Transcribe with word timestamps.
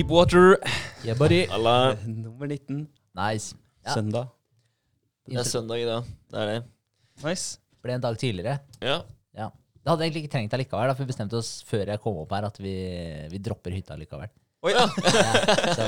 Deepwater, 0.00 0.56
Yeah, 1.04 1.18
buddy. 1.18 1.44
Alla, 1.52 1.92
nummer 2.06 2.46
19. 2.46 2.86
Nice. 3.12 3.56
Ja. 3.84 3.92
Søndag. 3.94 4.28
det 5.28 5.36
er 5.36 5.44
søndag 5.44 5.76
i 5.76 5.84
dag. 5.84 6.04
Det 6.32 6.38
er 6.40 6.46
det. 6.48 6.60
Nice. 7.20 7.58
Ble 7.84 7.98
en 7.98 8.04
dag 8.06 8.16
tidligere. 8.16 8.54
Ja. 8.80 8.94
Ja. 9.36 9.50
Det 9.52 9.90
hadde 9.92 10.06
egentlig 10.06 10.22
ikke 10.24 10.32
trengt 10.32 10.54
allikevel, 10.56 10.88
da, 10.88 10.94
for 10.96 11.04
vi 11.04 11.10
bestemte 11.12 11.36
oss 11.36 11.50
før 11.68 11.92
jeg 11.92 12.00
kom 12.00 12.16
opp 12.22 12.32
her 12.32 12.46
at 12.48 12.56
vi, 12.64 12.72
vi 13.28 13.40
dropper 13.44 13.76
hytta 13.76 13.98
likevel. 14.00 14.30
Oi, 14.64 14.72
ja. 14.72 14.86
Ja, 15.20 15.74
så 15.76 15.84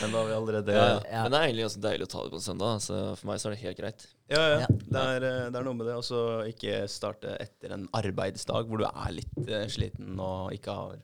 Men 0.00 0.10
da 0.10 0.18
har 0.18 0.26
vi 0.26 0.34
allerede 0.34 0.74
Ja, 0.74 0.82
Ja, 0.88 0.96
ja. 1.06 1.22
Men 1.22 1.30
det 1.30 1.38
er 1.38 1.44
egentlig 1.44 1.64
ganske 1.68 1.82
deilig 1.84 2.08
å 2.08 2.10
ta 2.10 2.24
det 2.24 2.32
på 2.34 2.40
en 2.40 2.44
søndag, 2.48 2.82
så 2.82 2.98
for 3.18 3.30
meg 3.30 3.38
så 3.42 3.50
er 3.52 3.54
det 3.54 3.60
helt 3.62 3.78
greit. 3.84 4.08
ja. 4.34 4.42
Ja. 4.64 4.66
Det, 4.70 5.04
er, 5.04 5.28
eh, 5.28 5.44
det 5.54 5.62
er 5.62 5.68
noe 5.68 5.78
med 5.78 5.86
det. 5.86 5.94
å 6.02 6.26
ikke 6.50 6.82
starte 6.90 7.36
etter 7.46 7.76
en 7.78 7.86
arbeidsdag 7.94 8.66
hvor 8.66 8.82
du 8.82 8.88
er 8.90 9.14
litt 9.20 9.38
eh, 9.46 9.68
sliten 9.70 10.18
og 10.18 10.50
ikke 10.58 10.74
har 10.80 10.98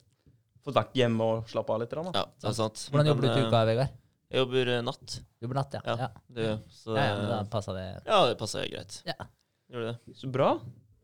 fått 0.66 0.76
vært 0.80 0.98
hjemme 0.98 1.26
og 1.30 1.46
slappa 1.50 1.76
av 1.76 1.82
litt. 1.84 1.94
Da. 1.94 2.02
Ja, 2.16 2.24
det 2.42 2.50
er 2.50 2.56
sant. 2.58 2.82
hvordan 2.90 3.10
jobber 3.12 3.26
du 3.26 3.30
til 3.32 3.46
uka, 3.46 3.62
Vegard? 3.70 3.94
Jeg 4.26 4.42
jobber 4.42 4.70
eh, 4.74 4.82
natt. 4.82 5.16
Jobber 5.44 5.60
natt, 5.60 5.76
ja. 5.78 5.80
Ja. 5.86 5.96
Ja, 6.02 6.08
Det, 6.36 6.46
så, 6.74 6.96
ja, 6.98 7.04
ja 7.12 7.26
da 7.30 7.40
passa 7.50 7.74
det 7.76 7.84
ja, 8.02 8.20
det 8.26 8.36
passer 8.40 8.64
helt 8.64 8.74
greit. 8.74 8.96
Ja. 9.06 9.28
Gjør 9.70 9.84
det. 9.92 9.96
Så 10.18 10.30
bra. 10.34 10.48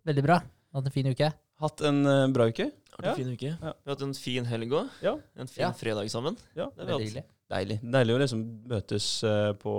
veldig 0.07 0.25
bra. 0.27 0.41
Hatt 0.75 0.89
en 0.89 0.95
fin 0.95 1.07
uke. 1.13 1.29
Hatt 1.63 1.85
en 1.87 2.01
eh, 2.11 2.25
bra 2.35 2.49
uke. 2.51 2.67
Hatt 2.97 3.07
en 3.13 3.21
fin 3.21 3.31
uke? 3.31 3.53
Ja. 3.55 3.73
Vi 3.79 3.89
har 3.89 3.95
hatt 3.95 4.03
en 4.09 4.17
fin 4.19 4.49
helg 4.51 4.75
òg. 4.75 4.91
Ja. 5.07 5.15
En 5.39 5.49
fin 5.51 5.63
Ja. 5.69 5.71
fredag 5.79 6.11
sammen. 6.11 6.37
Ja. 6.59 6.67
Det 6.77 6.89
Veldig 6.89 7.07
hyggelig. 7.07 7.25
Deilig. 7.53 7.79
Deilig 7.85 8.15
å 8.17 8.21
liksom 8.23 8.43
møtes 8.71 9.07
eh, 9.29 9.53
på 9.61 9.73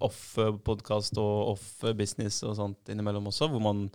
off-podkast 0.00 1.18
og 1.20 1.52
off-business 1.54 2.42
og 2.48 2.56
sånt 2.58 2.90
innimellom 2.92 3.28
også, 3.30 3.48
hvor 3.52 3.62
man 3.64 3.86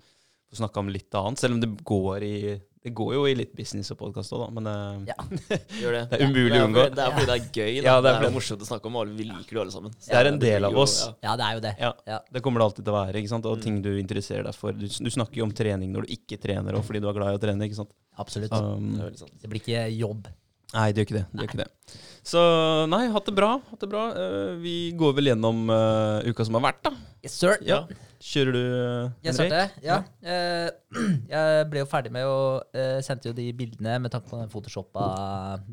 får 0.50 0.60
snakka 0.62 0.84
om 0.84 0.92
litt 0.94 1.18
annet. 1.18 1.42
Selv 1.42 1.58
om 1.58 1.64
det 1.64 1.72
går 1.88 2.26
i 2.28 2.36
Det 2.86 2.92
går 2.94 3.14
jo 3.16 3.22
i 3.26 3.34
litt 3.34 3.54
business 3.58 3.90
og 3.90 3.98
podkast 3.98 4.30
òg, 4.38 4.44
da, 4.44 4.48
men 4.54 4.68
uh, 4.70 5.00
Ja. 5.10 5.16
Gjør 5.82 5.96
det. 5.98 6.02
det 6.12 6.20
er 6.20 6.26
umulig 6.30 6.54
å 6.54 6.60
er 6.60 6.66
unngå. 6.68 6.84
det 6.94 7.02
er, 7.02 7.16
fordi 7.16 7.26
det 7.32 7.36
er 7.36 7.48
gøy. 7.58 7.72
Da. 7.82 7.86
Ja, 7.88 7.96
det 7.98 8.04
det 8.06 8.12
er 8.12 8.14
er, 8.14 8.20
fordi- 8.20 8.30
jo 8.30 8.36
morsomt 8.38 8.62
å 8.62 8.68
snakke 8.70 8.86
om, 8.92 9.00
og 9.02 9.16
vi 9.18 9.26
liker 9.32 9.58
det 9.58 9.62
alle 9.64 9.74
sammen. 9.74 9.96
Det 10.06 10.20
er 10.20 10.30
en 10.30 10.38
del 10.44 10.68
av 10.70 10.78
oss. 10.84 10.96
Ja. 11.26 11.34
Det 11.42 11.48
er 11.48 11.58
jo 11.58 11.64
det. 11.66 11.74
Ja. 11.82 11.92
Ja. 12.14 12.20
Det 12.38 12.44
kommer 12.46 12.62
det 12.62 12.68
alltid 12.70 12.86
til 12.86 12.94
å 12.94 12.98
være. 13.00 13.16
ikke 13.24 13.34
sant? 13.34 13.46
Og 13.50 13.58
Mm. 13.58 13.64
ting 13.66 13.82
du 13.82 13.90
interesserer 13.98 14.44
deg 14.46 14.54
for. 14.56 14.72
Du, 14.72 14.86
du 14.86 15.10
snakker 15.18 15.42
jo 15.42 15.48
om 15.50 15.52
trening 15.52 15.92
når 15.92 16.06
du 16.06 16.14
ikke 16.14 16.38
trener, 16.46 16.78
og 16.78 16.86
fordi 16.86 17.02
du 17.02 17.10
er 17.10 17.18
glad 17.18 17.34
i 17.34 17.40
å 17.40 17.42
trene. 17.42 17.66
ikke 17.66 17.80
sant? 17.82 17.90
Absolutt. 18.22 18.54
Um, 18.54 18.94
Det 19.02 19.10
er. 19.26 19.30
Det 19.42 19.50
blir 19.50 19.62
ikke 19.66 19.98
jobb. 19.98 20.28
nei, 20.76 20.92
det 20.92 21.02
gjør 21.02 21.08
ikke 21.10 21.18
det. 21.18 21.26
det, 21.34 21.42
gjør 21.42 21.50
ikke 21.50 21.64
det. 21.66 21.70
Så 22.26 22.42
nei, 22.90 23.04
hatt 23.14 23.28
det 23.30 23.36
bra. 23.38 23.52
hatt 23.70 23.84
det 23.84 23.90
bra. 23.92 24.08
Eh, 24.18 24.56
vi 24.64 24.76
går 24.98 25.14
vel 25.20 25.30
gjennom 25.30 25.70
eh, 25.70 26.26
uka 26.32 26.46
som 26.48 26.58
har 26.58 26.64
vært, 26.72 26.82
da. 26.88 26.92
Yes, 27.26 27.38
sir. 27.38 27.56
Ja. 27.66 27.84
Kjører 28.26 28.56
du, 28.56 28.60
uh, 28.74 29.10
Jeg 29.26 29.36
starter, 29.38 29.74
ja. 29.86 30.00
Eh, 30.26 30.70
jeg 31.36 31.66
ble 31.70 31.84
jo 31.84 31.88
ferdig 31.90 32.10
med 32.16 32.26
å 32.26 32.38
uh, 32.64 32.98
Sendte 33.06 33.30
jo 33.30 33.36
de 33.38 33.46
bildene 33.54 34.00
med 34.02 34.14
tanke 34.14 34.32
på 34.32 34.40
den 34.40 34.50
photoshoppa 34.50 35.06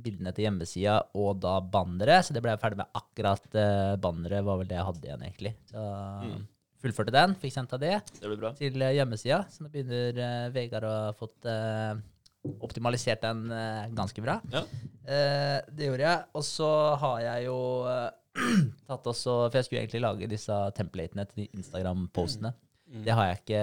bildene 0.05 0.35
til 0.37 0.49
hjemmesida 0.49 0.99
og 1.17 1.41
da 1.41 1.55
banneret. 1.65 2.27
Så 2.29 2.37
det 2.37 2.43
ble 2.45 2.53
jeg 2.53 2.61
ferdig 2.65 2.83
med 2.83 2.99
akkurat 3.01 3.47
uh, 3.57 3.95
banneret, 4.05 4.45
var 4.45 4.61
vel 4.61 4.69
det 4.69 4.77
jeg 4.77 4.89
hadde 4.91 5.09
igjen, 5.09 5.29
egentlig. 5.29 5.55
Så 5.73 5.87
Mm. 6.23 6.43
fullførte 6.83 7.15
den, 7.15 7.35
fikk 7.39 7.55
sendt 7.55 7.73
av 7.77 7.81
det 7.83 7.95
Det 8.19 8.55
til 8.59 8.83
eh, 8.83 8.97
hjemmesida. 8.99 9.45
Så 9.51 9.63
nå 9.65 9.71
begynner 9.73 10.19
eh, 10.19 10.49
Vegard 10.55 10.87
å 10.89 10.93
ha 10.93 11.13
fått 11.17 11.47
eh, 11.47 11.95
optimalisert 12.43 13.23
den 13.23 13.51
eh, 13.55 13.91
ganske 13.95 14.23
bra. 14.23 14.39
Ja. 14.53 14.65
Eh, 15.07 15.59
det 15.71 15.89
gjorde 15.89 16.07
jeg. 16.07 16.25
Og 16.39 16.47
så 16.47 16.71
har 17.03 17.21
jeg 17.27 17.49
jo 17.49 17.59
eh, 17.91 18.09
tatt 18.89 19.09
også 19.11 19.35
For 19.51 19.59
jeg 19.59 19.67
skulle 19.67 19.83
egentlig 19.83 20.01
lage 20.01 20.31
disse 20.31 20.57
templatene 20.77 21.27
til 21.29 21.45
de 21.45 21.51
Instagram-postene. 21.59 22.55
Mm. 22.93 23.05
Det 23.07 23.15
har 23.17 23.29
jeg 23.29 23.43
ikke 23.43 23.63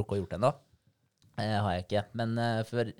rukket 0.00 0.16
å 0.16 0.20
gjort 0.22 0.34
ennå. 0.38 0.52
Eh, 1.38 1.54
har 1.54 1.76
jeg 1.76 1.86
ikke. 1.86 2.04
Men 2.18 2.34
for, 2.68 2.90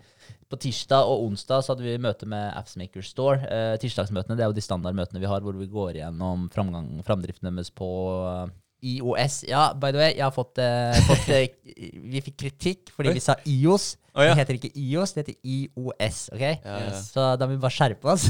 på 0.48 0.60
tirsdag 0.62 1.10
og 1.10 1.26
onsdag 1.26 1.64
så 1.64 1.74
hadde 1.74 1.86
vi 1.88 1.98
møte 2.02 2.28
med 2.30 2.52
Appsmaker 2.60 3.04
Store. 3.04 3.42
Eh, 3.42 3.74
tirsdagsmøtene 3.82 4.38
det 4.38 4.46
er 4.46 4.52
jo 4.52 4.58
de 4.58 4.64
standardmøtene 4.64 5.22
vi 5.22 5.30
har 5.30 5.42
hvor 5.44 5.58
vi 5.58 5.70
går 5.72 5.98
gjennom 5.98 6.46
framgang, 6.54 6.94
framdriften 7.06 7.50
deres 7.50 7.74
på 7.74 7.90
IOS. 8.82 9.40
Ja, 9.48 9.72
by 9.74 9.90
the 9.94 10.00
way, 10.00 10.12
jeg 10.14 10.24
har 10.24 10.34
fått, 10.34 10.60
uh, 10.62 10.94
fått 11.08 11.30
uh, 11.32 11.40
Vi 12.12 12.22
fikk 12.24 12.38
kritikk 12.44 12.92
fordi 12.94 13.12
Oi. 13.12 13.16
vi 13.18 13.24
sa 13.24 13.38
IOS. 13.48 13.96
Oh, 14.14 14.24
ja. 14.24 14.32
Det 14.32 14.42
heter 14.42 14.58
ikke 14.58 14.72
IOS, 14.74 15.14
det 15.14 15.24
heter 15.24 15.38
IOS. 15.42 16.24
ok? 16.34 16.42
Ja, 16.42 16.78
ja. 16.88 16.94
Så 17.02 17.28
da 17.38 17.46
må 17.46 17.56
vi 17.56 17.62
bare 17.62 17.74
skjerpe 17.74 18.10
oss. 18.14 18.28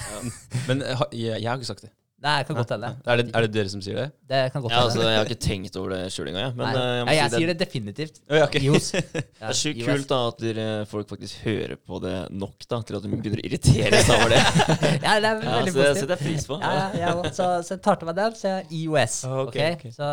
Men 0.69 0.85
jeg, 0.85 1.39
jeg 1.41 1.49
har 1.49 1.57
ikke 1.57 1.71
sagt 1.71 1.87
det. 1.87 1.93
Nei, 2.19 2.33
jeg 2.41 2.47
kan 2.49 2.57
godt 2.59 2.73
hende. 2.75 2.89
Er 3.07 3.21
det, 3.21 3.25
er 3.31 3.45
det 3.47 3.51
dere 3.55 3.71
som 3.71 3.79
sier 3.85 3.95
det? 3.95 4.05
Det 4.27 4.39
kan 4.51 4.63
godt 4.65 4.73
Ja, 4.75 4.79
altså, 4.83 4.99
hende. 4.99 5.11
jeg 5.13 5.19
har 5.21 5.29
ikke 5.29 5.43
tenkt 5.45 5.77
over 5.79 5.93
det 5.95 5.99
sjøl 6.11 6.27
engang, 6.33 6.49
jeg. 6.49 6.55
Men 6.59 6.67
Nei. 6.67 6.73
eh, 6.81 6.89
jeg 6.99 7.05
må 7.07 7.13
ja, 7.13 7.19
jeg 7.21 7.31
si 7.31 7.39
sier 7.39 7.51
det 7.53 7.57
definitivt. 7.61 8.17
Å, 8.27 8.35
ja, 8.41 8.47
ok. 8.49 8.57
IOS. 8.67 8.89
Det 8.99 9.23
er 9.47 9.59
sjukt 9.61 9.85
kult 9.87 10.09
da 10.11 10.19
at 10.33 10.43
dere, 10.43 10.65
folk 10.91 11.13
faktisk 11.13 11.45
hører 11.47 11.77
på 11.79 12.01
det 12.03 12.15
nok 12.35 12.67
da, 12.67 12.81
til 12.89 12.99
at 12.99 13.07
de 13.07 13.13
begynner 13.13 13.39
å 13.39 13.47
irritere 13.47 14.01
seg 14.03 14.17
over 14.17 14.35
det. 14.35 14.43
Ja, 15.07 15.15
det 15.23 15.31
er 15.31 15.47
Ja, 15.47 15.55
veldig 15.55 15.71
så 15.71 15.79
det 15.79 15.87
positivt. 15.87 16.01
setter 16.03 16.15
jeg 16.17 16.25
pris 16.27 16.49
på. 16.51 16.59
Ja, 16.59 16.73
ja, 16.75 16.91
ja, 17.05 17.15
og 17.23 17.31
så, 17.39 17.49
så 17.63 17.77
jeg 17.77 17.83
tar 17.87 18.03
til 18.03 18.11
meg 18.11 18.19
den, 18.19 18.35
så 18.43 18.51
er 18.51 18.57
jeg 18.59 18.83
IOS. 18.83 19.17
Ah, 19.31 19.39
ok, 19.45 19.55
ok? 19.55 19.63
ok. 19.79 19.87
Så, 19.95 20.11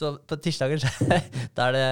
så 0.00 0.12
på 0.30 0.38
tirsdager 0.46 0.84
så 0.86 1.20
da 1.58 1.66
er 1.66 1.76
det 1.80 1.84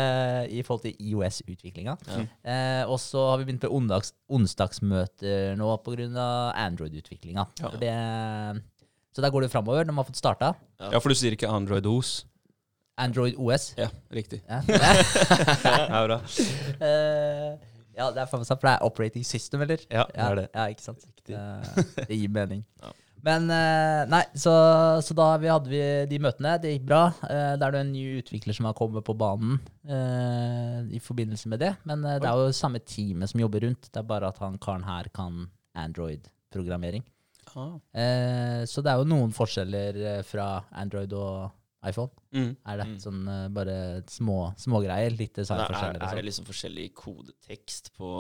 i 0.55 0.63
forhold 0.63 0.87
til 0.87 0.95
IOS-utviklinga. 1.11 1.99
Ja. 2.15 2.23
Eh, 2.47 2.83
og 2.87 3.03
så 3.03 3.27
har 3.33 3.43
vi 3.43 3.51
begynt 3.51 3.67
med 3.67 3.75
onsdags, 3.83 4.15
onsdagsmøter 4.39 5.59
nå 5.59 5.75
pga. 5.83 6.31
Android-utviklinga. 6.69 7.49
Ja. 7.59 7.69
For 7.75 7.83
det- 7.83 8.63
Så 9.17 9.25
der 9.25 9.33
går 9.35 9.47
det 9.47 9.53
framover 9.53 9.87
når 9.87 9.95
man 9.97 10.05
har 10.05 10.11
fått 10.11 10.21
starta. 10.21 10.53
Ja, 10.79 10.99
for 11.01 11.11
du 11.11 11.19
sier 11.19 11.35
ikke 11.35 11.49
Android 11.51 11.87
OS? 11.89 12.21
Android 12.99 13.35
OS. 13.39 13.73
Ja, 13.79 13.89
riktig. 14.15 14.43
Ja. 14.49 14.63
Ja, 15.65 16.05
bra. 16.07 16.19
uh, 16.19 17.59
ja, 17.99 18.07
det 18.15 18.23
er 18.23 18.31
faen 18.31 18.43
meg 18.43 18.47
sant, 18.47 18.61
for 18.61 18.69
det 18.69 18.77
er 18.77 18.87
operating 18.87 19.27
system, 19.27 19.63
eller? 19.65 19.83
Ja, 19.91 20.05
det 20.11 20.23
er 20.25 20.39
det. 20.39 20.47
Ja, 20.55 20.67
ikke 20.71 20.85
sant? 20.85 21.07
Uh, 21.27 21.85
det 22.05 22.19
gir 22.19 22.33
mening. 22.35 22.65
Ja. 22.85 22.95
Men 23.27 23.49
uh, 23.51 24.05
nei, 24.07 24.21
så, 24.39 24.53
så 25.03 25.15
da 25.19 25.25
vi 25.43 25.49
hadde 25.51 25.67
vi 25.73 25.81
de 26.07 26.21
møtene. 26.23 26.53
Det 26.63 26.71
gikk 26.71 26.85
bra. 26.87 27.01
Uh, 27.25 27.57
da 27.59 27.67
er 27.67 27.75
det 27.75 27.81
en 27.83 27.91
ny 27.91 28.05
utvikler 28.21 28.55
som 28.55 28.69
har 28.69 28.77
kommet 28.79 29.03
på 29.03 29.17
banen 29.19 29.59
i 30.95 31.01
forbindelse 31.03 31.51
med 31.51 31.59
det. 31.65 31.73
Men 31.89 32.05
det 32.07 32.23
er 32.23 32.45
jo 32.45 32.55
samme 32.55 32.79
teamet 32.79 33.33
som 33.33 33.43
jobber 33.43 33.67
rundt. 33.67 33.89
Det 33.91 33.99
er 33.99 34.07
bare 34.07 34.31
at 34.31 34.39
han 34.39 34.61
karen 34.63 34.87
her 34.87 35.11
kan 35.11 35.49
Android-programmering. 35.75 37.03
Ah. 37.59 37.77
Eh, 37.99 38.63
så 38.71 38.83
det 38.87 38.93
er 38.95 39.03
jo 39.03 39.09
noen 39.11 39.33
forskjeller 39.35 39.99
eh, 40.15 40.23
fra 40.27 40.49
Android 40.73 41.13
og 41.19 41.51
iPhone. 41.89 42.11
Mm. 42.35 42.51
Er 42.67 42.77
det 42.81 42.87
Mm. 42.89 42.97
sånn 43.03 43.21
eh, 43.31 43.49
bare 43.55 43.77
små 44.11 44.39
smågreier? 44.59 45.15
Litt 45.19 45.35
designforskjeller? 45.39 46.01
er, 46.01 46.03
er 46.03 46.15
det 46.15 46.17
sånn. 46.19 46.29
liksom 46.31 46.49
forskjellig 46.49 46.89
kodetekst 46.99 47.93
på 47.99 48.11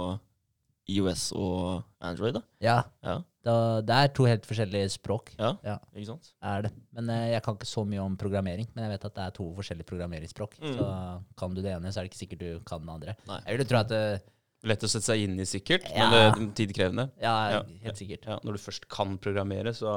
IOS 0.88 1.32
og 1.36 1.82
Android, 2.00 2.38
da? 2.38 2.40
Ja, 2.64 2.78
Ja, 3.04 3.18
da, 3.44 3.54
det 3.84 3.94
er 3.96 4.08
to 4.16 4.24
helt 4.24 4.46
forskjellige 4.48 4.88
språk. 4.94 5.34
ja. 5.38 5.50
Ja. 5.64 5.74
ikke 5.94 6.06
sant? 6.06 6.30
er 6.42 6.62
det. 6.62 6.72
Men 6.96 7.10
eh, 7.10 7.32
Jeg 7.34 7.42
kan 7.44 7.54
ikke 7.58 7.66
så 7.68 7.84
mye 7.86 8.00
om 8.00 8.16
programmering, 8.16 8.66
men 8.74 8.84
jeg 8.88 8.94
vet 8.94 9.04
at 9.04 9.14
det 9.14 9.24
er 9.26 9.30
to 9.36 9.50
forskjellige 9.58 9.86
programmeringsspråk. 9.90 10.56
Mm. 10.62 10.78
Så 10.78 10.88
kan 11.36 11.54
du 11.54 11.60
det 11.60 11.74
ene, 11.76 11.92
så 11.92 12.00
er 12.00 12.04
det 12.08 12.12
ikke 12.14 12.22
sikkert 12.24 12.38
du 12.40 12.60
kan 12.64 12.80
det 12.86 12.94
andre. 12.94 13.16
Nei. 13.28 13.40
Jeg 13.46 13.58
vil 13.58 13.66
tro 13.66 13.78
at 13.82 13.92
eh, 13.92 14.18
Lett 14.66 14.82
å 14.82 14.88
sette 14.90 15.04
seg 15.06 15.20
inn 15.22 15.38
i, 15.38 15.44
sikkert, 15.46 15.84
Ja. 15.94 16.08
men 16.10 16.10
det 16.10 16.20
er 16.24 16.66
tidkrevende. 16.66 17.10
Ja, 17.22 17.34
Ja. 17.52 17.62
helt 17.84 17.96
sikkert. 17.96 18.24
Ja, 18.26 18.38
når 18.42 18.52
du 18.52 18.58
først 18.58 18.88
kan 18.88 19.16
programmere, 19.18 19.70
så 19.72 19.92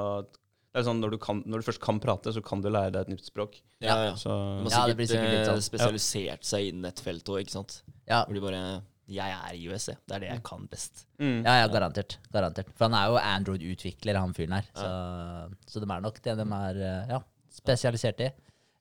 det 0.74 0.80
er 0.80 0.84
sånn, 0.86 1.02
når, 1.02 1.12
du 1.12 1.18
kan, 1.18 1.42
når 1.50 1.64
du 1.64 1.72
først 1.72 1.82
kan 1.82 2.00
prate, 2.00 2.32
så 2.32 2.44
kan 2.46 2.62
du 2.62 2.70
lære 2.70 2.92
deg 2.94 3.02
et 3.02 3.10
nytt 3.18 3.26
språk. 3.26 3.58
Ja, 3.82 3.96
ja. 4.06 4.14
Så, 4.14 4.30
Ja, 4.30 4.64
det 4.64 4.72
sikkert, 4.72 4.98
blir 4.98 5.08
sikkert 5.08 5.32
litt 5.34 5.48
eh, 5.48 5.54
sånn. 5.54 5.66
spesialisert 5.66 6.44
seg 6.46 6.68
innen 6.70 6.86
et 6.86 7.00
felt 7.02 7.26
òg, 7.26 7.42
ikke 7.42 7.52
sant? 7.58 7.82
Ja. 8.08 8.24
Hvor 8.26 8.34
de 8.34 8.42
bare 8.42 8.84
Jeg 9.12 9.28
er 9.34 9.54
i 9.58 9.68
USA. 9.68 9.94
Det 10.08 10.16
er 10.16 10.20
det 10.20 10.30
jeg 10.30 10.44
kan 10.44 10.68
best. 10.68 11.06
mm. 11.20 11.44
Ja, 11.44 11.66
ja, 11.66 11.68
garantert. 11.68 12.18
garantert. 12.32 12.68
For 12.78 12.88
han 12.88 12.94
er 12.94 13.10
jo 13.10 13.18
Android-utvikler, 13.18 14.16
han 14.16 14.32
fyren 14.34 14.54
her. 14.54 14.66
Så, 14.74 15.56
så 15.68 15.82
de 15.84 15.92
er 15.92 16.00
nok 16.02 16.22
det 16.22 16.38
de 16.38 16.46
er 16.46 16.76
eh, 16.80 17.08
ja, 17.10 17.20
spesialisert 17.52 18.22
i. 18.22 18.30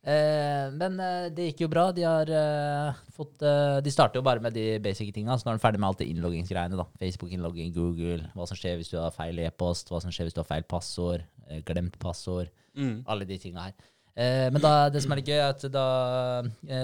Eh, 0.00 0.72
men 0.72 0.96
eh, 0.96 1.28
det 1.34 1.50
gikk 1.50 1.66
jo 1.66 1.70
bra. 1.72 1.90
De 1.92 2.06
har 2.06 2.30
eh, 2.32 3.00
fått 3.12 3.42
eh, 3.44 3.80
De 3.84 3.92
starter 3.92 4.20
jo 4.20 4.24
bare 4.24 4.40
med 4.40 4.56
de 4.56 4.78
basic 4.82 5.12
tinga. 5.14 5.36
Så 5.36 5.46
nå 5.46 5.52
er 5.52 5.60
de 5.60 5.64
ferdig 5.64 5.82
med 5.82 5.90
alt 5.90 6.00
det 6.00 6.08
innloggingsgreiene. 6.12 6.78
da 6.78 6.88
Facebook-innlogging, 7.02 7.74
Google, 7.76 8.30
hva 8.34 8.48
som 8.48 8.58
skjer 8.58 8.80
hvis 8.80 8.92
du 8.92 8.98
har 9.00 9.14
feil 9.14 9.42
e-post, 9.44 9.92
hva 9.92 10.00
som 10.02 10.14
skjer 10.14 10.28
hvis 10.28 10.38
du 10.38 10.42
har 10.42 10.48
feil 10.48 10.64
passord, 10.68 11.26
eh, 11.48 11.60
glemt 11.68 11.98
passord. 12.00 12.52
Mm. 12.78 13.02
Alle 13.10 13.28
de 13.28 13.40
tinga 13.42 13.68
her. 13.68 13.90
Eh, 14.14 14.46
men 14.52 14.62
da, 14.62 14.88
det 14.92 15.04
som 15.04 15.12
er 15.12 15.20
litt 15.20 15.28
gøy, 15.30 15.38
er 15.38 15.52
at 15.52 15.68
da 15.72 15.84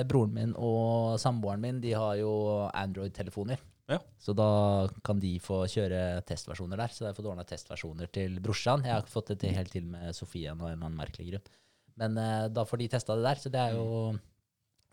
broren 0.08 0.36
min 0.36 0.52
og 0.60 1.16
samboeren 1.20 1.62
min 1.62 1.80
de 1.80 1.96
har 1.96 2.20
jo 2.20 2.34
Android-telefoner. 2.68 3.64
Ja. 3.86 4.00
Så 4.18 4.34
da 4.34 4.88
kan 5.06 5.20
de 5.22 5.36
få 5.42 5.60
kjøre 5.70 6.20
testversjoner 6.26 6.80
der. 6.80 6.92
Så 6.92 7.04
jeg 7.04 7.12
har 7.12 7.18
fått 7.18 7.28
ordna 7.30 7.46
testversjoner 7.46 8.10
til 8.12 8.40
brorsan. 8.42 8.82
Jeg 8.84 8.92
har 8.92 9.04
ikke 9.04 9.14
fått 9.14 9.30
det 9.32 9.44
til 9.44 9.54
helt 9.54 9.72
til 9.72 9.86
med 9.88 10.16
Sofie 10.16 10.50
av 10.50 10.58
en 10.58 10.72
eller 10.72 10.88
annen 10.88 10.98
merkelig 10.98 11.30
grunn. 11.30 11.52
Men 12.00 12.18
eh, 12.20 12.48
da 12.52 12.64
får 12.68 12.82
de 12.82 12.88
testa 12.92 13.16
det 13.16 13.24
der, 13.26 13.40
så 13.40 13.52
det 13.52 13.62
er 13.62 13.76
jo 13.78 13.86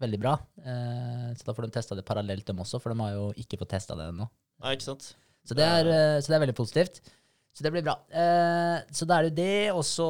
veldig 0.03 0.19
bra. 0.21 0.37
Eh, 0.63 1.27
så 1.37 1.47
da 1.49 1.55
får 1.55 1.67
de 1.67 1.73
testa 1.77 1.97
det 1.99 2.05
parallelt, 2.07 2.45
dem 2.47 2.61
også, 2.63 2.79
for 2.83 2.93
de 2.93 3.03
har 3.03 3.17
jo 3.17 3.25
ikke 3.39 3.59
fått 3.61 3.75
testa 3.75 3.97
det 3.99 4.07
ennå. 4.11 4.29
Nei, 4.63 4.77
ikke 4.77 4.89
sant? 4.91 5.11
Så 5.43 5.57
det, 5.59 5.67
er, 5.67 5.89
eh, 5.91 6.21
så 6.23 6.31
det 6.31 6.37
er 6.37 6.43
veldig 6.45 6.57
positivt. 6.57 7.03
Så 7.53 7.61
det 7.61 7.69
blir 7.75 7.83
bra. 7.85 7.93
Eh, 8.09 8.79
så 8.95 9.05
da 9.05 9.19
er 9.19 9.27
det 9.27 9.35
det. 9.37 9.73
Og 9.75 9.83
så 9.85 10.07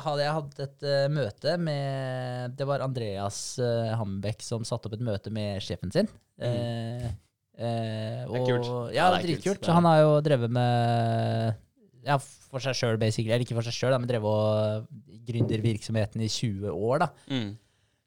hadde 0.00 0.22
jeg 0.24 0.36
hatt 0.38 0.62
et 0.64 0.86
uh, 0.88 1.02
møte 1.12 1.56
med 1.60 2.54
Det 2.56 2.64
var 2.70 2.84
Andreas 2.86 3.40
uh, 3.60 3.92
Hambekk 4.00 4.40
som 4.40 4.64
satte 4.64 4.88
opp 4.88 4.96
et 4.96 5.04
møte 5.04 5.32
med 5.34 5.60
sjefen 5.60 5.92
sin. 5.92 6.08
Eh, 6.40 7.04
eh, 7.04 7.10
Det 7.58 7.68
er 7.68 8.32
og, 8.32 8.48
kult. 8.48 8.70
Ja, 8.94 9.10
Ja, 9.10 9.10
det 9.12 9.18
er 9.18 9.20
kult. 9.20 9.28
dritkult. 9.28 9.68
Så 9.68 9.76
han 9.76 9.84
har 9.84 10.00
jo 10.06 10.16
drevet 10.24 10.56
med 10.56 11.60
ja, 12.06 12.16
for 12.22 12.64
seg 12.64 12.78
sjøl, 12.78 12.96
basically. 13.02 13.34
Eller 13.34 13.44
ikke 13.44 13.58
for 13.58 13.66
seg 13.68 13.76
sjøl, 13.76 13.98
men 14.00 14.08
drevet 14.08 14.32
og 14.32 14.88
gründervirksomheten 15.26 16.22
i 16.24 16.28
20 16.32 16.70
år, 16.72 16.98
da. 17.06 17.08
Mm. 17.30 17.54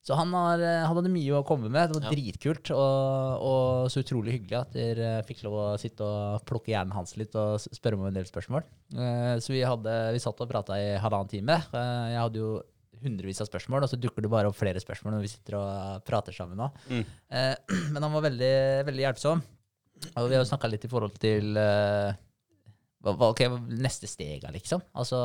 Så 0.09 0.15
han, 0.15 0.31
har, 0.33 0.61
eh, 0.63 0.85
han 0.87 0.95
hadde 0.95 1.11
mye 1.11 1.35
å 1.37 1.43
komme 1.45 1.69
med. 1.69 1.91
Det 1.91 1.99
var 1.99 2.05
Ja. 2.07 2.13
dritkult. 2.15 2.71
Og, 2.71 3.43
og 3.45 3.89
så 3.91 4.01
utrolig 4.01 4.37
hyggelig 4.37 4.57
at 4.61 4.71
dere 4.73 5.09
fikk 5.27 5.43
lov 5.45 5.57
å 5.59 5.65
sitte 5.77 6.01
og 6.07 6.45
plukke 6.49 6.71
hjernen 6.71 6.95
hans 6.95 7.13
litt 7.19 7.35
og 7.37 7.59
spørre 7.59 7.99
om 7.99 8.07
en 8.07 8.15
del 8.15 8.25
spørsmål. 8.25 8.63
Eh, 8.95 9.35
Så 9.43 9.51
vi, 9.53 9.61
hadde, 9.61 9.97
vi 10.15 10.21
satt 10.23 10.39
og 10.41 10.49
prata 10.49 10.79
i 10.79 10.95
halvannen 11.03 11.29
time. 11.29 11.59
Eh, 11.73 12.15
Jeg 12.15 12.21
hadde 12.23 12.41
jo 12.41 12.53
hundrevis 13.03 13.39
av 13.43 13.47
spørsmål, 13.51 13.83
og 13.85 13.89
så 13.91 13.99
dukker 13.99 14.21
det 14.25 14.31
bare 14.31 14.47
opp 14.49 14.57
flere 14.59 14.79
spørsmål 14.81 15.13
når 15.13 15.21
vi 15.27 15.29
sitter 15.35 15.55
og 15.59 16.01
prater 16.07 16.33
sammen 16.35 16.57
nå. 16.57 16.71
Mm. 16.89 17.05
Eh, 17.31 17.55
Men 17.93 18.03
han 18.03 18.11
var 18.15 18.25
veldig, 18.31 18.55
veldig 18.89 19.05
hjelpsom. 19.05 19.43
Og 20.15 20.29
vi 20.31 20.35
har 20.35 20.43
jo 20.45 20.49
snakka 20.49 20.71
litt 20.71 20.85
i 20.87 20.91
forhold 20.91 21.19
til 21.19 21.57
eh, 21.59 22.13
hva, 22.99 23.29
okay, 23.29 23.47
neste 23.79 24.09
stega, 24.11 24.51
liksom. 24.51 24.81
Altså 24.99 25.19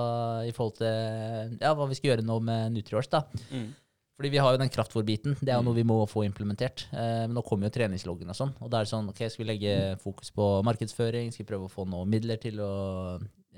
i 0.47 0.53
forhold 0.55 0.77
til 0.79 1.57
ja, 1.59 1.73
hva 1.75 1.89
vi 1.91 1.97
skal 1.99 2.13
gjøre 2.13 2.27
nå 2.27 2.39
med 2.47 2.77
Nutriors, 2.77 3.11
da. 3.11 3.25
Mm. 3.51 3.73
Fordi 4.15 4.31
vi 4.31 4.39
har 4.39 4.55
jo 4.55 4.61
den 4.63 4.71
kraftfòrbiten. 4.71 5.35
Det 5.41 5.51
er 5.51 5.59
jo 5.59 5.67
noe 5.67 5.75
vi 5.75 5.87
må 5.87 5.97
få 6.07 6.23
implementert. 6.23 6.87
Eh, 6.95 7.25
men 7.27 7.35
nå 7.35 7.43
kommer 7.47 7.67
jo 7.67 7.75
treningsloggen 7.75 8.31
og 8.31 8.39
sånn. 8.39 8.53
Og 8.63 8.71
da 8.71 8.79
er 8.79 8.87
det 8.87 8.93
sånn, 8.93 9.09
ok, 9.11 9.25
skal 9.27 9.43
vi 9.43 9.49
legge 9.49 9.73
fokus 10.05 10.31
på 10.35 10.47
markedsføring? 10.69 11.33
Skal 11.35 11.43
vi 11.43 11.49
prøve 11.49 11.67
å 11.67 11.73
få 11.73 11.87
noen 11.91 12.13
midler 12.13 12.39
til 12.43 12.63
å, 12.63 12.75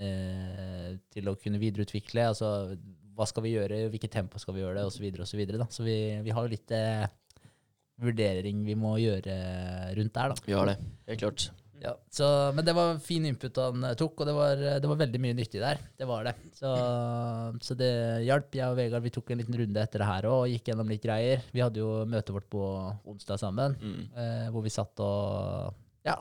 eh, 0.00 0.96
til 1.12 1.28
å 1.28 1.36
kunne 1.36 1.60
videreutvikle? 1.60 2.24
Altså, 2.32 2.72
hva 3.16 3.28
skal 3.28 3.44
vi 3.44 3.52
gjøre? 3.52 3.82
Hvilket 3.92 4.16
tempo 4.16 4.40
skal 4.40 4.56
vi 4.56 4.64
gjøre 4.64 4.80
det? 4.80 4.86
Og 4.88 4.96
så 4.96 5.04
videre 5.04 5.28
og 5.28 5.28
så 5.28 5.40
videre. 5.42 5.60
Da. 5.60 5.68
Så 5.68 5.84
vi, 5.84 5.98
vi 6.24 6.32
har 6.32 6.48
jo 6.48 6.54
litt 6.56 6.72
eh, 6.72 7.04
vurdering 8.00 8.64
vi 8.64 8.80
må 8.80 8.96
gjøre 9.02 9.36
rundt 10.00 10.16
der, 10.16 10.32
da. 10.32 10.48
Vi 10.48 10.56
har 10.56 10.72
det. 10.72 10.80
Helt 11.12 11.20
klart. 11.20 11.50
Ja, 11.82 11.92
så, 12.10 12.26
men 12.56 12.64
det 12.64 12.72
var 12.74 12.98
fin 13.04 13.24
input 13.28 13.56
han 13.60 13.84
eh, 13.84 13.94
tok, 14.00 14.20
og 14.22 14.26
det 14.28 14.34
var, 14.36 14.56
det 14.80 14.88
var 14.90 14.96
veldig 15.02 15.20
mye 15.20 15.36
nyttig 15.36 15.60
der. 15.60 15.78
Det 15.98 16.06
var 16.08 16.24
det. 16.24 16.34
Så, 16.56 16.70
så 17.62 17.76
det 17.78 17.90
hjalp. 18.26 18.54
Jeg 18.56 18.70
og 18.72 18.76
Vegard 18.78 19.04
vi 19.04 19.12
tok 19.14 19.30
en 19.34 19.42
liten 19.42 19.58
runde 19.60 19.82
etter 19.82 20.02
det 20.02 20.08
her 20.08 20.28
og 20.30 20.46
gikk 20.50 20.70
gjennom 20.72 20.88
litt 20.90 21.04
greier. 21.04 21.42
Vi 21.52 21.60
hadde 21.64 21.82
jo 21.82 21.90
møtet 22.08 22.32
vårt 22.36 22.48
på 22.52 22.62
onsdag 23.12 23.40
sammen, 23.42 23.76
Mm. 23.82 24.06
eh, 24.16 24.46
hvor 24.54 24.64
vi 24.64 24.72
satt 24.72 24.98
og 25.04 25.74
ja, 26.06 26.16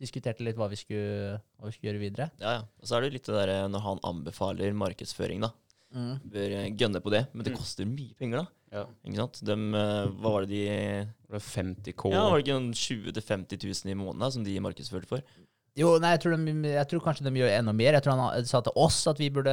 diskuterte 0.00 0.44
litt 0.46 0.56
hva 0.56 0.68
vi 0.70 0.76
skulle, 0.80 1.36
hva 1.58 1.68
vi 1.68 1.74
skulle 1.76 1.92
gjøre 1.92 2.02
videre. 2.02 2.30
Ja, 2.40 2.56
ja. 2.60 2.64
Og 2.80 2.88
så 2.88 2.96
er 2.96 3.04
det 3.06 3.12
litt 3.18 3.26
det 3.28 3.34
derre 3.36 3.68
når 3.68 3.84
han 3.84 4.00
anbefaler 4.08 4.72
markedsføring, 4.78 5.44
da. 5.44 5.52
Bør 5.94 6.54
eh, 6.58 6.70
gønne 6.74 6.98
på 7.04 7.12
det. 7.14 7.26
Men 7.32 7.44
det 7.46 7.52
Mm. 7.54 7.58
koster 7.60 7.86
mye 7.86 8.14
penger, 8.18 8.42
da. 8.42 8.46
Ja. 8.74 8.84
Ikke 9.06 9.20
sant? 9.22 9.40
Dem, 9.46 9.68
eh, 9.78 10.08
hva 10.18 10.32
var 10.34 10.44
det 10.48 10.50
de 10.50 10.64
Det 10.66 11.36
var 11.38 11.44
50K. 11.46 12.10
Ja, 12.12 12.24
var 12.28 12.40
det 12.40 12.46
ikke 12.48 12.58
noen 12.58 12.74
20 12.74 13.14
000-50 13.14 13.64
000 13.86 13.94
i 13.94 13.98
måneden 14.02 14.24
da, 14.26 14.30
som 14.34 14.44
de 14.46 14.58
markedsførte 14.64 15.06
for? 15.10 15.22
Jo, 15.74 15.96
nei, 15.98 16.12
jeg 16.14 16.20
tror, 16.22 16.36
de, 16.38 16.52
jeg 16.70 16.86
tror 16.86 17.00
kanskje 17.02 17.24
de 17.26 17.32
gjør 17.40 17.48
enda 17.50 17.72
mer. 17.74 17.96
Jeg 17.96 18.04
tror 18.04 18.14
han 18.20 18.44
sa 18.46 18.60
til 18.62 18.76
oss 18.78 18.98
at 19.10 19.18
vi 19.18 19.26
burde 19.34 19.50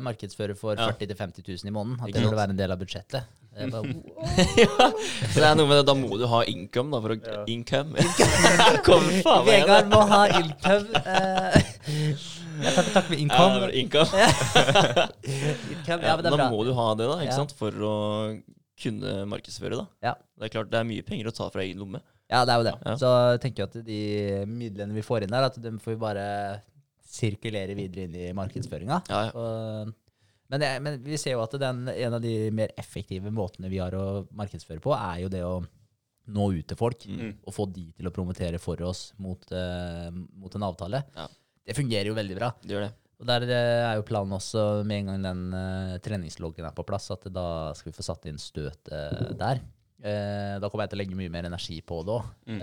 markedsføre 0.00 0.54
for 0.56 0.78
Ja. 0.80 0.86
40 0.96 1.10
000-50 1.12 1.44
000 1.44 1.68
i 1.68 1.74
måneden. 1.76 1.98
At 2.00 2.14
det 2.16 2.22
burde 2.24 2.38
være 2.40 2.54
en 2.54 2.60
del 2.62 2.72
av 2.72 2.80
budsjettet. 2.80 3.26
Bare, 3.58 3.82
wow. 3.82 4.38
ja. 4.56 4.86
Så 5.28 5.42
det 5.42 5.44
er 5.50 5.56
noe 5.58 5.66
med 5.68 5.76
det, 5.80 5.84
da 5.90 5.94
må 5.98 6.16
du 6.16 6.24
ha 6.30 6.40
income, 6.48 6.88
da, 6.94 7.00
for 7.04 7.12
å 7.12 7.18
Ja. 7.20 7.44
Income? 7.52 8.00
Kom 8.88 9.04
faen 9.26 9.44
Vegard 9.50 9.92
må 9.92 10.00
ha 10.08 10.22
income. 10.38 11.02
eh, 11.04 11.72
jeg 12.64 12.72
tar 12.74 12.86
kontakt 12.88 13.10
med 13.12 13.18
income. 13.26 13.58
er 13.68 13.74
income. 13.82 14.08
income. 14.08 15.84
Ja, 15.84 15.98
Ja, 16.00 16.16
men 16.16 16.24
det 16.24 16.30
er 16.32 16.36
bra. 16.36 16.46
Da 16.46 16.50
må 16.54 16.64
du 16.64 16.72
ha 16.80 16.88
det, 16.96 17.10
da, 17.12 17.18
ikke 17.20 17.34
Ja. 17.34 17.36
sant? 17.42 17.52
For 17.60 17.70
å 17.92 17.92
kunne 18.82 19.26
markedsføre, 19.30 19.76
da. 19.76 19.86
Ja. 20.02 20.14
Det 20.38 20.48
er 20.48 20.54
klart 20.54 20.70
det 20.70 20.78
er 20.80 20.84
mye 20.88 21.02
penger 21.06 21.28
å 21.30 21.34
ta 21.34 21.48
fra 21.50 21.62
egen 21.64 21.78
lomme. 21.82 22.00
Ja, 22.30 22.44
det 22.44 22.52
er 22.52 22.58
jo 22.60 22.66
det. 22.68 22.74
Ja. 22.84 22.94
Så 23.00 23.10
jeg 23.32 23.40
tenker 23.44 23.64
jeg 23.64 23.68
at 23.70 23.86
de 23.86 24.00
midlene 24.46 24.92
vi 24.94 25.02
får 25.06 25.24
inn 25.24 25.32
der, 25.32 25.46
at 25.48 25.56
dem 25.64 25.78
får 25.80 25.94
vi 25.94 26.00
bare 26.02 26.26
sirkulere 27.08 27.74
videre 27.78 28.04
inn 28.04 28.14
i 28.18 28.32
markedsføringa. 28.36 29.02
Ja, 29.08 29.22
ja. 29.28 29.32
Og- 29.34 29.94
Men, 30.50 30.60
det- 30.60 30.80
men 30.82 31.02
vi 31.04 31.16
ser 31.18 31.32
jo 31.32 31.42
at 31.42 31.50
den, 31.60 31.88
en 31.88 32.14
av 32.14 32.22
de 32.22 32.50
mer 32.50 32.68
effektive 32.78 33.30
måtene 33.30 33.68
vi 33.68 33.76
har 33.78 33.90
å 33.92 34.26
markedsføre 34.32 34.80
på, 34.80 34.94
er 34.96 35.20
jo 35.20 35.28
det 35.28 35.42
å 35.44 35.66
nå 36.28 36.58
ut 36.58 36.66
til 36.66 36.76
folk 36.76 37.00
Mm. 37.06 37.34
og 37.46 37.52
få 37.54 37.66
de 37.70 37.92
til 37.92 38.06
å 38.06 38.10
promotere 38.10 38.58
for 38.58 38.80
oss 38.82 39.12
mot, 39.18 39.40
uh, 39.52 40.10
mot 40.10 40.54
en 40.54 40.62
avtale. 40.62 41.04
Ja. 41.14 41.26
Det 41.66 41.76
fungerer 41.76 42.06
jo 42.06 42.14
veldig 42.14 42.34
bra. 42.36 42.50
Det 42.62 42.70
gjør 42.70 42.86
det. 42.88 42.92
Og 43.18 43.26
der 43.26 43.42
eh, 43.50 43.82
er 43.82 43.96
jo 43.98 44.04
planen 44.06 44.36
også, 44.36 44.84
med 44.86 45.00
en 45.02 45.08
gang 45.10 45.24
den 45.26 45.40
uh, 45.50 45.96
treningsloggen 46.04 46.68
er 46.68 46.74
på 46.76 46.84
plass, 46.86 47.08
at 47.10 47.26
da 47.34 47.74
skal 47.74 47.90
vi 47.90 47.96
få 47.96 48.06
satt 48.06 48.28
inn 48.30 48.38
støt 48.38 48.92
uh, 48.94 49.32
der. 49.38 49.58
Uh, 49.98 50.54
da 50.62 50.68
kommer 50.70 50.86
jeg 50.86 50.92
til 50.92 50.98
å 50.98 51.02
legge 51.02 51.18
mye 51.18 51.32
mer 51.34 51.48
energi 51.48 51.80
på 51.82 51.98
det 52.06 52.14
òg. 52.14 52.28
Mm. 52.46 52.62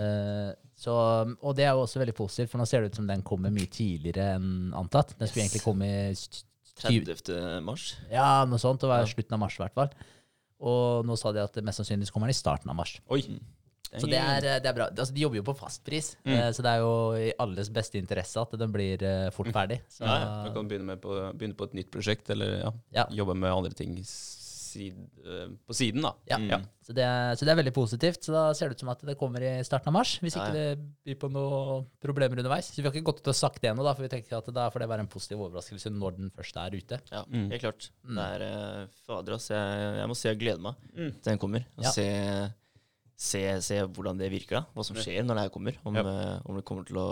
og 1.44 1.52
det 1.58 1.66
er 1.66 1.74
jo 1.76 1.84
også 1.84 2.00
veldig 2.00 2.16
positivt, 2.16 2.50
for 2.52 2.62
nå 2.62 2.66
ser 2.68 2.80
det 2.86 2.94
ut 2.94 3.00
som 3.02 3.08
den 3.08 3.24
kommer 3.26 3.52
mye 3.52 3.68
tidligere 3.68 4.30
enn 4.38 4.72
antatt. 4.76 5.12
Den 5.18 5.28
skulle 5.28 5.44
Yes. 5.44 5.52
egentlig 5.52 5.64
komme 5.66 5.90
i 5.92 6.14
30. 6.80 7.60
mars. 7.64 7.96
ja, 8.12 8.44
noe 8.48 8.60
sånt. 8.60 8.80
Det 8.80 8.88
var 8.88 9.04
Ja. 9.04 9.12
slutten 9.12 9.36
av 9.36 9.40
mars, 9.44 9.58
i 9.60 9.62
hvert 9.62 9.76
fall. 9.76 9.92
Og 10.60 11.04
nå 11.04 11.16
sa 11.20 11.32
de 11.32 11.44
at 11.44 11.56
mest 11.64 11.80
sannsynlig 11.82 12.08
kommer 12.10 12.28
den 12.28 12.36
i 12.36 12.40
starten 12.40 12.70
av 12.72 12.76
mars. 12.76 12.98
Oi. 13.12 13.20
Så 13.96 14.08
det 14.10 14.18
er, 14.18 14.44
eh, 14.44 14.58
det 14.60 14.66
er 14.66 14.72
bra. 14.74 14.88
Altså, 14.90 15.14
de 15.14 15.20
jobber 15.22 15.36
jo 15.36 15.42
på 15.46 15.56
fastpris, 15.56 16.16
Mm. 16.26 16.32
eh, 16.34 16.50
så 16.52 16.62
det 16.62 16.70
er 16.74 16.78
jo 16.82 17.12
i 17.14 17.32
alles 17.38 17.68
beste 17.70 17.94
interesse 17.98 18.36
at 18.40 18.50
den 18.58 18.72
blir 18.72 19.00
eh, 19.02 19.30
fort 19.30 19.46
ferdig. 19.54 19.80
Så, 19.88 20.04
Ja, 20.04 20.16
ja. 20.18 20.44
Du 20.48 20.52
kan 20.54 20.68
begynne, 20.68 20.84
med 20.84 21.00
på, 21.00 21.14
begynne 21.38 21.54
på 21.56 21.64
et 21.64 21.74
nytt 21.74 21.90
prosjekt, 21.90 22.28
eller 22.30 22.58
ja, 22.60 22.72
Ja. 22.92 23.06
jobbe 23.10 23.34
med 23.36 23.50
andre 23.52 23.70
ting 23.70 23.94
på 25.66 25.72
siden, 25.74 26.02
da. 26.02 26.10
Ja. 26.28 26.36
Mm. 26.38 26.48
Ja. 26.50 26.58
Så 26.84 26.92
det, 26.94 27.02
er, 27.02 27.34
så 27.34 27.46
det 27.46 27.52
er 27.54 27.58
veldig 27.62 27.72
positivt. 27.74 28.20
Så 28.26 28.32
da 28.34 28.42
ser 28.54 28.68
det 28.68 28.76
ut 28.76 28.80
som 28.84 28.90
at 28.92 29.00
det 29.08 29.16
kommer 29.18 29.40
i 29.40 29.62
starten 29.64 29.88
av 29.88 29.94
mars, 29.96 30.18
hvis 30.22 30.36
Ja, 30.36 30.44
ikke 30.44 30.52
det 30.52 30.78
byr 31.06 31.16
på 31.22 31.30
noen 31.32 31.86
problemer 32.02 32.36
underveis. 32.42 32.68
Så 32.74 32.82
vi 32.82 32.88
har 32.88 32.92
ikke 32.92 33.06
gått 33.08 33.20
ut 33.24 33.28
og 33.32 33.34
sagt 33.38 33.62
det 33.62 33.70
ennå, 33.72 33.86
for 33.96 34.02
vi 34.04 34.08
tenker 34.12 34.36
at 34.36 34.52
da 34.52 34.68
får 34.70 34.80
det 34.84 34.88
være 34.92 35.00
en 35.06 35.08
positiv 35.08 35.38
overraskelse 35.46 35.90
når 35.96 36.16
den 36.18 36.30
først 36.36 36.56
er 36.60 36.76
ute. 36.76 37.00
Ja, 37.10 37.24
Mm. 37.24 37.50
helt 37.50 37.62
klart. 37.62 37.90
Mm. 38.04 38.14
Det 38.16 38.50
er 38.50 38.86
Fader, 39.06 39.32
ass. 39.34 39.48
Jeg, 39.48 39.96
jeg 39.96 40.08
må 40.08 40.14
si 40.16 40.28
jeg 40.28 40.38
gleder 40.38 40.60
meg 40.60 40.74
Mm. 40.94 41.12
til 41.22 41.30
den 41.32 41.38
kommer. 41.38 41.64
Og 41.78 41.84
Ja. 41.84 41.90
se, 41.90 42.52
se, 43.16 43.40
se 43.64 43.78
hvordan 43.86 44.18
det 44.20 44.30
virker, 44.32 44.60
da. 44.60 44.64
Hva 44.76 44.84
som 44.84 44.96
skjer 45.00 45.24
når 45.24 45.38
det 45.38 45.44
her 45.46 45.54
kommer. 45.54 45.78
Om, 45.88 45.96
Ja. 45.96 46.02
eh, 46.06 46.40
om 46.44 46.56
det 46.58 46.64
kommer 46.68 46.84
til 46.88 46.96
å 47.00 47.06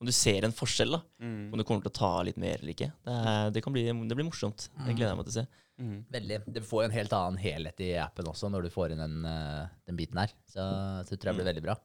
Om 0.00 0.06
du 0.08 0.12
ser 0.16 0.46
en 0.46 0.52
forskjell, 0.56 0.94
da. 0.96 1.02
Mm. 1.20 1.50
Om 1.52 1.58
du 1.60 1.64
kommer 1.68 1.82
til 1.84 1.90
å 1.90 1.98
ta 1.98 2.22
litt 2.24 2.38
mer 2.40 2.56
eller 2.62 2.72
ikke. 2.72 2.86
Det, 3.04 3.16
er, 3.28 3.50
det 3.52 3.60
kan 3.62 3.74
bli 3.74 3.82
det 3.84 4.16
blir 4.16 4.24
morsomt. 4.24 4.70
Det 4.86 4.94
gleder 4.96 5.10
jeg 5.12 5.18
meg 5.18 5.26
til 5.26 5.34
å 5.34 5.38
se. 5.42 5.46
Mm. 5.80 5.98
Veldig. 6.14 6.38
Du 6.56 6.60
får 6.64 6.84
en 6.86 6.94
helt 6.94 7.12
annen 7.18 7.36
helhet 7.42 7.80
i 7.84 7.90
appen 8.00 8.24
også 8.30 8.48
når 8.52 8.64
du 8.64 8.70
får 8.72 8.92
inn 8.94 9.02
den, 9.04 9.18
eh, 9.28 9.66
den 9.90 9.96
biten 10.00 10.16
her. 10.22 10.32
Så, 10.48 10.64
så 11.04 11.10
det 11.12 11.20
tror 11.20 11.34
jeg 11.34 11.40
blir 11.42 11.50
veldig 11.52 11.64
bra. 11.66 11.76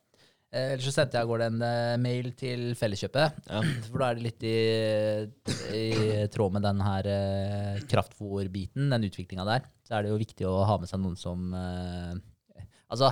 Eh, 0.55 0.71
Ellers 0.77 0.87
så 0.87 0.93
sendte 0.95 1.17
jeg 1.19 1.27
av 1.27 1.31
gårde 1.33 1.49
en 1.51 2.01
mail 2.05 2.31
til 2.39 2.63
Felleskjøpet. 2.79 3.41
Ja. 3.51 3.59
For 3.89 3.99
da 3.99 4.07
er 4.13 4.15
det 4.15 4.25
litt 4.29 4.47
i, 4.47 4.55
i 5.75 6.27
tråd 6.31 6.55
med 6.55 6.63
den 6.69 6.79
her 6.87 7.11
kraftfòrbiten, 7.91 8.89
den 8.95 9.07
utviklinga 9.09 9.43
der. 9.47 9.67
Så 9.87 9.97
er 9.97 10.03
det 10.07 10.11
jo 10.15 10.21
viktig 10.23 10.47
å 10.47 10.55
ha 10.71 10.77
med 10.79 10.87
seg 10.91 11.03
noen 11.03 11.19
som 11.19 11.51
Altså, 12.95 13.11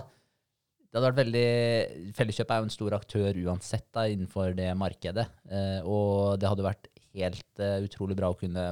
det 0.94 1.00
hadde 1.00 1.10
vært 1.10 1.22
veldig 1.24 2.14
Felleskjøp 2.18 2.52
er 2.54 2.62
jo 2.62 2.68
en 2.68 2.74
stor 2.74 2.96
aktør 3.00 3.40
uansett 3.48 3.88
da, 3.96 4.08
innenfor 4.14 4.54
det 4.58 4.72
markedet. 4.80 5.28
eh, 5.50 5.80
og 5.84 6.40
det 6.42 6.50
hadde 6.52 6.66
vært 6.66 6.90
helt 7.14 7.62
eh, 7.62 7.80
utrolig 7.86 8.18
bra 8.18 8.32
å 8.34 8.38
kunne 8.40 8.66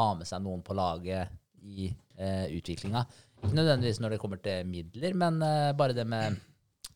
ha 0.00 0.08
med 0.18 0.28
seg 0.28 0.42
noen 0.44 0.62
på 0.66 0.74
laget 0.78 1.30
i 1.60 1.88
eh, 2.18 2.46
utviklinga. 2.56 3.04
Ikke 3.40 3.56
nødvendigvis 3.56 4.00
når 4.02 4.14
det 4.14 4.20
kommer 4.22 4.40
til 4.42 4.66
midler, 4.68 5.14
men 5.16 5.40
eh, 5.46 5.70
bare 5.78 5.96
det 5.96 6.06
med 6.08 6.38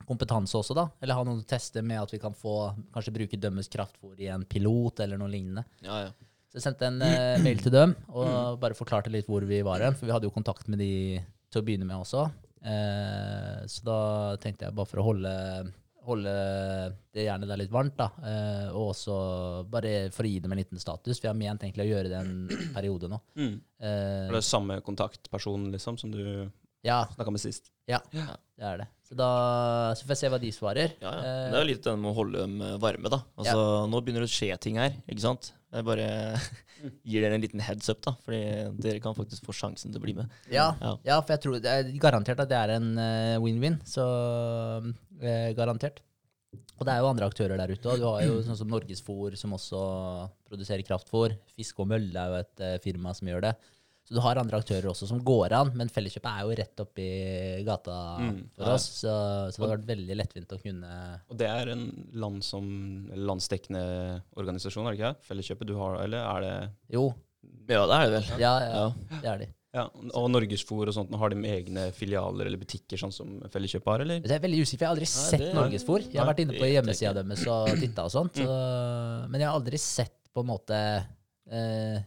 kompetanse 0.04 0.58
også, 0.58 0.74
da. 0.76 0.88
Eller 1.00 1.16
ha 1.16 1.24
noen 1.24 1.40
å 1.40 1.48
teste 1.48 1.80
med 1.86 2.02
at 2.02 2.12
vi 2.12 2.20
kan 2.20 2.34
få 2.36 2.56
kanskje 2.92 3.14
bruke 3.14 3.38
dømmes 3.40 3.70
kraftfôr 3.72 4.18
i 4.20 4.28
en 4.34 4.44
pilot 4.48 5.00
eller 5.04 5.20
noe 5.20 5.30
lignende. 5.32 5.64
Ja, 5.86 6.02
ja. 6.08 6.10
Så 6.50 6.58
jeg 6.60 6.66
sendte 6.66 6.86
en 6.90 7.00
eh, 7.02 7.38
mail 7.42 7.62
til 7.62 7.72
dem 7.74 7.94
og 8.14 8.58
bare 8.62 8.76
forklarte 8.78 9.10
litt 9.10 9.26
hvor 9.30 9.42
vi 9.48 9.62
var 9.66 9.82
hen, 9.82 9.96
for 9.98 10.06
vi 10.06 10.12
hadde 10.14 10.28
jo 10.28 10.34
kontakt 10.34 10.68
med 10.70 10.78
de 10.82 10.90
til 11.50 11.62
å 11.62 11.64
begynne 11.66 11.88
med 11.88 11.96
også. 11.98 12.28
Eh, 12.64 13.64
så 13.68 13.84
da 13.84 13.98
tenkte 14.40 14.66
jeg 14.68 14.76
bare 14.76 14.88
for 14.88 15.02
å 15.02 15.06
holde, 15.10 15.32
holde 16.04 16.32
det 17.14 17.26
gjerne 17.26 17.48
der 17.48 17.60
litt 17.60 17.72
varmt, 17.74 17.96
da, 17.98 18.08
eh, 18.24 18.66
og 18.72 18.90
også 18.94 19.16
bare 19.72 19.94
for 20.14 20.24
å 20.26 20.30
gi 20.32 20.40
dem 20.44 20.52
en 20.56 20.60
liten 20.62 20.80
status. 20.80 21.20
Vi 21.22 21.28
har 21.30 21.36
ment 21.38 21.62
egentlig 21.64 21.86
å 21.86 21.90
gjøre 21.92 22.12
det 22.12 22.20
en 22.22 22.34
periode 22.76 23.10
nå. 23.12 23.20
Mm. 23.36 23.54
Eh, 23.80 24.26
Er 24.28 24.36
det 24.38 24.44
samme 24.48 24.80
kontaktperson 24.84 25.70
liksom, 25.74 25.98
som 26.00 26.12
du 26.14 26.50
ja, 26.84 27.02
snakka 27.14 27.32
med 27.32 27.40
sist? 27.44 27.70
ja, 27.88 28.00
det 28.12 28.64
er 28.64 28.78
det. 28.80 28.88
Så 29.04 29.16
da 29.18 29.28
så 29.92 30.06
får 30.06 30.14
jeg 30.14 30.20
se 30.22 30.28
hva 30.32 30.38
de 30.40 30.50
svarer. 30.56 30.94
Ja, 31.02 31.10
ja. 31.12 31.20
Eh, 31.20 31.50
Det 31.52 31.58
er 31.58 31.64
jo 31.64 31.68
litt 31.74 31.84
det 31.84 31.96
med 32.00 32.10
å 32.12 32.16
holde 32.16 32.44
dem 32.46 32.54
varme, 32.80 33.10
da. 33.12 33.18
Altså, 33.36 33.84
Nå 33.92 34.00
begynner 34.04 34.24
det 34.24 34.30
å 34.32 34.36
skje 34.38 34.56
ting 34.60 34.80
her, 34.80 34.96
ikke 35.08 35.24
sant. 35.24 35.52
Jeg 35.74 35.84
bare 35.88 36.06
gir 37.10 37.24
dere 37.24 37.34
en 37.36 37.42
liten 37.42 37.62
heads 37.64 37.90
up, 37.90 38.00
da. 38.06 38.12
Fordi 38.24 38.40
dere 38.84 39.00
kan 39.02 39.16
faktisk 39.16 39.46
få 39.48 39.54
sjansen 39.56 39.90
til 39.92 39.98
å 40.00 40.04
bli 40.04 40.14
med. 40.20 40.30
Ja, 40.52 40.68
Ja. 40.80 40.94
ja, 41.04 41.20
for 41.20 41.34
jeg 41.34 41.42
tror 41.44 41.58
det 41.64 41.70
er 41.72 41.92
garantert 42.02 42.40
at 42.44 42.50
det 42.52 42.58
er 42.60 42.74
en 42.76 42.90
eh, 43.02 43.36
win-win. 43.42 43.80
Så 43.88 44.04
eh, 45.20 45.52
garantert. 45.58 46.00
Og 46.78 46.86
det 46.86 46.92
er 46.94 47.02
jo 47.02 47.08
andre 47.10 47.26
aktører 47.30 47.58
der 47.58 47.70
ute. 47.74 47.96
Du 47.98 48.04
har 48.06 48.22
jo 48.26 48.40
sånn 48.46 48.58
som 48.58 48.70
Norgesfôr, 48.70 49.34
som 49.38 49.54
også 49.56 49.80
produserer 50.48 50.82
kraftfôr. 50.86 51.34
Fiske 51.54 51.82
og 51.82 51.90
Mølle 51.90 52.14
er 52.18 52.30
jo 52.30 52.40
et 52.42 52.62
eh, 52.66 52.76
firma 52.82 53.14
som 53.14 53.30
gjør 53.30 53.48
det. 53.48 53.54
Så 54.04 54.12
du 54.14 54.20
har 54.20 54.36
andre 54.36 54.58
aktører 54.60 54.90
også 54.90 55.06
som 55.08 55.20
går 55.24 55.52
an, 55.56 55.70
men 55.74 55.88
Felleskjøpet 55.88 56.28
er 56.28 56.42
jo 56.44 56.56
rett 56.58 56.80
oppi 56.84 57.06
gata 57.64 57.94
Mm, 58.20 58.34
for 58.54 58.74
oss. 58.74 58.84
Så, 59.00 59.14
så 59.50 59.56
det 59.56 59.64
har 59.64 59.76
vært 59.78 59.86
veldig 59.88 60.16
lettvint 60.20 60.52
å 60.52 60.58
kunne 60.60 60.90
Og 61.30 61.38
det 61.40 61.48
er 61.48 61.72
en 61.72 61.86
land 62.12 62.44
som, 62.44 62.66
landsdekkende 63.16 63.84
organisasjon, 64.36 64.86
er 64.86 64.92
det 64.92 65.00
ikke 65.00 65.12
det? 65.14 65.28
Felleskjøpet 65.30 65.70
du 65.72 65.74
har, 65.80 65.96
eller 66.04 66.20
er 66.34 66.40
det 66.44 66.54
Jo, 66.98 67.06
Ja, 67.68 67.86
det 67.88 67.96
er 67.96 68.04
det 68.04 68.12
vel. 68.18 68.40
ja, 68.44 68.54
ja, 68.60 68.72
Ja. 68.76 69.18
det 69.22 69.30
er 69.34 69.38
de. 69.44 69.48
Ja, 69.74 69.88
og 70.14 70.28
Norgesfòr 70.30 70.86
og 70.86 70.94
sånt, 70.94 71.10
har 71.18 71.32
de 71.32 71.36
egne 71.50 71.88
filialer 71.96 72.46
eller 72.46 72.60
butikker, 72.60 72.96
sånn 73.00 73.10
som 73.12 73.40
Felleskjøpet 73.50 73.90
har, 73.90 74.00
eller? 74.04 74.20
Det 74.20 74.30
Jeg 74.30 74.36
er 74.38 74.44
veldig 74.48 74.60
usikker, 74.62 74.84
jeg 74.84 74.86
har 74.86 74.94
aldri 74.94 75.08
Nei, 75.08 75.30
sett 75.32 75.40
det- 75.40 75.54
Norgesfòr. 75.56 76.04
Jeg 76.12 76.20
har 76.20 76.28
vært 76.34 76.42
inne 76.44 76.58
på 76.60 76.68
hjemmesida 76.70 77.14
deres 77.16 77.46
og 77.48 77.72
titta 77.80 78.04
og 78.04 78.12
sånt, 78.14 78.34
så, 78.38 79.28
men 79.28 79.40
jeg 79.40 79.48
har 79.48 79.56
aldri 79.58 79.78
sett 79.80 80.14
på 80.34 80.44
en 80.44 80.46
måte 80.52 80.78
eh, 81.50 81.98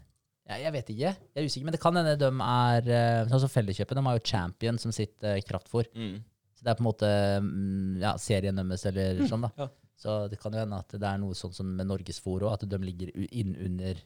jeg, 0.47 0.61
jeg 0.63 0.73
vet 0.77 0.89
ikke, 0.93 1.11
jeg 1.11 1.41
er 1.43 1.47
usikker, 1.49 1.65
men 1.67 1.75
det 1.75 1.81
kan 1.83 1.95
hende 1.99 2.15
de 2.21 2.29
er 2.31 2.89
eh, 2.97 3.27
Sånn 3.31 3.43
som 3.43 3.51
Felleskjøpet, 3.51 3.97
de 3.99 4.03
har 4.07 4.17
jo 4.19 4.25
Champion 4.31 4.77
som 4.81 4.91
sitt 4.95 5.17
uh, 5.27 5.35
kraftfôr. 5.47 5.89
Mm. 5.95 6.17
Så 6.57 6.63
det 6.65 6.71
er 6.71 6.77
på 6.79 6.83
en 6.85 6.89
måte 6.89 7.09
mm, 7.43 7.97
ja, 8.01 8.15
serien 8.17 8.55
deres 8.57 8.85
eller 8.89 9.19
sånn, 9.29 9.43
da. 9.45 9.51
Ja. 9.59 9.67
Så 9.97 10.13
det 10.29 10.37
kan 10.41 10.53
jo 10.53 10.61
hende 10.61 10.77
at 10.77 10.93
det 10.93 11.07
er 11.09 11.17
noe 11.21 11.33
sånn 11.37 11.53
som 11.57 11.69
med 11.77 11.87
Norgesfòr 11.89 12.45
òg, 12.47 12.53
at 12.53 12.67
de 12.69 12.77
ligger 12.81 13.09
innunder 13.13 13.33
inn 13.33 13.55
under 13.65 14.01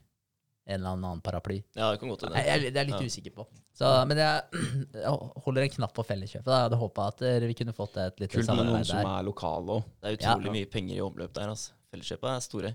en 0.71 0.77
eller 0.77 0.91
annen 0.93 1.21
paraply. 1.25 1.57
Ja, 1.75 1.89
det 1.91 2.00
kan 2.00 2.12
godt 2.12 2.21
Jeg, 2.24 2.31
hende. 2.31 2.43
jeg, 2.48 2.71
det 2.71 2.79
er 2.79 2.86
jeg 2.86 2.91
litt 2.91 3.01
Ja. 3.01 3.07
usikker 3.12 3.33
på. 3.36 3.45
Så, 3.75 3.88
men 4.07 4.19
jeg, 4.21 4.62
jeg 5.03 5.43
holder 5.45 5.65
en 5.65 5.74
knapp 5.75 5.93
på 5.98 6.05
Felleskjøpet. 6.05 6.45
da. 6.48 6.60
Jeg 6.60 6.67
hadde 6.69 6.79
håpa 6.79 7.07
at 7.12 7.24
eh, 7.27 7.39
vi 7.50 7.55
kunne 7.60 7.74
fått 7.75 7.98
et 8.03 8.19
lite 8.24 8.38
Kult 8.38 8.51
med 8.55 8.69
noen 8.69 8.86
som 8.88 9.01
er 9.01 9.25
lokale 9.27 9.77
òg. 9.79 9.88
Det 10.00 10.12
er 10.12 10.15
Ja. 10.17 10.36
utrolig 10.36 10.53
mye 10.60 10.69
penger 10.71 10.95
i 10.95 11.01
omløp 11.03 11.33
der. 11.36 11.50
altså. 11.55 11.74
Felleskjøpet 11.91 12.29
er 12.31 12.43
store. 12.45 12.69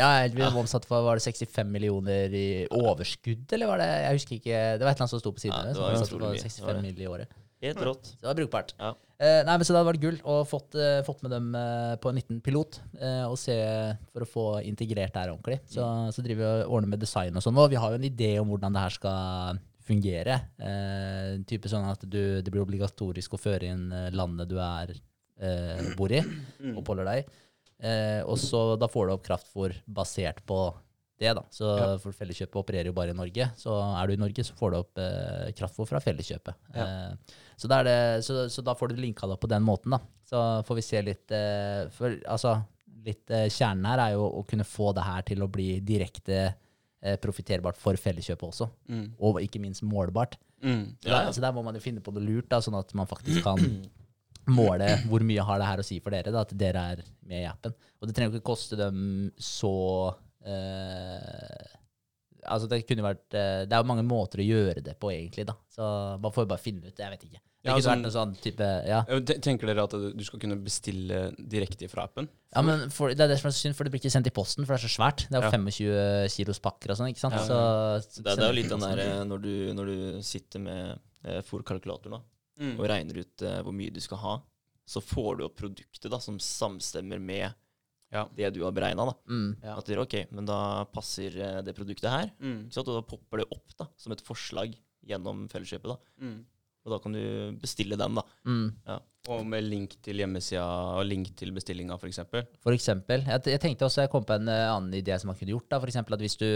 Ja, 0.00 0.10
vi 0.32 0.40
var 0.40 0.54
omsatt 0.56 0.86
for 0.88 1.04
var 1.04 1.20
det 1.20 1.24
65 1.26 1.68
millioner 1.68 2.32
i 2.32 2.46
overskudd, 2.72 3.44
eller 3.52 3.68
var 3.68 3.82
det 3.82 3.88
Jeg 3.90 4.18
husker 4.18 4.36
ikke. 4.38 4.60
Det 4.78 4.86
var 4.86 4.94
et 4.94 4.96
eller 4.96 5.04
annet 5.04 5.12
som 5.12 5.20
sto 5.20 5.32
på 5.36 5.42
siden. 5.42 5.58
Ja, 5.58 5.72
det 5.74 5.82
var. 5.82 5.92
Det 5.92 6.06
65 6.06 6.22
var 6.24 6.38
65 6.40 6.80
mill. 6.86 7.02
i 7.04 7.10
året. 7.10 7.34
Helt 7.64 7.82
rått. 7.84 8.08
Så 8.12 8.22
det 8.22 8.28
var 8.30 8.38
brukbart. 8.40 8.72
Ja. 8.80 8.94
Eh, 9.24 9.40
nei, 9.46 9.54
men 9.56 9.64
Så 9.64 9.72
det 9.72 9.78
hadde 9.80 9.90
vært 9.92 10.02
gull 10.02 10.16
å 10.24 10.38
fått, 10.48 10.74
eh, 10.80 11.02
fått 11.06 11.22
med 11.24 11.32
dem 11.32 11.54
eh, 11.54 11.94
på 12.02 12.10
en 12.10 12.18
liten 12.18 12.40
pilot 12.44 12.80
eh, 12.98 13.22
og 13.28 13.38
se 13.40 13.54
for 14.12 14.24
å 14.24 14.28
få 14.28 14.46
integrert 14.66 15.14
det 15.14 15.22
her 15.22 15.32
ordentlig. 15.32 15.60
Så, 15.70 15.84
så 16.12 16.24
driver 16.24 16.42
vi 16.42 16.50
og 16.64 16.74
ordner 16.78 16.92
med 16.96 17.00
design 17.04 17.36
og 17.36 17.44
sånn. 17.44 17.60
Og 17.60 17.70
vi 17.72 17.80
har 17.80 17.94
jo 17.94 18.00
en 18.00 18.08
idé 18.10 18.34
om 18.40 18.50
hvordan 18.52 18.74
det 18.74 18.82
her 18.84 18.96
skal 18.98 19.62
fungere. 19.84 20.40
Eh, 20.60 21.30
type 21.48 21.68
sånn 21.68 21.88
at 21.88 22.04
du, 22.08 22.40
det 22.42 22.50
blir 22.52 22.64
obligatorisk 22.64 23.36
å 23.36 23.40
føre 23.40 23.70
inn 23.72 23.86
eh, 23.92 24.10
landet 24.16 24.48
du 24.50 24.58
er 24.60 24.92
eh, 25.40 25.94
bor 25.98 26.12
i, 26.12 26.20
oppholder 26.74 27.08
deg. 27.12 27.32
Eh, 27.84 28.22
og 28.24 28.38
så 28.40 28.64
da 28.80 28.88
får 28.88 29.06
du 29.10 29.14
opp 29.18 29.24
kraftfôr 29.26 29.74
basert 29.84 30.40
på 30.48 30.58
det, 31.20 31.30
da. 31.36 31.42
Så 31.52 31.68
Ja. 31.78 31.96
for 32.02 32.16
Felleskjøpet 32.16 32.56
opererer 32.58 32.88
jo 32.90 32.92
bare 32.96 33.12
i 33.12 33.16
Norge. 33.18 33.50
Så 33.60 33.70
er 33.76 34.06
du 34.08 34.14
i 34.14 34.20
Norge, 34.22 34.42
så 34.44 34.56
får 34.58 34.70
du 34.72 34.76
opp 34.80 34.98
eh, 34.98 35.52
kraftfôr 35.54 35.86
fra 35.86 36.00
Felleskjøpet. 36.02 36.54
Ja. 36.74 36.86
Eh, 37.12 37.36
så, 37.56 37.68
det, 37.70 38.24
så, 38.26 38.48
så 38.50 38.64
da 38.66 38.74
får 38.74 38.88
du 38.94 38.96
linka 39.02 39.28
det 39.30 39.36
på 39.40 39.50
den 39.52 39.62
måten, 39.62 39.94
da. 39.94 40.00
Så 40.26 40.40
får 40.66 40.80
vi 40.80 40.82
se 40.82 41.02
litt 41.04 41.30
eh, 41.36 41.84
For 41.94 42.16
altså, 42.26 42.56
litt 43.04 43.30
eh, 43.30 43.46
kjernen 43.52 43.84
her 43.86 44.00
er 44.08 44.14
jo 44.16 44.24
å 44.40 44.42
kunne 44.48 44.64
få 44.66 44.92
det 44.96 45.04
her 45.04 45.22
til 45.28 45.44
å 45.44 45.50
bli 45.52 45.78
direkte 45.84 46.38
eh, 47.04 47.18
profitterbart 47.20 47.76
for 47.78 47.94
Felleskjøpet 48.00 48.48
også. 48.48 48.70
Mm. 48.88 49.04
Og 49.20 49.42
ikke 49.44 49.60
minst 49.62 49.84
målbart. 49.86 50.38
Mm. 50.64 50.96
Så, 51.04 51.10
Ja, 51.12 51.20
der, 51.26 51.32
så 51.36 51.44
der 51.44 51.52
må 51.52 51.62
man 51.62 51.76
jo 51.76 51.84
finne 51.84 52.00
på 52.00 52.10
noe 52.16 52.24
lurt, 52.24 52.48
da, 52.48 52.62
sånn 52.64 52.78
at 52.80 52.90
man 52.96 53.06
faktisk 53.06 53.44
kan 53.44 53.60
måle 54.52 54.88
hvor 55.08 55.20
mye 55.24 55.42
har 55.46 55.58
det 55.62 55.66
her 55.70 55.78
å 55.82 55.86
si 55.86 56.00
for 56.00 56.10
dere, 56.14 56.32
da, 56.34 56.40
at 56.44 56.52
dere 56.58 56.82
er 56.94 57.02
med 57.24 57.42
i 57.42 57.48
appen. 57.48 57.74
Og 58.00 58.08
det 58.08 58.14
trenger 58.16 58.32
jo 58.34 58.40
ikke 58.40 58.50
koste 58.52 58.76
dem 58.76 59.30
så 59.40 60.14
eh, 60.44 61.72
Altså 62.44 62.68
det 62.68 62.82
kunne 62.84 63.06
vært 63.06 63.32
eh, 63.38 63.62
Det 63.64 63.72
er 63.72 63.80
jo 63.80 63.88
mange 63.88 64.04
måter 64.04 64.42
å 64.42 64.44
gjøre 64.44 64.82
det 64.84 64.98
på, 65.00 65.08
egentlig, 65.14 65.46
da. 65.48 65.54
Så 65.72 65.86
man 66.20 66.32
får 66.34 66.44
jo 66.44 66.50
bare 66.50 66.60
finne 66.60 66.90
ut. 66.90 66.98
Jeg 67.00 67.14
vet 67.14 67.22
ikke. 67.30 67.40
Det 67.64 67.70
Ja, 67.72 67.78
sånn- 67.80 68.04
sånn 68.12 68.34
type 68.44 68.66
Ja, 68.84 68.98
Tenker 69.40 69.70
dere 69.70 69.86
at 69.86 69.94
du 70.12 70.20
skal 70.26 70.38
kunne 70.42 70.58
bestille 70.60 71.30
direkte 71.40 71.88
fra 71.88 72.04
appen? 72.04 72.28
ja 72.54 72.60
men 72.62 72.90
for, 72.92 73.08
det 73.16 73.24
er 73.24 73.28
det 73.32 73.38
som 73.40 73.48
er 73.48 73.54
så 73.56 73.62
synd, 73.64 73.74
for 73.74 73.84
det 73.88 73.90
blir 73.94 74.02
ikke 74.04 74.12
sendt 74.12 74.28
i 74.28 74.34
posten, 74.36 74.66
for 74.66 74.76
det 74.76 74.84
er 74.84 74.88
så 74.88 74.92
svært. 75.00 75.24
Det 75.30 75.34
er 75.34 75.40
jo 75.40 75.48
Ja. 75.48 75.56
25 75.56 76.28
kilos 76.36 76.60
pakker 76.60 76.92
og 76.92 76.96
sånn, 77.00 77.08
ikke 77.10 77.18
sant. 77.24 77.34
Ja. 77.34 77.46
Så, 77.48 78.20
Det, 78.22 78.26
er- 78.30 78.36
det 78.36 78.44
er 78.44 78.52
jo 78.52 78.58
litt 78.60 78.68
den 78.68 78.84
der 78.84 78.98
eh, 79.00 79.24
når 79.24 79.38
du, 79.42 79.54
når 79.80 79.86
du 79.86 80.22
sitter 80.22 80.60
med 80.60 80.98
eh, 81.24 81.40
fòrkalkulatoren 81.40 82.12
da, 82.12 82.20
Mm. 82.60 82.76
og 82.78 82.86
regner 82.88 83.18
ut 83.24 83.42
uh, 83.42 83.62
hvor 83.66 83.72
mye 83.74 83.90
du 83.90 84.00
skal 84.00 84.18
ha, 84.22 84.34
så 84.86 85.00
får 85.02 85.38
du 85.38 85.44
opp 85.46 85.56
produktet 85.56 86.10
da, 86.12 86.18
som 86.22 86.36
samstemmer 86.38 87.18
med 87.20 87.52
Ja. 88.12 88.28
det 88.36 88.52
du 88.54 88.62
har 88.62 88.70
beregna. 88.72 89.08
mm, 89.26 89.56
Ja. 89.62 89.76
At 89.78 89.86
dere, 89.86 90.04
ok, 90.04 90.30
men 90.30 90.44
da 90.46 90.84
passer 90.84 91.34
eh, 91.40 91.62
det 91.62 91.74
produktet 91.74 92.10
her. 92.12 92.30
Mm. 92.38 92.66
Ikke 92.68 92.74
sant? 92.76 92.88
Og 92.88 93.00
da 93.00 93.08
popper 93.16 93.38
det 93.42 93.46
opp 93.50 93.74
da, 93.76 93.88
som 93.96 94.12
et 94.12 94.22
forslag 94.22 94.76
gjennom 95.04 95.48
Felleskjøpet. 95.50 95.88
da. 95.88 95.96
Mm. 96.22 96.44
Og 96.84 96.92
da 96.92 97.00
kan 97.00 97.16
du 97.16 97.58
bestille 97.60 97.96
den. 97.96 98.20
da. 98.20 98.24
mm. 98.44 99.02
Og 99.32 99.40
med 99.48 99.64
link 99.64 99.94
til 100.04 100.18
hjemmesida 100.20 100.64
og 100.98 101.06
link 101.08 101.30
til 101.38 101.48
bestillinga, 101.56 101.96
f.eks. 101.96 102.18
Eksempel. 102.68 103.22
Jeg, 103.24 103.40
jeg 103.54 103.60
tenkte 103.62 103.86
også, 103.86 104.02
jeg 104.04 104.10
kom 104.12 104.26
på 104.28 104.36
en 104.36 104.50
eh, 104.52 104.68
annen 104.68 104.92
idé 104.98 105.16
som 105.16 105.30
man 105.32 105.38
kunne 105.38 105.54
gjort. 105.54 105.64
da, 105.70 105.78
For 105.80 105.88
eksempel 105.88 106.18
at 106.18 106.24
hvis 106.24 106.36
du 106.42 106.48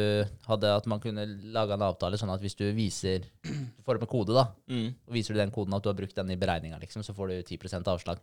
hadde, 0.51 0.75
at 0.77 0.89
man 0.93 1.01
kunne 1.01 1.25
laga 1.55 1.79
en 1.79 1.87
avtale 1.89 2.21
sånn 2.21 2.35
at 2.35 2.45
hvis 2.45 2.59
du 2.61 2.67
viser 2.77 3.25
Du 3.49 3.81
får 3.87 3.97
opp 3.97 4.05
en 4.05 4.13
kode, 4.13 4.37
da. 4.37 4.51
Mm. 4.69 4.91
Og 5.09 5.17
viser 5.17 5.33
du 5.33 5.41
den 5.41 5.55
koden 5.55 5.79
at 5.79 5.87
du 5.87 5.89
har 5.89 5.97
brukt 5.97 6.21
den 6.21 6.35
i 6.35 6.41
beregninga, 6.41 6.81
liksom, 6.83 7.07
så 7.07 7.17
får 7.17 7.33
du 7.33 7.57
10% 7.57 7.89
avslag. 7.89 8.21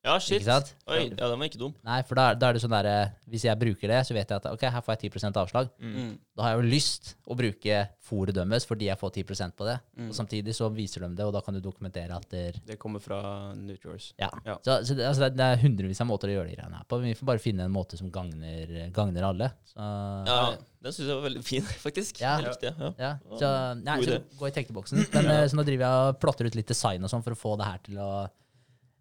Ja, 0.00 0.14
shit. 0.16 0.38
Ikke 0.40 0.48
sant? 0.48 0.70
Oi, 0.88 1.10
ja, 1.10 1.26
den 1.28 1.36
var 1.36 1.48
ikke 1.50 1.60
dum. 1.60 1.74
Nei, 1.84 1.98
for 2.08 2.16
da, 2.16 2.30
da 2.32 2.48
er 2.48 2.56
det 2.56 2.62
sånn 2.62 2.72
der, 2.72 3.10
Hvis 3.28 3.44
jeg 3.44 3.58
bruker 3.60 3.90
det, 3.92 3.98
så 4.08 4.16
vet 4.16 4.30
jeg 4.32 4.40
at 4.40 4.46
ok, 4.48 4.62
her 4.72 4.84
får 4.84 4.96
jeg 4.96 5.12
10 5.12 5.36
avslag. 5.42 5.68
Mm. 5.76 6.14
Da 6.36 6.46
har 6.46 6.54
jeg 6.54 6.62
jo 6.62 6.70
lyst 6.72 7.10
å 7.28 7.36
bruke 7.36 7.80
fòret 8.10 8.34
deres 8.34 8.64
fordi 8.66 8.88
jeg 8.88 8.98
får 8.98 9.12
10% 9.20 9.56
på 9.58 9.66
det. 9.68 9.76
Mm. 10.00 10.08
Og 10.08 10.16
samtidig 10.16 10.54
så 10.56 10.70
viser 10.72 11.04
de 11.04 11.10
det, 11.18 11.26
og 11.28 11.34
da 11.36 11.42
kan 11.44 11.56
du 11.56 11.60
dokumentere 11.60 12.16
at 12.16 12.24
det 12.32 12.46
Det 12.66 12.78
kommer 12.80 13.04
fra 13.04 13.52
Nutriors. 13.58 14.14
Ja. 14.16 14.30
Ja. 14.46 14.56
Så, 14.64 14.80
så 14.88 14.96
det, 14.96 15.04
altså 15.10 15.26
det, 15.26 15.34
det 15.36 15.50
er 15.50 15.62
hundrevis 15.66 16.00
av 16.00 16.08
måter 16.08 16.32
å 16.32 16.38
gjøre 16.38 16.48
de 16.48 16.56
greiene 16.56 16.80
her 16.80 16.88
på. 16.88 17.02
Vi 17.04 17.14
får 17.20 17.30
bare 17.34 17.44
finne 17.44 17.68
en 17.68 17.76
måte 17.76 18.00
som 18.00 18.08
gagner, 18.14 18.74
gagner 18.96 19.28
alle. 19.30 19.52
Så, 19.68 19.84
Ja, 20.30 20.40
Den 20.80 20.96
syns 20.96 21.10
jeg 21.10 21.16
var 21.20 21.26
veldig 21.28 21.44
fin, 21.44 21.70
faktisk. 21.86 22.24
Ja. 22.24 22.38
Jeg 22.40 22.54
likte 22.54 22.72
det. 22.72 22.92
Ja. 22.96 23.14
Ja, 23.28 23.36
så, 23.36 23.54
nei, 23.84 24.00
så 24.08 24.22
gå 24.40 24.48
i 24.48 24.56
tenkeboksen. 24.56 25.04
Men 25.12 25.30
eh, 25.36 25.44
så 25.44 25.60
nå 25.60 25.68
driver 25.68 25.84
jeg 25.86 26.10
og 26.10 26.20
plotter 26.24 26.48
ut 26.48 26.56
litt 26.56 26.72
design 26.72 27.04
og 27.04 27.12
sånn 27.12 27.26
for 27.26 27.36
å 27.36 27.42
få 27.44 27.58
det 27.60 27.68
her 27.68 27.84
til 27.84 28.00
å 28.00 28.10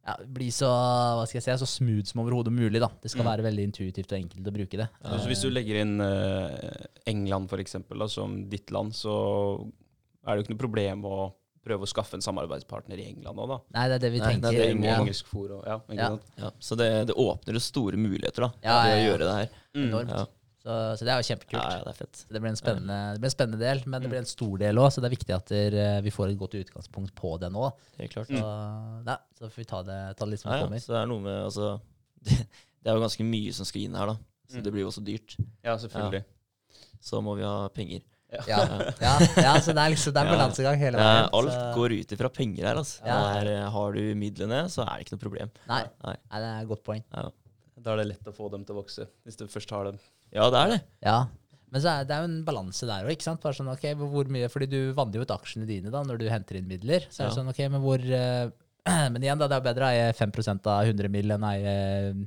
ja, 0.10 0.16
bli 0.26 0.50
så 0.54 0.68
hva 0.70 1.26
skal 1.30 1.40
jeg 1.40 1.46
si, 1.48 1.58
så 1.64 1.70
smooth 1.70 2.10
som 2.10 2.22
overhodet 2.26 2.54
mulig. 2.56 2.82
da. 2.82 2.90
Det 3.02 3.12
skal 3.14 3.24
Mm. 3.26 3.30
være 3.32 3.46
veldig 3.50 3.64
intuitivt 3.70 4.12
og 4.12 4.20
enkelt 4.20 4.48
å 4.50 4.56
bruke 4.58 4.78
det. 4.82 4.90
Så 5.06 5.28
hvis 5.30 5.42
du 5.46 5.50
legger 5.54 5.82
inn 5.84 6.00
eh, 6.02 6.86
England 7.08 7.50
for 7.50 7.58
eksempel, 7.62 8.00
da, 8.00 8.08
som 8.08 8.40
ditt 8.50 8.72
land, 8.72 8.94
så 8.98 9.14
er 10.28 10.36
det 10.36 10.42
jo 10.42 10.48
ikke 10.48 10.56
noe 10.58 10.64
problem 10.68 11.06
å 11.06 11.20
prøve 11.66 11.84
å 11.86 11.90
skaffe 11.92 12.16
en 12.16 12.24
samarbeidspartner 12.24 12.98
i 12.98 13.06
England 13.12 13.38
òg, 13.38 13.50
da. 13.52 13.58
Nei, 13.76 13.88
det 13.92 13.96
er 13.98 14.04
det 14.06 14.12
vi 14.14 14.20
tenker. 14.24 14.42
Nei, 14.42 14.52
det 14.56 14.70
er 14.70 14.74
det 14.80 14.86
ja, 14.88 14.98
engelsk 15.04 15.26
fôr 15.28 15.52
og 15.58 15.66
Ja, 15.68 15.80
Ja. 15.94 16.10
Ja, 16.40 16.52
så 16.60 16.78
det, 16.80 16.88
det 17.12 17.16
åpner 17.20 17.54
jo 17.54 17.60
store 17.60 17.98
muligheter 18.00 18.48
da, 18.48 18.52
Ja, 18.64 18.78
ved 18.86 18.94
ja, 18.96 19.00
å 19.00 19.08
gjøre 19.10 19.26
det 19.28 19.36
her. 19.36 19.50
enormt. 19.76 20.30
Så, 20.60 20.74
så 21.00 21.06
det 21.08 21.12
er 21.14 21.22
jo 21.22 21.28
kjempekult. 21.30 21.56
Ja, 21.64 21.78
ja, 21.78 21.84
det 21.86 21.92
er 21.94 21.98
fett. 22.02 22.26
Det 22.28 22.40
blir 22.44 22.50
en 22.52 22.58
spennende, 22.60 22.96
det 23.16 23.22
blir 23.24 23.30
en 23.30 23.36
spennende 23.38 23.60
del, 23.64 23.80
men 23.88 24.02
det 24.04 24.10
blir 24.12 24.20
en 24.20 24.28
stor 24.28 24.58
del 24.60 24.76
òg, 24.82 24.90
så 24.92 25.00
det 25.00 25.08
er 25.08 25.14
viktig 25.16 25.36
at 25.38 25.46
der, 25.54 25.78
eh, 25.80 26.02
vi 26.04 26.12
får 26.12 26.34
et 26.34 26.38
godt 26.42 26.58
utgangspunkt 26.60 27.14
på 27.16 27.32
det 27.40 27.50
nå. 27.54 27.70
Klart. 28.12 28.28
Så, 28.28 28.50
nei, 29.08 29.16
så 29.40 29.48
får 29.48 29.56
vi 29.64 29.68
ta 29.72 29.80
det, 29.88 30.00
ta 30.20 30.26
det 30.26 30.32
litt 30.34 30.42
som 30.44 30.52
Ja, 30.52 30.58
det 30.58 30.60
ja. 30.60 30.68
kommer. 30.68 30.84
Så 30.84 30.92
det 30.92 31.00
er 31.00 31.08
noe 31.14 31.24
med 31.24 31.38
altså, 31.46 31.70
det, 32.28 32.38
det 32.84 32.92
er 32.92 33.00
jo 33.00 33.06
ganske 33.06 33.24
mye 33.32 33.54
som 33.56 33.66
skal 33.72 33.86
inn 33.88 33.96
her, 33.96 34.12
da. 34.14 34.18
Så 34.50 34.58
Mm. 34.60 34.64
det 34.66 34.72
blir 34.74 34.82
jo 34.82 34.88
også 34.90 35.04
dyrt. 35.06 35.36
Ja, 35.64 35.76
selvfølgelig. 35.78 36.24
Så 37.06 37.20
må 37.24 37.36
vi 37.38 37.44
ha 37.46 37.68
penger. 37.70 38.02
Ja, 38.50 38.58
ja, 39.02 39.14
ja, 39.42 39.54
så 39.62 39.74
det 39.74 39.82
er 39.82 39.90
liksom 39.94 40.14
det 40.14 40.22
er 40.22 40.28
balansegang 40.30 40.76
hele 40.78 40.98
Det 41.00 41.06
veien. 41.06 41.30
alt 41.34 41.52
så- 41.54 41.74
går 41.76 41.94
ut 42.00 42.12
ifra 42.18 42.30
penger 42.34 42.66
her, 42.68 42.76
altså. 42.82 43.00
Ja. 43.06 43.16
Det 43.40 43.48
er, 43.48 43.52
eh, 43.64 43.70
har 43.72 43.92
du 43.94 44.02
midlene, 44.16 44.60
så 44.70 44.84
er 44.86 44.98
det 44.98 45.06
ikke 45.08 45.16
noe 45.16 45.24
problem. 45.24 45.52
Nei, 45.70 45.84
Nei. 46.04 46.16
nei, 46.32 46.40
det 46.44 46.50
er 46.50 46.62
et 46.62 46.68
godt 46.68 46.84
poeng. 46.84 47.04
Ja, 47.14 47.30
Da 47.82 47.94
er 47.94 47.98
det 48.04 48.08
lett 48.08 48.26
å 48.28 48.34
få 48.36 48.50
dem 48.52 48.66
til 48.66 48.76
å 48.76 48.84
vokse, 48.84 49.08
hvis 49.26 49.38
du 49.38 49.46
først 49.48 49.70
har 49.72 49.86
dem. 49.86 50.00
Ja 50.36 50.48
det 50.54 50.62
er 50.64 50.74
det. 50.76 50.80
Ja, 51.06 51.20
men 51.70 51.84
så 51.84 51.92
er 51.92 52.08
det 52.10 52.16
er 52.16 52.24
jo 52.24 52.30
en 52.32 52.40
balanse 52.48 52.88
der 52.90 53.06
òg, 53.06 53.22
sånn, 53.22 53.70
ok, 53.70 53.92
hvor 54.00 54.32
mye, 54.32 54.50
fordi 54.50 54.70
du 54.72 54.80
vanner 54.98 55.20
jo 55.20 55.28
ut 55.28 55.36
aksjene 55.36 55.68
dine 55.70 55.92
da, 55.94 56.02
når 56.06 56.18
du 56.22 56.26
henter 56.32 56.58
inn 56.58 56.70
midler. 56.70 57.06
Så 57.10 57.22
er 57.24 57.30
det 57.30 57.36
Ja. 57.36 57.38
sånn, 57.42 57.52
ok, 57.54 57.62
men 57.70 57.82
hvor 57.86 58.00
Uh, 58.00 58.50
Men 59.14 59.22
igjen, 59.22 59.38
da, 59.38 59.48
det 59.52 59.58
er 59.60 59.66
bedre 59.66 59.86
å 59.86 59.90
eie 59.92 60.14
5% 60.16 60.68
av 60.72 60.88
100 60.88 61.10
mill. 61.12 61.32
enn 61.36 61.44
å 61.44 61.50
eie 61.52 61.74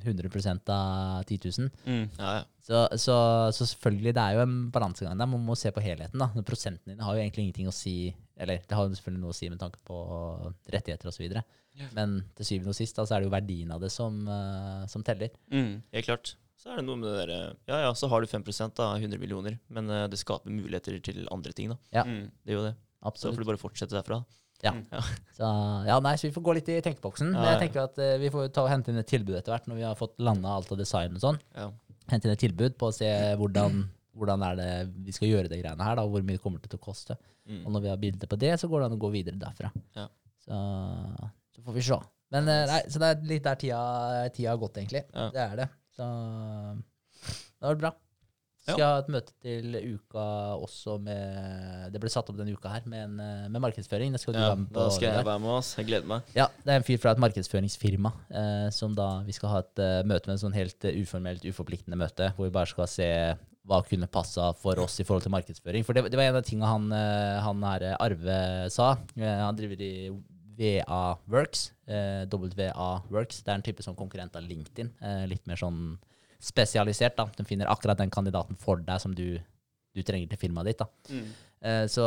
100 0.04 0.28
av 0.71 1.25
10 1.25 1.38
000. 1.59 1.71
Ja, 2.18 2.35
ja. 2.37 2.42
Så, 2.62 2.82
så, 3.00 3.16
så 3.56 3.66
selvfølgelig, 3.66 4.12
det 4.14 4.23
er 4.23 4.37
jo 4.37 4.42
en 4.44 4.56
balansegang 4.71 5.16
der. 5.18 5.30
Man 5.32 5.42
må 5.49 5.56
se 5.59 5.73
på 5.75 5.82
helheten. 5.82 6.21
da. 6.21 6.28
Men 6.37 6.44
Prosentene 6.47 6.92
dine 6.94 7.02
har 7.02 7.16
jo 7.16 7.23
egentlig 7.25 7.49
ingenting 7.49 7.71
å 7.73 7.75
si 7.75 8.14
Eller 8.37 8.61
det 8.68 8.76
har 8.76 8.87
jo 8.87 8.94
selvfølgelig 8.94 9.23
noe 9.25 9.35
å 9.35 9.38
si 9.38 9.49
med 9.50 9.61
tanke 9.61 9.80
på 9.87 9.97
rettigheter 10.75 11.11
osv. 11.11 11.25
Yeah. 11.32 11.90
Men 11.97 12.18
til 12.37 12.47
syvende 12.49 12.75
og 12.75 12.78
sist 12.78 12.97
da, 12.99 13.04
så 13.09 13.16
er 13.16 13.23
det 13.23 13.30
jo 13.30 13.35
verdien 13.35 13.73
av 13.73 13.80
det 13.82 13.90
som, 13.94 14.21
eh, 14.28 14.87
som 14.92 15.02
teller. 15.06 15.32
Mm. 15.50 15.80
Helt 15.94 16.09
klart. 16.09 16.35
Så 16.62 16.71
er 16.71 16.78
det 16.78 16.87
noe 16.87 17.00
med 17.00 17.09
det 17.11 17.16
derre 17.25 17.38
Ja 17.66 17.81
ja, 17.88 17.95
så 17.99 18.07
har 18.11 18.23
du 18.23 18.31
5% 18.31 18.83
av 18.85 18.95
100 19.00 19.19
millioner, 19.19 19.59
men 19.73 19.90
eh, 19.90 20.07
det 20.11 20.21
skaper 20.21 20.52
muligheter 20.54 21.00
til 21.02 21.25
andre 21.35 21.54
ting, 21.57 21.73
da. 21.75 21.78
Ja. 21.99 22.04
Mm. 22.07 22.28
Det 22.31 22.54
gjør 22.54 22.62
jo 22.62 22.69
det. 22.69 22.76
Absolutt. 23.02 23.33
Så 23.33 23.35
får 23.35 23.42
du 23.42 23.50
bare 23.50 23.62
fortsette 23.64 23.99
derfra. 23.99 24.23
Så, 25.35 25.49
ja, 25.88 25.97
nei, 25.99 26.12
så 26.14 26.28
vi 26.28 26.35
får 26.37 26.42
gå 26.47 26.52
litt 26.54 26.69
i 26.71 26.76
tenkeboksen. 26.87 27.33
Men 27.35 27.40
Ja, 27.42 27.54
jeg 27.57 27.64
tenker 27.64 27.81
at 27.83 27.97
uh, 27.99 28.12
vi 28.23 28.28
får 28.31 28.52
ta 28.54 28.62
og 28.62 28.71
hente 28.71 28.92
inn 28.92 29.00
et 29.00 29.09
tilbud 29.11 29.35
etter 29.35 29.57
hvert, 29.57 29.66
når 29.66 29.81
vi 29.81 29.83
har 29.88 29.99
fått 29.99 30.14
landa 30.23 30.52
alt 30.54 30.71
av 30.71 30.78
design 30.78 31.19
og 31.19 31.25
sånn. 31.25 31.40
Ja. 31.57 31.64
Hente 32.12 32.28
inn 32.28 32.37
et 32.37 32.45
tilbud 32.45 32.76
på 32.78 32.92
å 32.92 32.95
se 32.95 33.11
hvordan 33.40 33.83
hvordan 34.19 34.42
er 34.45 34.59
det 34.59 34.71
vi 35.07 35.14
skal 35.16 35.31
gjøre 35.31 35.50
det 35.50 35.61
greiene 35.62 35.87
her, 35.87 35.97
da, 35.99 36.04
og 36.04 36.14
hvor 36.14 36.25
mye 36.25 36.37
det 36.37 36.45
kommer 36.45 36.62
til 36.62 36.76
å 36.76 36.83
koste. 36.83 37.16
Mm. 37.49 37.62
Og 37.64 37.75
når 37.75 37.85
vi 37.85 37.92
har 37.92 38.00
bilde 38.00 38.28
på 38.28 38.38
det, 38.40 38.50
så 38.61 38.69
går 38.71 38.83
det 38.83 38.88
an 38.90 38.97
å 38.97 39.02
gå 39.02 39.12
videre 39.14 39.40
derfra. 39.40 39.71
Ja. 39.97 40.09
Så, 40.45 40.59
så 41.57 41.64
får 41.64 41.78
vi 41.78 41.85
se. 41.87 41.99
Men 42.33 42.49
eh, 42.49 42.64
nei, 42.69 42.81
så 42.92 43.00
det 43.00 43.09
er 43.09 43.25
litt 43.28 43.47
der 43.47 43.61
tida, 43.61 43.81
tida 44.35 44.52
har 44.52 44.61
gått, 44.61 44.78
egentlig. 44.81 45.04
Ja. 45.12 45.28
Det 45.33 45.42
er 45.47 45.57
det. 45.62 45.69
Så 46.02 47.59
det 47.62 47.68
var 47.68 47.85
bra. 47.87 47.92
Ja. 48.62 48.76
Skal 48.76 48.85
ha 48.87 48.99
et 49.00 49.09
møte 49.11 49.32
til 49.42 49.75
uka 49.75 50.25
også 50.62 50.94
med 51.02 51.88
Det 51.90 51.99
ble 51.99 52.11
satt 52.12 52.28
opp 52.30 52.37
denne 52.38 52.54
uka 52.54 52.71
her 52.71 52.85
med, 52.87 53.09
en, 53.09 53.16
eh, 53.18 53.47
med 53.50 53.62
markedsføring. 53.64 54.14
Det 54.14 54.21
skal 54.23 54.37
du 54.37 54.38
Ja, 54.38 54.52
da 54.54 54.85
skal 54.94 55.09
jeg 55.09 55.26
være 55.26 55.42
med, 55.42 55.50
oss. 55.50 55.73
Jeg 55.80 55.88
gleder 55.88 56.06
meg. 56.06 56.28
Ja, 56.38 56.47
det 56.62 56.71
er 56.71 56.78
en 56.78 56.87
fyr 56.87 57.00
fra 57.02 57.16
et 57.16 57.23
markedsføringsfirma 57.25 58.12
eh, 58.30 58.68
som 58.71 58.94
da 58.94 59.09
vi 59.26 59.35
skal 59.35 59.50
ha 59.50 59.62
et 59.64 59.82
uh, 59.82 60.02
møte 60.06 60.30
med 60.30 60.37
en 60.37 60.44
sånn 60.44 60.54
helt 60.54 60.87
uh, 60.87 60.94
uformelt, 60.94 61.42
uforpliktende 61.50 61.99
møte, 61.99 62.30
hvor 62.37 62.47
vi 62.47 62.54
bare 62.54 62.71
skal 62.71 62.87
se 62.90 63.09
hva 63.66 63.80
kunne 63.87 64.11
passa 64.11 64.52
for 64.59 64.78
oss 64.82 65.00
i 65.02 65.06
forhold 65.06 65.26
til 65.26 65.35
markedsføring. 65.35 65.82
For 65.87 65.99
det, 65.99 66.06
det 66.11 66.18
var 66.18 66.30
en 66.30 66.38
av 66.38 66.47
tingene 66.47 66.71
han, 66.71 66.87
han 67.47 67.66
her 67.66 67.85
Arve 67.94 68.38
sa. 68.75 68.97
Han 69.18 69.59
driver 69.59 69.82
i 69.87 69.92
VA 70.62 71.02
Works. 71.33 71.73
Eh, 71.87 72.25
WA 72.31 73.02
Works. 73.11 73.42
Det 73.42 73.50
er 73.52 73.59
en 73.59 73.66
type 73.66 73.85
sånn 73.85 73.99
konkurrent 73.99 74.37
av 74.38 74.47
LinkedIn. 74.47 74.95
Eh, 75.02 75.26
litt 75.31 75.47
mer 75.50 75.61
sånn 75.61 75.99
spesialisert. 76.42 77.16
da. 77.19 77.28
Den 77.37 77.49
finner 77.49 77.71
akkurat 77.71 77.99
den 77.99 78.11
kandidaten 78.11 78.59
for 78.59 78.83
deg 78.83 79.00
som 79.02 79.14
du, 79.14 79.38
du 79.95 80.02
trenger 80.02 80.31
til 80.31 80.42
firmaet 80.47 80.73
ditt. 80.73 80.83
da. 80.83 80.90
Mm. 81.11 81.31
Eh, 81.62 81.85
så, 81.90 82.07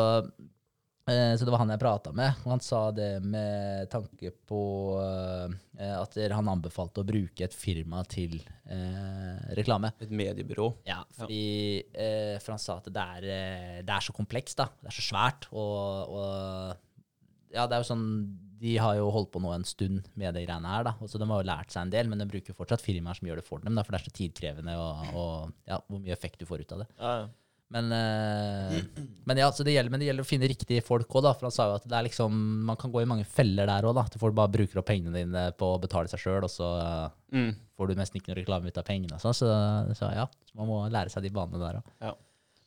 eh, 1.07 1.33
så 1.35 1.47
det 1.47 1.53
var 1.53 1.63
han 1.63 1.71
jeg 1.71 1.79
prata 1.79 2.11
med, 2.15 2.41
og 2.43 2.55
han 2.55 2.63
sa 2.63 2.81
det 2.95 3.09
med 3.23 3.89
tanke 3.91 4.33
på 4.47 4.61
eh, 4.99 5.95
at 5.95 6.17
han 6.35 6.51
anbefalte 6.51 7.03
å 7.03 7.07
bruke 7.07 7.47
et 7.47 7.55
firma 7.55 8.03
til 8.11 8.41
eh, 8.67 9.53
reklame. 9.59 9.93
Et 10.03 10.11
mediebyrå. 10.11 10.71
Ja, 10.87 11.03
fordi 11.15 11.83
eh, 11.91 12.35
For 12.43 12.55
han 12.55 12.63
sa 12.63 12.79
at 12.81 12.91
det 12.91 13.05
er, 13.19 13.29
det 13.87 13.99
er 13.99 14.03
så 14.03 14.15
komplekst, 14.15 14.59
da. 14.59 14.71
Det 14.81 14.91
er 14.91 14.99
så 14.99 15.07
svært. 15.11 15.47
Og, 15.55 16.19
og 16.19 16.83
ja, 17.55 17.63
det 17.63 17.77
er 17.77 17.85
jo 17.85 17.93
sånn 17.93 18.09
De 18.59 18.77
har 18.79 18.95
jo 18.97 19.09
holdt 19.11 19.31
på 19.33 19.41
nå 19.43 19.51
en 19.55 19.65
stund 19.67 20.05
med 20.15 20.33
de 20.37 20.45
greiene 20.45 20.69
her, 20.71 20.83
da. 20.87 20.93
Så 21.11 21.19
de 21.19 21.27
har 21.27 21.41
jo 21.43 21.47
lært 21.49 21.73
seg 21.73 21.81
en 21.85 21.91
del, 21.93 22.07
men 22.11 22.21
de 22.23 22.27
bruker 22.29 22.55
fortsatt 22.55 22.81
firmaer 22.85 23.17
som 23.19 23.27
gjør 23.27 23.41
det 23.41 23.47
for 23.47 23.59
dem, 23.63 23.75
da, 23.75 23.83
for 23.83 23.91
det 23.95 24.01
er 24.01 24.05
så 24.09 24.13
tidkrevende, 24.15 24.75
og, 24.79 25.09
og 25.15 25.51
ja, 25.67 25.81
hvor 25.89 25.99
mye 26.03 26.13
effekt 26.15 26.39
du 26.39 26.45
får 26.47 26.63
ut 26.63 26.71
av 26.77 26.85
det. 26.85 26.87
Ja, 27.01 27.15
ja. 27.23 27.25
Men, 27.75 27.87
eh, 27.91 28.75
men 29.25 29.39
ja, 29.41 29.47
så 29.51 29.63
det 29.65 29.73
gjelder, 29.73 29.89
men 29.91 29.99
det 29.99 30.05
gjelder 30.07 30.23
å 30.23 30.29
finne 30.29 30.47
riktige 30.47 30.83
folk 30.85 31.09
òg. 31.17 31.25
For 31.33 31.47
han 31.47 31.53
sa 31.55 31.65
jo 31.71 31.77
at 31.79 31.87
det 31.89 31.95
er 31.97 32.05
liksom, 32.05 32.35
man 32.69 32.77
kan 32.79 32.91
gå 32.93 33.01
i 33.01 33.07
mange 33.09 33.25
feller 33.25 33.65
der 33.67 33.87
òg. 33.89 33.97
At 34.03 34.15
folk 34.21 34.35
bare 34.37 34.53
bruker 34.53 34.79
opp 34.79 34.85
pengene 34.87 35.15
dine 35.17 35.47
på 35.57 35.71
å 35.73 35.79
betale 35.81 36.07
seg 36.11 36.21
sjøl, 36.21 36.45
og 36.45 36.53
så 36.53 36.69
eh, 36.79 37.07
Mm. 37.35 37.49
får 37.75 37.89
du 37.89 37.95
nesten 37.99 38.21
ikke 38.21 38.29
noe 38.31 38.37
reklame 38.37 38.69
ut 38.69 38.77
av 38.79 38.85
pengene. 38.87 39.17
og 39.17 39.23
sånn. 39.25 39.33
Så, 39.35 39.49
så 39.97 40.11
ja, 40.13 40.27
så 40.47 40.55
man 40.61 40.69
må 40.69 40.77
lære 40.93 41.11
seg 41.11 41.25
de 41.25 41.33
banene 41.35 41.59
der 41.59 41.81
òg. 41.81 41.89
Ja. 42.05 42.13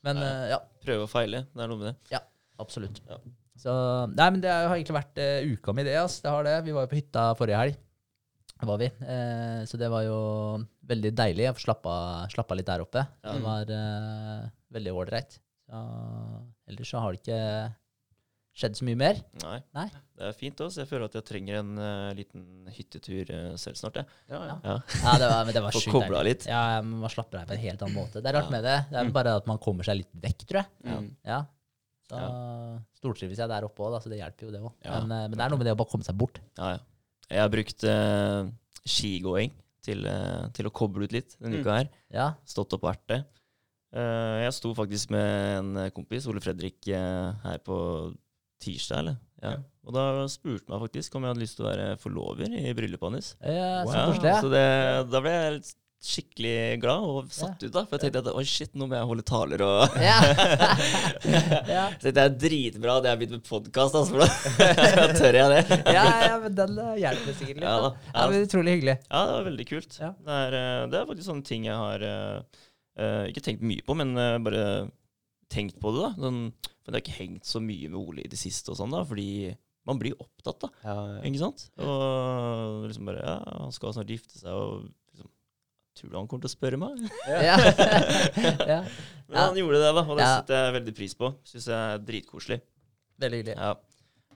Men 0.04 0.20
eh, 0.26 0.48
ja, 0.50 0.58
Prøve 0.84 1.06
og 1.06 1.12
feile. 1.14 1.44
Det 1.54 1.62
er 1.64 1.70
noe 1.70 1.78
med 1.80 1.88
det. 1.92 1.94
Ja, 2.12 2.20
absolutt. 2.60 2.98
Ja. 3.08 3.16
Så 3.58 3.72
Nei, 4.14 4.28
men 4.30 4.40
det 4.44 4.52
har 4.54 4.70
egentlig 4.76 4.96
vært 5.00 5.18
uh, 5.18 5.52
uka 5.54 5.74
mi, 5.74 5.84
det. 5.88 5.96
ass. 5.98 6.20
Det 6.24 6.30
har 6.30 6.46
det. 6.46 6.56
Vi 6.68 6.74
var 6.76 6.86
jo 6.86 6.92
på 6.92 6.98
hytta 7.00 7.24
forrige 7.38 7.62
helg. 7.64 7.80
Var 8.68 8.78
vi. 8.80 8.88
Uh, 9.02 9.60
så 9.70 9.78
det 9.78 9.88
var 9.92 10.02
jo 10.06 10.20
veldig 10.90 11.12
deilig. 11.18 11.44
Jeg 11.48 11.62
slappa, 11.62 11.92
slappa 12.32 12.56
litt 12.58 12.66
der 12.70 12.82
oppe. 12.86 13.04
Ja. 13.22 13.34
Det 13.34 13.42
var 13.44 13.74
uh, 13.74 14.48
veldig 14.78 14.94
ålreit. 15.02 15.36
Så 15.68 15.82
Ellers 16.68 16.90
så 16.94 17.02
har 17.02 17.12
det 17.14 17.20
ikke 17.22 17.42
skjedd 18.58 18.74
så 18.74 18.86
mye 18.88 18.98
mer. 18.98 19.18
Nei. 19.44 19.58
Nei. 19.76 19.84
Det 20.18 20.24
er 20.26 20.34
fint 20.34 20.58
også. 20.64 20.80
Jeg 20.82 20.88
føler 20.90 21.06
at 21.06 21.14
jeg 21.20 21.26
trenger 21.28 21.60
en 21.60 21.68
uh, 21.78 22.08
liten 22.18 22.46
hyttetur 22.74 23.28
uh, 23.30 23.52
selv 23.60 23.78
snart. 23.78 24.00
Jeg. 24.00 24.08
Ja, 24.32 24.40
ja. 24.48 24.56
Ja. 24.64 24.74
Ja, 25.04 25.12
det 25.22 25.28
var, 25.30 25.44
men 25.46 25.54
det 25.54 25.62
var 25.68 25.74
Få 25.76 25.82
sjukt 25.84 25.94
kobla 25.94 26.22
deilig. 26.22 26.32
litt. 26.40 26.48
Ja, 26.50 26.62
man 26.82 27.12
slapper 27.14 27.42
av 27.44 27.52
på 27.52 27.54
en 27.54 27.62
helt 27.62 27.84
annen 27.86 27.98
måte. 28.00 28.18
Det 28.24 28.32
er 28.32 28.38
rart 28.40 28.50
Ja. 28.50 28.54
med 28.56 28.66
det. 28.66 28.78
Det 28.90 28.98
er 29.04 29.12
bare 29.14 29.36
at 29.38 29.46
man 29.50 29.62
kommer 29.62 29.86
seg 29.86 30.00
litt 30.00 30.10
vekk, 30.26 30.42
tror 30.50 30.64
jeg. 30.64 30.72
Mm. 30.90 31.08
Ja. 31.30 31.38
Så 32.08 33.00
stortrives 33.02 33.38
jeg 33.42 33.50
der 33.50 33.66
oppe 33.66 33.84
òg, 33.84 33.98
så 34.02 34.08
det 34.12 34.18
hjelper 34.20 34.46
jo, 34.48 34.52
det 34.54 34.60
òg. 34.64 34.72
Ja. 34.84 35.00
Men, 35.02 35.12
eh, 35.12 35.26
men 35.28 35.36
det 35.38 35.44
er 35.44 35.52
noe 35.52 35.60
med 35.60 35.68
det 35.68 35.74
å 35.76 35.80
bare 35.80 35.92
komme 35.92 36.06
seg 36.06 36.16
bort. 36.18 36.40
Ja, 36.58 36.70
ja. 36.76 36.78
Jeg 37.28 37.42
har 37.44 37.50
brukt 37.52 37.84
uh, 37.84 38.46
skigåing 38.88 39.50
til, 39.84 40.06
uh, 40.08 40.46
til 40.56 40.64
å 40.68 40.72
koble 40.72 41.04
ut 41.04 41.12
litt 41.12 41.34
denne 41.36 41.58
Mm. 41.58 41.64
uka 41.66 41.74
her. 41.76 41.90
Ja. 42.14 42.28
Stått 42.48 42.72
opp 42.72 42.86
og 42.86 42.94
vært 42.94 43.04
det. 43.12 43.18
Uh, 43.92 44.40
jeg 44.44 44.54
sto 44.56 44.72
faktisk 44.76 45.10
med 45.12 45.58
en 45.58 45.90
kompis, 45.92 46.26
Ole 46.28 46.40
Fredrik, 46.40 46.80
her 46.88 47.58
på 47.64 47.76
tirsdag, 48.64 48.98
eller? 49.04 49.18
Ja. 49.42 49.50
Ja. 49.52 49.58
Og 49.86 49.94
da 49.94 50.04
spurte 50.28 50.66
han 50.68 50.74
meg 50.80 50.88
faktisk 50.88 51.14
om 51.14 51.22
jeg 51.24 51.30
hadde 51.34 51.44
lyst 51.44 51.56
til 51.60 51.66
å 51.66 51.68
være 51.70 51.90
forlover 52.00 52.56
i 52.58 52.72
bryllupet 52.76 53.12
hans. 53.12 53.28
Ja, 53.44 53.84
så 53.86 54.24
Ja, 54.24 54.40
så 54.42 54.48
det, 54.52 54.64
da 55.12 55.20
ble 55.24 55.30
jeg 55.36 55.52
litt 55.60 55.74
skikkelig 55.98 56.78
glad 56.78 57.02
og 57.02 57.30
satt 57.34 57.62
ut, 57.64 57.72
da. 57.74 57.82
For 57.88 57.96
jeg 57.96 58.04
tenkte 58.06 58.20
at 58.22 58.36
oi, 58.38 58.44
shit, 58.46 58.70
nå 58.78 58.86
må 58.86 58.94
jeg 58.94 59.08
holde 59.10 59.24
taler 59.26 59.64
og 59.66 59.96
Ja. 60.08 60.18
ja. 61.76 61.86
Så 61.98 62.12
det 62.14 62.22
er 62.22 62.36
dritbra 62.38 62.98
at 63.00 63.08
jeg 63.08 63.16
har 63.16 63.18
begynt 63.18 63.34
med 63.34 63.48
podkast, 63.48 63.98
altså, 63.98 64.14
for 64.14 65.00
da 65.00 65.08
tør 65.18 65.40
jeg 65.40 65.54
det. 65.56 65.80
ja, 65.96 66.04
ja, 66.28 66.36
men 66.44 66.54
den 66.60 66.78
eh, 66.84 66.94
hjelper 67.02 67.34
sikkert 67.34 67.58
litt. 67.58 67.66
Ja 67.66 67.74
da. 67.82 67.90
da. 67.90 68.12
Ja, 68.14 68.28
men 68.30 68.46
Utrolig 68.46 68.76
hyggelig. 68.76 68.96
Ja, 69.08 69.24
det 69.24 69.34
var 69.34 69.48
veldig 69.50 69.66
kult. 69.72 69.98
Ja. 69.98 70.12
Det, 70.22 70.38
er, 70.46 70.58
eh, 70.60 70.84
det 70.92 71.00
er 71.00 71.10
faktisk 71.10 71.30
sånne 71.32 71.48
ting 71.50 71.66
jeg 71.66 71.82
har 71.82 72.06
eh, 72.06 72.62
ikke 73.32 73.44
tenkt 73.48 73.66
mye 73.66 73.86
på, 73.86 73.98
men 73.98 74.14
uh, 74.18 74.38
bare 74.42 74.62
tenkt 75.50 75.78
på 75.82 75.92
det. 75.96 76.04
da. 76.06 76.12
Sånn, 76.28 76.40
men 76.52 76.88
det 76.88 76.94
har 76.94 77.04
ikke 77.04 77.18
hengt 77.18 77.48
så 77.48 77.62
mye 77.62 77.90
med 77.90 77.98
Ole 77.98 78.22
i 78.22 78.30
det 78.30 78.38
siste, 78.38 78.70
og 78.70 78.78
sånn 78.78 78.94
da, 78.94 79.02
fordi 79.06 79.50
man 79.88 79.98
blir 79.98 80.14
opptatt, 80.20 80.62
da. 80.62 80.70
Ja, 80.84 80.96
ja. 81.16 81.20
Ikke 81.26 81.42
sant? 81.42 81.66
Og 81.80 82.86
liksom 82.86 83.08
bare 83.08 83.22
Ja, 83.24 83.36
han 83.64 83.74
skal 83.74 83.94
snart 83.96 84.10
gifte 84.12 84.38
seg, 84.38 84.52
og 84.52 84.88
Tror 85.98 86.12
du 86.12 86.16
han 86.20 86.28
kommer 86.30 86.44
til 86.46 86.52
å 86.52 86.54
spørre 86.54 86.78
meg? 86.78 86.92
Ja. 87.26 87.56
ja. 88.72 88.80
Men 89.28 89.38
han 89.42 89.58
gjorde 89.58 89.80
det, 89.82 89.90
da, 89.96 90.02
og 90.04 90.14
det 90.16 90.22
Ja. 90.24 90.28
setter 90.38 90.54
jeg 90.62 90.74
veldig 90.78 90.94
pris 90.96 91.14
på. 91.18 91.26
Syns 91.48 91.66
jeg 91.68 91.76
er 91.76 91.98
dritkoselig. 92.06 92.58
Veldig 93.18 93.38
hyggelig. 93.42 93.56
Ja. 93.58 93.72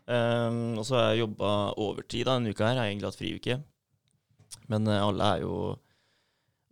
Um, 0.02 0.74
og 0.80 0.84
så 0.88 0.96
har 0.98 1.04
jeg 1.12 1.22
jobba 1.22 1.48
overtid 1.78 2.26
da, 2.26 2.34
denne 2.34 2.50
uka 2.50 2.66
her. 2.66 2.74
Jeg 2.74 2.82
har 2.82 2.90
egentlig 2.90 3.10
hatt 3.10 3.20
friuke. 3.20 3.54
Men 4.72 4.80
uh, 4.90 4.98
alle 5.06 5.24
er 5.36 5.40
jo 5.44 5.54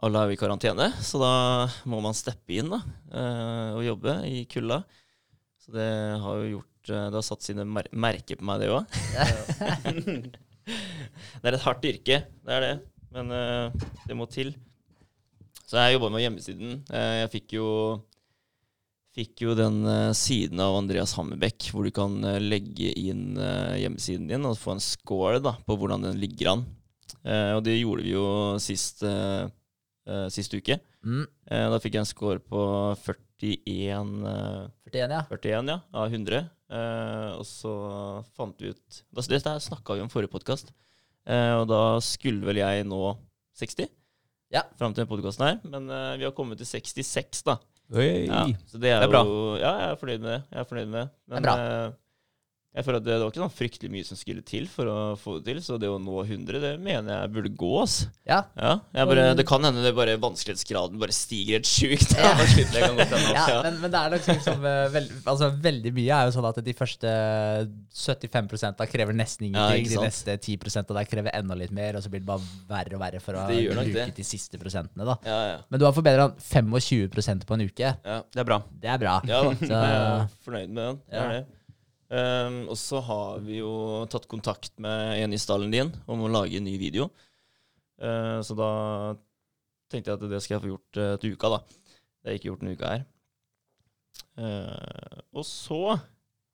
alle 0.00 0.16
er 0.16 0.24
jo 0.31 0.37
i 0.37 0.40
karantene, 0.40 0.87
så 1.05 1.16
da 1.20 1.33
må 1.92 1.98
man 2.00 2.16
steppe 2.16 2.55
inn 2.57 2.70
da, 2.72 2.79
uh, 3.12 3.70
og 3.76 3.85
jobbe 3.85 4.14
i 4.26 4.46
kulda. 4.50 4.79
Så 5.61 5.68
det 5.76 5.90
har 6.22 6.35
jo 6.40 6.46
gjort 6.55 6.85
uh, 6.88 7.07
Det 7.12 7.18
har 7.18 7.26
satt 7.26 7.44
sine 7.44 7.66
mer 7.68 7.85
merker 7.92 8.37
på 8.40 8.46
meg, 8.48 8.57
det 8.64 8.70
òg. 8.72 8.88
det 11.42 11.44
er 11.44 11.53
et 11.59 11.66
hardt 11.66 11.85
yrke, 11.92 12.16
det 12.24 12.53
er 12.57 12.62
det. 12.66 12.74
Men 13.11 13.26
det 14.07 14.14
må 14.14 14.22
til. 14.31 14.53
Så 15.70 15.78
jeg 15.78 15.94
jobba 15.94 16.09
med 16.11 16.24
hjemmesiden. 16.24 16.80
Eh, 16.90 17.16
jeg 17.22 17.35
fikk 17.37 17.61
jo 17.61 17.66
Fikk 19.11 19.42
jo 19.42 19.56
den 19.59 19.80
eh, 19.90 20.12
siden 20.14 20.61
av 20.62 20.76
Andreas 20.78 21.16
Hammerbekk 21.18 21.68
hvor 21.70 21.87
du 21.87 21.90
kan 21.94 22.12
eh, 22.26 22.38
legge 22.42 22.92
inn 22.94 23.38
hjemmesiden 23.38 24.28
din 24.30 24.46
og 24.46 24.59
få 24.59 24.76
en 24.76 24.83
score 24.83 25.40
da, 25.42 25.56
på 25.66 25.74
hvordan 25.78 26.06
den 26.06 26.18
ligger 26.22 26.52
an. 26.54 26.62
Og 27.20 27.61
det 27.66 27.74
gjorde 27.74 28.04
vi 28.06 28.12
jo 28.14 28.26
sist, 28.62 29.02
sist 30.33 30.54
uke. 30.54 30.76
Mm. 31.04 31.24
Da 31.50 31.80
fikk 31.83 31.98
jeg 31.98 32.04
en 32.04 32.09
score 32.09 32.38
på 32.40 32.62
41, 33.02 34.14
eh, 34.30 34.70
41, 34.94 35.16
ja. 35.18 35.20
41 35.26 35.72
ja, 35.74 35.78
av 35.90 36.06
100. 36.14 36.40
Eh, 36.70 37.28
og 37.35 37.44
så 37.50 37.74
fant 38.38 38.62
vi 38.62 38.70
ut 38.70 39.02
da, 39.11 39.26
Dette 39.26 39.59
snakka 39.66 39.98
vi 39.98 40.06
om 40.06 40.12
forrige 40.12 40.33
podkast, 40.33 40.70
og 41.26 41.66
da 41.68 41.83
skulle 42.02 42.46
vel 42.46 42.62
jeg 42.62 42.87
nå 42.88 43.02
60 43.59 43.90
Ja. 44.50 44.62
fram 44.78 44.94
til 44.96 45.06
podkasten 45.06 45.46
her. 45.46 45.58
Men 45.70 45.86
uh, 45.90 46.16
vi 46.18 46.24
har 46.26 46.32
kommet 46.34 46.58
til 46.58 46.66
66, 46.66 47.42
da. 47.46 47.54
Oi. 47.94 48.26
Ja, 48.26 48.44
så 48.70 48.78
det 48.78 48.90
er, 48.90 49.00
Det 49.02 49.08
er 49.08 49.12
bra. 49.12 49.20
jo 49.26 49.56
Ja, 49.58 49.70
jeg 49.82 49.90
er 49.90 49.98
fornøyd 49.98 50.20
med 50.22 50.30
det. 50.30 50.42
Jeg 50.52 50.60
er 50.60 50.68
fornøyd 50.70 50.90
med 50.90 51.00
det. 51.00 51.08
Men 51.30 51.42
Det 51.46 51.52
er 51.54 51.86
eh, 51.86 51.92
jeg 52.70 52.85
føler 52.87 53.00
at 53.00 53.04
det, 53.04 53.14
det 53.16 53.22
var 53.24 53.33
ikke 53.33 53.42
sånn 53.42 53.54
fryktelig 53.59 53.90
mye 53.90 54.06
som 54.06 54.18
skulle 54.20 54.42
til 54.46 54.68
for 54.70 54.87
å 54.87 54.96
få 55.18 55.38
det 55.40 55.44
til, 55.50 55.59
så 55.66 55.78
det 55.83 55.88
å 55.90 55.96
nå 55.98 56.20
100, 56.22 56.61
det 56.62 56.72
mener 56.78 57.22
jeg 57.24 57.33
burde 57.35 57.50
gå, 57.59 57.70
ass. 57.83 57.96
Ja. 58.28 58.44
Ja, 58.54 58.76
jeg 58.94 59.09
bare, 59.11 59.24
det 59.35 59.46
kan 59.48 59.64
hende 59.66 59.83
det 59.83 59.90
bare 59.96 60.14
vanskelighetsgraden 60.22 61.00
bare 61.02 61.14
stiger 61.16 61.59
helt 61.59 61.66
sjukt. 61.70 62.14
Ja. 62.14 62.30
Det 62.70 62.80
Ja, 62.80 63.42
altså, 63.42 63.62
men, 63.64 63.80
men 63.83 63.90
det 63.92 63.98
er 64.00 64.12
nok 64.14 64.22
sånn 64.26 64.40
som 64.44 64.64
eh, 64.66 64.87
veld, 64.94 65.11
altså, 65.28 65.48
Veldig 65.64 65.92
mye 65.96 66.16
er 66.20 66.28
jo 66.28 66.35
sånn 66.37 66.46
at 66.50 66.61
de 66.64 66.74
første 66.78 67.11
75 67.90 68.76
da 68.78 68.87
krever 68.88 69.16
nesten 69.16 69.48
ingenting. 69.50 69.88
de 69.90 70.00
neste 70.04 70.37
10 70.38 70.80
av 70.85 70.96
deg 70.98 71.11
krever 71.11 71.35
enda 71.37 71.56
litt 71.59 71.72
mer, 71.74 71.98
og 71.98 72.04
så 72.04 72.11
blir 72.12 72.22
det 72.22 72.28
bare 72.30 72.44
verre 72.70 72.96
og 72.98 73.02
verre 73.02 73.20
for 73.22 73.35
å 73.38 73.46
Det 73.50 73.61
bruke 73.74 73.92
det. 73.92 74.14
de 74.16 74.26
siste 74.26 74.59
prosentene. 74.61 75.04
da. 75.09 75.16
Ja, 75.26 75.38
ja. 75.50 75.59
Men 75.70 75.80
du 75.83 75.87
har 75.87 75.94
forbedra 75.96 76.30
25% 76.38 77.46
på 77.48 77.54
en 77.59 77.66
uke. 77.66 77.94
ja. 78.04 78.20
Det 78.30 78.40
er 78.44 78.44
bra. 78.46 78.61
Det 78.80 78.88
er 78.94 78.98
bra. 79.02 79.20
Ja 79.26 79.42
da, 79.42 79.54
Så- 79.54 79.66
jeg 79.66 79.72
er 79.72 80.28
fornøyd 80.44 80.68
med 80.68 80.85
den. 80.85 81.00
Ja. 81.12 81.24
er 81.24 81.33
det. 81.40 81.46
Ehm, 82.11 82.64
og 82.66 82.79
så 82.79 82.99
har 83.07 83.42
vi 83.46 83.61
jo 83.61 83.73
tatt 84.11 84.27
kontakt 84.31 84.75
med 84.83 85.20
en 85.23 85.35
i 85.35 85.38
stallen 85.38 85.70
din 85.70 85.92
om 86.11 86.25
å 86.27 86.33
lage 86.33 86.59
en 86.59 86.66
ny 86.66 86.77
video. 86.81 87.11
Uh, 88.01 88.40
så 88.40 88.57
da 88.57 88.70
tenkte 89.92 90.09
jeg 90.09 90.16
at 90.16 90.31
det 90.33 90.38
skal 90.40 90.57
jeg 90.57 90.62
få 90.62 90.70
gjort 90.70 91.01
uh, 91.03 91.14
til 91.20 91.35
uka, 91.37 91.51
da. 91.53 91.59
Det 91.61 92.25
har 92.25 92.33
jeg 92.35 92.40
ikke 92.40 92.49
gjort 92.49 92.62
denne 92.62 92.79
uka 92.79 92.92
her. 92.94 93.05
Uh, 94.40 95.20
og 95.37 95.44
så 95.44 95.83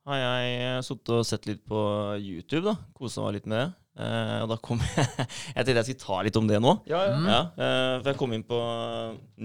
har 0.07 0.21
jeg 0.21 0.85
sittet 0.87 1.15
og 1.15 1.27
sett 1.27 1.47
litt 1.49 1.63
på 1.67 1.81
YouTube, 2.19 2.65
da. 2.67 2.77
Kosa 2.99 3.25
meg 3.25 3.39
litt 3.39 3.49
med 3.51 3.63
det. 3.63 3.69
Uh, 3.97 4.43
og 4.45 4.51
da 4.53 4.59
kom 4.61 4.83
jeg 4.85 5.07
Jeg 5.25 5.65
tenkte 5.65 5.79
jeg 5.79 5.87
skulle 5.89 6.03
ta 6.05 6.21
litt 6.27 6.39
om 6.43 6.51
det 6.51 6.61
nå. 6.61 6.75
Ja, 6.91 7.01
ja. 7.09 7.17
Mm. 7.17 7.31
Ja, 7.31 7.41
eh, 7.57 7.95
for 8.03 8.11
jeg 8.11 8.21
kom 8.21 8.35
inn 8.37 8.45
på 8.47 8.61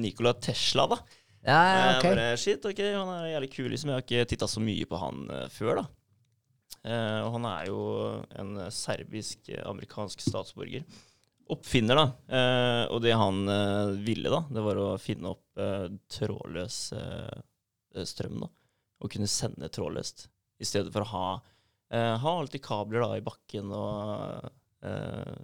Nikola 0.04 0.36
Tesla, 0.44 0.90
da. 0.92 1.00
Ja, 1.42 1.58
ja, 1.58 1.86
okay. 1.96 1.96
ok. 1.96 2.04
bare, 2.12 2.26
shit, 2.38 2.66
ok, 2.68 2.82
han 2.92 3.14
er 3.16 3.32
jævlig 3.32 3.50
kul, 3.56 3.70
liksom. 3.72 3.94
Jeg 3.94 3.98
har 3.98 4.06
ikke 4.06 4.30
titta 4.30 4.50
så 4.52 4.62
mye 4.62 4.90
på 4.90 5.00
han 5.02 5.24
eh, 5.32 5.48
før, 5.54 5.82
da. 5.82 5.86
Eh, 6.82 7.20
og 7.22 7.36
han 7.38 7.46
er 7.52 7.68
jo 7.70 7.82
en 8.42 8.56
serbisk-amerikansk 8.74 10.24
statsborger. 10.26 10.86
Oppfinner, 11.52 12.00
da. 12.00 12.06
Eh, 12.32 12.84
og 12.96 13.02
det 13.04 13.14
han 13.18 13.42
eh, 13.52 13.92
ville, 14.06 14.32
da, 14.32 14.44
det 14.50 14.64
var 14.66 14.80
å 14.80 14.90
finne 15.02 15.34
opp 15.34 15.60
eh, 15.62 15.88
trådløs 16.16 16.78
eh, 16.98 18.04
strøm, 18.08 18.40
da. 18.46 18.50
Og 19.02 19.12
kunne 19.12 19.28
sende 19.30 19.70
trådløst. 19.74 20.28
I 20.62 20.68
stedet 20.70 20.94
for 20.94 21.04
å 21.04 21.10
ha, 21.12 21.26
eh, 21.92 22.14
ha 22.24 22.36
alltid 22.40 22.64
kabler 22.64 23.04
da 23.04 23.18
i 23.20 23.26
bakken 23.26 23.74
og 23.76 24.48
eh, 24.88 25.42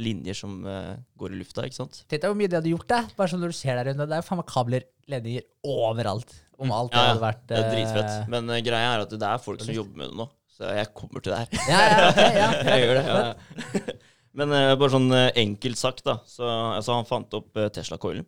linjer 0.00 0.38
som 0.38 0.62
går 0.64 1.34
i 1.34 1.38
lufta, 1.42 1.66
ikke 1.68 1.76
sant. 1.76 1.98
Tenk 2.08 2.22
deg 2.22 2.30
hvor 2.30 2.38
mye 2.40 2.48
de 2.48 2.56
hadde 2.56 2.70
gjort, 2.72 2.86
det. 2.88 3.00
Bare 3.18 3.28
sånn 3.28 3.42
når 3.44 3.52
du 3.52 3.56
ser 3.58 3.76
der 3.76 3.90
inne. 3.92 4.06
Det 4.08 4.16
er 4.16 4.22
jo 4.22 4.28
faen 4.30 4.38
meg 4.40 4.48
kabler, 4.48 4.86
ledninger 5.12 5.44
overalt. 5.68 6.32
Om 6.60 6.72
alt 6.72 6.94
Ja, 6.96 7.02
ja. 7.02 7.10
hadde 7.10 7.22
vært 7.26 7.42
Det 7.50 7.58
er 7.58 7.68
dritfett. 7.74 8.14
Men 8.32 8.48
greia 8.64 8.94
er 8.94 9.02
at 9.04 9.12
det 9.12 9.28
er 9.28 9.42
folk 9.44 9.60
som 9.64 9.74
jobber 9.76 10.00
med 10.00 10.08
det 10.14 10.16
nå, 10.22 10.26
så 10.60 10.74
jeg 10.76 10.90
kommer 10.92 11.22
til 11.24 11.32
det 11.32 11.38
her. 11.40 11.62
Ja, 11.70 11.78
ja, 11.80 12.08
okay, 12.10 12.34
ja. 12.36 12.48
jeg 12.68 12.82
gjør 12.84 12.98
det. 12.98 13.04
Ja. 13.08 13.94
Men 14.40 14.52
uh, 14.52 14.74
bare 14.76 14.92
sånn 14.92 15.08
uh, 15.08 15.30
enkelt 15.40 15.80
sagt, 15.80 16.04
da. 16.04 16.18
Så 16.28 16.44
altså, 16.44 16.98
han 16.98 17.08
fant 17.08 17.32
opp 17.38 17.56
uh, 17.56 17.70
Tesla-coilen. 17.72 18.26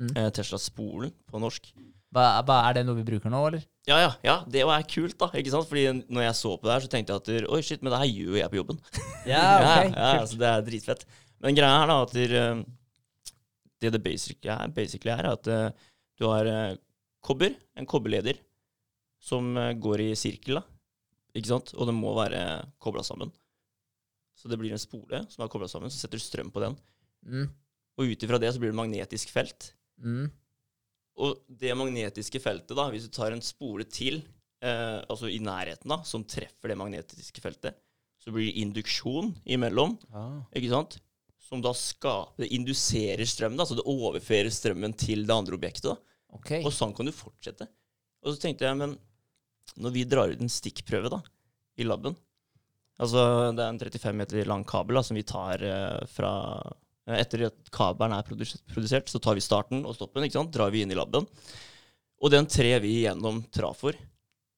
Mm. 0.00 0.16
Tesla-spolen 0.34 1.12
på 1.30 1.40
norsk. 1.42 1.70
Hva, 2.14 2.42
er 2.56 2.78
det 2.78 2.82
noe 2.88 2.98
vi 2.98 3.06
bruker 3.06 3.30
nå, 3.30 3.40
eller? 3.46 3.62
Ja, 3.86 4.00
ja, 4.00 4.10
ja, 4.24 4.36
det 4.50 4.64
var 4.66 4.82
kult, 4.88 5.14
da. 5.20 5.28
ikke 5.38 5.52
sant? 5.52 5.68
Fordi 5.70 6.02
når 6.10 6.24
jeg 6.24 6.38
så 6.40 6.54
på 6.56 6.66
det 6.66 6.74
her, 6.74 6.84
så 6.84 6.90
tenkte 6.90 7.14
jeg 7.14 7.22
at 7.22 7.50
Oi, 7.52 7.60
shit, 7.66 7.84
men 7.84 7.92
det 7.92 8.00
her 8.00 8.10
gjør 8.10 8.32
jo 8.32 8.40
jeg 8.40 8.52
på 8.52 8.60
jobben. 8.60 8.80
Ja, 9.30 9.44
ja, 9.60 9.72
ok. 9.84 9.94
ja, 9.94 10.26
så 10.26 10.40
det 10.40 10.50
er 10.50 10.66
dritfett. 10.66 11.06
Men 11.44 11.58
greia 11.58 11.78
her 11.82 11.90
da 11.92 11.98
at 12.02 12.14
det, 12.16 12.42
det 13.84 13.92
det 13.94 14.02
basic 14.02 14.48
er, 14.48 14.74
basically 14.74 15.12
er, 15.12 15.30
at 15.36 15.46
du 15.46 16.26
har 16.26 16.50
kobber, 17.22 17.54
en 17.78 17.88
kobberleder, 17.88 18.40
som 19.20 19.52
går 19.84 20.08
i 20.08 20.10
sirkel, 20.18 20.58
da. 20.58 20.79
Ikke 21.36 21.52
sant? 21.52 21.72
Og 21.76 21.86
det 21.88 21.94
må 21.94 22.12
være 22.16 22.42
kobla 22.82 23.04
sammen. 23.06 23.30
Så 24.38 24.48
det 24.48 24.58
blir 24.60 24.72
en 24.72 24.80
spole 24.80 25.22
som 25.30 25.44
er 25.44 25.50
kobla 25.52 25.68
sammen, 25.68 25.92
så 25.92 26.00
setter 26.00 26.18
du 26.20 26.24
strøm 26.24 26.50
på 26.54 26.62
den. 26.64 26.76
Mm. 27.26 27.48
Og 28.00 28.12
ut 28.14 28.24
ifra 28.24 28.38
det 28.40 28.52
så 28.54 28.60
blir 28.62 28.72
det 28.72 28.78
magnetisk 28.78 29.32
felt. 29.34 29.72
Mm. 30.00 30.30
Og 31.20 31.42
det 31.60 31.74
magnetiske 31.76 32.40
feltet, 32.40 32.72
da, 32.78 32.86
hvis 32.92 33.04
du 33.08 33.12
tar 33.12 33.34
en 33.34 33.42
spole 33.44 33.84
til, 33.84 34.22
eh, 34.64 35.02
altså 35.10 35.28
i 35.28 35.38
nærheten, 35.44 35.90
da, 35.92 36.00
som 36.08 36.24
treffer 36.24 36.72
det 36.72 36.78
magnetiske 36.80 37.42
feltet, 37.44 37.76
så 38.20 38.32
blir 38.32 38.48
det 38.48 38.62
induksjon 38.62 39.34
imellom, 39.44 39.98
Ah. 40.12 40.40
ikke 40.56 40.72
sant? 40.72 40.98
Som 41.40 41.60
da 41.60 41.72
skaper, 41.76 42.40
det 42.44 42.52
induserer 42.54 43.26
strøm, 43.28 43.56
da, 43.58 43.64
så 43.64 43.76
det 43.76 43.84
overfører 43.88 44.48
strømmen 44.54 44.96
til 44.96 45.26
det 45.26 45.34
andre 45.34 45.56
objektet. 45.58 45.90
da. 45.90 45.96
Okay. 46.38 46.62
Og 46.64 46.72
sånn 46.72 46.94
kan 46.96 47.04
du 47.08 47.12
fortsette. 47.12 47.66
Og 48.22 48.34
så 48.34 48.40
tenkte 48.40 48.64
jeg, 48.68 48.76
men 48.76 48.96
når 49.78 49.94
vi 49.94 50.04
drar 50.08 50.32
ut 50.32 50.40
en 50.42 50.50
stikkprøve 50.50 51.12
da, 51.12 51.20
i 51.78 51.86
laben 51.86 52.16
Altså, 53.00 53.20
det 53.56 53.64
er 53.64 53.70
en 53.72 53.78
35 53.80 54.16
meter 54.18 54.48
lang 54.50 54.60
kabel 54.68 54.98
da, 54.98 55.02
som 55.06 55.16
vi 55.16 55.22
tar 55.24 55.62
eh, 55.64 56.02
fra 56.12 56.32
eh, 57.08 57.16
Etter 57.22 57.46
at 57.46 57.70
kabelen 57.72 58.12
er 58.12 58.26
produsert, 58.28 59.08
så 59.08 59.20
tar 59.24 59.38
vi 59.38 59.44
starten 59.44 59.86
og 59.88 59.96
stoppen, 59.96 60.26
ikke 60.26 60.36
sant? 60.36 60.52
drar 60.52 60.68
vi 60.74 60.82
inn 60.84 60.92
i 60.92 60.98
laben. 60.98 61.24
Og 62.20 62.28
den 62.34 62.44
trer 62.44 62.82
vi 62.84 63.06
gjennom 63.06 63.40
trafor. 63.48 63.96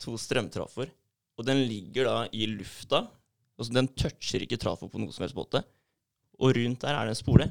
To 0.03 0.17
strømtrafor. 0.19 0.91
Og 1.39 1.47
den 1.47 1.63
ligger 1.71 2.09
da 2.09 2.17
i 2.35 2.49
lufta. 2.51 3.05
Altså, 3.55 3.77
den 3.79 3.87
toucher 3.95 4.43
ikke 4.43 4.59
trafo 4.59 4.91
på 4.91 4.99
noe 4.99 5.15
som 5.15 5.23
helst 5.23 5.39
måte. 5.39 5.63
Og 6.43 6.57
rundt 6.59 6.83
der 6.83 6.99
er 6.99 7.07
det 7.07 7.15
en 7.15 7.23
spole. 7.23 7.47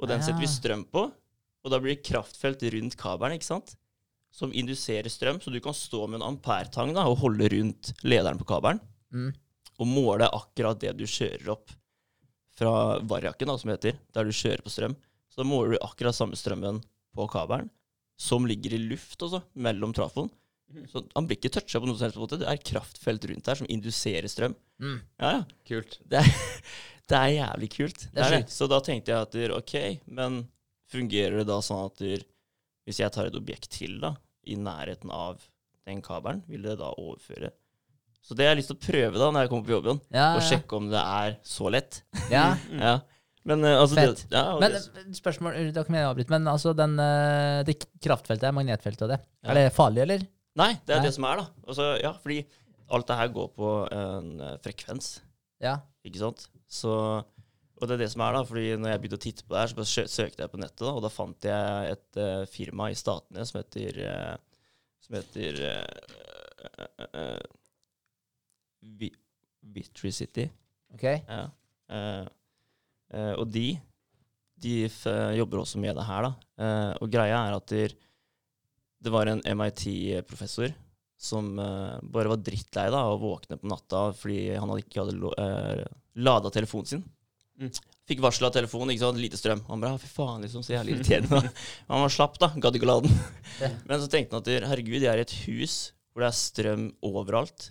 Og 0.00 0.08
den 0.08 0.24
setter 0.24 0.40
vi 0.40 0.48
Ah. 0.48 0.56
strøm 0.56 0.86
på. 0.88 1.10
Og 1.60 1.70
da 1.70 1.78
blir 1.78 1.92
det 1.92 2.08
kraftfelt 2.08 2.64
rundt 2.72 2.96
kabelen, 2.96 3.36
ikke 3.36 3.52
sant? 3.52 3.76
Som 4.36 4.52
induserer 4.52 5.08
strøm. 5.12 5.40
Så 5.40 5.52
du 5.52 5.58
kan 5.64 5.76
stå 5.76 6.04
med 6.06 6.20
en 6.20 6.28
ampertang 6.34 6.92
da, 6.96 7.06
og 7.08 7.22
holde 7.24 7.48
rundt 7.54 7.94
lederen 8.04 8.40
på 8.40 8.48
kabelen. 8.48 8.82
Mm. 9.14 9.32
Og 9.80 9.88
måle 9.88 10.28
akkurat 10.28 10.80
det 10.80 10.94
du 10.98 11.06
kjører 11.08 11.54
opp 11.56 11.72
fra 12.56 12.98
varjakken, 13.04 13.48
da, 13.50 13.56
som 13.60 13.72
heter, 13.72 13.98
der 14.16 14.28
du 14.28 14.32
kjører 14.32 14.64
på 14.64 14.72
strøm. 14.72 14.96
Så 15.32 15.42
da 15.42 15.48
måler 15.48 15.74
du 15.74 15.84
akkurat 15.84 16.16
samme 16.16 16.36
strømmen 16.38 16.80
på 17.16 17.26
kabelen, 17.32 17.68
som 18.16 18.46
ligger 18.48 18.76
i 18.76 18.80
luft 18.80 19.20
også, 19.24 19.42
mellom 19.60 19.92
trafoen. 19.96 20.30
Så 20.90 21.02
han 21.14 21.28
blir 21.28 21.38
ikke 21.38 21.52
toucha 21.54 21.78
på 21.78 21.86
noen 21.86 21.98
som 21.98 22.08
helst 22.08 22.18
måte. 22.18 22.38
Det 22.40 22.48
er 22.50 22.62
kraftfelt 22.72 23.26
rundt 23.30 23.48
her 23.50 23.58
som 23.60 23.68
induserer 23.70 24.26
strøm. 24.30 24.56
Mm. 24.82 24.98
Ja, 25.20 25.32
ja. 25.36 25.42
Kult. 25.68 25.98
Det 26.02 26.22
er, 26.22 26.30
det 27.12 27.18
er 27.20 27.34
jævlig 27.36 27.70
kult. 27.76 28.06
Det 28.12 28.24
er 28.24 28.34
det. 28.38 28.42
Så 28.52 28.68
da 28.70 28.80
tenkte 28.84 29.14
jeg 29.14 29.28
at 29.28 29.58
ok, 29.60 29.76
men 30.18 30.40
fungerer 30.90 31.40
det 31.40 31.48
da 31.50 31.60
sånn 31.64 31.86
at 31.86 32.02
hvis 32.86 33.02
jeg 33.02 33.12
tar 33.14 33.30
et 33.30 33.38
objekt 33.38 33.70
til 33.76 33.98
da, 34.02 34.14
i 34.46 34.56
nærheten 34.60 35.10
av 35.12 35.42
den 35.86 36.00
kabelen, 36.02 36.42
vil 36.50 36.62
det 36.66 36.76
da 36.80 36.92
overføre? 36.98 37.50
Så 38.26 38.34
det 38.34 38.46
har 38.46 38.54
jeg 38.56 38.62
lyst 38.64 38.72
til 38.72 38.78
å 38.78 38.84
prøve 38.86 39.20
da 39.22 39.28
når 39.30 39.44
jeg 39.44 39.50
kommer 39.52 39.68
på 39.68 39.74
jobben, 39.76 40.00
Ja, 40.14 40.32
og 40.34 40.42
sjekke 40.42 40.78
om 40.80 40.88
det 40.90 40.98
er 41.02 41.36
så 41.46 41.70
lett. 41.70 42.00
ja. 42.32 42.48
Ja. 42.86 42.96
Men 43.46 43.62
eh, 43.62 43.76
altså 43.78 43.94
det, 43.94 44.24
ja, 44.34 44.40
Men 44.58 44.72
det, 44.74 44.80
eh, 44.98 45.10
spørsmål, 45.14 45.58
da 45.70 45.84
kan 45.86 45.94
jeg 45.94 46.06
avbryte, 46.08 46.32
men 46.34 46.48
altså 46.50 46.72
den, 46.74 46.96
eh, 46.98 47.60
det 47.68 47.76
kraftfeltet, 48.02 48.50
magnetfeltet 48.56 49.04
og 49.06 49.12
det, 49.14 49.20
Ja. 49.44 49.52
er 49.52 49.60
det 49.60 49.66
farlig, 49.76 50.02
eller? 50.02 50.24
Nei, 50.58 50.72
det 50.82 50.96
er 50.96 50.98
Nei. 50.98 51.06
det 51.06 51.12
som 51.14 51.28
er, 51.28 51.42
da. 51.44 51.46
Altså, 51.68 51.86
ja, 52.02 52.10
fordi 52.24 52.40
alt 52.90 53.06
det 53.06 53.18
her 53.20 53.30
går 53.36 53.48
på 53.54 53.70
en 53.94 54.32
eh, 54.48 54.56
frekvens. 54.64 55.12
Ja. 55.62 55.76
Ikke 56.02 56.18
sant? 56.24 56.48
Så, 56.66 56.96
og 57.76 57.88
det 57.88 57.96
er 57.96 58.02
det 58.04 58.10
som 58.12 58.22
er, 58.24 58.36
da. 58.36 58.42
fordi 58.48 58.66
når 58.80 58.92
jeg 58.92 59.00
begynte 59.02 59.18
å 59.18 59.24
titte 59.26 59.44
på 59.44 59.52
det 59.54 59.60
her, 59.62 59.70
så 59.70 59.78
bare 59.78 60.08
søkte 60.16 60.42
jeg 60.44 60.52
på 60.52 60.60
nettet, 60.62 60.84
da, 60.84 60.92
og 60.94 61.02
da 61.04 61.10
fant 61.12 61.48
jeg 61.48 61.92
et 61.92 62.20
uh, 62.22 62.44
firma 62.48 62.88
i 62.88 62.96
Statene 62.98 63.44
som 63.48 63.60
heter 63.60 64.00
uh, 64.06 64.34
Som 65.04 65.18
heter 65.18 65.60
uh, 66.96 67.44
Vitricity. 69.76 70.46
Ok. 70.94 71.04
Ja. 71.04 71.44
Eh, 71.90 72.24
eh, 73.14 73.34
og 73.36 73.46
de, 73.52 73.68
de 74.62 74.74
jobber 75.36 75.62
også 75.62 75.80
med 75.82 75.96
det 75.98 76.06
her, 76.08 76.28
da. 76.28 76.32
Eh, 76.62 76.92
og 77.02 77.12
greia 77.12 77.42
er 77.42 77.56
at 77.58 77.68
der, 77.72 77.94
det 79.02 79.12
var 79.12 79.30
en 79.30 79.42
MIT-professor 79.44 80.72
som 81.16 81.54
eh, 81.58 81.98
bare 82.12 82.32
var 82.32 82.42
drittlei 82.44 82.88
da, 82.92 83.06
og 83.10 83.22
våkne 83.24 83.58
på 83.60 83.68
natta 83.70 84.08
fordi 84.16 84.40
han 84.54 84.68
hadde 84.68 84.84
ikke 84.84 85.04
hadde 85.04 85.34
eh, 85.42 85.84
lada 86.26 86.52
telefonen 86.52 86.90
sin. 86.90 87.04
Mm. 87.56 87.70
Fikk 88.06 88.20
varsel 88.22 88.46
av 88.46 88.52
telefonen, 88.54 88.92
ikke 88.92 89.02
sant, 89.02 89.18
lite 89.20 89.38
strøm. 89.40 89.62
Han 89.70 89.82
bare, 89.82 89.96
«Ja, 89.96 90.02
fy 90.02 90.10
faen, 90.12 90.44
liksom, 90.44 90.62
så 90.62 90.76
jævlig 90.76 90.98
irriterende. 90.98 91.40
Han 91.90 92.04
var 92.04 92.12
slapp, 92.12 92.36
da. 92.42 92.50
Gadd 92.62 92.76
ikke 92.78 92.90
å 92.92 93.00
den. 93.06 93.16
Ja. 93.62 93.70
Men 93.88 94.02
så 94.02 94.10
tenkte 94.12 94.36
han 94.36 94.44
at 94.44 94.68
herregud, 94.70 95.00
jeg 95.00 95.10
er 95.10 95.22
i 95.22 95.26
et 95.26 95.38
hus 95.46 95.78
hvor 96.12 96.22
det 96.22 96.28
er 96.30 96.36
strøm 96.38 96.84
overalt. 97.04 97.70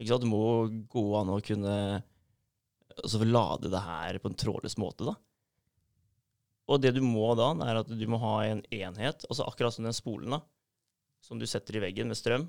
Ikke 0.00 0.10
sant? 0.10 0.24
Det 0.24 0.30
må 0.32 0.42
gå 0.90 1.04
an 1.20 1.30
å 1.32 1.38
kunne 1.44 1.76
altså, 2.98 3.20
lade 3.24 3.70
det 3.72 3.84
her 3.84 4.18
på 4.20 4.32
en 4.32 4.36
trådløs 4.40 4.76
måte, 4.82 5.06
da. 5.08 5.14
Og 6.64 6.80
det 6.80 6.94
du 6.96 7.02
må 7.04 7.30
da, 7.36 7.50
er 7.64 7.82
at 7.82 7.88
du 7.92 8.04
må 8.08 8.18
ha 8.22 8.34
en 8.48 8.62
enhet, 8.72 9.26
altså 9.28 9.46
akkurat 9.46 9.76
som 9.76 9.84
den 9.84 9.96
spolen, 9.96 10.36
da, 10.36 10.40
som 11.24 11.40
du 11.40 11.46
setter 11.48 11.76
i 11.76 11.82
veggen 11.84 12.08
med 12.08 12.18
strøm, 12.18 12.46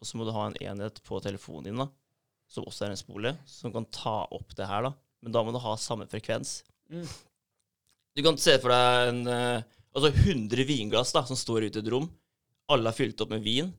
og 0.00 0.08
så 0.08 0.20
må 0.20 0.26
du 0.28 0.34
ha 0.36 0.48
en 0.50 0.58
enhet 0.60 1.00
på 1.04 1.20
telefonen 1.24 1.70
din, 1.70 1.80
da, 1.80 1.88
som 2.50 2.68
også 2.68 2.86
er 2.86 2.94
en 2.94 3.00
spole, 3.00 3.32
som 3.48 3.72
kan 3.72 3.88
ta 3.88 4.18
opp 4.36 4.52
det 4.58 4.68
her, 4.68 4.90
da. 4.90 4.92
Men 5.24 5.34
da 5.34 5.42
må 5.44 5.54
du 5.54 5.60
ha 5.62 5.76
samme 5.80 6.06
frekvens. 6.10 6.58
Mm. 6.92 7.06
Du 8.14 8.22
kan 8.22 8.36
se 8.38 8.58
for 8.62 8.70
deg 8.70 9.08
en, 9.10 9.22
eh, 9.26 9.78
altså 9.96 10.12
100 10.12 10.66
vinglass 10.68 11.14
da, 11.16 11.24
som 11.26 11.38
står 11.38 11.66
ute 11.66 11.80
i 11.80 11.82
et 11.82 11.90
rom. 11.90 12.10
Alle 12.70 12.90
har 12.90 12.96
fylt 12.96 13.20
opp 13.24 13.32
med 13.34 13.42
vin, 13.44 13.72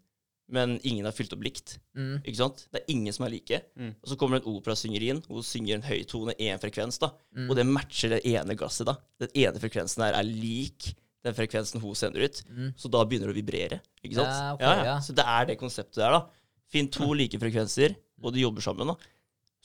men 0.52 0.76
ingen 0.84 1.08
har 1.08 1.16
fylt 1.16 1.34
opp 1.34 1.46
likt. 1.46 1.78
Mm. 1.98 2.20
Ikke 2.22 2.42
sant? 2.42 2.66
Det 2.74 2.82
er 2.82 2.92
ingen 2.94 3.16
som 3.16 3.26
er 3.26 3.34
like. 3.34 3.62
Mm. 3.80 3.96
Og 3.96 4.12
så 4.12 4.18
kommer 4.20 4.38
det 4.38 4.46
en 4.46 4.58
operasynger 4.58 5.08
inn, 5.08 5.24
og 5.30 5.40
hun 5.40 5.48
synger 5.48 5.78
en 5.78 5.88
høy 5.88 6.04
tone, 6.10 6.36
én 6.38 6.62
frekvens, 6.62 7.00
da. 7.02 7.14
Mm. 7.38 7.48
Og 7.48 7.58
det 7.58 7.66
matcher 7.70 8.14
det 8.18 8.22
ene 8.30 8.58
glasset, 8.60 8.90
da. 8.90 8.98
Den 9.24 9.34
ene 9.46 9.62
frekvensen 9.64 10.06
her 10.06 10.20
er 10.20 10.28
lik 10.28 10.92
den 11.26 11.34
frekvensen 11.34 11.82
hun 11.82 11.98
sender 11.98 12.28
ut. 12.28 12.44
Mm. 12.52 12.72
Så 12.78 12.92
da 12.94 13.02
begynner 13.08 13.32
det 13.32 13.36
å 13.36 13.40
vibrere. 13.40 13.82
Ikke 14.04 14.20
sant? 14.20 14.36
Ja, 14.36 14.54
ok, 14.54 14.86
ja. 14.92 14.98
Så 15.02 15.16
det 15.18 15.26
er 15.26 15.50
det 15.50 15.60
konseptet 15.62 16.04
der, 16.04 16.20
da. 16.20 16.52
Finn 16.70 16.92
to 16.94 17.10
like 17.20 17.40
frekvenser, 17.42 17.98
og 18.22 18.36
de 18.36 18.46
jobber 18.46 18.66
sammen, 18.66 18.94
da. 18.94 19.15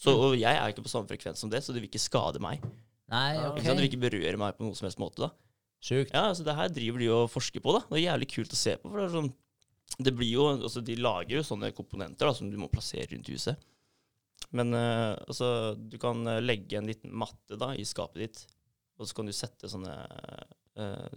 Så, 0.01 0.15
og 0.17 0.37
jeg 0.39 0.57
er 0.57 0.73
ikke 0.73 0.85
på 0.87 0.93
samme 0.93 1.11
frekvens 1.11 1.43
som 1.43 1.51
det, 1.53 1.61
så 1.65 1.75
det 1.77 1.83
vil 1.83 1.91
ikke 1.91 2.01
skade 2.01 2.41
meg. 2.43 2.63
Nei, 3.11 3.35
Ikke 3.37 3.51
ok. 3.51 3.59
sant? 3.61 3.69
Det 3.69 3.83
vil 3.83 3.89
ikke 3.91 4.05
berøre 4.07 4.39
meg 4.41 4.57
på 4.57 4.65
noen 4.65 4.79
som 4.79 4.87
helst 4.87 5.01
måte, 5.03 5.27
da. 5.27 5.31
Sjukt. 5.85 6.13
Ja, 6.15 6.29
altså 6.31 6.45
det 6.47 6.55
her 6.57 6.73
driver 6.73 7.03
de 7.03 7.09
og 7.13 7.31
forsker 7.33 7.63
på, 7.65 7.75
da. 7.77 7.83
Det 7.89 7.99
er 7.99 8.07
jævlig 8.07 8.29
kult 8.33 8.55
å 8.57 8.61
se 8.61 8.77
på. 8.81 8.89
for 8.89 9.01
det 9.01 9.07
er 9.09 9.15
sånn 9.19 9.33
det 9.99 10.13
blir 10.15 10.29
jo, 10.31 10.45
altså 10.55 10.81
De 10.87 10.95
lager 10.95 11.41
jo 11.41 11.43
sånne 11.43 11.73
komponenter 11.75 12.29
da, 12.29 12.35
som 12.37 12.47
du 12.47 12.55
må 12.61 12.69
plassere 12.71 13.09
rundt 13.11 13.27
huset. 13.33 13.59
Men 14.57 14.73
eh, 14.77 15.17
altså, 15.27 15.75
du 15.75 15.97
kan 16.01 16.23
eh, 16.31 16.39
legge 16.45 16.79
en 16.79 16.87
liten 16.89 17.13
matte 17.13 17.59
da, 17.59 17.73
i 17.75 17.85
skapet 17.85 18.23
ditt, 18.23 18.45
og 19.01 19.09
så 19.09 19.17
kan 19.19 19.29
du 19.29 19.35
sette 19.35 19.69
sånne 19.71 19.95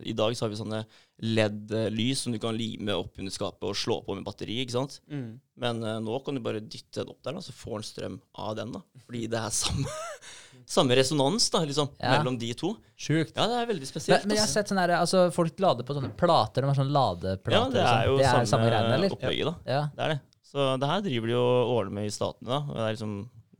I 0.04 0.14
dag 0.18 0.34
så 0.36 0.44
har 0.46 0.52
vi 0.52 0.58
sånne 0.60 0.80
LED-lys 1.24 2.24
som 2.26 2.34
du 2.34 2.40
kan 2.42 2.56
lime 2.58 2.96
opp 2.98 3.20
under 3.22 3.32
skapet 3.32 3.64
og 3.70 3.78
slå 3.78 4.00
på 4.04 4.16
med 4.18 4.26
batteri. 4.26 4.58
ikke 4.64 4.76
sant? 4.76 4.98
Mm. 5.08 5.38
Men 5.62 5.84
uh, 5.86 6.00
nå 6.04 6.18
kan 6.26 6.36
du 6.36 6.42
bare 6.44 6.60
dytte 6.64 7.04
den 7.04 7.12
opp 7.14 7.22
der, 7.24 7.38
da, 7.38 7.44
så 7.46 7.54
får 7.56 7.78
den 7.78 7.88
strøm 7.88 8.18
av 8.44 8.56
den. 8.58 8.74
da. 8.76 8.82
Fordi 9.06 9.22
det 9.32 9.40
er 9.40 9.54
samme, 9.56 9.94
samme 10.76 10.98
resonans 11.00 11.48
da, 11.54 11.62
liksom, 11.70 11.92
Ja. 12.02 12.18
mellom 12.18 12.40
de 12.42 12.52
to. 12.60 12.74
Sjukt. 12.98 13.38
Ja, 13.38 13.48
det 13.52 13.62
er 13.62 13.70
veldig 13.72 13.88
spesielt. 13.88 14.26
men 14.26 14.36
jeg 14.36 14.44
har 14.44 14.50
altså. 14.50 14.60
sett 14.60 14.74
sånne 14.74 14.86
her, 14.88 14.96
altså 15.00 15.24
folk 15.36 15.64
lader 15.64 15.88
på 15.88 15.96
sånne 15.96 16.12
plater. 16.20 16.66
De 16.66 16.72
har 16.74 16.80
sånne 16.82 16.98
ladeplater. 16.98 17.56
ja, 17.56 17.64
det 17.78 17.88
er 17.94 18.10
jo 18.10 18.18
det 18.20 18.28
er 18.28 18.32
samme, 18.34 18.52
samme 18.52 18.70
greiene, 18.72 18.96
eller? 18.98 19.16
opplegget, 19.16 19.52
da. 19.52 19.76
Ja. 19.78 19.84
Det 19.94 20.08
er 20.08 20.16
det. 20.16 20.22
Så 20.54 20.70
det 20.82 20.90
her 20.92 21.06
driver 21.08 21.32
de 21.32 21.38
og 21.40 21.76
ordner 21.78 22.00
med 22.02 22.10
i 22.10 22.14
statene. 22.14 22.50
da. 22.50 22.62
Det 22.74 22.88
er 22.88 22.98
liksom 22.98 23.14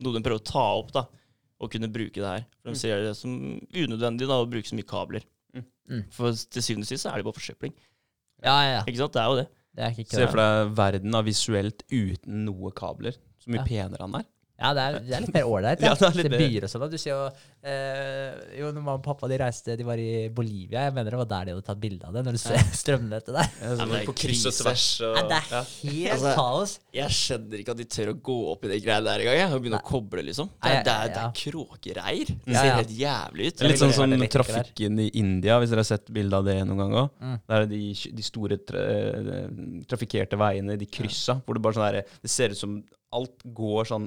noe 0.04 0.18
de 0.18 0.24
prøver 0.26 0.42
å 0.42 0.48
ta 0.52 0.66
opp, 0.82 0.92
da. 0.94 1.06
Og 1.62 1.70
kunne 1.72 1.88
bruke 1.88 2.18
det 2.18 2.28
her. 2.28 2.44
For 2.60 2.74
de 2.74 2.80
ser 2.82 3.06
det 3.06 3.14
som 3.16 3.32
unødvendig 3.72 4.26
da, 4.28 4.42
å 4.42 4.50
bruke 4.50 4.68
så 4.68 4.76
mye 4.76 4.86
kabler. 4.90 5.24
Mm. 5.90 6.04
For 6.10 6.32
til 6.32 6.62
syvende 6.64 6.84
og 6.86 6.88
sist 6.88 7.02
så 7.04 7.10
er 7.12 7.16
det 7.20 7.24
bare 7.26 7.36
forsøpling. 7.40 7.74
ja, 8.42 8.54
ja, 8.62 8.70
ja. 8.78 8.82
Ikke 8.88 8.98
sant? 9.02 9.12
Det 9.12 9.20
er 9.22 9.26
jo 9.32 9.36
det. 9.42 9.48
Det 9.74 9.84
er 9.84 9.90
ikke 10.04 10.16
Se 10.16 10.26
for 10.30 10.38
deg 10.38 10.76
verden 10.78 11.14
av 11.18 11.24
visuelt 11.26 11.82
uten 11.92 12.44
noe 12.46 12.70
kabler. 12.72 13.16
Så 13.42 13.50
mye 13.50 13.60
Ja. 13.60 13.64
penere 13.68 14.00
han 14.06 14.14
er. 14.20 14.24
Ja, 14.54 14.70
det 14.70 14.82
er, 14.82 14.96
det 15.02 15.14
er 15.16 15.22
litt 15.24 15.34
mer 15.34 15.48
ålreit. 15.50 15.80
Ja. 15.82 15.92
Ja, 15.98 16.10
det 16.14 16.22
er 16.22 16.28
det 16.30 16.38
byer 16.38 16.66
og 16.66 16.70
sånn. 16.70 16.84
Du 16.90 16.94
ser 17.00 17.10
jo 17.10 17.22
eh, 17.66 18.58
Jo, 18.60 18.68
når 18.70 18.84
mamma 18.84 18.94
og 19.00 19.02
pappa 19.02 19.26
de 19.30 19.38
reiste, 19.42 19.74
de 19.78 19.86
var 19.86 19.98
i 19.98 20.28
Bolivia. 20.34 20.84
Jeg 20.86 20.94
mener 20.94 21.16
det 21.16 21.20
var 21.24 21.28
der 21.32 21.48
de 21.48 21.56
hadde 21.56 21.66
tatt 21.66 21.80
bilde 21.82 22.06
av 22.06 22.14
det, 22.14 22.22
når 22.28 22.38
du 22.38 22.40
ser 22.42 22.68
strømnettet 22.82 23.34
der. 23.34 23.50
Ja, 23.64 23.72
men 23.80 23.90
det 23.90 24.00
er 24.04 24.08
på 24.08 24.16
kryss 24.22 24.44
og 24.50 24.56
tvers. 24.60 24.86
Og, 25.08 25.18
ja, 25.18 25.24
det 25.32 25.40
er 25.40 25.50
ja. 25.56 25.62
helt 25.80 26.14
Altså, 26.14 26.34
kaos. 26.38 26.76
Jeg 26.94 27.18
skjønner 27.18 27.64
ikke 27.64 27.74
at 27.74 27.82
de 27.82 27.88
tør 27.96 28.12
å 28.12 28.16
gå 28.30 28.38
opp 28.54 28.66
i 28.68 28.72
de 28.72 28.80
greiene 28.86 29.08
der 29.10 29.26
engang. 29.26 29.58
Og 29.58 29.66
begynne 29.66 29.82
å 29.82 29.88
koble, 29.90 30.26
liksom. 30.30 30.50
Det 30.54 30.70
er, 30.70 30.86
det 30.86 30.96
er, 30.96 31.12
det 31.12 31.22
ja. 31.22 31.26
er 31.26 31.38
kråkereir. 31.42 32.34
Det 32.46 32.54
ser 32.54 32.70
ja. 32.70 32.78
helt 32.78 32.96
jævlig 33.02 33.50
ut. 33.50 33.68
Litt 33.68 33.84
sånn 33.84 33.96
som 33.98 34.18
trafikken 34.38 35.02
i 35.02 35.10
India, 35.18 35.58
hvis 35.58 35.74
dere 35.74 35.82
har 35.82 35.90
sett 35.90 36.10
bilde 36.14 36.38
av 36.38 36.46
det 36.46 36.60
noen 36.62 36.84
gang 36.86 36.98
òg. 37.04 37.14
Mm. 37.18 37.38
Der 37.50 37.64
er 37.64 37.72
de, 37.74 37.84
de 38.20 38.26
store 38.30 38.62
tra 38.62 38.88
eh, 38.94 39.46
trafikkerte 39.90 40.38
veiene, 40.38 40.78
de 40.78 40.86
kryssa, 40.86 41.40
hvor 41.42 41.58
det 41.58 41.64
bare 41.64 41.76
sånn 41.76 41.88
der, 41.90 42.18
Det 42.22 42.30
ser 42.30 42.54
ut 42.54 42.60
som 42.60 42.78
alt 43.14 43.42
går 43.56 43.90
sånn 43.90 44.06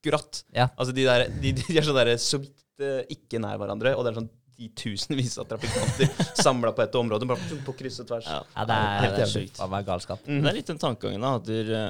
akkurat. 0.00 0.44
Ja. 0.56 0.68
Altså 0.76 0.94
de 0.96 1.04
der, 1.06 1.26
de, 1.28 1.52
de 1.52 1.76
er 1.76 1.86
sånn 1.86 1.98
der 2.00 2.14
så 2.20 2.40
vidt 2.40 2.84
eh, 2.84 3.02
ikke 3.12 3.40
nær 3.42 3.60
hverandre, 3.60 3.94
og 3.96 4.04
det 4.06 4.12
er 4.14 4.20
sånn 4.22 4.30
de 4.60 4.68
tusenvis 4.76 5.38
av 5.40 5.48
trafikanter 5.48 6.10
samla 6.44 6.72
på 6.76 6.84
et 6.84 6.96
område, 7.00 7.28
bare 7.28 7.60
på 7.64 7.74
kryss 7.78 8.02
og 8.02 8.10
tvers. 8.10 8.26
Ja. 8.28 8.40
Ja, 8.56 8.64
det 8.68 8.78
er, 8.78 9.04
det 9.16 9.22
er 9.24 9.30
sjukt. 9.32 9.60
Det 9.60 9.68
er 9.78 9.86
galskap. 9.86 10.26
Mm. 10.26 10.40
det 10.42 10.50
er 10.50 10.58
litt 10.58 10.72
den 10.72 10.80
tankegangen 10.80 11.24
da, 11.24 11.36
at 11.38 11.46
dere, 11.48 11.84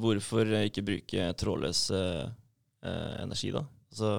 hvorfor 0.00 0.54
ikke 0.62 0.86
bruke 0.86 1.26
trådløs 1.40 1.82
eh, 1.96 2.22
eh, 2.84 3.10
energi, 3.26 3.52
da? 3.54 3.64
Altså, 3.92 4.14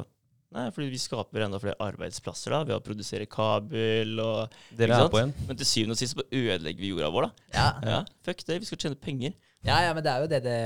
nei, 0.55 0.67
fordi 0.75 0.91
vi 0.93 1.01
skaper 1.01 1.47
enda 1.47 1.59
flere 1.63 1.81
arbeidsplasser 1.87 2.53
da, 2.53 2.61
ved 2.69 2.77
å 2.77 2.83
produsere 2.85 3.25
kabel 3.29 4.21
og 4.21 4.53
Dere 4.77 5.01
er 5.01 5.09
på 5.09 5.23
igjen. 5.23 5.33
Men 5.49 5.59
til 5.59 5.71
syvende 5.71 5.97
og 5.97 6.03
sist 6.03 6.21
ødelegger 6.29 6.85
vi 6.85 6.93
jorda 6.93 7.11
vår, 7.17 7.27
da. 7.27 7.49
Ja. 7.57 7.67
Ja, 7.89 7.99
Fuck 8.27 8.45
det, 8.45 8.61
vi 8.61 8.69
skal 8.69 8.85
tjene 8.85 9.01
penger. 9.01 9.33
Ja, 9.65 9.79
ja, 9.85 9.93
men 9.97 10.03
det 10.05 10.11
er 10.11 10.21
jo 10.23 10.27
det 10.29 10.39
det 10.45 10.57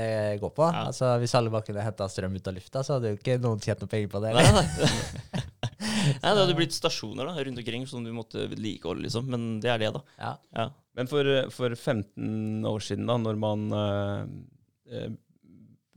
går 0.42 0.52
på. 0.56 0.66
Ja. 0.68 0.86
Altså, 0.90 1.14
Hvis 1.22 1.34
alle 1.38 1.52
bare 1.52 1.64
kunne 1.66 1.84
henta 1.84 2.08
strøm 2.12 2.34
ut 2.36 2.50
av 2.50 2.56
lufta, 2.58 2.82
så 2.84 2.96
hadde 2.98 3.14
jo 3.14 3.20
ikke 3.20 3.38
noen 3.40 3.62
tjent 3.64 3.80
noe 3.84 3.88
penger 3.92 4.10
på 4.12 4.20
det. 4.24 4.34
Nei, 4.36 4.44
Eller? 4.44 4.68
nei. 4.68 5.42
nei, 6.22 6.34
det 6.34 6.42
hadde 6.42 6.56
blitt 6.58 6.76
stasjoner 6.76 7.30
da, 7.30 7.34
rundt 7.46 7.62
omkring 7.62 7.86
som 7.88 8.04
du 8.04 8.12
måtte 8.16 8.44
vedlikeholde, 8.50 9.06
liksom. 9.06 9.26
Men 9.32 9.48
det 9.64 9.72
er 9.72 9.82
det, 9.82 9.90
da. 9.96 10.02
Ja. 10.20 10.34
Ja. 10.58 10.68
Men 10.98 11.08
for, 11.10 11.28
for 11.54 11.74
15 11.78 12.66
år 12.68 12.84
siden, 12.84 13.06
da, 13.08 13.16
når 13.22 13.38
man 13.40 13.66
eh, 13.78 14.24
eh, 14.92 15.10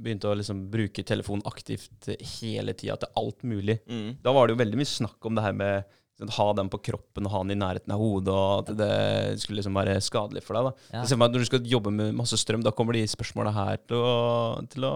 begynte 0.03 0.29
å 0.31 0.37
liksom 0.37 0.65
bruke 0.73 1.03
telefon 1.07 1.43
aktivt 1.49 2.07
hele 2.39 2.73
tida 2.77 2.95
til 3.01 3.11
alt 3.19 3.43
mulig, 3.47 3.79
Mm. 3.89 4.15
da 4.23 4.33
var 4.35 4.47
det 4.47 4.55
jo 4.55 4.61
veldig 4.63 4.79
mye 4.79 4.89
snakk 4.89 5.27
om 5.29 5.35
det 5.37 5.43
her 5.45 5.53
med 5.59 5.99
ha 6.29 6.53
den 6.53 6.69
på 6.69 6.79
kroppen 6.81 7.25
og 7.25 7.31
ha 7.31 7.43
den 7.43 7.51
i 7.51 7.59
nærheten 7.65 7.91
av 7.91 7.99
hodet, 7.99 8.33
og 8.33 8.69
at 8.69 8.77
det 8.77 9.39
skulle 9.41 9.59
liksom 9.61 9.73
være 9.75 9.97
skadelig 10.01 10.43
for 10.43 10.53
deg. 10.55 10.63
da. 10.69 10.97
Ja. 10.99 11.03
Ser 11.05 11.17
meg 11.17 11.29
at 11.29 11.33
Når 11.33 11.39
du 11.39 11.45
skal 11.45 11.63
jobbe 11.75 11.91
med 11.91 12.13
masse 12.15 12.37
strøm, 12.37 12.63
da 12.63 12.71
kommer 12.71 12.93
de 12.93 13.03
spørsmåla 13.07 13.53
her 13.53 13.77
til 13.87 13.97
å, 13.97 14.67
til 14.69 14.83
å 14.87 14.93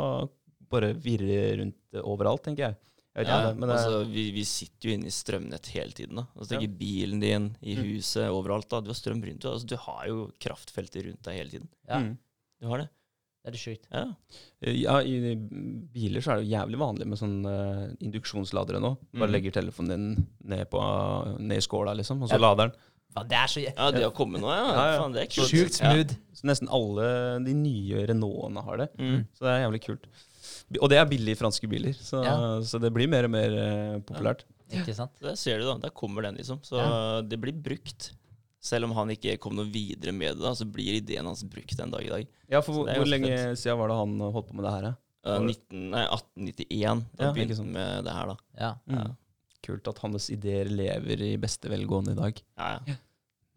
bare 0.70 0.94
virre 0.94 1.58
rundt 1.62 2.02
overalt, 2.04 2.44
tenker 2.44 2.66
jeg. 2.68 2.76
jeg 3.16 3.26
vet 3.26 3.28
Ja, 3.32 3.38
ikke, 3.50 3.58
men 3.60 3.70
det, 3.70 3.76
altså, 3.80 4.02
vi, 4.12 4.32
vi 4.36 4.44
sitter 4.44 4.90
jo 4.90 4.96
inne 4.98 5.08
i 5.08 5.16
strømnett 5.16 5.68
hele 5.74 5.92
tiden. 5.96 6.16
da. 6.22 6.26
Altså, 6.38 6.60
i 6.62 6.68
bilen 6.68 7.20
din, 7.24 7.56
i 7.64 7.76
Mm. 7.76 7.84
huset, 7.96 8.30
overalt. 8.30 8.68
da. 8.70 8.82
Du 8.82 8.90
har 8.92 8.96
strøm 9.00 9.24
rundt 9.24 9.42
deg. 9.42 9.52
Altså, 9.52 9.66
du 9.68 9.76
har 9.78 10.08
jo 10.08 10.32
kraftfeltet 10.40 11.06
rundt 11.08 11.24
deg 11.24 11.38
hele 11.40 11.50
tiden. 11.50 11.70
Ja. 11.88 12.00
mm. 12.00 12.18
Du 12.62 12.68
har 12.68 12.78
det. 12.84 12.90
Er 13.48 13.54
det 13.56 13.62
sjukt. 13.62 13.88
Ja. 13.94 14.04
Ja, 14.68 14.98
i 15.00 15.36
biler 15.94 16.24
så 16.24 16.34
er 16.34 16.42
det 16.42 16.48
jo 16.48 16.52
jævlig 16.58 16.80
vanlig 16.82 17.08
med 17.08 17.20
sånn 17.20 17.38
uh, 17.48 17.86
induksjonsladere 18.04 18.82
nå. 18.84 18.92
Bare 19.16 19.30
mm. 19.30 19.34
legger 19.38 19.56
telefonen 19.56 19.94
din 19.94 20.28
ned, 20.52 20.66
på, 20.72 20.82
ned 21.40 21.62
i 21.62 21.64
skåla, 21.64 21.96
liksom, 21.96 22.26
og 22.26 22.32
så 22.32 22.36
Ja. 22.36 22.44
lader 22.44 22.68
den. 22.68 22.86
Ja, 23.18 23.24
det 23.24 23.38
er 23.40 23.50
så 23.50 23.62
ja, 23.64 23.86
de 23.96 24.04
har 24.04 24.12
kommet 24.14 24.44
nå, 24.44 24.50
ja. 24.52 24.66
Ja, 24.68 24.84
ja. 24.92 24.98
Faen, 25.02 25.16
det 25.16 25.24
er 25.24 25.30
kult. 25.32 25.50
sjukt 25.50 25.80
smooth. 25.80 26.18
Så 26.38 26.50
nesten 26.52 26.70
alle 26.70 27.08
de 27.48 27.56
nye 27.58 28.04
Renaultene 28.12 28.62
har 28.68 28.84
det. 28.84 28.90
Mm. 29.00 29.24
Så 29.34 29.48
det 29.48 29.54
er 29.54 29.64
jævlig 29.64 29.82
kult. 29.88 30.06
Og 30.82 30.92
det 30.92 31.00
er 31.00 31.10
billige 31.10 31.40
franske 31.40 31.72
biler, 31.72 31.96
så, 31.96 32.22
Ja. 32.28 32.36
så 32.68 32.82
det 32.84 32.92
blir 32.94 33.10
mer 33.10 33.26
og 33.26 33.34
mer 33.34 33.56
uh, 33.56 33.98
populært. 34.06 34.44
Ikke 34.76 34.94
sant? 34.94 35.16
Der 35.24 35.40
ser 35.40 35.64
du, 35.64 35.70
da. 35.72 35.78
Der 35.88 35.96
kommer 35.96 36.28
den, 36.28 36.36
liksom. 36.36 36.60
Så 36.68 36.76
Ja. 36.78 37.22
det 37.22 37.40
blir 37.40 37.56
brukt. 37.56 38.12
Selv 38.64 38.88
om 38.90 38.96
han 38.98 39.12
ikke 39.14 39.36
kom 39.40 39.54
noe 39.56 39.68
videre 39.70 40.12
med 40.12 40.36
det, 40.38 40.44
da, 40.44 40.54
så 40.58 40.66
blir 40.66 40.98
ideen 40.98 41.28
hans 41.30 41.44
brukt 41.46 41.80
en 41.80 41.92
dag 41.94 42.04
i 42.04 42.10
dag. 42.10 42.28
Ja, 42.50 42.62
for 42.66 42.74
hvor, 42.80 42.90
hvor 42.90 43.06
lenge 43.10 43.30
lenge 43.30 43.56
siden 43.60 43.78
var 43.80 43.92
det 43.92 43.98
han 44.00 44.18
holdt 44.34 44.48
på 44.50 44.58
med 44.58 44.66
det 44.66 44.74
her? 44.74 44.88
eh? 44.90 44.96
Uh, 45.28 45.42
19, 45.44 45.90
nei, 45.92 46.04
1891, 46.08 47.02
da 47.20 47.26
Ja, 47.28 47.34
begynte 47.36 47.58
han 47.60 47.72
med 47.76 48.06
det 48.08 48.14
her, 48.18 48.32
da. 48.34 48.38
Ja, 48.58 48.72
Ja. 48.88 49.02
Mm. 49.08 49.16
Kult 49.68 49.88
at 49.90 49.98
hans 50.00 50.30
ideer 50.32 50.70
lever 50.70 51.22
i 51.26 51.34
beste 51.42 51.68
velgående 51.68 52.14
i 52.14 52.18
dag. 52.18 52.38
Ja, 52.58 52.68
ja. 52.88 52.96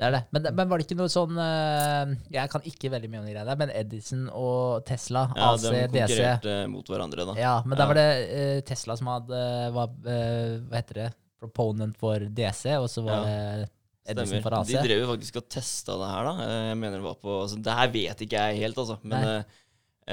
det 0.01 0.07
er 0.09 0.15
det. 0.17 0.21
Men, 0.35 0.47
men 0.57 0.71
var 0.71 0.81
det 0.81 0.87
ikke 0.89 0.97
noe 0.99 1.11
sånn 1.13 1.37
eh, 1.39 2.15
Jeg 2.35 2.51
kan 2.51 2.65
ikke 2.67 2.91
veldig 2.91 3.11
mye 3.13 3.21
om 3.21 3.27
de 3.29 3.35
greiene 3.35 3.47
der, 3.53 3.59
men 3.61 3.71
Edison 3.77 4.25
og 4.33 4.81
Tesla, 4.89 5.27
ja 5.37 5.51
AC, 5.53 5.67
de 5.69 5.83
DC 5.93 6.01
konkurrerte 6.17 6.55
mot 6.73 6.89
hverandre, 6.91 7.27
da. 7.31 7.37
Ja, 7.39 7.53
men 7.65 7.77
Ja. 7.77 7.83
da 7.85 7.89
var 7.93 8.01
det 8.01 8.09
uh, 8.33 8.61
Tesla 8.67 8.97
som 8.99 9.13
hadde 9.13 9.43
var, 9.77 9.93
uh, 10.09 10.57
Hva 10.73 10.81
heter 10.81 11.03
det? 11.05 11.09
Proponent 11.41 11.97
for 12.01 12.27
DC, 12.41 12.65
og 12.81 12.89
så 12.93 13.05
var 13.07 13.21
Ja. 13.21 13.29
det 13.61 13.71
Stemmer. 14.07 14.57
AC. 14.61 14.71
De 14.71 14.81
drev 14.81 15.03
jo 15.03 15.11
faktisk 15.13 15.39
og 15.41 15.49
testa 15.53 15.97
det 16.01 16.09
her, 16.11 16.29
da. 16.31 16.47
Eh, 16.47 16.63
Jeg 16.71 16.79
mener 16.81 16.99
det 16.99 17.07
var 17.07 17.19
på 17.21 17.35
altså, 17.43 17.59
Det 17.61 17.77
her 17.81 17.93
vet 17.93 18.25
ikke 18.27 18.47
jeg 18.47 18.63
helt, 18.65 18.81
altså. 18.81 18.97
Men 19.05 19.29
eh, 19.29 19.61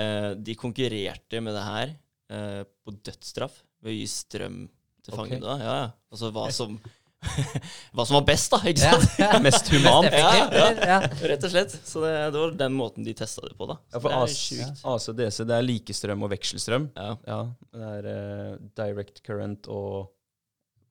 eh, 0.02 0.30
de 0.36 0.58
konkurrerte 0.60 1.42
med 1.44 1.56
det 1.58 1.64
her 1.66 1.96
uh, 2.34 2.62
på 2.84 2.94
dødsstraff 3.08 3.62
ved 3.82 3.94
å 3.94 3.98
gi 3.98 4.06
strøm 4.12 4.62
til 5.06 5.16
fangene. 5.16 5.44
da. 5.44 5.58
Ja, 5.62 5.76
ja. 5.86 5.90
Altså 6.12 6.32
hva 6.36 6.48
som 6.56 6.80
Hva 7.98 8.04
som 8.06 8.20
var 8.20 8.26
best, 8.28 8.52
da, 8.54 8.60
ikke 8.70 8.84
sant? 8.84 9.16
Mest 9.48 9.72
human. 9.74 10.06
Mest 10.06 10.12
humant. 10.14 10.14
Ja, 10.14 10.34
ja. 10.54 10.68
ja. 10.78 10.98
Rett 11.32 11.48
og 11.48 11.54
slett. 11.54 11.74
Så 11.88 12.04
det, 12.04 12.12
det 12.34 12.42
var 12.44 12.54
den 12.60 12.76
måten 12.78 13.08
de 13.08 13.16
testa 13.18 13.42
det 13.48 13.56
på, 13.58 13.66
da. 13.72 13.80
Ja, 13.90 14.02
for 14.04 14.14
det 14.14 14.20
AC, 14.22 14.36
sjukt. 15.18 15.48
Det 15.50 15.56
er 15.58 15.66
likestrøm 15.66 16.28
og 16.28 16.32
vekselstrøm. 16.36 16.86
Ja. 16.94 17.16
Ja, 17.26 17.40
det 17.74 17.90
er 17.96 18.10
uh, 18.12 18.54
direct 18.78 19.24
current 19.26 19.66
og 19.72 20.12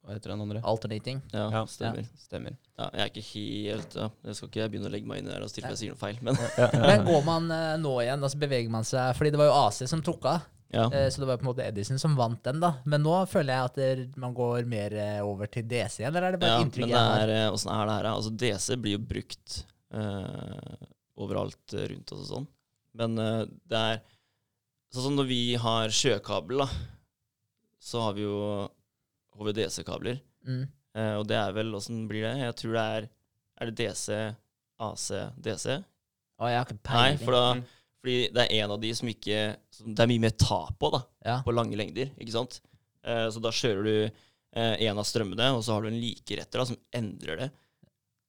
Hva 0.07 0.15
heter 0.15 0.31
den 0.31 0.43
andre? 0.45 0.61
Alternating. 0.63 1.21
Ja, 1.35 1.49
Ja. 1.51 1.63
stemmer. 1.67 2.05
Stemmer. 2.23 2.55
Ja, 2.79 2.87
jeg 2.95 3.01
er 3.03 3.09
ikke 3.11 3.25
helt 3.33 3.95
ja. 3.99 4.05
Jeg 4.29 4.37
skal 4.39 4.49
ikke 4.53 4.69
begynne 4.71 4.87
å 4.87 4.93
legge 4.93 5.09
meg 5.11 5.19
inn 5.23 5.27
i 5.27 5.33
der 5.35 5.43
og 5.43 5.51
stille 5.51 5.67
for 5.67 5.75
jeg 5.75 5.81
sier 5.83 5.95
noe 5.97 5.99
feil, 5.99 6.19
men 6.23 6.37
Ja, 6.39 6.69
ja, 6.73 6.83
Men 6.87 7.07
går 7.09 7.25
man 7.27 7.49
eh, 7.51 7.73
nå 7.83 7.95
igjen, 8.05 8.23
altså 8.23 8.39
beveger 8.39 8.71
man 8.71 8.87
seg 8.87 9.17
Fordi 9.19 9.33
det 9.35 9.41
var 9.41 9.49
jo 9.51 9.57
AC 9.65 9.81
som 9.91 10.03
tok 10.07 10.29
av, 10.31 10.45
ja. 10.77 10.85
eh, 10.95 11.09
så 11.11 11.23
det 11.25 11.29
var 11.33 11.41
på 11.41 11.47
en 11.47 11.51
måte 11.51 11.67
Edison 11.67 11.99
som 11.99 12.15
vant 12.19 12.39
den, 12.47 12.61
da. 12.63 12.71
Men 12.87 13.03
nå 13.03 13.17
føler 13.27 13.57
jeg 13.57 13.71
at 13.73 13.81
det, 13.83 14.17
man 14.23 14.35
går 14.37 14.69
mer 14.71 14.95
eh, 14.95 15.21
over 15.27 15.51
til 15.51 15.67
DC 15.67 16.05
eller 16.07 16.23
er 16.29 16.37
det 16.37 16.43
bare 16.45 16.61
Ja, 16.61 16.63
inntrykk 16.63 16.87
det 16.87 16.95
jeg 16.95 17.15
har? 17.17 17.35
åssen 17.51 17.73
er 17.75 17.87
det 17.91 17.97
her? 17.99 18.07
da? 18.07 18.15
Altså, 18.21 18.35
DC 18.45 18.77
blir 18.85 18.95
jo 18.99 19.03
brukt 19.11 19.57
uh, 19.95 20.87
overalt 21.19 21.75
rundt 21.91 22.13
oss 22.15 22.23
og 22.27 22.31
sånn. 22.31 22.47
Men 22.95 23.19
uh, 23.19 23.43
det 23.67 23.83
er 23.95 24.05
Sånn 24.95 25.03
som 25.11 25.17
når 25.19 25.27
vi 25.29 25.41
har 25.61 25.91
sjøkabel, 25.93 26.61
da, 26.63 26.67
så 27.83 28.05
har 28.07 28.13
vi 28.17 28.23
jo 28.23 28.37
HVDC-kabler. 29.37 30.19
Mm. 30.47 30.65
Eh, 30.97 31.15
og 31.21 31.27
det 31.29 31.37
er 31.39 31.55
vel 31.57 31.75
Åssen 31.77 32.05
blir 32.09 32.25
det? 32.27 32.35
Jeg 32.45 32.57
tror 32.63 32.77
det 32.77 32.85
er 32.97 33.09
Er 33.61 33.71
det 33.71 33.77
DC, 33.81 34.07
AC, 34.85 35.07
DC? 35.41 35.67
Å, 36.37 36.49
jeg 36.51 36.59
har 36.61 36.67
ikke 36.69 36.95
Nei, 36.95 37.11
for 37.23 37.37
da 37.37 37.45
Mm. 37.57 37.65
Fordi 38.07 38.17
det 38.31 38.43
er 38.45 38.63
en 38.63 38.71
av 38.71 38.81
de 38.81 38.91
som 38.95 39.09
ikke 39.11 39.39
som 39.75 39.95
Det 39.97 40.05
er 40.05 40.11
mye 40.13 40.23
mer 40.23 40.35
tap 40.39 40.77
på, 40.79 40.91
da 40.95 41.01
ja. 41.25 41.37
på 41.43 41.55
lange 41.57 41.75
lengder, 41.77 42.13
ikke 42.21 42.35
sant? 42.37 42.61
Eh, 43.03 43.27
så 43.35 43.41
da 43.43 43.51
kjører 43.51 43.83
du 43.83 43.95
eh, 44.05 44.75
en 44.87 45.01
av 45.01 45.07
strømmene, 45.09 45.49
og 45.57 45.65
så 45.67 45.75
har 45.75 45.83
du 45.83 45.89
en 45.89 45.99
likeretter 45.99 46.61
da, 46.61 46.67
som 46.69 46.79
endrer 46.95 47.41
det 47.41 47.49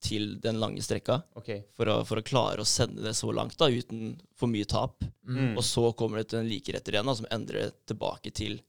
til 0.08 0.40
den 0.42 0.58
lange 0.62 0.82
strekka, 0.82 1.20
Ok. 1.38 1.52
for 1.78 1.90
å, 1.90 2.00
for 2.08 2.22
å 2.22 2.26
klare 2.26 2.62
å 2.64 2.68
sende 2.70 3.02
det 3.06 3.14
så 3.18 3.30
langt 3.34 3.58
da, 3.60 3.70
uten 3.70 4.16
for 4.38 4.50
mye 4.50 4.66
tap. 4.66 5.04
Mm. 5.28 5.56
Og 5.58 5.64
så 5.66 5.92
kommer 5.98 6.22
det 6.24 6.32
til 6.32 6.40
en 6.42 6.50
likeretter 6.50 6.98
igjen, 6.98 7.10
da, 7.10 7.16
som 7.18 7.30
endrer 7.34 7.68
det 7.68 7.72
tilbake 7.94 8.34
til 8.34 8.60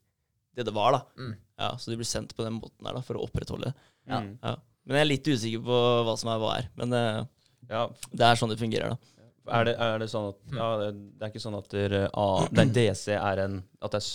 det 0.56 0.64
det 0.68 0.74
var. 0.76 0.96
da. 0.98 1.02
Mm. 1.20 1.34
Ja, 1.58 1.74
Så 1.78 1.90
de 1.90 1.98
blir 1.98 2.08
sendt 2.08 2.34
på 2.36 2.46
den 2.46 2.58
måten 2.60 2.86
her 2.86 2.96
da, 2.96 3.02
for 3.04 3.18
å 3.18 3.26
opprettholde 3.26 3.70
det. 3.70 3.86
Ja. 4.08 4.22
Mm. 4.22 4.32
Ja. 4.42 4.54
Men 4.88 4.96
jeg 4.96 5.04
er 5.04 5.10
litt 5.10 5.28
usikker 5.28 5.64
på 5.66 5.78
hva 6.06 6.14
som 6.16 6.30
er 6.32 6.42
hva 6.42 6.52
er. 6.56 6.68
Men 6.78 6.96
eh, 6.96 7.20
ja. 7.68 7.84
det 8.12 8.28
er 8.28 8.40
sånn 8.40 8.52
det 8.52 8.60
fungerer, 8.60 8.94
da. 8.94 9.14
Er 9.48 9.64
det, 9.64 9.74
er 9.80 10.02
det 10.02 10.10
sånn 10.12 10.26
at 10.28 10.56
ja, 10.58 10.66
det, 10.76 10.88
det 11.16 11.24
er 11.24 11.30
ikke 11.32 11.40
sånn 11.40 11.56
at 11.56 11.70
der, 11.72 11.94
A, 12.12 12.26
den 12.52 12.72
DC 12.76 13.14
er 13.16 13.40
en 13.46 13.54
At 13.80 13.94
det 13.94 14.02
er 14.02 14.08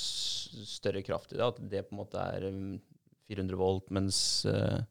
større 0.69 1.01
kraft 1.01 1.34
i 1.34 1.39
det? 1.39 1.47
At 1.47 1.58
det 1.71 1.82
på 1.88 1.95
en 1.95 2.01
måte 2.03 2.21
er 2.21 2.45
um, 2.53 2.75
400 3.32 3.58
volt, 3.58 3.88
mens 3.97 4.19
uh, 4.45 4.84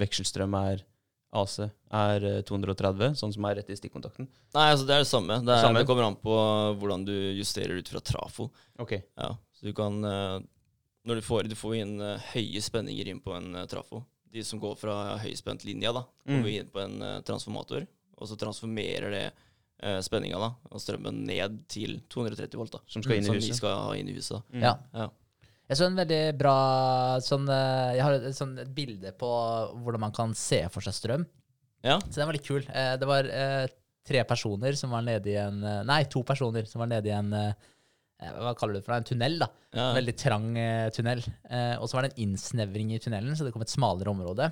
vekselstrøm 0.00 0.56
er 0.58 0.82
AC 1.34 1.60
er 1.64 2.26
eh, 2.26 2.40
230, 2.46 3.16
sånn 3.18 3.32
som 3.34 3.46
er 3.48 3.58
rett 3.58 3.70
i 3.70 3.76
stikkontakten? 3.78 4.28
Nei, 4.54 4.66
altså 4.70 4.86
det 4.86 4.96
er 4.96 5.02
det 5.02 5.10
samme. 5.10 5.38
Det, 5.42 5.50
er, 5.50 5.66
Samme? 5.66 5.82
det 5.82 5.88
kommer 5.88 6.06
an 6.06 6.18
på 6.22 6.34
hvordan 6.80 7.06
du 7.06 7.14
justerer 7.34 7.78
ut 7.78 7.90
fra 7.90 8.02
trafo. 8.02 8.48
Ok. 8.82 8.94
Ja, 9.18 9.32
så 9.54 9.66
du 9.66 9.74
kan 9.76 9.98
eh, 10.06 10.36
når 11.04 11.20
du 11.20 11.24
får, 11.26 11.48
du 11.50 11.56
får 11.58 11.78
inn 11.82 11.96
uh, 12.00 12.30
høye 12.32 12.62
spenninger 12.64 13.10
inn 13.12 13.22
på 13.24 13.34
en 13.36 13.50
uh, 13.56 13.64
trafo. 13.70 14.02
De 14.34 14.42
som 14.44 14.58
går 14.58 14.76
fra 14.80 15.16
høyspentlinja, 15.22 15.92
da, 15.94 16.04
kommer 16.26 16.50
inn 16.50 16.70
på 16.72 16.80
en 16.82 16.96
uh, 17.04 17.18
transformator, 17.26 17.84
og 18.18 18.30
så 18.30 18.38
transformerer 18.40 19.12
det 19.14 19.26
uh, 19.30 20.00
spenninga 20.02 20.40
da, 20.42 20.48
og 20.70 20.82
strømmen 20.82 21.20
ned 21.28 21.60
til 21.70 22.00
230 22.10 22.58
volt, 22.58 22.74
da, 22.74 22.82
Som 22.90 23.04
skal 23.04 23.20
inn 23.20 23.28
i 23.28 23.30
som 23.30 23.38
vi 23.38 23.60
skal 23.60 23.78
ha 23.88 23.92
inn 24.00 24.10
i 24.10 24.16
huset. 24.16 24.42
Mm. 24.54 24.64
Ja. 24.64 24.78
Ja. 24.96 25.10
Jeg 25.64 25.80
så 25.80 25.86
en 25.88 25.96
veldig 25.96 26.24
bra 26.36 26.56
sånn 27.24 27.46
eh, 27.48 27.94
Jeg 27.96 28.04
har 28.04 28.18
et, 28.18 28.36
sånn, 28.36 28.52
et 28.60 28.72
bilde 28.76 29.14
på 29.16 29.30
hvordan 29.80 30.02
man 30.02 30.14
kan 30.16 30.34
se 30.36 30.60
for 30.72 30.84
seg 30.84 30.96
strøm. 30.96 31.24
Ja. 31.84 31.96
Så 32.04 32.18
den 32.18 32.28
var 32.28 32.36
litt 32.36 32.44
kul. 32.44 32.64
Eh, 32.68 32.94
det 33.00 33.08
var 33.08 33.28
eh, 33.28 33.64
tre 34.04 34.24
personer 34.28 34.76
som 34.76 34.92
var 34.92 35.04
nede 35.06 35.32
i 35.32 35.38
en 35.40 35.62
eh, 35.64 35.80
Nei, 35.88 36.02
to 36.12 36.24
personer 36.26 36.68
som 36.68 36.84
var 36.84 36.90
nede 36.92 37.08
i 37.08 37.16
en 37.16 37.32
eh, 37.36 37.70
Hva 38.32 38.54
kaller 38.58 38.76
du 38.76 38.80
det 38.80 38.86
for? 38.86 38.96
En 38.96 39.06
tunnel, 39.08 39.38
da. 39.42 39.48
Ja. 39.74 39.88
En 39.90 39.98
veldig 39.98 40.14
trang 40.20 40.46
eh, 40.60 40.88
tunnel. 40.94 41.24
Eh, 41.50 41.74
og 41.78 41.88
så 41.88 41.98
var 41.98 42.06
det 42.06 42.14
en 42.14 42.28
innsnevring 42.28 42.94
i 42.94 43.00
tunnelen, 43.02 43.36
så 43.36 43.46
det 43.46 43.52
kom 43.54 43.64
et 43.64 43.72
smalere 43.72 44.12
område. 44.12 44.50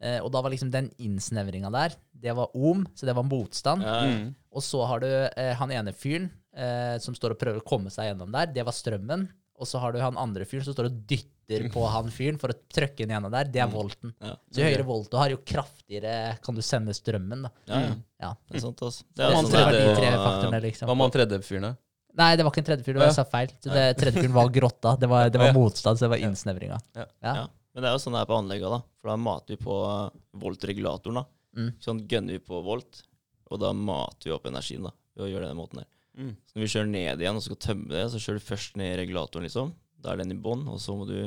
Eh, 0.00 0.18
og 0.24 0.30
da 0.32 0.40
var 0.40 0.52
liksom 0.52 0.70
den 0.72 0.88
innsnevringa 1.02 1.70
der, 1.74 1.96
det 2.16 2.32
var 2.36 2.54
om, 2.56 2.86
så 2.96 3.08
det 3.08 3.16
var 3.16 3.26
motstand. 3.28 3.84
Ja. 3.84 3.98
Mm. 4.08 4.30
Og 4.50 4.64
så 4.64 4.80
har 4.88 5.02
du 5.04 5.10
eh, 5.10 5.52
han 5.58 5.74
ene 5.76 5.92
fyren 5.96 6.30
eh, 6.56 6.96
som 7.04 7.16
står 7.16 7.36
og 7.36 7.42
prøver 7.42 7.60
å 7.60 7.66
komme 7.68 7.92
seg 7.92 8.08
gjennom 8.08 8.32
der. 8.34 8.48
Det 8.54 8.64
var 8.66 8.76
strømmen. 8.76 9.28
Og 9.60 9.68
så 9.68 9.80
har 9.82 9.92
du 9.92 10.00
han 10.00 10.16
andre 10.16 10.46
fyren 10.48 10.64
som 10.64 10.72
står 10.72 10.88
og 10.88 11.02
dytter 11.04 11.66
på 11.74 11.82
han 11.92 12.08
fyren 12.14 12.38
for 12.40 12.54
å 12.54 12.56
trykke 12.72 13.04
inn 13.04 13.12
gjennom 13.12 13.32
der. 13.34 13.50
Det 13.52 13.60
er 13.60 13.68
volten. 13.68 14.14
Ja. 14.24 14.32
Så 14.48 14.62
jo 14.62 14.70
høyere 14.70 14.86
volt 14.88 15.10
du 15.12 15.18
har, 15.20 15.34
jo 15.34 15.42
kraftigere 15.44 16.14
kan 16.40 16.56
du 16.56 16.62
sende 16.64 16.94
strømmen. 16.96 17.44
da. 17.44 17.50
Ja, 17.68 17.82
ja. 17.84 17.92
Ja. 18.24 18.30
Det 18.48 18.56
er 18.56 18.64
sant, 18.64 18.80
altså. 18.86 19.04
Det, 19.12 19.26
er 19.26 19.36
man 19.36 19.50
sånn 19.50 19.58
det 19.58 19.82
de 19.82 19.84
er 19.90 20.00
tre 20.00 20.10
faktorene, 20.14 20.62
liksom. 20.64 20.88
Hva 20.88 20.96
med 20.96 21.08
han 21.08 21.14
tredje 21.18 21.40
fyren, 21.44 21.68
da? 21.68 21.74
Nei, 22.18 22.34
det 22.36 22.44
var 22.44 22.52
ikke 22.52 22.62
en 22.64 22.68
tredje 22.70 22.86
fyr. 22.86 22.96
Det 22.96 23.02
var 23.02 23.10
jeg 23.10 23.18
sa 23.18 23.24
feil. 23.28 23.52
Det 23.64 23.84
tredje 24.00 24.22
fyren 24.24 24.34
var 24.34 24.50
grotta. 24.54 24.96
Det 24.98 25.08
var, 25.10 25.30
det 25.30 25.40
var 25.40 25.52
motstand, 25.56 25.98
så 25.98 26.06
det 26.06 26.12
var 26.14 26.24
innsnevringa. 26.26 26.78
Ja. 26.96 27.06
Ja. 27.22 27.34
Ja. 27.42 27.44
Men 27.70 27.84
det 27.84 27.90
er 27.90 27.94
jo 27.94 28.02
sånn 28.02 28.16
det 28.16 28.24
er 28.24 28.30
på 28.30 28.38
anlegget, 28.40 28.72
da. 28.72 28.80
For 28.98 29.12
da 29.12 29.16
mater 29.20 29.54
vi 29.54 29.60
på 29.62 29.76
uh, 29.86 30.08
voltregulatoren, 30.42 31.20
da. 31.20 31.24
Mm. 31.60 31.70
Sånn 31.82 32.02
gønner 32.10 32.36
vi 32.36 32.42
på 32.50 32.58
volt, 32.66 33.04
og 33.50 33.62
da 33.62 33.70
mater 33.76 34.30
vi 34.30 34.34
opp 34.34 34.48
energien, 34.50 34.88
da. 34.88 34.94
Ved 35.14 35.26
å 35.26 35.30
gjøre 35.30 35.46
det 35.46 35.52
den 35.52 35.60
måten 35.60 35.82
der. 35.82 35.88
Mm. 36.18 36.32
Så 36.34 36.56
når 36.56 36.64
vi 36.64 36.72
kjører 36.74 36.90
ned 36.90 37.22
igjen 37.22 37.38
og 37.38 37.44
skal 37.46 37.60
tømme 37.62 37.94
det, 37.94 38.04
så 38.12 38.22
kjører 38.22 38.42
du 38.42 38.48
først 38.48 38.80
ned 38.80 38.96
regulatoren, 39.00 39.46
liksom. 39.46 39.74
Da 40.00 40.12
er 40.12 40.22
den 40.22 40.34
i 40.34 40.38
bånn, 40.46 40.66
og 40.70 40.80
så 40.82 40.96
må 40.98 41.06
du 41.08 41.18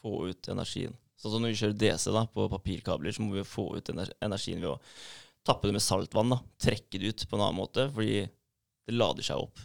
få 0.00 0.24
ut 0.30 0.50
energien. 0.50 0.96
Sånn 1.20 1.36
som 1.36 1.44
når 1.44 1.54
vi 1.54 1.60
kjører 1.62 1.78
DC 1.80 2.08
da, 2.12 2.24
på 2.34 2.48
papirkabler, 2.52 3.14
så 3.14 3.22
må 3.24 3.38
vi 3.38 3.46
få 3.46 3.68
ut 3.78 3.92
energien 3.94 4.60
ved 4.64 4.72
å 4.72 4.80
tappe 5.46 5.68
det 5.70 5.76
med 5.76 5.84
saltvann. 5.84 6.34
da, 6.34 6.40
Trekke 6.66 7.00
det 7.00 7.12
ut 7.12 7.26
på 7.30 7.38
en 7.38 7.44
annen 7.46 7.60
måte, 7.60 7.86
fordi 7.94 8.24
det 8.26 8.96
lader 8.96 9.24
seg 9.24 9.46
opp. 9.46 9.62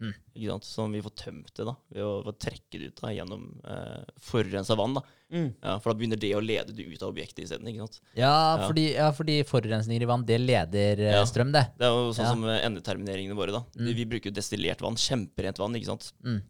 Mm. 0.00 0.12
Ikke 0.36 0.50
sant? 0.52 0.64
Som 0.68 0.92
vi 0.94 1.00
får 1.02 1.14
tømt 1.18 1.48
det 1.58 1.64
da, 1.66 1.72
ved 1.90 2.04
å, 2.06 2.10
ved 2.22 2.30
å 2.34 2.38
trekke 2.38 2.78
det 2.78 2.90
ut 2.92 3.00
da, 3.02 3.08
gjennom 3.16 3.46
eh, 3.66 4.04
forurensa 4.22 4.76
vann. 4.78 4.94
da. 4.94 5.02
Mm. 5.34 5.48
Ja, 5.62 5.72
For 5.82 5.90
da 5.92 5.98
begynner 5.98 6.20
det 6.22 6.30
å 6.38 6.42
lede 6.44 6.72
det 6.76 6.86
ut 6.86 7.02
av 7.02 7.10
objektet 7.10 7.42
isteden. 7.44 7.66
Ja, 7.74 7.88
Ja. 8.14 8.68
fordi, 8.68 8.84
ja, 8.94 9.08
fordi 9.12 9.40
forurensninger 9.44 10.02
i 10.06 10.08
vann, 10.08 10.24
det 10.24 10.38
leder 10.40 11.02
eh, 11.02 11.16
Ja. 11.18 11.24
strøm, 11.26 11.50
det. 11.52 11.64
Det 11.78 11.84
er 11.88 11.90
jo 11.98 12.12
sånn 12.14 12.30
som 12.30 12.44
endetermineringene 12.46 13.34
våre. 13.36 13.52
da. 13.58 13.64
Mm. 13.76 13.94
Vi 13.96 14.04
bruker 14.06 14.30
jo 14.30 14.36
destillert 14.38 14.80
vann, 14.80 14.94
kjemperent 14.94 15.58
vann. 15.58 15.74
ikke 15.74 15.90
sant? 15.90 16.12
Mm. 16.24 16.42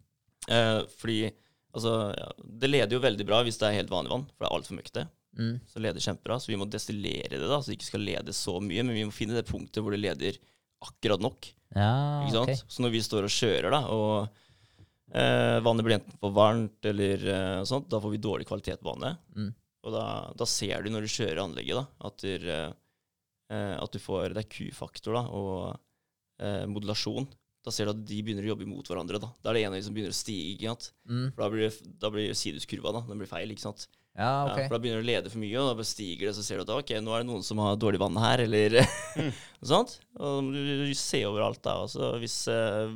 Eh, 0.49 0.81
fordi 1.01 1.31
altså, 1.73 1.95
ja, 2.17 2.29
det 2.59 2.69
leder 2.69 2.93
jo 2.97 2.99
veldig 3.03 3.25
bra 3.25 3.41
hvis 3.43 3.57
det 3.57 3.67
er 3.69 3.79
helt 3.81 3.89
vanlig 3.89 4.09
vann, 4.13 4.27
for 4.37 4.45
det 4.45 4.49
er 4.51 4.55
altfor 4.59 4.77
møkkete. 4.79 5.07
Mm. 5.39 5.59
Så 5.69 5.79
leder 5.81 6.01
kjempebra, 6.01 6.39
så 6.41 6.47
vi 6.53 6.55
må 6.57 6.65
destillere 6.69 7.29
det, 7.37 7.47
da, 7.49 7.59
så 7.61 7.69
det 7.69 7.77
ikke 7.79 7.89
skal 7.91 8.01
lede 8.05 8.33
så 8.33 8.59
mye. 8.61 8.83
Men 8.83 8.95
vi 8.95 9.03
må 9.05 9.13
finne 9.13 9.33
det 9.37 9.45
punktet 9.49 9.81
hvor 9.83 9.91
det 9.93 10.01
leder 10.01 10.37
akkurat 10.85 11.21
nok. 11.23 11.49
Ja, 11.75 11.93
ikke 12.25 12.35
sant? 12.35 12.49
Okay. 12.49 12.61
Så 12.71 12.83
når 12.83 12.93
vi 12.95 13.01
står 13.05 13.27
og 13.27 13.33
kjører, 13.33 13.69
da, 13.73 13.81
og 13.93 15.13
eh, 15.13 15.57
vannet 15.65 15.85
blir 15.85 15.97
enten 15.99 16.19
for 16.21 16.35
varmt 16.35 16.89
eller 16.89 17.25
eh, 17.35 17.63
sånt, 17.69 17.89
da 17.91 18.01
får 18.01 18.15
vi 18.15 18.21
dårlig 18.23 18.47
kvalitet 18.49 18.81
på 18.81 18.93
vannet. 18.93 19.19
Mm. 19.35 19.51
Og 19.85 19.95
da, 19.95 20.05
da 20.35 20.47
ser 20.49 20.83
du 20.83 20.91
når 20.93 21.05
du 21.05 21.13
kjører 21.13 21.43
anlegget, 21.43 21.77
da, 21.79 22.07
at, 22.09 22.25
du, 22.25 22.49
eh, 22.49 23.75
at 23.79 23.93
du 23.93 24.01
får 24.03 24.33
Det 24.35 24.43
er 24.43 24.49
Q-faktor 24.55 25.19
da, 25.19 25.23
og 25.29 25.61
eh, 26.41 26.65
modulasjon. 26.69 27.29
Da 27.65 27.73
ser 27.75 27.87
du 27.87 27.93
at 27.93 28.03
de 28.07 28.19
begynner 28.23 28.45
å 28.47 28.53
jobbe 28.53 28.67
mot 28.69 28.87
hverandre. 28.87 29.19
Da 29.21 29.29
Da 29.43 29.51
er 29.51 29.59
det 29.59 29.63
en 29.67 29.73
av 29.73 29.79
de 29.79 29.85
som 29.85 29.95
begynner 29.95 30.15
å 30.15 30.19
stige. 30.19 30.55
ikke 30.55 30.73
sant? 30.73 30.91
Mm. 31.11 31.25
For 31.35 31.43
da 31.43 31.49
blir, 31.53 31.79
da 32.01 32.11
blir 32.13 32.35
sinuskurva 32.37 32.95
da, 32.95 33.05
den 33.07 33.19
blir 33.19 33.29
feil. 33.29 33.51
ikke 33.51 33.67
sant? 33.67 33.87
Ja, 34.19 34.31
ok. 34.49 34.57
Ja, 34.59 34.65
for 34.67 34.75
da 34.75 34.79
begynner 34.83 34.99
du 34.99 35.05
å 35.05 35.09
lede 35.09 35.31
for 35.31 35.39
mye, 35.39 35.61
og 35.63 35.77
da 35.79 35.85
stiger 35.87 36.27
det, 36.27 36.33
så 36.35 36.43
ser 36.43 36.59
du 36.59 36.65
at 36.67 36.73
ok, 36.75 36.91
nå 36.99 37.13
er 37.15 37.23
det 37.23 37.29
noen 37.29 37.45
som 37.47 37.61
har 37.63 37.77
dårlig 37.79 38.01
vann 38.01 38.17
her, 38.19 38.43
eller 38.43 38.75
Mm. 39.19 39.29
noe 39.31 39.69
sånt. 39.71 39.93
Og 40.19 40.49
du, 40.51 40.59
du 40.89 40.93
ser 40.99 41.29
overalt 41.29 41.61
da. 41.63 41.77
Altså, 41.85 42.11
hvis 42.19 42.35
uh, 42.51 42.91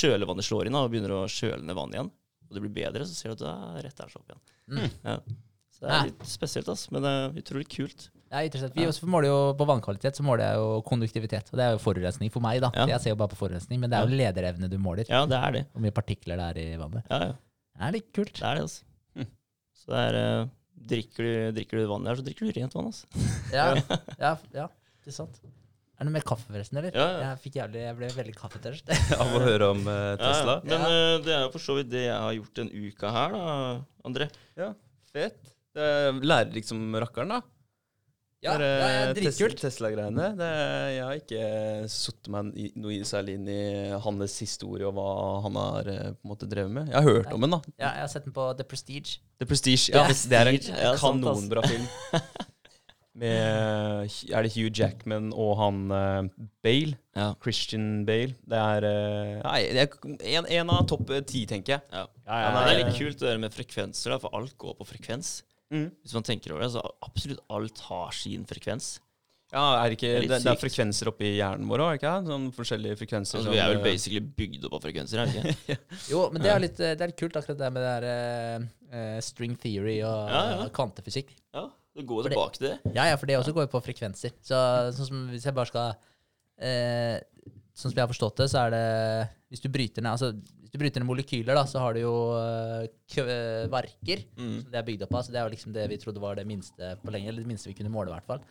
kjølevannet 0.00 0.46
slår 0.46 0.68
inn 0.70 0.76
da, 0.78 0.84
og 0.86 0.92
begynner 0.94 1.12
å 1.18 1.26
kjøle 1.30 1.60
ned 1.66 1.76
vannet 1.78 1.98
igjen, 1.98 2.10
og 2.50 2.56
det 2.56 2.64
blir 2.64 2.74
bedre, 2.80 3.06
så 3.06 3.14
ser 3.14 3.34
du 3.34 3.36
at 3.38 3.44
det 3.44 3.52
er 3.52 3.86
rett 3.88 4.00
der 4.00 4.10
så 4.10 4.20
opp 4.22 4.32
igjen. 4.32 4.42
Mm. 4.70 4.90
Ja. 5.06 5.16
Så 5.70 5.84
det 5.84 5.90
Ja. 5.92 5.98
er 6.00 6.08
litt 6.10 6.24
spesielt, 6.28 6.68
altså, 6.72 6.90
men 6.96 7.04
det 7.06 7.12
er 7.18 7.38
utrolig 7.42 7.68
kult. 7.72 8.08
Det 8.30 8.38
er 8.38 8.46
interessant. 8.46 8.74
Vi 8.78 8.84
også 8.86 9.06
måler 9.10 9.28
jo 9.30 9.38
på 9.58 9.66
vannkvalitet, 9.66 10.18
så 10.18 10.22
måler 10.26 10.44
jeg 10.46 10.58
jo 10.60 10.66
konduktivitet. 10.86 11.48
Og 11.50 11.58
det 11.58 11.64
er 11.66 11.72
jo 11.74 11.80
forurensning 11.82 12.30
for 12.30 12.44
meg, 12.44 12.60
da. 12.62 12.70
Ja. 12.76 12.84
Jeg 12.92 13.00
ser 13.02 13.14
jo 13.14 13.18
bare 13.22 13.32
på 13.32 13.38
forurensning, 13.40 13.80
men 13.82 13.90
det 13.90 13.98
er 13.98 14.06
jo 14.06 14.18
lederevne 14.20 14.68
du 14.70 14.76
måler. 14.78 15.08
Ja, 15.10 15.24
det 15.26 15.38
er 15.40 15.56
det. 15.56 15.62
Hvor 15.72 15.82
mye 15.82 15.94
partikler 15.96 16.38
det 16.38 16.46
er 16.52 16.60
i 16.62 16.78
vannet. 16.78 17.06
Ja, 17.10 17.18
ja. 17.30 17.32
Det 17.80 17.88
er 17.88 17.96
litt 17.96 18.10
kult. 18.14 18.34
Det 18.38 18.46
er 18.46 18.60
det, 18.60 18.66
altså. 18.68 18.84
Så 19.80 19.92
det 19.92 20.02
er 20.08 20.18
eh, 20.20 20.50
drikker, 20.90 21.24
du, 21.24 21.56
drikker 21.56 21.80
du 21.80 21.88
vann 21.90 22.06
der, 22.08 22.18
så 22.18 22.26
drikker 22.26 22.48
du 22.48 22.58
rent 22.58 22.76
vann, 22.76 22.90
altså. 22.90 23.24
Ja, 23.56 23.72
ja, 24.20 24.34
ja 24.54 24.68
det 25.00 25.12
er 25.12 25.16
sant. 25.16 25.40
Er 26.00 26.06
det 26.06 26.08
noe 26.08 26.16
mer 26.16 26.24
kaffe, 26.24 26.46
forresten, 26.48 26.78
eller? 26.80 26.94
Ja, 26.96 27.06
ja. 27.12 27.22
Jeg, 27.26 27.40
fikk 27.42 27.56
jævlig, 27.58 27.80
jeg 27.84 27.96
ble 27.98 28.08
veldig 28.14 28.34
kaffetørst. 28.38 28.92
Av 29.20 29.34
å 29.36 29.40
høre 29.44 29.70
om 29.74 29.82
eh, 29.84 30.12
Tesla. 30.20 30.58
Ja, 30.64 30.70
men 30.70 30.84
uh, 30.88 31.16
det 31.24 31.34
er 31.36 31.42
jo 31.44 31.50
for 31.52 31.64
så 31.64 31.76
vidt 31.76 31.90
det 31.92 32.06
jeg 32.06 32.16
har 32.16 32.36
gjort 32.38 32.60
den 32.60 32.70
uka 32.72 33.12
her, 33.12 33.34
da, 33.36 33.56
André. 34.08 34.30
Ja, 34.56 34.70
fett. 35.12 35.40
Det 35.76 35.88
lærer 36.24 36.54
liksom 36.56 36.96
rakkeren, 37.04 37.36
da. 37.36 37.42
Ja, 38.40 38.54
Det 38.56 38.66
er, 38.66 39.10
dritkult. 39.18 39.58
Tesla-greiene. 39.60 40.28
Jeg 40.40 41.02
har 41.04 41.18
ikke 41.18 41.88
satt 41.92 42.28
meg 42.32 42.54
i- 42.56 42.70
noe 42.80 42.94
i- 42.94 43.02
særlig 43.04 43.34
inn 43.36 43.48
i 43.52 43.90
hans 44.00 44.38
historie 44.40 44.86
og 44.88 44.94
hva 44.96 45.42
han 45.44 45.58
har 45.60 45.88
eh, 45.92 46.06
på 46.16 46.24
en 46.24 46.30
måte 46.32 46.48
drevet 46.48 46.70
med. 46.72 46.86
Jeg 46.88 46.94
har 46.96 47.02
hørt 47.04 47.32
om 47.36 47.40
den, 47.44 47.50
da. 47.50 47.60
Ja, 47.78 47.90
jeg 47.98 48.00
har 48.06 48.08
sett 48.08 48.24
den 48.24 48.32
på 48.32 48.46
The 48.56 48.64
Prestige. 48.64 49.18
The 49.38 49.44
Prestige. 49.46 49.90
Ja, 49.92 50.06
det 50.08 50.32
er 50.32 50.48
en 50.48 50.96
kanonbra 51.04 51.62
film. 51.68 51.86
Med 53.20 54.08
Er 54.30 54.42
det 54.46 54.52
Hugh 54.54 54.70
Jackman 54.72 55.32
og 55.34 55.56
han 55.58 55.80
eh, 55.92 56.28
Bale? 56.64 56.96
Ja. 57.18 57.32
Christian 57.42 58.06
Bale. 58.06 58.36
Det 58.48 58.56
er 58.56 58.86
eh, 58.86 59.42
Nei, 59.44 59.60
det 59.74 59.82
er 59.84 60.38
en, 60.38 60.46
en 60.46 60.70
av 60.70 60.86
topp 60.88 61.10
ti, 61.28 61.42
tenker 61.50 61.74
jeg. 61.76 61.82
Ja. 61.92 62.06
Ja, 62.24 62.40
Ja, 62.40 62.50
men 62.54 62.62
det 62.68 62.72
er 62.76 62.84
litt 62.86 62.96
kult 63.00 63.18
det 63.20 63.28
der 63.34 63.38
med 63.42 63.52
frekvenser, 63.52 64.14
da, 64.14 64.18
for 64.22 64.30
alt 64.38 64.56
går 64.62 64.76
på 64.78 64.86
frekvens. 64.94 65.40
Mm. 65.70 65.86
Hvis 66.02 66.16
man 66.16 66.26
tenker 66.26 66.54
over 66.54 66.64
det, 66.64 66.72
så 66.74 66.82
absolutt 67.06 67.40
alt 67.52 67.80
har 67.86 68.12
sin 68.16 68.44
frekvens. 68.48 68.98
Ja, 69.50 69.62
er 69.80 69.90
det, 69.90 69.96
ikke, 69.98 70.10
Det 70.22 70.28
er 70.30 70.42
det, 70.44 70.52
er 70.52 70.58
frekvenser 70.60 71.08
oppi 71.10 71.32
hjernen 71.34 71.66
vår 71.66 71.82
òg, 71.82 71.96
ikke 71.98 72.10
sant? 72.12 72.28
Sånn 72.30 72.44
forskjellige 72.54 72.98
frekvenser. 73.00 73.40
Altså, 73.40 73.50
vi 73.50 73.58
er 73.58 73.72
vel 73.72 73.80
eh, 73.80 73.86
basically 73.88 74.22
bygd 74.22 74.66
opp 74.68 74.76
av 74.78 74.84
frekvenser, 74.84 75.22
er 75.24 75.32
vi 75.32 75.54
ikke? 75.54 75.76
Jo, 76.12 76.20
men 76.30 76.44
det 76.44 76.52
er 76.52 76.62
litt, 76.62 76.78
det 76.78 76.94
er 76.94 77.10
litt 77.10 77.18
kult, 77.18 77.38
akkurat 77.40 77.58
det 77.58 77.70
med 77.74 77.82
det 77.82 77.94
der 77.96 78.06
eh, 78.12 78.68
eh, 78.94 79.16
string 79.26 79.56
theory 79.58 79.96
og 80.06 80.30
Ja, 80.30 80.44
ja. 80.52 80.68
kvantefysikk. 80.76 81.34
Ja, 81.56 81.64
det 81.98 82.06
går 82.06 82.22
For 82.22 82.30
tilbake 82.30 82.60
til 82.60 82.68
det. 82.68 82.76
Ja, 82.94 83.08
ja, 83.10 83.18
for 83.18 83.30
det 83.30 83.40
også 83.40 83.56
går 83.56 83.66
jo 83.66 83.72
på 83.74 83.82
frekvenser. 83.88 84.38
Så 84.46 84.62
sånn 84.94 85.10
som 85.10 85.26
hvis 85.32 85.48
jeg 85.48 85.56
bare 85.56 85.72
skal 85.72 85.98
uh, 85.98 87.18
Sånn 87.74 87.90
som 87.90 87.96
jeg 87.96 88.04
har 88.04 88.10
forstått 88.10 88.42
det, 88.42 88.46
så 88.52 88.66
er 88.66 88.72
det 88.74 88.86
Hvis 89.50 89.62
du 89.64 89.68
bryter 89.72 90.04
ned 90.04 90.12
altså, 90.12 90.34
hvis 90.70 90.78
du 90.78 90.84
bryter 90.84 91.02
ned 91.02 91.08
molekyler, 91.08 91.56
da, 91.58 91.64
så 91.66 91.80
har 91.82 91.96
du 91.96 92.04
jo 92.04 92.14
eh, 92.38 92.84
kvarker. 93.10 94.20
Mm. 94.38 94.60
som 94.62 94.68
det 94.70 94.78
er 94.78 94.84
bygd 94.86 95.02
opp 95.02 95.16
av. 95.18 95.24
Så 95.26 95.34
det 95.34 95.40
er 95.40 95.48
jo 95.48 95.54
liksom 95.56 95.72
det 95.74 95.86
vi 95.90 95.98
trodde 95.98 96.22
var 96.22 96.38
det 96.38 96.44
minste 96.46 96.92
på 97.02 97.10
lenge, 97.10 97.26
eller 97.32 97.42
det 97.42 97.50
minste 97.50 97.72
vi 97.72 97.74
kunne 97.74 97.90
måle, 97.90 98.12
i 98.12 98.14
hvert 98.14 98.28
fall. 98.28 98.44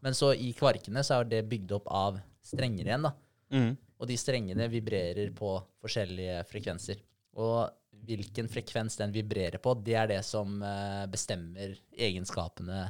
Men 0.00 0.16
så 0.16 0.30
i 0.32 0.54
kvarkene 0.56 1.02
så 1.04 1.18
er 1.18 1.28
det 1.28 1.42
bygd 1.50 1.74
opp 1.76 1.90
av 1.92 2.16
strenger 2.48 2.88
igjen, 2.88 3.04
da. 3.04 3.12
mm. 3.52 3.68
Og 3.98 4.08
de 4.08 4.16
strengene 4.16 4.70
vibrerer 4.72 5.28
på 5.36 5.50
forskjellige 5.82 6.40
frekvenser. 6.48 7.02
Og 7.36 7.68
hvilken 8.08 8.48
frekvens 8.48 8.96
den 8.96 9.12
vibrerer 9.12 9.60
på, 9.60 9.74
det 9.84 9.98
er 9.98 10.08
det 10.08 10.22
som 10.24 10.62
eh, 10.64 11.04
bestemmer 11.10 11.76
egenskapene 11.92 12.86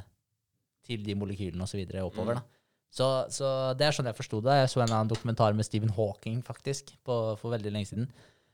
til 0.87 1.03
de 1.03 1.19
molekylene 1.19 1.67
osv. 1.67 1.83
oppover. 2.05 2.39
da. 2.39 2.45
Så, 2.89 3.07
så 3.33 3.47
det 3.77 3.89
er 3.89 3.93
sånn 3.93 4.07
jeg 4.09 4.17
forsto 4.17 4.39
det. 4.45 4.61
Jeg 4.63 4.71
så 4.71 4.85
en 4.85 4.93
annen 4.93 5.11
dokumentar 5.11 5.53
med 5.57 5.67
Stephen 5.67 5.91
Hawking 5.93 6.39
faktisk, 6.45 6.95
på, 7.03 7.17
for 7.41 7.57
veldig 7.57 7.73
lenge 7.75 7.91
siden. 7.91 8.07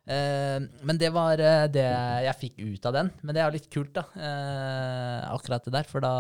Eh, 0.05 0.61
men 0.85 0.99
det 1.01 1.09
var 1.09 1.41
eh, 1.41 1.65
det 1.73 1.85
jeg 2.27 2.39
fikk 2.41 2.59
ut 2.61 2.85
av 2.89 2.97
den. 2.99 3.11
Men 3.21 3.35
det 3.35 3.41
er 3.41 3.49
jo 3.49 3.57
litt 3.57 3.71
kult, 3.73 3.93
da. 3.95 4.05
Eh, 4.13 5.21
akkurat 5.33 5.65
det 5.65 5.73
der. 5.73 5.89
For 5.89 6.05
da 6.05 6.13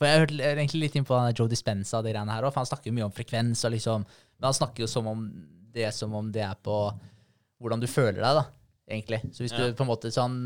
For 0.00 0.08
jeg 0.08 0.22
hørte 0.24 0.50
egentlig 0.50 0.86
litt 0.86 0.98
inn 0.98 1.06
på 1.08 1.18
Joe 1.36 1.50
Dispenza 1.50 2.00
og 2.00 2.06
de 2.06 2.14
greiene 2.14 2.34
her 2.34 2.46
òg, 2.46 2.54
for 2.54 2.62
han 2.62 2.70
snakker 2.70 2.90
jo 2.90 2.96
mye 2.98 3.08
om 3.08 3.14
frekvens. 3.14 3.64
og 3.64 3.74
liksom, 3.76 4.06
Men 4.38 4.50
han 4.50 4.58
snakker 4.58 4.86
jo 4.86 4.90
som 4.90 5.10
om 5.10 5.26
det 5.70 5.92
som 5.94 6.14
om 6.18 6.32
det 6.32 6.42
er 6.42 6.56
på 6.58 6.78
hvordan 7.60 7.82
du 7.82 7.86
føler 7.86 8.18
deg, 8.18 8.40
da. 8.40 8.46
Egentlig. 8.90 9.20
Så 9.30 9.44
hvis 9.44 9.54
du 9.54 9.76
på 9.76 9.84
en 9.84 9.90
måte 9.92 10.10
sånn 10.10 10.38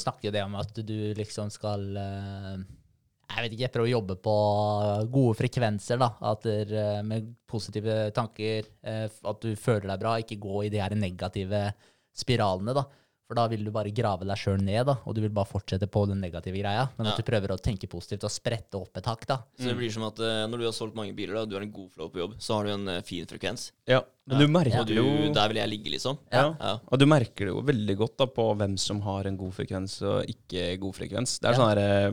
snakker 0.00 0.30
jo 0.30 0.32
det 0.32 0.44
om 0.46 0.54
at 0.56 0.72
du 0.72 1.12
liksom 1.18 1.50
skal 1.52 1.82
jeg 3.36 3.44
vet 3.44 3.52
ikke, 3.56 3.64
jeg 3.66 3.72
prøver 3.72 3.88
å 3.88 3.94
jobbe 4.00 4.16
på 4.24 4.36
gode 5.12 5.36
frekvenser, 5.38 5.98
da. 6.02 6.10
At 6.32 6.42
der, 6.42 6.72
eh, 6.74 7.02
med 7.02 7.34
positive 7.46 8.10
tanker. 8.16 8.64
eh, 8.82 9.08
At 9.24 9.40
du 9.40 9.54
føler 9.56 9.88
deg 9.88 10.00
bra, 10.00 10.16
ikke 10.20 10.38
gå 10.40 10.64
i 10.66 10.70
de 10.70 10.78
her 10.80 10.94
negative 10.94 11.72
spiralene, 12.16 12.74
da. 12.74 12.84
For 13.30 13.38
da 13.38 13.44
vil 13.46 13.62
du 13.62 13.70
bare 13.70 13.92
grave 13.94 14.26
deg 14.26 14.34
sjøl 14.36 14.58
ned, 14.58 14.86
da, 14.88 14.96
og 15.06 15.14
du 15.14 15.20
vil 15.22 15.30
bare 15.30 15.46
fortsette 15.46 15.86
på 15.86 16.00
den 16.10 16.18
negative 16.20 16.58
greia. 16.58 16.88
Men 16.98 17.06
Ja. 17.06 17.12
at 17.12 17.16
du 17.16 17.22
prøver 17.22 17.52
å 17.54 17.60
tenke 17.62 17.86
positivt 17.88 18.24
og 18.24 18.30
sprette 18.34 18.74
opp 18.74 18.96
et 18.98 19.04
hakk, 19.06 19.24
da. 19.24 19.36
Så 19.56 19.68
det 19.70 19.76
blir 19.78 19.92
som 19.92 20.02
at 20.02 20.18
eh, 20.18 20.48
når 20.50 20.58
du 20.58 20.64
har 20.66 20.72
solgt 20.74 20.96
mange 20.96 21.14
biler, 21.14 21.34
da, 21.34 21.42
og 21.42 21.48
du 21.48 21.54
har 21.54 21.62
en 21.62 21.70
god 21.70 21.90
flow 21.92 22.08
på 22.10 22.18
jobb, 22.18 22.34
så 22.40 22.54
har 22.58 22.64
du 22.64 22.70
en 22.74 23.02
fin 23.06 23.24
frekvens. 23.26 23.70
Ja, 23.86 24.00
men 24.26 24.38
du 24.40 24.48
merker 24.48 24.80
Og 24.80 24.86
du, 24.88 24.94
jo 24.94 25.32
der 25.32 25.46
vil 25.48 25.56
jeg 25.62 25.68
ligge, 25.70 25.90
liksom. 25.94 26.18
ja. 26.32 26.56
Ja. 26.58 26.78
Og 26.90 26.98
du 26.98 27.06
merker 27.06 27.46
det 27.46 27.54
jo 27.54 27.62
veldig 27.62 27.96
godt 28.02 28.16
da 28.18 28.26
på 28.26 28.56
hvem 28.56 28.76
som 28.76 29.00
har 29.02 29.24
en 29.30 29.36
god 29.38 29.52
frekvens 29.54 30.02
og 30.02 30.26
ikke 30.26 30.80
god 30.80 30.94
frekvens. 30.98 31.38
Det 31.38 31.50
er 31.50 31.52
Ja. 31.52 31.58
sånn 31.58 31.68
her, 31.70 31.78
eh, 31.78 32.12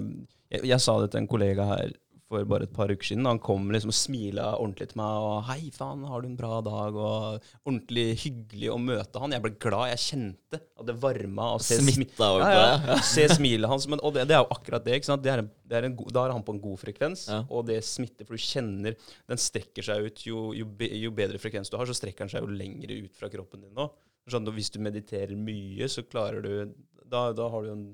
jeg, 0.51 0.67
jeg 0.73 0.83
sa 0.83 0.99
det 1.01 1.11
til 1.13 1.23
en 1.23 1.31
kollega 1.31 1.65
her 1.75 1.95
for 2.27 2.43
bare 2.43 2.65
et 2.67 2.73
par 2.75 2.91
uker 2.91 3.07
siden. 3.07 3.23
Han 3.23 3.39
kom 3.39 3.69
liksom 3.71 3.91
og 3.93 3.95
smila 3.95 4.49
ordentlig 4.57 4.89
til 4.91 4.97
meg 4.99 5.23
og 5.23 5.45
'Hei, 5.47 5.69
faen, 5.71 6.03
har 6.03 6.21
du 6.21 6.27
en 6.27 6.35
bra 6.35 6.57
dag?' 6.59 6.95
Og 6.99 7.43
ordentlig 7.63 8.17
hyggelig 8.19 8.71
å 8.73 8.77
møte 8.83 9.21
han. 9.21 9.31
Jeg 9.31 9.43
ble 9.45 9.51
glad. 9.55 9.93
Jeg 9.93 10.01
kjente 10.03 10.59
at 10.59 10.85
det 10.89 10.95
varma 10.99 11.53
å 11.55 11.61
se, 11.63 11.77
smi 11.79 12.03
ja, 12.19 12.97
se 13.15 13.27
smilet 13.31 13.69
hans. 13.71 13.87
Men, 13.87 14.01
og 14.03 14.13
det, 14.17 14.25
det 14.27 14.35
er 14.35 14.43
jo 14.43 14.51
akkurat 14.57 14.83
det. 14.83 14.97
ikke 14.99 15.07
sant? 15.07 15.23
Det 15.23 15.31
er 15.31 15.43
en, 15.45 15.51
det 15.63 15.77
er 15.79 15.87
en 15.87 15.95
da 15.95 16.25
er 16.25 16.35
han 16.35 16.43
på 16.43 16.55
en 16.55 16.59
god 16.61 16.81
frekvens, 16.83 17.27
Ja. 17.31 17.45
og 17.49 17.63
det 17.69 17.79
smitter. 17.87 18.27
For 18.27 18.35
du 18.35 18.43
kjenner 18.43 18.97
Den 19.27 19.37
strekker 19.39 19.83
seg 19.87 20.09
ut. 20.09 20.25
Jo, 20.27 20.51
jo, 20.53 20.65
be, 20.65 20.89
jo 20.99 21.11
bedre 21.15 21.39
frekvens 21.39 21.71
du 21.71 21.77
har, 21.79 21.87
så 21.87 21.95
strekker 21.95 22.25
den 22.27 22.33
seg 22.35 22.43
jo 22.43 22.51
lengre 22.51 22.99
ut 23.07 23.15
fra 23.15 23.29
kroppen 23.31 23.63
din 23.63 23.71
nå. 23.77 23.87
Sånn, 24.27 24.43
hvis 24.51 24.69
du 24.75 24.81
mediterer 24.83 25.31
mye, 25.39 25.87
så 25.87 26.03
klarer 26.03 26.43
du 26.43 26.73
Da, 27.07 27.31
da 27.31 27.47
har 27.47 27.63
du 27.63 27.71
en 27.71 27.85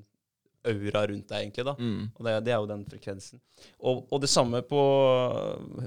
aura 0.64 1.06
rundt 1.10 1.28
deg, 1.28 1.42
egentlig. 1.46 1.64
da. 1.68 1.74
Mm. 1.78 2.06
Og 2.16 2.24
det, 2.26 2.38
det 2.46 2.52
er 2.54 2.62
jo 2.62 2.70
den 2.70 2.84
frekvensen. 2.88 3.40
Og, 3.80 4.06
og 4.10 4.20
det 4.24 4.30
samme 4.32 4.62
på 4.66 4.80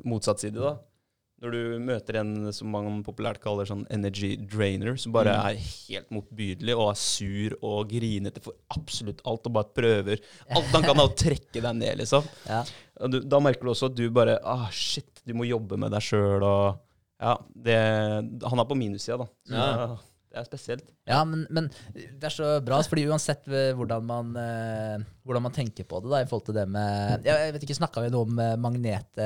motsatt 0.07 0.43
side, 0.43 0.59
da. 0.61 0.75
Når 1.37 1.51
du 1.53 1.59
møter 1.85 2.17
en 2.17 2.47
som 2.55 2.71
man 2.73 3.03
populært 3.05 3.37
kaller 3.43 3.67
sånn 3.69 3.83
energy 3.93 4.31
drainer, 4.49 4.95
som 4.97 5.13
bare 5.13 5.35
Mm. 5.35 5.43
er 5.51 5.59
helt 5.61 6.09
motbydelig 6.15 6.73
og 6.73 6.87
er 6.89 6.97
sur 6.97 7.53
og 7.61 7.91
grinete 7.91 8.41
for 8.41 8.55
absolutt 8.73 9.21
alt 9.29 9.45
og 9.45 9.53
bare 9.53 9.69
prøver 9.77 10.23
alt 10.49 10.71
han 10.73 10.81
kan 10.87 10.97
av 11.03 11.11
å 11.11 11.13
trekke 11.13 11.61
deg 11.61 11.75
ned, 11.77 11.99
liksom. 12.01 12.25
Ja. 12.49 12.63
Du, 13.05 13.19
da 13.21 13.37
merker 13.39 13.67
du 13.67 13.69
også 13.75 13.91
at 13.91 13.95
du 13.99 14.07
bare 14.09 14.39
ah, 14.41 14.65
Shit, 14.73 15.21
du 15.29 15.35
må 15.37 15.45
jobbe 15.45 15.77
med 15.77 15.93
deg 15.93 16.01
sjøl 16.01 16.41
og 16.41 16.79
Ja, 17.21 17.35
det 17.53 17.77
Han 18.49 18.59
er 18.63 18.65
på 18.69 18.77
minussida, 18.77 19.19
da. 19.21 19.27
Så 19.45 19.53
Ja. 19.53 19.97
Det 20.27 20.41
er 20.41 20.47
spesielt. 20.47 20.89
Ja, 21.07 21.21
men, 21.27 21.45
men 21.53 21.69
det 21.95 22.27
er 22.27 22.33
så 22.33 22.49
bra, 22.65 22.81
fordi 22.83 23.05
uansett 23.07 23.47
eh, 23.47 23.71
hvordan 23.77 24.03
man, 24.07 24.33
eh, 24.41 25.05
hvordan 25.23 25.45
man 25.47 25.55
tenker 25.55 25.87
på 25.87 26.01
det, 26.03 26.11
da, 26.11 26.21
i 26.21 26.27
forhold 26.29 26.49
til 26.49 26.57
det 26.57 26.67
med 26.71 27.25
Jeg, 27.27 27.53
vet 27.55 27.63
ikke, 27.67 27.77
Snakka 27.79 28.03
vi 28.03 28.11
noe 28.13 28.27
om 28.27 28.43
eh, 28.43 28.57
magnet 28.59 29.23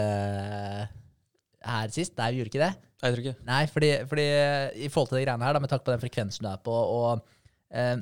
her 1.61 1.93
sist? 1.93 2.15
Nei, 2.17 2.31
vi 2.31 2.41
gjorde 2.41 2.53
ikke 2.53 2.63
det. 2.63 2.71
Jeg 3.01 3.13
tror 3.13 3.23
ikke. 3.23 3.37
Nei, 3.49 3.61
fordi, 3.73 3.91
fordi 4.09 4.25
i 4.85 4.89
forhold 4.93 5.09
til 5.11 5.19
de 5.19 5.25
greiene 5.25 5.45
her, 5.45 5.57
da, 5.57 5.61
med 5.63 5.71
tanke 5.71 5.87
på 5.87 5.93
den 5.95 6.03
frekvensen 6.03 6.45
du 6.45 6.51
er 6.51 6.61
på, 6.61 6.73
og 6.73 7.23
eh, 7.73 7.95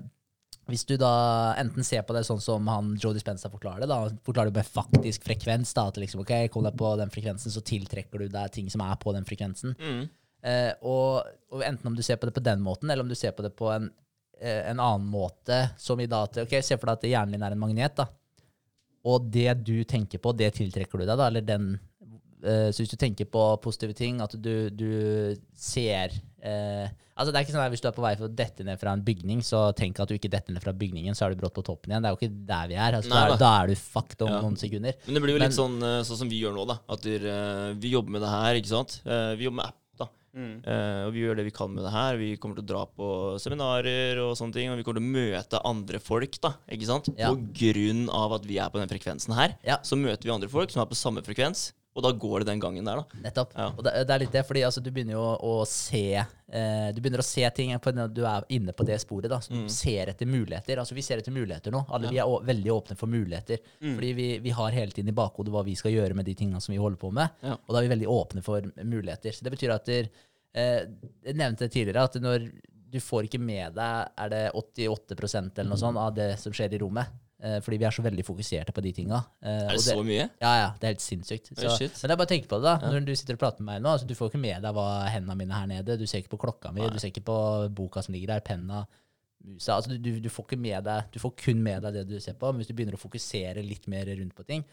hvis 0.69 0.85
du 0.85 0.95
da 1.01 1.13
enten 1.59 1.85
ser 1.85 2.03
på 2.05 2.13
det 2.13 2.25
sånn 2.27 2.41
som 2.43 2.67
han 2.69 2.93
Joe 2.99 3.15
Dispenza 3.15 3.49
forklarer 3.51 3.83
det, 3.83 3.89
da, 3.89 4.11
forklarer 4.27 4.51
du 4.51 4.59
med 4.59 4.67
faktisk 4.67 5.25
frekvens, 5.25 5.71
da, 5.77 5.87
at 5.89 5.99
liksom, 6.01 6.23
ok, 6.25 6.33
kom 6.53 6.67
deg 6.67 6.77
på 6.79 6.93
den 6.99 7.13
frekvensen, 7.13 7.53
så 7.53 7.63
tiltrekker 7.65 8.21
du 8.21 8.27
deg 8.33 8.53
ting 8.53 8.69
som 8.71 8.83
er 8.85 8.99
på 9.01 9.15
den 9.15 9.27
frekvensen. 9.27 9.75
Mm. 9.79 10.03
Eh, 10.43 10.71
og, 10.87 11.25
og 11.51 11.63
enten 11.67 11.87
om 11.91 11.95
du 11.97 12.03
ser 12.05 12.15
på 12.21 12.29
det 12.29 12.35
på 12.37 12.43
den 12.45 12.61
måten, 12.63 12.89
eller 12.89 13.03
om 13.03 13.09
du 13.11 13.15
ser 13.19 13.33
på 13.35 13.43
det 13.43 13.51
på 13.59 13.67
en, 13.73 13.89
eh, 14.39 14.61
en 14.71 14.79
annen 14.79 15.09
måte, 15.11 15.71
som 15.77 15.99
i 15.99 16.07
da 16.07 16.23
at 16.29 16.37
Ok, 16.45 16.55
se 16.63 16.77
for 16.79 16.87
deg 16.93 16.97
at 17.01 17.09
hjernen 17.11 17.35
din 17.35 17.43
er 17.43 17.51
en 17.57 17.59
magnet, 17.65 17.95
da. 17.99 18.07
Og 19.09 19.29
det 19.31 19.63
du 19.67 19.77
tenker 19.87 20.19
på, 20.19 20.35
det 20.35 20.53
tiltrekker 20.57 20.99
du 20.99 21.05
deg, 21.07 21.15
da. 21.19 21.27
Eller 21.31 21.41
den 21.47 21.73
eh, 22.43 22.69
Så 22.71 22.83
hvis 22.83 22.91
du 22.95 22.97
tenker 22.99 23.27
på 23.31 23.43
positive 23.63 23.95
ting, 23.95 24.21
at 24.23 24.35
du, 24.39 24.69
du 24.69 25.35
ser 25.55 26.11
eh, 26.43 26.87
Altså 27.19 27.33
Det 27.33 27.39
er 27.39 27.43
ikke 27.43 27.51
sånn 27.55 27.63
at 27.65 27.71
hvis 27.73 27.81
du 27.83 27.87
er 27.89 27.95
på 27.97 28.03
vei 28.03 28.13
for 28.15 28.29
å 28.29 28.31
dette 28.31 28.63
ned 28.63 28.79
fra 28.79 28.93
en 28.95 29.01
bygning, 29.03 29.41
så 29.43 29.73
tenk 29.75 29.97
at 29.99 30.07
du 30.07 30.15
ikke 30.15 30.29
detter 30.31 30.55
ned 30.55 30.63
fra 30.63 30.71
bygningen, 30.71 31.11
så 31.17 31.25
er 31.25 31.33
du 31.35 31.41
brått 31.41 31.51
på 31.57 31.63
toppen 31.67 31.91
igjen. 31.91 32.05
Det 32.05 32.07
er 32.07 32.15
jo 32.15 32.19
ikke 32.21 32.45
der 32.47 32.69
vi 32.71 32.77
er. 32.79 32.95
Altså, 32.95 33.11
Nei, 33.11 33.23
da, 33.27 33.35
da. 33.41 33.49
er 33.65 33.67
du 33.67 33.75
fucked 33.75 34.23
om 34.23 34.31
Ja. 34.31 34.37
noen 34.45 34.55
sekunder. 34.55 34.95
Men 35.03 35.17
det 35.17 35.23
blir 35.25 35.33
jo 35.35 35.39
Men- 35.41 35.49
litt 35.49 35.57
sånn, 35.57 35.75
eh, 35.83 35.99
sånn 36.07 36.19
som 36.21 36.29
vi 36.31 36.39
gjør 36.39 36.55
nå, 36.55 36.63
da. 36.69 36.77
At 36.87 37.03
vi 37.03 37.91
jobber 37.91 38.15
med 38.15 38.21
det 38.23 38.29
her, 38.31 38.55
ikke 38.61 38.71
sant. 38.71 39.01
Vi 39.03 39.43
jobber 39.49 39.57
med 39.59 39.65
app, 39.67 39.75
da. 40.33 40.61
Eh, 40.69 41.05
og 41.07 41.13
vi 41.15 41.23
gjør 41.23 41.35
det 41.39 41.45
vi 41.49 41.53
kan 41.55 41.71
med 41.73 41.83
det 41.83 41.91
her. 41.91 42.17
Vi 42.17 42.35
kommer 42.37 42.55
til 42.59 42.63
å 42.65 42.69
dra 42.71 42.83
på 42.85 43.09
seminarer 43.41 44.19
og 44.23 44.35
sånne 44.37 44.53
ting. 44.53 44.69
Og 44.71 44.77
vi 44.77 44.83
kommer 44.83 44.99
til 45.01 45.09
å 45.09 45.15
møte 45.17 45.61
andre 45.65 45.99
folk, 45.99 46.39
da. 46.41 46.53
Ikke 46.71 46.85
sant. 46.89 47.09
Ja. 47.17 47.31
På 47.33 47.41
grunn 47.59 48.07
av 48.13 48.33
at 48.39 48.45
vi 48.45 48.57
er 48.61 48.69
på 48.69 48.79
den 48.81 48.89
frekvensen 48.91 49.33
her, 49.35 49.57
Ja. 49.65 49.77
så 49.83 49.97
møter 49.97 50.23
vi 50.23 50.35
andre 50.35 50.49
folk 50.49 50.69
som 50.71 50.81
er 50.81 50.89
på 50.91 50.95
samme 50.99 51.21
frekvens. 51.25 51.71
Og 51.97 52.03
da 52.05 52.11
går 52.15 52.43
det 52.43 52.47
den 52.51 52.59
gangen 52.61 52.85
der, 52.85 52.99
da. 53.01 53.19
Nettopp. 53.25 53.53
Ja. 53.57 53.63
Og 53.73 53.81
det, 53.83 53.91
det 54.07 54.13
er 54.13 54.21
litt 54.21 54.31
det, 54.37 54.43
fordi 54.47 54.61
altså, 54.63 54.79
du 54.85 54.91
begynner 54.93 55.15
jo 55.17 55.23
å, 55.25 55.33
å 55.59 55.65
se 55.67 56.03
eh, 56.21 56.89
Du 56.95 57.01
begynner 57.01 57.23
å 57.23 57.25
se 57.25 57.49
ting 57.57 57.73
på 57.81 57.91
når 57.97 58.11
du 58.13 58.21
er 58.29 58.45
inne 58.55 58.75
på 58.77 58.85
det 58.87 58.99
sporet. 59.01 59.27
da, 59.31 59.39
så 59.41 59.51
Mm. 59.51 59.65
Du 59.65 59.73
ser 59.73 60.11
etter 60.13 60.29
muligheter. 60.29 60.79
Altså 60.79 60.95
Vi 60.95 61.01
ser 61.03 61.17
etter 61.19 61.33
muligheter 61.35 61.73
nå. 61.73 61.81
Alle 61.89 62.11
Vi 62.13 62.19
er 62.21 62.29
å, 62.29 62.37
veldig 62.45 62.71
åpne 62.71 62.95
for 62.99 63.09
muligheter. 63.11 63.59
Mm. 63.81 63.95
Fordi 63.97 64.11
vi, 64.13 64.27
vi 64.45 64.53
har 64.55 64.71
hele 64.77 64.91
tiden 64.95 65.09
i 65.09 65.17
bakhodet 65.17 65.51
hva 65.51 65.63
vi 65.65 65.75
skal 65.75 65.91
gjøre 65.97 66.15
med 66.15 66.29
de 66.29 66.35
tingene 66.39 66.61
som 66.61 66.71
vi 66.75 66.79
holder 66.79 67.01
på 67.01 67.11
med. 67.11 67.41
Ja. 67.43 67.57
Og 67.57 67.73
da 67.73 67.81
er 67.81 67.87
vi 67.89 67.93
veldig 67.95 68.11
åpne 68.13 68.43
for 68.45 68.69
muligheter. 68.85 69.33
Så 69.35 69.43
det 69.43 69.51
betyr 69.57 69.73
at 69.75 69.89
der, 69.89 70.09
eh, 70.53 70.85
Jeg 71.25 71.35
nevnte 71.41 71.67
tidligere 71.73 72.03
at 72.05 72.15
når 72.21 72.51
du 72.89 72.99
får 73.01 73.27
ikke 73.27 73.37
med 73.41 73.75
deg 73.77 74.07
Er 74.17 74.29
det 74.29 74.45
88% 74.57 75.59
eller 75.59 75.69
noe 75.69 75.77
sånt 75.81 75.97
av 76.01 76.13
det 76.15 76.31
som 76.39 76.53
skjer 76.53 76.73
i 76.73 76.79
rommet. 76.85 77.09
Eh, 77.39 77.61
fordi 77.63 77.77
vi 77.79 77.85
er 77.87 77.93
så 77.95 78.03
veldig 78.03 78.23
fokuserte 78.27 78.73
på 78.75 78.81
de 78.83 78.91
tinga. 78.97 79.21
Eh, 79.39 79.61
Er 79.69 79.77
det 79.77 79.83
så 79.85 80.01
mye? 80.03 80.25
ja, 80.41 80.53
ja, 80.59 80.69
det 80.75 80.87
er 80.87 80.91
helt 80.91 81.03
sinnssykt. 81.03 81.53
Så, 81.55 81.69
oh, 81.71 81.77
men 81.79 82.11
er 82.11 82.19
bare 82.19 82.27
å 82.27 82.31
tenke 82.33 82.49
på 82.51 82.59
det, 82.59 82.67
da. 82.67 82.89
Når 82.91 83.05
du 83.07 83.13
sitter 83.15 83.37
og 83.37 83.39
prater 83.39 83.63
med 83.63 83.77
meg 83.77 83.85
nå, 83.85 83.93
altså, 83.95 84.07
du 84.09 84.15
får 84.17 84.33
ikke 84.33 84.41
med 84.43 84.65
deg 84.65 84.75
hva 84.75 84.87
hendene 85.07 85.37
mine 85.39 85.55
her 85.55 85.69
nede. 85.71 85.95
Du 85.95 86.03
ser 86.03 86.19
ikke 86.19 86.33
på 86.35 86.41
klokka 86.43 86.73
mi, 86.75 86.83
Nei. 86.83 86.89
du 86.91 86.99
ser 86.99 87.13
ikke 87.13 87.23
på 87.29 87.37
boka 87.77 88.03
som 88.03 88.17
ligger 88.17 88.33
der, 88.33 88.43
penna, 88.43 88.81
musa. 89.39 89.77
Altså, 89.77 89.95
du, 89.95 90.11
du, 90.19 90.27
får 90.27 90.49
ikke 90.49 90.59
med 90.59 90.83
deg 90.83 91.15
Du 91.15 91.19
får 91.23 91.35
kun 91.39 91.63
med 91.63 91.87
deg 91.87 92.01
det 92.01 92.05
du 92.11 92.19
ser 92.19 92.35
på. 92.35 92.51
Men 92.51 92.59
hvis 92.59 92.73
du 92.73 92.75
begynner 92.75 92.99
å 92.99 93.01
fokusere 93.05 93.63
litt 93.63 93.87
mer 93.87 94.11
rundt 94.19 94.35
på 94.35 94.43
ting, 94.43 94.67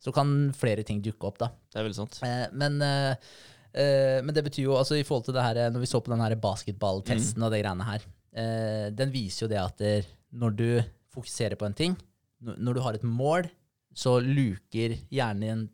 så 0.00 0.08
kan 0.16 0.34
flere 0.56 0.88
ting 0.88 1.04
dukke 1.04 1.28
opp, 1.28 1.42
da. 1.44 1.52
Det 1.68 1.82
er 1.82 1.84
veldig 1.90 2.00
sant. 2.00 2.20
Eh, 2.24 2.48
men, 2.56 2.80
men 2.80 4.32
det 4.32 4.48
betyr 4.48 4.70
jo, 4.70 4.80
altså 4.80 4.96
i 4.96 5.04
forhold 5.04 5.28
til 5.28 5.36
det 5.36 5.44
her, 5.44 5.66
når 5.68 5.84
vi 5.84 5.92
så 5.92 6.00
på 6.00 6.16
den 6.16 6.24
her 6.24 6.40
basketballtesten 6.40 7.44
og 7.44 7.52
de 7.52 7.60
greiene 7.60 7.92
her, 7.92 8.12
den 8.96 9.12
viser 9.12 9.44
jo 9.44 9.52
det 9.52 9.60
at 9.60 9.82
når 10.36 10.56
du 10.56 10.68
fokuserer 11.16 11.58
på 11.58 11.68
en 11.68 11.76
ting, 11.76 11.96
når 12.44 12.76
du 12.76 12.84
har 12.84 12.98
et 12.98 13.06
mål, 13.06 13.48
så 13.96 14.18
luker 14.20 14.98
hjernen 15.12 15.66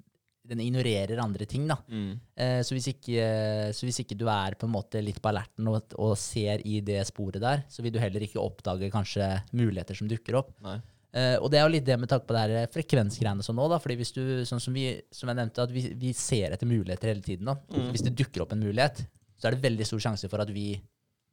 den 0.48 0.62
ignorerer 0.62 1.20
andre 1.22 1.46
ting. 1.46 1.68
da. 1.70 1.76
Mm. 1.88 2.14
Eh, 2.34 2.60
så, 2.66 2.74
hvis 2.74 2.88
ikke, 2.90 3.26
så 3.74 3.86
hvis 3.86 4.00
ikke 4.02 4.18
du 4.18 4.26
er 4.30 4.56
på 4.58 4.66
en 4.66 4.74
måte 4.74 5.02
litt 5.04 5.20
på 5.22 5.30
alerten 5.30 5.68
og, 5.70 5.94
og 5.94 6.16
ser 6.18 6.64
i 6.66 6.80
det 6.84 7.00
sporet 7.08 7.42
der, 7.42 7.62
så 7.70 7.84
vil 7.84 7.94
du 7.94 8.00
heller 8.02 8.24
ikke 8.26 8.42
oppdage 8.42 8.90
kanskje 8.92 9.28
muligheter 9.54 9.98
som 9.98 10.10
dukker 10.10 10.40
opp. 10.42 10.50
Eh, 11.12 11.36
og 11.38 11.50
det 11.52 11.60
er 11.60 11.66
jo 11.66 11.74
litt 11.76 11.86
det 11.86 11.98
med 12.00 12.10
tanke 12.10 12.26
på 12.26 12.34
det 12.34 12.42
her 12.42 12.70
frekvensgreiene 12.72 13.44
sånn 13.46 13.58
nå, 13.60 13.68
da. 13.70 13.78
fordi 13.82 13.98
hvis 14.00 14.14
du, 14.16 14.22
sånn 14.48 14.62
som, 14.64 14.74
vi, 14.74 14.96
som 15.14 15.30
jeg 15.30 15.38
nevnte, 15.38 15.66
at 15.68 15.74
vi, 15.74 15.86
vi 16.00 16.14
ser 16.16 16.56
etter 16.56 16.68
muligheter 16.68 17.12
hele 17.12 17.24
tiden. 17.26 17.52
da. 17.52 17.58
Hvis 17.92 18.06
det 18.06 18.16
dukker 18.18 18.44
opp 18.44 18.56
en 18.56 18.64
mulighet, 18.64 19.04
så 19.38 19.48
er 19.48 19.54
det 19.54 19.66
veldig 19.66 19.86
stor 19.88 20.06
sjanse 20.08 20.30
for 20.32 20.42
at 20.42 20.50
vi 20.54 20.72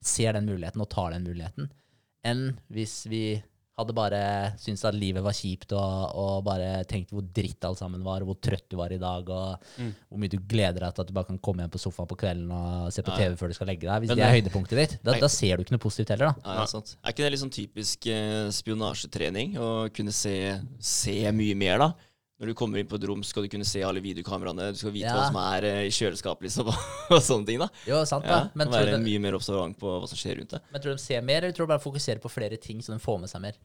ser 0.05 0.37
den 0.37 0.47
muligheten 0.47 0.83
og 0.83 0.89
tar 0.91 1.15
den 1.15 1.25
muligheten, 1.27 1.67
enn 2.23 2.51
hvis 2.71 3.01
vi 3.11 3.23
hadde 3.79 3.95
bare 3.97 4.19
syntes 4.59 4.83
at 4.89 4.95
livet 4.97 5.23
var 5.25 5.35
kjipt 5.35 5.71
og, 5.77 6.15
og 6.19 6.43
bare 6.47 6.83
tenkt 6.89 7.13
hvor 7.15 7.23
dritt 7.35 7.63
alt 7.67 7.79
sammen 7.81 8.03
var, 8.05 8.21
og 8.25 8.31
hvor 8.33 8.39
trøtt 8.43 8.67
du 8.71 8.75
var 8.79 8.91
i 8.93 8.99
dag, 9.01 9.29
og 9.31 9.69
hvor 10.09 10.19
mye 10.21 10.31
du 10.33 10.37
gleder 10.51 10.83
deg 10.85 10.93
til 10.97 11.05
at 11.05 11.09
du 11.09 11.15
bare 11.15 11.29
kan 11.31 11.39
komme 11.43 11.63
hjem 11.65 11.71
på 11.73 11.81
sofaen 11.81 12.09
på 12.11 12.17
kvelden 12.19 12.51
og 12.55 12.91
se 12.93 13.01
på 13.05 13.15
Ja. 13.15 13.17
TV 13.23 13.37
før 13.39 13.51
du 13.53 13.57
skal 13.57 13.71
legge 13.71 13.87
deg. 13.87 14.03
Hvis 14.03 14.11
Men 14.13 14.19
det 14.21 14.25
er 14.27 14.35
høydepunktet 14.37 14.81
ditt, 14.83 14.97
da, 15.03 15.15
da 15.23 15.29
ser 15.31 15.55
du 15.57 15.63
ikke 15.65 15.75
noe 15.77 15.83
positivt 15.87 16.13
heller. 16.15 16.35
da. 16.43 16.57
Ja, 16.59 16.65
sant. 16.69 16.95
er 17.03 17.13
ikke 17.15 17.25
det 17.25 17.31
litt 17.33 17.43
sånn 17.45 17.55
typisk 17.55 18.07
eh, 18.11 18.49
spionasjetrening? 18.53 19.57
Å 19.59 19.71
kunne 19.95 20.13
se, 20.15 20.35
se 20.83 21.17
mye 21.35 21.55
mer, 21.57 21.79
da? 21.81 21.89
Når 22.39 22.47
du 22.47 22.53
kommer 22.55 22.79
inn 22.79 22.87
på 22.87 22.95
et 22.95 23.03
rom, 23.03 23.19
skal 23.27 23.43
du 23.43 23.49
kunne 23.51 23.65
se 23.67 23.81
alle 23.83 23.99
videokameraene. 23.99 24.69
Du 24.71 24.77
skal 24.79 24.93
vite 24.95 25.09
Ja. 25.09 25.15
hva 25.17 25.25
som 25.27 25.35
er 25.41 25.65
eh, 25.67 25.79
i 25.87 25.91
kjøleskapet, 25.91 26.45
liksom, 26.47 26.69
og 27.11 27.19
sånne 27.19 27.45
ting. 27.45 27.59
da. 27.59 27.67
Jo, 27.85 27.97
sant 28.07 28.23
Ja. 28.23 28.47
Men 28.55 28.69
tror 28.71 28.79
være 28.85 28.93
de, 28.95 29.03
mye 29.03 29.19
mer 29.19 29.35
observant 29.35 29.75
på 29.77 29.91
hva 29.99 30.07
som 30.07 30.15
skjer 30.15 30.37
rundt 30.39 30.53
deg. 30.55 30.61
men 30.71 30.79
tror 30.81 30.93
du 30.95 30.95
de 30.95 31.03
ser 31.03 31.21
mer, 31.21 31.43
eller 31.43 31.51
tror 31.51 31.67
du 31.67 31.73
bare 31.73 31.83
fokuserer 31.83 32.21
på 32.23 32.31
flere 32.31 32.55
ting, 32.57 32.79
så 32.79 32.93
de 32.95 32.99
får 33.03 33.19
med 33.19 33.29
seg 33.29 33.41
mer? 33.43 33.59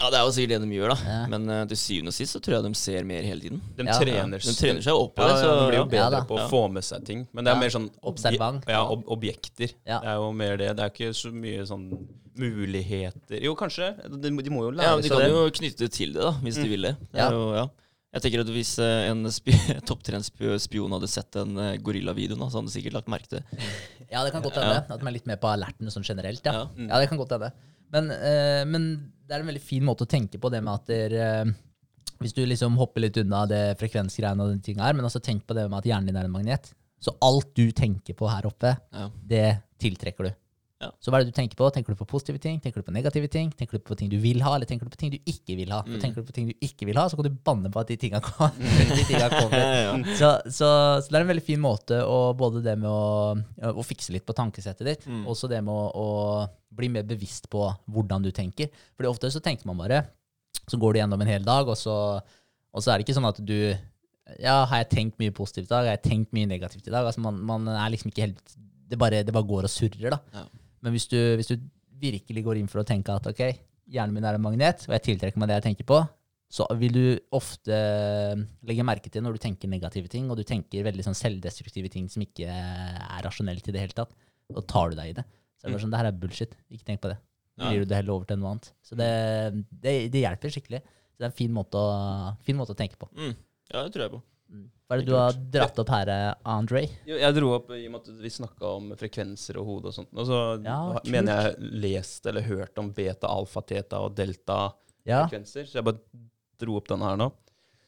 Ja, 0.00 0.08
Det 0.08 0.16
er 0.16 0.24
jo 0.24 0.32
sikkert 0.32 0.48
det 0.48 0.60
de 0.64 0.78
gjør, 0.80 0.94
da. 0.94 0.98
Ja. 1.04 1.26
Men 1.28 1.44
uh, 1.50 1.66
til 1.68 1.76
syvende 1.76 2.08
og 2.08 2.16
sist 2.16 2.32
så 2.32 2.40
tror 2.40 2.56
jeg 2.56 2.64
de 2.64 2.74
ser 2.74 3.04
mer 3.04 3.22
hele 3.22 3.40
tiden. 3.44 3.60
De 3.76 3.84
Ja. 3.84 3.98
trener, 4.00 4.38
De 4.40 4.56
trener 4.62 4.80
seg 4.88 4.94
opp 4.96 5.12
på 5.14 5.28
det. 5.28 5.36
Så, 5.44 5.52
de 5.52 5.68
blir 5.68 5.80
jo 5.82 5.84
bedre 5.92 6.16
Ja 6.16 6.24
på 6.24 6.34
å 6.40 6.44
Ja. 6.46 6.48
få 6.48 6.62
med 6.72 6.84
seg 6.88 7.04
ting. 7.04 7.28
Men 7.36 7.44
det 7.44 7.52
er 7.52 7.56
Ja. 7.56 7.60
mer 7.60 7.68
sånn 7.76 7.90
Observant. 8.02 8.64
Ja, 8.66 8.80
ob 8.88 9.04
objekter. 9.12 9.74
Ja. 9.84 10.00
Det 10.00 10.08
er 10.08 10.14
jo 10.24 10.32
mer 10.32 10.56
det. 10.56 10.72
Det 10.76 10.80
er 10.80 10.88
ikke 10.88 11.12
så 11.12 11.28
mye 11.36 11.66
sånn 11.68 11.90
muligheter 12.36 13.40
Jo, 13.42 13.54
kanskje. 13.54 13.92
De, 14.08 14.30
de 14.30 14.50
må 14.52 14.64
jo 14.66 14.72
Ja, 14.72 14.76
lære 14.80 14.88
Ja, 14.88 14.96
De 14.96 15.02
seg 15.08 15.12
kan 15.12 15.20
det. 15.20 15.30
jo 15.32 15.50
knytte 15.60 15.88
til 15.92 16.12
det, 16.14 16.22
da, 16.22 16.32
hvis 16.44 16.54
de 16.62 16.68
vil 16.68 16.82
det. 16.88 16.96
det 17.12 17.20
Ja. 17.20 17.28
er 17.28 17.32
jo, 17.32 17.54
ja. 17.54 17.66
Jeg 18.14 18.22
tenker 18.24 18.42
at 18.44 18.50
Hvis 18.54 18.72
eh, 18.80 19.08
en 19.10 19.26
topptrent 19.88 20.24
spion 20.62 20.94
hadde 20.96 21.08
sett 21.10 21.36
en 21.40 21.58
eh, 21.60 21.76
gorillavideo, 21.84 22.38
nå, 22.38 22.48
så 22.48 22.60
hadde 22.60 22.70
han 22.70 22.74
sikkert 22.76 22.96
lagt 23.00 23.10
merke 23.12 23.28
til 23.32 23.40
det. 23.42 23.60
Ja, 24.12 24.22
det 24.22 24.30
kan 24.32 24.44
godt 24.44 24.56
hende. 24.60 24.78
At 24.86 25.00
de 25.02 25.08
er 25.10 25.16
litt 25.16 25.26
mer 25.28 25.38
på 25.42 25.50
alerten 25.50 25.90
sånn 25.92 26.06
generelt. 26.06 26.44
Ja, 26.46 26.52
Ja. 26.62 26.86
ja 26.92 27.00
det 27.02 27.08
kan 27.10 27.18
godt 27.20 27.34
hende. 27.34 27.50
Men, 27.92 28.10
uh, 28.10 28.62
men 28.66 28.86
det 29.26 29.34
er 29.36 29.42
en 29.42 29.50
veldig 29.50 29.62
fin 29.62 29.84
måte 29.86 30.06
å 30.06 30.10
tenke 30.10 30.38
på 30.42 30.50
det 30.50 30.58
med 30.62 30.72
at 30.74 30.88
dere 30.90 31.26
uh, 31.46 31.52
Hvis 32.22 32.34
du 32.34 32.40
liksom 32.46 32.78
hopper 32.80 33.02
litt 33.04 33.18
unna 33.20 33.44
det 33.50 33.60
frekvensgreiene 33.78 34.42
og 34.42 34.54
den 34.54 34.62
tinga 34.64 34.86
her, 34.86 34.94
men 34.96 35.04
også 35.06 35.20
tenk 35.22 35.44
på 35.46 35.54
det 35.58 35.66
med 35.68 35.78
at 35.82 35.86
hjernen 35.90 36.08
din 36.08 36.16
er 36.18 36.24
en 36.30 36.32
magnet. 36.32 36.70
Så 37.02 37.12
alt 37.20 37.50
du 37.58 37.66
tenker 37.76 38.16
på 38.16 38.30
her 38.30 38.46
oppe, 38.48 38.72
Ja. 38.94 39.10
det 39.20 39.46
tiltrekker 39.82 40.30
du. 40.30 40.32
Ja. 40.82 40.90
Så 41.00 41.08
hva 41.08 41.16
er 41.18 41.24
det 41.24 41.32
du 41.32 41.36
tenker 41.38 41.56
på? 41.56 41.70
Tenker 41.72 41.94
du 41.94 41.98
på 42.02 42.04
positive 42.10 42.36
ting? 42.42 42.58
Tenker 42.60 42.82
du 42.82 42.84
på 42.84 42.92
negative 42.92 43.30
ting? 43.32 43.48
Tenker 43.56 43.78
du 43.78 43.84
på 43.86 43.96
ting 43.96 44.10
du 44.12 44.18
vil 44.20 44.42
ha, 44.44 44.50
eller 44.58 44.68
tenker 44.68 44.84
du 44.84 44.92
på 44.92 44.98
ting 45.00 45.08
du 45.14 45.16
ikke 45.24 45.54
vil 45.56 45.70
ha? 45.72 45.78
Mm. 45.86 45.94
Tenker 46.02 46.20
du 46.20 46.26
på 46.28 46.34
ting 46.36 46.50
du 46.50 46.66
ikke 46.66 46.84
vil 46.90 46.98
ha, 47.00 47.06
så 47.08 47.16
kan 47.16 47.24
du 47.30 47.38
banne 47.48 47.70
på 47.72 47.80
at 47.80 47.88
de 47.88 47.96
tinga 48.02 48.20
kom- 48.20 48.52
de 48.92 49.04
tinga 49.08 49.30
kommer. 49.32 49.56
Ja, 49.56 49.78
ja. 49.86 49.94
Så, 50.20 50.30
så, 50.52 50.68
så 51.00 51.08
det 51.08 51.16
er 51.16 51.24
en 51.24 51.30
veldig 51.32 51.46
fin 51.46 51.62
måte 51.64 52.02
å 52.04 52.18
både 52.36 52.60
det 52.66 52.74
med 52.82 52.90
å, 52.92 53.72
å 53.72 53.86
fikse 53.88 54.12
litt 54.12 54.26
på 54.28 54.36
tankesettet 54.36 54.84
ditt, 54.90 55.06
Mm. 55.08 55.24
også 55.32 55.48
det 55.48 55.62
med 55.64 55.72
å, 55.72 55.88
å 55.96 56.76
bli 56.76 56.90
mer 56.92 57.08
bevisst 57.08 57.48
på 57.48 57.64
hvordan 57.88 58.26
du 58.26 58.28
tenker. 58.36 58.68
Fordi 58.98 59.08
ofte 59.08 59.32
så 59.32 59.40
tenker 59.40 59.64
man 59.72 59.80
bare, 59.80 60.02
så 60.68 60.76
går 60.82 60.92
du 60.92 61.00
gjennom 61.00 61.24
en 61.24 61.30
hel 61.32 61.44
dag, 61.46 61.72
og 61.72 61.78
så, 61.80 61.96
og 62.20 62.84
så 62.84 62.92
er 62.92 62.98
det 63.00 63.06
ikke 63.08 63.16
sånn 63.16 63.28
at 63.32 63.40
du 63.40 63.56
Ja, 64.42 64.64
har 64.66 64.80
jeg 64.82 64.88
tenkt 64.92 65.20
mye 65.22 65.32
positivt 65.32 65.68
i 65.70 65.72
dag? 65.72 65.86
Har 65.86 65.94
jeg 65.96 66.04
tenkt 66.10 66.32
mye 66.36 66.48
negativt 66.50 66.84
i 66.88 66.92
dag? 66.92 67.06
Altså 67.06 67.22
man, 67.22 67.36
man 67.46 67.68
er 67.70 67.92
liksom 67.94 68.10
ikke 68.10 68.24
helt 68.26 68.56
Det 68.90 68.98
bare, 68.98 69.20
det 69.22 69.32
bare 69.34 69.46
går 69.46 69.68
og 69.68 69.70
surrer, 69.72 70.10
da. 70.16 70.18
Ja. 70.34 70.42
Men 70.84 70.94
hvis 70.94 71.08
du, 71.10 71.18
hvis 71.38 71.50
du 71.50 71.56
virkelig 72.00 72.44
går 72.44 72.60
inn 72.60 72.70
for 72.70 72.82
å 72.82 72.86
tenke 72.86 73.14
at 73.14 73.26
ok, 73.30 73.42
hjernen 73.92 74.16
min 74.16 74.26
er 74.26 74.36
en 74.36 74.44
magnet, 74.44 74.84
og 74.88 74.96
jeg 74.96 75.04
tiltrekker 75.10 75.40
meg 75.40 75.50
det 75.50 75.60
jeg 75.60 75.68
tenker 75.70 75.88
på, 75.88 76.02
så 76.56 76.66
vil 76.78 76.94
du 76.94 77.06
ofte 77.34 77.76
legge 78.66 78.84
merke 78.86 79.10
til 79.10 79.24
når 79.24 79.36
du 79.36 79.42
tenker 79.42 79.70
negative 79.70 80.10
ting, 80.10 80.28
og 80.30 80.38
du 80.38 80.44
tenker 80.46 80.86
veldig 80.86 81.06
sånn 81.08 81.18
selvdestruktive 81.18 81.90
ting 81.92 82.06
som 82.12 82.22
ikke 82.22 82.46
er 82.46 83.24
rasjonelt 83.26 83.66
i 83.66 83.74
det 83.74 83.82
hele 83.82 83.96
tatt, 83.96 84.12
og 84.54 84.62
tar 84.70 84.92
du 84.92 85.00
deg 85.00 85.10
i 85.10 85.16
det. 85.16 85.24
Så 85.56 85.66
er 85.66 85.72
det 85.72 85.74
bare 85.74 85.84
sånn, 85.86 85.94
det 85.94 86.02
her 86.02 86.10
er 86.12 86.20
bullshit, 86.22 86.54
ikke 86.70 86.86
tenk 86.92 87.02
på 87.02 87.10
det. 87.10 87.18
Ja. 87.56 87.72
Gir 87.72 87.82
du 87.82 87.90
det 87.90 87.98
heller 87.98 88.18
over 88.18 88.28
til 88.28 88.38
noe 88.38 88.52
annet. 88.52 88.70
Så 88.84 88.98
det, 89.00 89.10
det, 89.72 89.94
det 90.12 90.22
hjelper 90.22 90.52
skikkelig. 90.52 90.82
Så 90.84 91.22
det 91.22 91.24
er 91.24 91.30
en 91.32 91.38
fin 91.38 91.52
måte 91.56 91.80
å, 91.80 92.32
fin 92.44 92.58
måte 92.58 92.76
å 92.76 92.78
tenke 92.78 92.98
på. 93.00 93.08
Mm. 93.16 93.32
ja, 93.72 93.80
det 93.80 93.94
tror 93.94 94.04
jeg 94.04 94.12
på. 94.12 94.20
Hva 94.86 94.94
er 94.94 95.00
det 95.02 95.08
du 95.08 95.16
har 95.18 95.38
dratt 95.50 95.78
opp 95.82 95.88
her, 95.90 96.10
Andre? 96.46 96.84
Jo, 97.08 97.16
jeg 97.18 97.34
dro 97.34 97.48
opp 97.56 97.72
i 97.74 97.80
og 97.88 97.94
med 97.96 98.04
at 98.04 98.20
vi 98.22 98.30
snakka 98.30 98.68
om 98.76 98.92
frekvenser 98.98 99.58
og 99.58 99.66
hode 99.66 99.90
og 99.90 99.96
sånt. 99.96 100.12
Og 100.14 100.28
så 100.28 100.38
Ja, 100.62 100.76
mener 101.10 101.40
jeg 101.48 101.72
lest 101.82 102.28
eller 102.30 102.46
hørt 102.46 102.78
om 102.78 102.92
beta, 102.94 103.26
alfa, 103.26 103.64
teta 103.66 103.98
og 104.06 104.14
delta-frekvenser. 104.14 105.64
Ja. 105.64 105.66
Så 105.66 105.80
jeg 105.80 105.88
bare 105.88 105.98
dro 106.62 106.76
opp 106.78 106.86
denne 106.92 107.08
her 107.10 107.18
nå. 107.18 107.32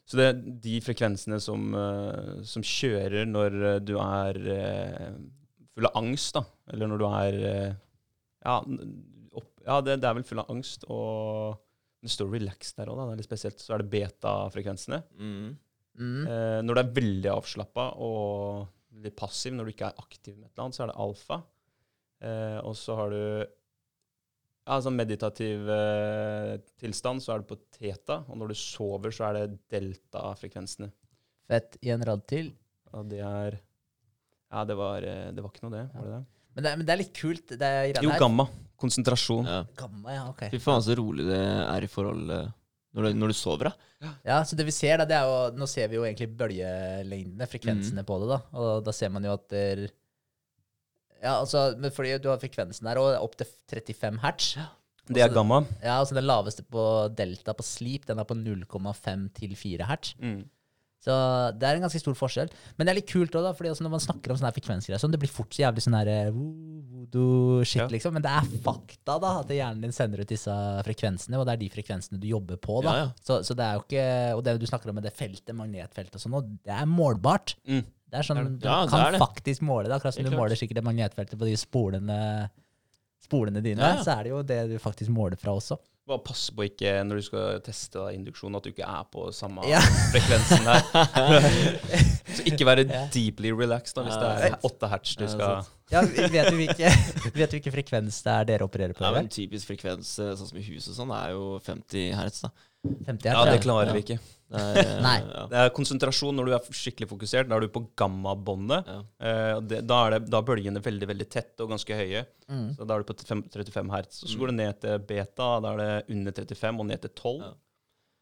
Så 0.08 0.16
det 0.18 0.26
er 0.26 0.38
de 0.64 0.78
frekvensene 0.80 1.38
som, 1.44 1.68
eh, 1.76 2.42
som 2.48 2.64
kjører 2.64 3.28
når 3.28 3.56
eh, 3.74 3.78
du 3.84 3.94
er 4.00 4.38
eh, 4.56 5.16
full 5.76 5.86
av 5.90 5.98
angst, 6.00 6.34
da. 6.34 6.42
Eller 6.72 6.90
når 6.90 6.98
du 6.98 7.06
er 7.12 7.38
Ja, 8.42 8.58
opp, 9.38 9.50
ja 9.66 9.80
det, 9.84 10.00
det 10.02 10.08
er 10.08 10.18
vel 10.18 10.26
full 10.26 10.40
av 10.42 10.50
angst. 10.50 10.82
Og 10.88 11.58
det 12.02 12.10
står 12.10 12.30
relaxed 12.32 12.78
der 12.80 12.90
òg, 12.90 12.98
da. 12.98 13.06
Det 13.06 13.14
er 13.16 13.22
litt 13.22 13.30
spesielt. 13.30 13.62
Så 13.62 13.76
er 13.76 13.84
det 13.84 13.90
beta-frekvensene. 13.92 15.02
Mm. 15.18 15.56
Mm. 15.98 16.24
Eh, 16.30 16.58
når 16.64 16.78
du 16.78 16.82
er 16.82 16.96
veldig 16.98 17.30
avslappa 17.34 17.88
og 18.04 19.00
litt 19.02 19.16
passiv, 19.18 19.54
når 19.54 19.68
du 19.68 19.74
ikke 19.74 19.90
er 19.90 20.02
aktiv 20.02 20.36
med 20.36 20.48
et 20.48 20.52
eller 20.52 20.66
annet, 20.68 20.78
så 20.78 20.84
er 20.84 20.92
det 20.92 20.98
alfa. 21.04 21.40
Eh, 22.18 22.58
og 22.66 22.74
så 22.78 22.96
har 22.98 23.14
du 23.14 23.22
ja, 24.68 24.78
sånn 24.84 24.98
meditativ 24.98 25.68
eh, 25.72 26.54
tilstand, 26.80 27.22
så 27.24 27.34
er 27.34 27.42
du 27.42 27.50
på 27.50 27.58
teta. 27.74 28.22
Og 28.28 28.40
når 28.40 28.52
du 28.52 28.58
sover, 28.60 29.14
så 29.14 29.28
er 29.30 29.38
det 29.38 29.60
delta-frekvensene. 29.72 30.90
Fett. 31.48 31.78
I 31.80 31.94
en 31.94 32.04
rad 32.04 32.26
til. 32.28 32.52
Og 32.92 33.08
det 33.10 33.22
er 33.24 33.60
Ja, 34.48 34.64
det 34.64 34.78
var, 34.78 35.04
eh, 35.04 35.30
det 35.32 35.44
var 35.44 35.52
ikke 35.52 35.66
noe, 35.66 35.74
det. 35.76 35.86
Var 35.94 36.04
det 36.04 36.12
det? 36.16 36.24
Men 36.58 36.64
det, 36.64 36.70
men 36.78 36.86
det 36.86 36.92
er 36.92 37.00
litt 37.02 37.14
kult. 37.16 37.52
Det 37.60 37.68
er 37.68 38.02
Jo, 38.02 38.12
gamma. 38.18 38.48
Konsentrasjon. 38.78 39.46
Ja. 39.46 39.62
Gamma, 39.76 40.14
ja, 40.14 40.24
ok. 40.30 40.46
Fy 40.52 40.60
faen, 40.62 40.82
så 40.84 40.94
rolig 40.98 41.26
det 41.28 41.38
er 41.38 41.84
i 41.84 41.90
forhold 41.90 42.30
eh, 42.34 42.48
når 42.96 43.04
du, 43.04 43.18
når 43.20 43.32
du 43.32 43.36
sover, 43.36 43.70
da. 43.70 44.12
Ja, 44.26 44.38
så 44.46 44.56
det 44.56 44.64
vi 44.68 44.74
ser 44.74 45.00
da, 45.00 45.04
det 45.08 45.16
er 45.18 45.26
jo 45.26 45.38
Nå 45.58 45.66
ser 45.66 45.88
vi 45.90 45.98
jo 45.98 46.04
egentlig 46.06 46.28
bølgelengdene, 46.38 47.48
frekvensene 47.50 48.04
på 48.06 48.18
det, 48.22 48.28
da. 48.30 48.38
Og 48.62 48.84
da 48.86 48.94
ser 48.94 49.10
man 49.14 49.26
jo 49.26 49.34
at 49.34 49.48
der 49.52 49.88
Ja, 51.18 51.34
altså, 51.40 51.72
men 51.76 51.90
fordi 51.90 52.14
du 52.22 52.28
har 52.30 52.38
frekvensen 52.38 52.86
der, 52.86 53.00
og 53.02 53.24
opp 53.26 53.34
til 53.40 53.48
35 53.72 54.20
hertz. 54.22 54.52
Det 55.08 55.22
er 55.24 55.32
gamma. 55.32 55.62
Ja, 55.82 55.96
altså 55.98 56.14
den 56.14 56.28
laveste 56.28 56.62
på 56.68 56.84
delta 57.16 57.54
på 57.56 57.64
sleep, 57.64 58.06
den 58.06 58.20
er 58.20 58.28
på 58.28 58.36
0,5 58.36 59.26
til 59.40 59.56
4 59.56 59.88
hertz. 59.88 60.14
Mm. 60.20 60.42
Så 60.98 61.14
det 61.54 61.62
er 61.68 61.76
en 61.78 61.84
ganske 61.86 62.00
stor 62.02 62.16
forskjell. 62.18 62.48
Men 62.76 62.86
det 62.88 62.90
er 62.90 62.96
litt 62.98 63.10
kult 63.12 63.36
òg, 63.38 63.46
fordi 63.56 63.70
når 63.84 63.92
man 63.92 64.02
snakker 64.02 64.32
om 64.34 64.38
sånne 64.40 64.50
frekvensgreier, 64.56 64.98
sånn, 64.98 65.12
det 65.14 65.20
blir 65.22 65.30
fort 65.30 65.54
så 65.54 65.62
jævlig 65.62 65.84
sånn 65.84 65.94
her 65.94 66.08
eh, 66.10 66.30
voodoo-shit, 66.34 67.82
Ja. 67.84 67.86
liksom. 67.92 68.12
Men 68.18 68.22
det 68.22 68.32
er 68.34 68.48
fakta, 68.64 69.18
da, 69.22 69.30
at 69.40 69.52
hjernen 69.54 69.80
din 69.84 69.92
sender 69.94 70.20
ut 70.24 70.28
disse 70.28 70.50
frekvensene, 70.84 71.38
og 71.38 71.46
det 71.46 71.54
er 71.54 71.62
de 71.62 71.68
frekvensene 71.70 72.18
du 72.20 72.26
jobber 72.28 72.56
på, 72.58 72.80
da. 72.82 72.90
Ja, 72.96 73.04
ja. 73.04 73.12
Så, 73.22 73.38
så 73.46 73.54
det 73.58 73.64
er 73.64 73.78
jo 73.78 73.84
ikke 73.86 74.06
Og 74.36 74.42
det 74.44 74.56
du 74.60 74.66
snakker 74.66 74.90
om 74.90 74.98
med 74.98 75.06
det 75.06 75.14
feltet, 75.14 75.54
magnetfeltet 75.54 76.18
og 76.18 76.24
sånn, 76.24 76.34
og 76.40 76.50
det 76.66 76.74
er 76.74 76.86
målbart. 76.90 77.54
Mm. 77.68 77.84
Det 78.08 78.18
er 78.18 78.24
sånn, 78.24 78.42
Du 78.56 78.64
det 78.64 78.74
kan 78.90 78.98
er 79.06 79.12
det. 79.12 79.20
faktisk 79.20 79.62
måle 79.62 79.86
det. 79.88 79.94
Akkurat 79.98 80.14
som 80.16 80.24
du 80.24 80.30
klart. 80.30 80.40
måler 80.40 80.56
sikkert 80.58 80.80
det 80.80 80.84
magnetfeltet 80.86 81.38
på 81.38 81.44
de 81.46 81.54
spolene, 81.60 82.18
spolene 83.22 83.62
dine, 83.62 83.94
så 84.02 84.14
er 84.18 84.22
det 84.24 84.30
jo 84.32 84.42
det 84.42 84.60
du 84.70 84.78
faktisk 84.80 85.10
måler 85.12 85.36
fra 85.38 85.52
også. 85.58 85.76
Bare 86.08 86.22
pass 86.24 86.46
på 86.56 86.64
ikke, 86.64 86.92
når 87.04 87.18
du 87.20 87.24
skal 87.26 87.58
teste 87.66 87.98
da, 88.00 88.06
induksjon, 88.16 88.54
at 88.56 88.64
du 88.64 88.70
ikke 88.72 88.86
er 88.88 89.04
på 89.12 89.26
samme 89.36 89.66
Ja. 89.68 89.80
frekvensen 90.14 90.64
der. 90.64 91.48
Så 92.38 92.44
ikke 92.48 92.64
være 92.68 92.86
Ja. 92.88 93.02
deeply 93.12 93.50
relaxed 93.52 93.96
da, 93.98 94.04
hvis 94.06 94.16
Ja, 94.16 94.30
det 94.38 94.48
er 94.52 94.56
åtte 94.64 94.88
hertz 94.88 95.14
du 95.18 95.24
Ja, 95.26 95.30
skal. 95.34 95.68
Ja, 95.92 96.02
vet 96.32 96.50
du 96.50 96.56
hvilke, 96.56 96.90
vet 97.36 97.50
du 97.52 97.56
hvilke 97.58 97.72
frekvens 97.74 98.22
det 98.24 98.32
er 98.38 98.48
dere 98.54 98.64
opererer 98.68 98.96
på? 98.96 99.04
Ja, 99.04 99.12
men 99.16 99.28
typisk 99.32 99.68
frekvens, 99.70 100.14
eh, 100.20 100.32
sånn 100.36 100.48
som 100.52 100.58
i 100.60 100.64
huset 100.68 100.92
og 100.94 100.98
sånn, 101.02 101.12
er 101.16 101.32
jo 101.36 101.44
50 101.64 102.12
hertz, 102.16 102.42
da. 102.46 102.50
50 103.08 103.28
hertz, 103.28 103.36
Ja, 103.36 103.44
det 103.52 103.62
klarer 103.64 103.92
vi 103.96 104.04
ikke. 104.06 104.18
Det 104.48 104.60
er, 104.60 104.78
eh, 104.80 105.00
Nei. 105.04 105.16
Ja. 105.28 105.42
Det 105.50 105.58
er 105.60 105.70
konsentrasjon 105.76 106.34
når 106.38 106.46
du 106.48 106.52
er 106.56 106.68
skikkelig 106.72 107.08
fokusert. 107.10 107.48
Da 107.50 107.56
er 107.58 107.60
du 107.66 107.68
på 107.68 107.82
gamma-båndet. 108.00 108.86
Ja. 108.88 109.00
Eh, 109.20 109.60
det- 109.60 109.82
da, 109.86 109.98
er 110.06 110.10
det- 110.18 110.30
da 110.30 110.38
er 110.38 110.42
bølgene 110.48 110.80
veldig 110.82 111.06
veldig 111.10 111.28
tette 111.28 111.60
og 111.60 111.68
ganske 111.70 111.92
høye. 111.94 112.24
Mm. 112.48 112.76
Så 112.76 112.86
Da 112.86 112.94
er 112.94 113.02
du 113.02 113.12
på 113.12 113.16
35 113.26 113.90
hertz. 113.90 114.24
Så 114.24 114.34
Mm. 114.34 114.38
går 114.40 114.46
det 114.46 114.54
ned 114.56 114.80
til 114.80 114.98
beta. 115.00 115.60
Da 115.60 115.72
er 115.74 115.76
det 115.76 116.10
under 116.16 116.32
35 116.32 116.80
og 116.80 116.86
ned 116.86 117.00
til 117.02 117.10
12. 117.10 117.40
Ja. 117.40 117.52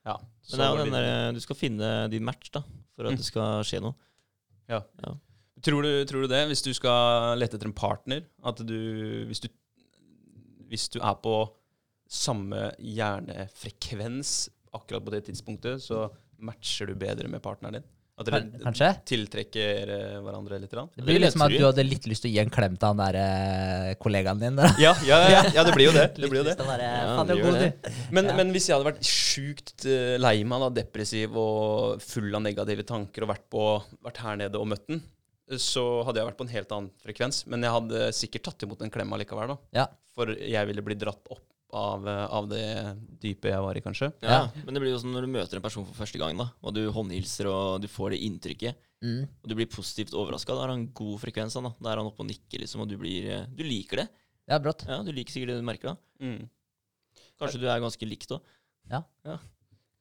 Ja. 0.06 0.16
Men 0.18 0.58
det 0.58 0.66
er 0.66 0.76
jo 0.76 0.84
den 0.84 0.92
der, 0.92 1.32
du 1.32 1.40
skal 1.40 1.56
finne 1.56 2.10
din 2.10 2.24
match, 2.24 2.50
da, 2.50 2.60
for 2.96 3.06
at 3.06 3.12
Mm. 3.12 3.16
det 3.16 3.24
skal 3.24 3.62
skje 3.62 3.80
noe. 3.82 3.94
Tror 5.62 5.82
du, 5.82 6.04
tror 6.04 6.22
du 6.22 6.28
det, 6.28 6.48
hvis 6.48 6.62
du 6.62 6.72
skal 6.74 7.36
lete 7.38 7.54
etter 7.56 7.66
en 7.66 7.72
partner, 7.72 8.22
at 8.44 8.56
du 8.56 9.24
hvis, 9.26 9.40
du 9.40 9.48
hvis 10.68 10.88
du 10.90 11.00
er 11.00 11.14
på 11.14 11.50
samme 12.08 12.72
hjernefrekvens 12.78 14.48
akkurat 14.76 15.04
på 15.04 15.14
det 15.14 15.24
tidspunktet, 15.28 15.82
så 15.84 16.06
matcher 16.44 16.92
du 16.92 16.96
bedre 17.00 17.30
med 17.32 17.42
partneren 17.44 17.80
din? 17.80 17.86
At 18.16 18.30
dere 18.30 18.46
Kanskje? 18.62 18.86
tiltrekker 19.10 19.90
eh, 19.92 20.12
hverandre 20.24 20.56
litt? 20.62 20.70
Eller? 20.72 20.86
Det 20.88 21.02
Det 21.02 21.04
blir 21.04 21.18
liksom 21.20 21.42
at 21.44 21.52
du 21.52 21.64
hadde 21.66 21.84
litt 21.84 22.06
lyst 22.08 22.24
til 22.24 22.30
å 22.30 22.32
gi 22.32 22.38
en 22.40 22.52
klem 22.52 22.78
til 22.80 22.88
han 22.88 23.00
der 23.02 23.18
eh, 23.20 23.90
kollegaen 24.00 24.40
din. 24.40 24.62
Ja, 24.80 24.94
ja, 25.04 25.18
ja, 25.28 25.42
ja, 25.52 25.64
det 25.68 25.74
blir 25.76 25.90
jo 25.90 25.92
det. 25.92 26.06
det, 26.22 26.30
blir 26.32 26.40
jo 26.40 26.46
det. 27.52 27.74
Men, 28.16 28.30
men 28.38 28.54
hvis 28.56 28.70
jeg 28.70 28.78
hadde 28.78 28.88
vært 28.88 29.04
sjukt 29.04 29.84
eh, 29.84 30.14
lei 30.16 30.38
meg, 30.48 30.64
da, 30.64 30.70
depressiv 30.80 31.36
og 31.36 32.00
full 32.00 32.32
av 32.32 32.46
negative 32.46 32.86
tanker 32.88 33.26
og 33.26 33.34
vært, 33.34 33.44
på, 33.52 33.66
vært 34.08 34.22
her 34.24 34.40
nede 34.46 34.64
og 34.64 34.72
møtt 34.72 34.88
den, 34.88 35.04
så 35.60 35.84
hadde 36.08 36.22
jeg 36.22 36.30
vært 36.30 36.40
på 36.40 36.46
en 36.48 36.54
helt 36.54 36.72
annen 36.72 36.94
frekvens. 37.04 37.42
Men 37.52 37.68
jeg 37.68 37.76
hadde 37.76 38.08
sikkert 38.16 38.48
tatt 38.48 38.64
imot 38.64 38.80
en 38.80 38.96
klem 38.96 39.12
allikevel, 39.12 39.52
da. 39.52 39.90
For 40.16 40.32
jeg 40.40 40.72
ville 40.72 40.88
bli 40.88 40.96
dratt 41.04 41.36
opp 41.36 41.44
av, 41.72 42.06
eh, 42.08 42.24
av 42.30 42.48
det 42.48 42.96
dypet 43.20 43.50
jeg 43.50 43.60
var 43.64 43.76
i, 43.76 43.80
kanskje. 43.84 44.12
Ja, 44.22 44.48
Men 44.64 44.74
det 44.74 44.80
blir 44.82 44.92
jo 44.92 44.98
sånn 45.02 45.12
når 45.12 45.26
du 45.26 45.32
møter 45.34 45.56
en 45.58 45.62
person 45.62 45.84
for 45.84 45.94
første 46.04 46.18
gang, 46.18 46.36
da, 46.38 46.50
og 46.62 46.74
du 46.74 46.84
håndhilser 46.92 47.48
og 47.50 47.80
du 47.82 47.88
får 47.88 48.10
det 48.14 48.20
inntrykket, 48.28 48.74
Mm. 49.02 49.28
og 49.42 49.48
du 49.50 49.54
blir 49.54 49.66
positivt 49.68 50.14
overraska, 50.16 50.54
da 50.56 50.64
er 50.64 50.68
han 50.72 50.86
god 50.94 51.18
frekvens, 51.20 51.52
da. 51.52 51.68
Da 51.82 51.92
er 51.92 51.96
han 52.00 52.06
oppe 52.06 52.20
og 52.24 52.30
nikker, 52.30 52.58
liksom, 52.62 52.80
og 52.80 52.88
du 52.88 52.96
blir 52.96 53.26
eh, 53.28 53.46
Du 53.54 53.62
liker 53.62 53.96
det. 53.98 54.08
Ja, 54.48 54.58
brått. 54.58 54.86
Ja, 54.88 55.02
du 55.02 55.12
liker 55.12 55.32
sikkert 55.34 55.48
det 55.52 55.58
du 55.60 55.66
merker 55.66 55.88
da. 55.92 55.96
Mm. 56.22 56.48
Kanskje 57.38 57.60
du 57.60 57.66
er 57.68 57.80
ganske 57.80 58.08
likt 58.08 58.30
òg. 58.32 58.40
Ja, 58.90 59.02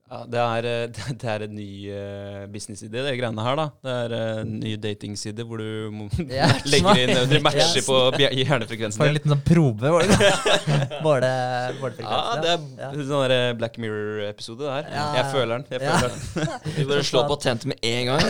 det 0.06 0.38
er, 0.38 0.66
eh, 0.70 0.90
det, 1.22 1.30
er 1.32 1.44
en 1.48 1.56
ny 1.58 1.70
uh, 1.90 2.44
businessidé, 2.54 3.02
det 3.02 3.16
greiene 3.18 3.42
her, 3.42 3.58
da. 3.58 3.66
Det 3.82 3.94
er 4.04 4.14
eh, 4.14 4.42
en 4.44 4.52
ny 4.62 4.76
datingside 4.78 5.46
hvor 5.50 5.62
du 5.62 5.90
må, 5.94 6.06
Ja, 6.30 6.52
legger 6.70 7.02
inn 7.02 7.14
Du 7.32 7.40
matcher 7.42 7.64
matcher 7.66 7.88
på 7.88 7.98
hjernefrekvensen 8.22 9.02
Bare 9.02 9.14
en 9.14 9.18
liten 9.18 9.34
sånn 9.34 9.42
probe. 9.48 9.94
var 9.96 10.06
det 10.06 10.20
ikke? 10.20 11.02
Måle 11.06 11.32
Ja, 12.06 12.22
det 12.44 12.54
er 12.54 12.68
Ja. 12.78 12.92
en 12.92 13.02
sånn 13.10 13.26
der, 13.26 13.36
Black 13.58 13.80
Mirror-episode 13.82 14.62
der. 14.68 14.88
Ja. 14.94 15.06
Jeg 15.18 15.32
føler 15.34 15.52
den. 15.56 15.66
Jeg 15.74 15.82
Ja. 15.82 15.98
føler 15.98 16.14
den. 16.14 16.74
Vi 16.78 16.86
bare 16.90 17.06
slår 17.10 17.28
patent 17.32 17.66
med 17.72 17.82
en 17.82 18.12
gang. 18.12 18.24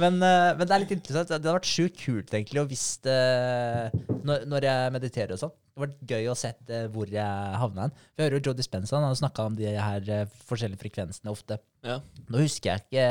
Men, 0.00 0.18
men 0.20 0.64
det 0.64 0.72
er 0.74 0.82
litt 0.84 0.94
interessant. 0.96 1.28
Det 1.28 1.36
hadde 1.38 1.56
vært 1.58 1.68
sjukt 1.68 2.00
kult 2.00 2.34
egentlig 2.36 2.62
å 2.62 2.68
visst 2.70 3.08
når, 3.08 4.46
når 4.48 4.68
jeg 4.70 4.94
mediterer 4.96 5.36
og 5.36 5.42
sånn. 5.44 5.54
Det 5.70 5.86
hadde 5.86 5.94
vært 5.94 6.10
gøy 6.10 6.28
å 6.28 6.34
eh, 6.74 6.86
hvor 6.92 7.10
jeg 7.10 7.58
havna 7.62 7.86
hen. 7.86 7.92
Vi 8.16 8.24
hører 8.24 8.36
jo 8.38 8.42
Joe 8.50 8.58
Dispenza 8.58 8.96
han 8.98 9.06
har 9.06 9.14
snakka 9.16 9.46
om 9.48 9.56
de 9.56 9.70
her 9.70 10.10
forskjellige 10.48 10.82
frekvensene 10.82 11.32
ofte. 11.32 11.60
Ja. 11.86 12.00
Nå 12.28 12.42
husker 12.44 12.74
jeg 12.74 12.86
ikke 12.86 13.06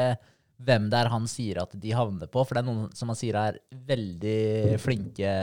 hvem 0.60 0.90
det 0.92 1.00
er 1.00 1.12
han 1.14 1.28
sier 1.32 1.62
at 1.64 1.74
de 1.80 1.96
havner 1.96 2.30
på, 2.32 2.44
for 2.44 2.56
det 2.56 2.64
er 2.64 2.68
noen 2.68 2.90
som 2.98 3.12
han 3.12 3.20
sier 3.20 3.38
er 3.40 3.60
veldig 3.90 4.80
flinke 4.84 5.34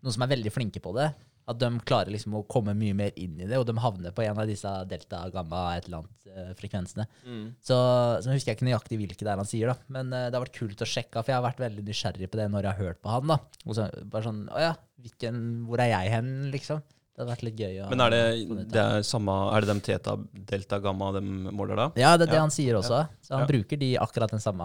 Noen 0.00 0.14
som 0.16 0.24
er 0.24 0.30
veldig 0.32 0.50
flinke 0.54 0.80
på 0.80 0.94
det. 0.96 1.10
At 1.50 1.58
de 1.60 1.68
klarer 1.84 2.08
liksom 2.14 2.38
å 2.38 2.44
komme 2.48 2.72
mye 2.78 2.94
mer 2.96 3.16
inn 3.20 3.34
i 3.36 3.48
det, 3.48 3.58
og 3.58 3.66
de 3.68 3.74
havner 3.82 4.14
på 4.16 4.22
en 4.24 4.38
av 4.38 4.48
disse 4.48 4.70
delta, 4.88 5.26
gamma, 5.34 5.64
et 5.76 5.88
eller 5.88 5.98
annet 6.00 6.30
eh, 6.30 6.52
frekvensene. 6.56 7.04
Mm. 7.26 7.42
Så, 7.60 7.76
så 8.22 8.32
husker 8.32 8.52
jeg 8.52 8.56
ikke 8.56 8.68
nøyaktig 8.68 9.00
hvilke 9.00 9.26
det 9.26 9.32
er 9.32 9.42
han 9.42 9.50
sier, 9.50 9.72
da. 9.72 9.90
Men 9.92 10.14
eh, 10.14 10.28
det 10.30 10.38
har 10.38 10.44
vært 10.46 10.56
kult 10.56 10.84
å 10.84 10.88
sjekke, 10.88 11.20
for 11.20 11.32
jeg 11.32 11.36
har 11.36 11.44
vært 11.44 11.60
veldig 11.60 11.84
nysgjerrig 11.84 12.30
på 12.30 12.40
det 12.40 12.46
når 12.52 12.68
jeg 12.68 12.72
har 12.78 12.88
hørt 12.88 13.02
på 13.02 13.12
han. 13.12 13.34
da. 13.34 13.38
Og 13.66 13.76
så, 13.76 13.90
bare 14.12 14.28
sånn 14.28 14.40
Å 14.48 14.62
ja, 14.62 14.72
hvilken, 15.04 15.42
hvor 15.68 15.84
er 15.84 15.92
jeg 15.92 16.14
hen, 16.14 16.32
liksom? 16.54 16.80
Det 17.20 17.26
hadde 17.26 17.34
vært 17.36 17.42
litt 17.44 17.58
gøy 17.60 17.74
å 17.84 17.88
Men 17.90 18.00
er 18.00 18.10
det, 18.14 18.68
det 18.72 18.80
er 18.80 19.02
samme, 19.04 19.34
er 19.52 19.60
det 19.60 19.68
dem 19.68 19.80
teta, 19.84 20.14
delta, 20.48 20.78
gamma 20.80 21.10
de 21.12 21.20
måler 21.52 21.76
da? 21.76 21.86
Ja, 22.00 22.14
det 22.16 22.28
er 22.28 22.30
det 22.32 22.38
Ja. 22.38 22.40
han 22.46 22.50
sier 22.54 22.78
også. 22.78 23.02
Så 23.20 23.34
han 23.36 23.40
Ja. 23.44 23.46
bruker 23.50 23.76
de 23.78 23.90
akkurat 24.00 24.30
den 24.30 24.40
samme 24.40 24.64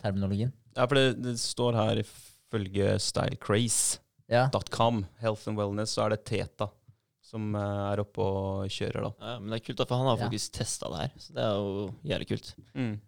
terminologien. 0.00 0.52
Ja, 0.74 0.86
for 0.86 0.94
det, 0.96 1.20
det 1.22 1.34
står 1.38 1.74
her 1.76 2.00
ifølge 2.00 2.96
stylecraze.com, 2.98 4.00
Ja. 4.30 4.48
health 5.20 5.46
and 5.48 5.58
wellness, 5.58 5.92
så 5.92 6.06
er 6.06 6.10
det 6.16 6.24
teta 6.24 6.70
som 7.22 7.54
eh, 7.54 7.92
er 7.92 8.00
oppe 8.00 8.18
og 8.24 8.68
kjører, 8.72 9.02
da. 9.02 9.12
Ja, 9.20 9.38
men 9.40 9.50
det 9.50 9.60
er 9.60 9.66
kult, 9.66 9.76
da, 9.78 9.84
for 9.84 9.96
han 9.98 10.06
har 10.06 10.16
Ja. 10.18 10.24
faktisk 10.28 10.52
testa 10.56 10.88
det 10.88 10.98
her. 11.00 11.10
Så 11.18 11.32
det 11.34 11.42
er 11.42 11.54
jo 11.54 11.94
jævlig 12.04 12.28
kult. 12.28 12.54
Mm. 12.74 13.00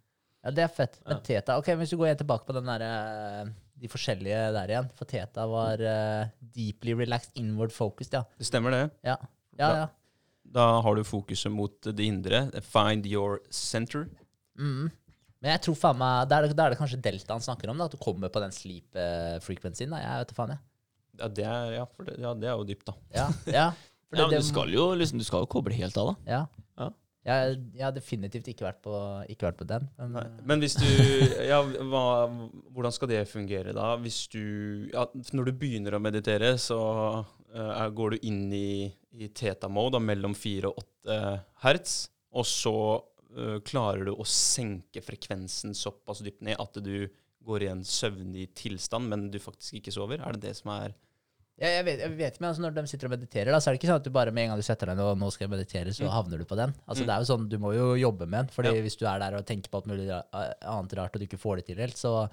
Ja, 0.44 0.50
det 0.50 0.58
er 0.64 0.68
fett. 0.68 0.98
Men 1.06 1.16
Ja. 1.16 1.20
Teta 1.22 1.56
Ok, 1.58 1.66
Hvis 1.76 1.90
du 1.90 1.96
går 1.96 2.06
igjen 2.14 2.18
tilbake 2.26 2.44
på 2.46 2.52
den 2.54 2.66
der, 2.66 2.82
eh, 2.82 3.46
de 3.76 3.88
forskjellige 3.92 4.42
der 4.56 4.72
igjen. 4.72 4.90
For 4.96 5.08
Teta 5.10 5.44
var 5.50 5.82
uh, 5.84 6.28
deeply 6.56 6.94
relaxed 6.96 7.36
inward 7.40 7.74
focused, 7.74 8.14
ja. 8.16 8.22
Det 8.40 8.48
stemmer, 8.48 8.72
det. 8.74 8.84
Ja, 9.06 9.16
ja. 9.60 9.70
ja. 9.82 9.86
Da 10.56 10.66
har 10.80 10.94
du 10.96 11.02
fokuset 11.04 11.52
mot 11.52 11.74
det 11.90 12.04
indre. 12.06 12.44
Find 12.64 13.06
your 13.10 13.40
center. 13.52 14.06
Mm. 14.58 14.86
Men 15.42 15.52
jeg 15.52 15.60
tror 15.66 15.76
faen 15.76 15.98
meg 16.00 16.30
Da 16.30 16.38
er 16.38 16.46
det, 16.46 16.54
da 16.56 16.64
er 16.64 16.72
det 16.72 16.78
kanskje 16.80 16.96
delta 17.04 17.34
han 17.36 17.44
snakker 17.44 17.68
om, 17.68 17.76
da, 17.76 17.90
at 17.90 17.92
du 17.92 18.00
kommer 18.00 18.30
på 18.32 18.40
den 18.40 18.54
sleep 18.56 18.96
uh, 18.96 19.36
frequencyen. 19.44 19.92
Da. 19.92 20.00
Jeg 20.00 20.22
vet 20.22 20.32
da 20.32 20.38
faen, 20.38 20.54
jeg. 20.54 20.64
Ja, 21.16 21.28
det 21.32 21.44
er, 21.48 21.68
ja, 21.78 21.84
for 21.96 22.08
det, 22.08 22.14
ja, 22.20 22.32
det 22.36 22.48
er 22.48 22.56
jo 22.60 22.64
dypt, 22.68 22.86
da. 22.88 22.96
Ja, 23.16 23.28
ja. 23.52 23.66
For 24.06 24.20
Ja, 24.20 24.28
det- 24.30 24.36
men 24.36 24.42
du 24.44 24.46
skal 24.46 24.70
jo 24.70 24.82
liksom, 24.94 25.18
du 25.18 25.24
skal 25.26 25.42
jo 25.42 25.48
koble 25.50 25.74
helt 25.74 25.96
av, 25.98 26.12
da. 26.12 26.30
Ja. 26.30 26.65
Jeg, 27.26 27.56
jeg 27.74 27.82
har 27.82 27.94
definitivt 27.94 28.46
ikke 28.52 28.66
vært 28.68 28.78
på, 28.84 28.92
ikke 29.32 29.48
vært 29.48 29.58
på 29.58 29.66
den. 29.66 29.88
Men, 29.98 30.36
Men 30.46 30.62
hvis 30.62 30.76
du 30.78 30.86
Ja, 31.50 31.58
hva, 31.64 32.04
hvordan 32.70 32.94
skal 32.94 33.10
det 33.10 33.24
fungere 33.30 33.74
da? 33.74 33.88
Hvis 33.98 34.20
du 34.30 34.42
ja, 34.92 35.08
Når 35.34 35.48
du 35.50 35.56
begynner 35.58 35.96
å 35.96 36.02
meditere, 36.02 36.52
så 36.62 36.78
eh, 37.50 37.72
er- 37.72 37.94
går 37.98 38.14
du 38.14 38.28
inn 38.30 38.44
i, 38.54 38.86
i 39.18 39.30
teta-mode, 39.34 39.98
mellom 40.02 40.36
4 40.38 40.70
og 40.70 40.78
8 40.84 41.18
hertz, 41.64 41.96
og 42.36 42.46
så 42.46 42.76
uh, 43.00 43.58
klarer 43.64 44.06
du 44.06 44.12
å 44.14 44.26
senke 44.28 45.00
frekvensen 45.02 45.74
såpass 45.74 46.20
dypt 46.26 46.42
ned 46.44 46.58
at 46.60 46.78
du 46.84 47.08
går 47.46 47.62
i 47.62 47.70
en 47.70 47.82
søvnig 47.86 48.48
tilstand, 48.58 49.08
men 49.08 49.28
du 49.30 49.38
faktisk 49.40 49.78
ikke 49.78 49.94
sover? 49.94 50.20
Er 50.20 50.36
det 50.36 50.48
det 50.48 50.56
som 50.58 50.72
er 50.74 50.94
Ja, 51.56 51.68
jeg, 51.78 51.84
vet, 51.86 52.00
jeg 52.04 52.12
vet 52.18 52.34
men 52.40 52.50
altså 52.50 52.60
når 52.60 52.74
de 52.76 52.82
sitter 52.90 53.08
og 53.08 53.12
mediterer, 53.14 53.48
da, 53.48 53.56
så 53.64 53.70
er 53.70 53.72
det 53.72 53.78
ikke 53.80 53.88
sånn 53.88 54.00
at 54.02 54.04
du 54.04 54.10
bare 54.12 54.30
med 54.30 54.44
en 54.44 54.50
gang 54.52 54.58
du 54.60 54.64
setter 54.66 54.90
deg 54.90 54.98
ned 54.98 55.06
og 55.08 55.16
nå 55.22 55.30
skal 55.32 55.46
jeg 55.46 55.52
meditere, 55.54 55.94
så 55.96 56.04
Mm. 56.04 56.10
havner 56.12 56.38
du 56.38 56.44
på 56.44 56.56
den. 56.56 56.74
Altså 56.86 57.02
Mm. 57.02 57.06
det 57.06 57.14
er 57.14 57.20
jo 57.22 57.30
sånn, 57.32 57.48
Du 57.48 57.56
må 57.58 57.70
jo 57.74 57.86
jobbe 57.96 58.26
med 58.28 58.44
den. 58.44 58.48
fordi 58.52 58.74
Ja. 58.76 58.82
hvis 58.82 58.96
du 58.98 59.06
er 59.06 59.18
der 59.18 59.36
og 59.38 59.46
tenker 59.46 59.70
på 59.70 59.76
alt 59.78 59.86
mulig 59.86 60.10
annet 60.12 60.92
rart 60.98 61.16
og 61.16 61.20
du 61.20 61.26
ikke 61.26 61.40
får 61.40 61.56
det 61.56 61.66
til 61.66 61.76
helt, 61.76 61.96
så, 61.96 62.28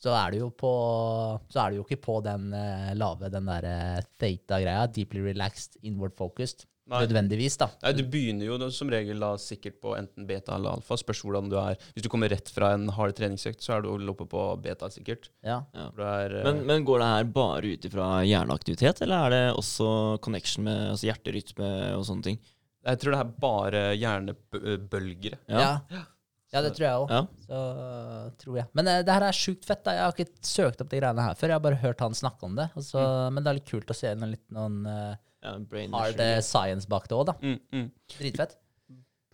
så 0.00 0.10
er 0.26 0.30
du 0.30 0.38
jo 0.38 0.50
på 0.50 1.40
Så 1.50 1.60
er 1.66 1.70
du 1.70 1.76
jo 1.76 1.84
ikke 1.84 2.00
på 2.00 2.22
den 2.24 2.54
uh, 2.54 2.94
lave, 2.94 3.28
den 3.30 3.44
derre 3.44 4.02
theta-greia. 4.18 4.86
Deeply 4.90 5.20
relaxed, 5.20 5.76
inward 5.82 6.14
focused. 6.16 6.64
Nei. 6.86 7.00
Nødvendigvis, 7.02 7.56
da. 7.58 7.66
Nei, 7.82 7.92
Du 7.98 8.04
begynner 8.06 8.46
jo 8.46 8.56
da 8.62 8.68
som 8.70 8.90
regel 8.92 9.18
da 9.22 9.32
sikkert 9.42 9.80
på 9.82 9.96
enten 9.98 10.26
beta 10.28 10.54
eller 10.54 10.76
alfa. 10.78 10.98
Spørs 11.00 11.24
hvordan 11.26 11.50
du 11.50 11.56
er. 11.58 11.80
Hvis 11.96 12.06
du 12.06 12.10
kommer 12.12 12.30
rett 12.30 12.50
fra 12.54 12.72
en 12.76 12.86
hard 12.94 13.16
treningsøkt, 13.18 13.64
så 13.64 13.76
er 13.76 13.82
du 13.82 14.10
oppe 14.12 14.28
på 14.30 14.44
beta 14.62 14.90
sikkert. 14.94 15.32
Ja. 15.42 15.64
ja. 15.74 15.88
er, 15.90 16.36
eh, 16.40 16.46
Men, 16.46 16.62
men 16.68 16.86
går 16.86 17.02
det 17.02 17.12
her 17.12 17.32
bare 17.34 17.72
ut 17.74 17.88
ifra 17.90 18.10
hjerneaktivitet, 18.22 19.02
eller 19.02 19.26
er 19.26 19.34
det 19.34 19.56
også 19.58 19.88
connection 20.22 20.68
med 20.68 20.92
altså 20.92 21.10
hjerterytme 21.10 21.72
og 21.96 22.06
sånne 22.06 22.30
ting? 22.30 22.44
jeg 22.86 23.00
tror 23.02 23.14
det 23.14 23.20
er 23.22 23.32
bare 23.42 23.82
hjernebølgere. 23.98 25.38
Ja. 25.50 25.62
ja. 25.90 26.62
det 26.62 26.72
tror 26.76 26.86
jeg 26.86 27.00
òg. 27.02 27.12
Ja. 27.12 27.22
Så 27.46 27.60
øh, 27.82 28.26
tror 28.42 28.58
jeg. 28.60 28.68
Men 28.78 28.90
uh, 28.90 28.98
det 29.06 29.16
her 29.16 29.26
er 29.26 29.38
sjukt 29.38 29.66
fett. 29.66 29.82
da. 29.86 29.96
Jeg 29.96 30.04
har 30.04 30.14
ikke 30.14 30.46
søkt 30.46 30.82
opp 30.84 30.92
de 30.92 31.00
greiene 31.00 31.26
her 31.26 31.38
før. 31.38 31.52
Jeg 31.52 31.58
har 31.58 31.64
bare 31.66 31.80
hørt 31.82 32.04
han 32.04 32.16
snakke 32.16 32.46
om 32.46 32.58
det. 32.58 32.68
Og 32.78 32.86
mm. 32.86 33.34
Men 33.34 33.42
det 33.42 33.50
er 33.50 33.58
litt 33.60 33.72
kult 33.72 33.90
å 33.90 33.96
se 33.96 34.12
noen, 34.14 34.36
litt, 34.36 34.44
noen 34.54 34.78
eh, 34.90 35.16
ja 35.46 35.56
measure. 35.94 36.30
eh, 36.36 36.40
science 36.44 36.88
bak 36.90 37.08
det 37.10 37.16
òg, 37.18 37.26
da. 37.30 37.36
Mm, 37.42 37.58
mm. 37.72 37.90
Dritfett. 38.18 38.56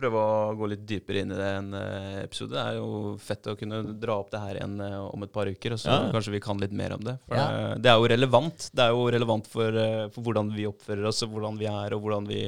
Prøve 0.03 0.19
å 0.19 0.55
gå 0.59 0.67
litt 0.73 0.81
dypere 0.89 1.21
inn 1.23 1.31
i 1.31 1.37
det 1.39 1.49
en 1.61 1.75
eh, 1.79 2.23
episode. 2.25 2.57
Det 2.57 2.63
er 2.63 2.79
jo 2.81 3.13
fett 3.23 3.47
å 3.47 3.55
kunne 3.59 3.83
dra 4.03 4.17
opp 4.19 4.33
det 4.33 4.41
her 4.43 4.59
igjen 4.59 4.81
eh, 4.83 4.97
om 5.05 5.23
et 5.23 5.33
par 5.35 5.47
uker, 5.47 5.77
og 5.77 5.79
så 5.83 5.93
Ja. 5.93 5.99
kanskje 6.15 6.33
vi 6.35 6.41
kan 6.43 6.59
litt 6.59 6.73
mer 6.75 6.97
om 6.97 7.05
det. 7.07 7.19
For 7.29 7.39
Ja. 7.39 7.45
det, 7.53 7.83
det 7.85 7.93
er 7.93 8.01
jo 8.01 8.09
relevant. 8.11 8.67
Det 8.75 8.83
er 8.83 8.97
jo 8.97 9.05
relevant 9.15 9.47
for, 9.53 9.79
eh, 9.85 10.09
for 10.11 10.27
hvordan 10.27 10.51
vi 10.57 10.67
oppfører 10.67 11.07
oss, 11.07 11.23
og 11.23 11.31
hvordan 11.37 11.61
vi 11.61 11.69
er, 11.71 11.95
og 11.95 12.03
hvordan 12.03 12.27
vi 12.27 12.41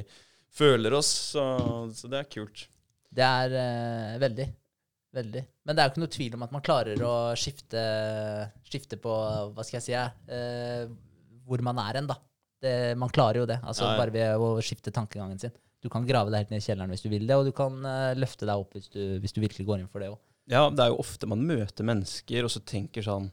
føler 0.50 0.94
oss. 0.98 1.12
Så, 1.36 1.44
så 1.94 2.10
det 2.10 2.18
er 2.24 2.30
kult. 2.32 2.66
Det 3.14 3.22
er 3.22 3.52
uh, 3.54 4.18
veldig. 4.18 4.48
Veldig. 5.14 5.44
Men 5.64 5.76
det 5.76 5.82
er 5.82 5.86
jo 5.86 5.92
ikke 5.92 6.02
noe 6.02 6.14
tvil 6.16 6.34
om 6.34 6.42
at 6.42 6.52
man 6.56 6.62
klarer 6.66 7.02
å 7.06 7.14
skifte, 7.38 7.82
skifte 8.66 8.98
på 8.98 9.12
Hva 9.54 9.62
skal 9.62 9.78
jeg 9.78 9.84
si? 9.86 9.94
uh, 9.94 10.88
hvor 11.46 11.62
man 11.62 11.78
er 11.78 12.00
hen, 12.00 12.08
da. 12.10 12.16
Det, 12.64 12.74
man 13.00 13.12
klarer 13.12 13.42
jo 13.42 13.46
det. 13.50 13.60
Altså 13.62 13.84
Ja, 13.86 13.92
ja. 13.94 14.00
Bare 14.02 14.14
ved 14.14 14.40
å 14.40 14.50
skifte 14.64 14.92
tankegangen 14.94 15.38
sin. 15.42 15.52
Du 15.84 15.90
kan 15.92 16.06
grave 16.08 16.32
deg 16.32 16.46
helt 16.46 16.52
ned 16.54 16.62
i 16.62 16.64
kjelleren 16.64 16.92
hvis 16.94 17.04
du 17.04 17.10
vil 17.12 17.26
det, 17.28 17.36
og 17.36 17.44
du 17.44 17.52
kan 17.52 17.74
uh, 17.84 18.14
løfte 18.16 18.46
deg 18.48 18.56
opp 18.62 18.72
hvis 18.78 18.88
du, 18.94 19.00
hvis 19.20 19.34
du 19.36 19.42
virkelig 19.44 19.66
går 19.68 19.82
inn 19.82 19.90
for 19.92 20.00
det 20.00 20.08
òg. 20.14 20.20
Ja, 20.48 20.66
det 20.72 20.80
er 20.84 20.92
jo 20.92 21.00
ofte 21.02 21.28
man 21.28 21.44
møter 21.48 21.84
mennesker 21.88 22.44
og 22.48 22.52
så 22.52 22.60
tenker 22.64 23.04
sånn 23.04 23.30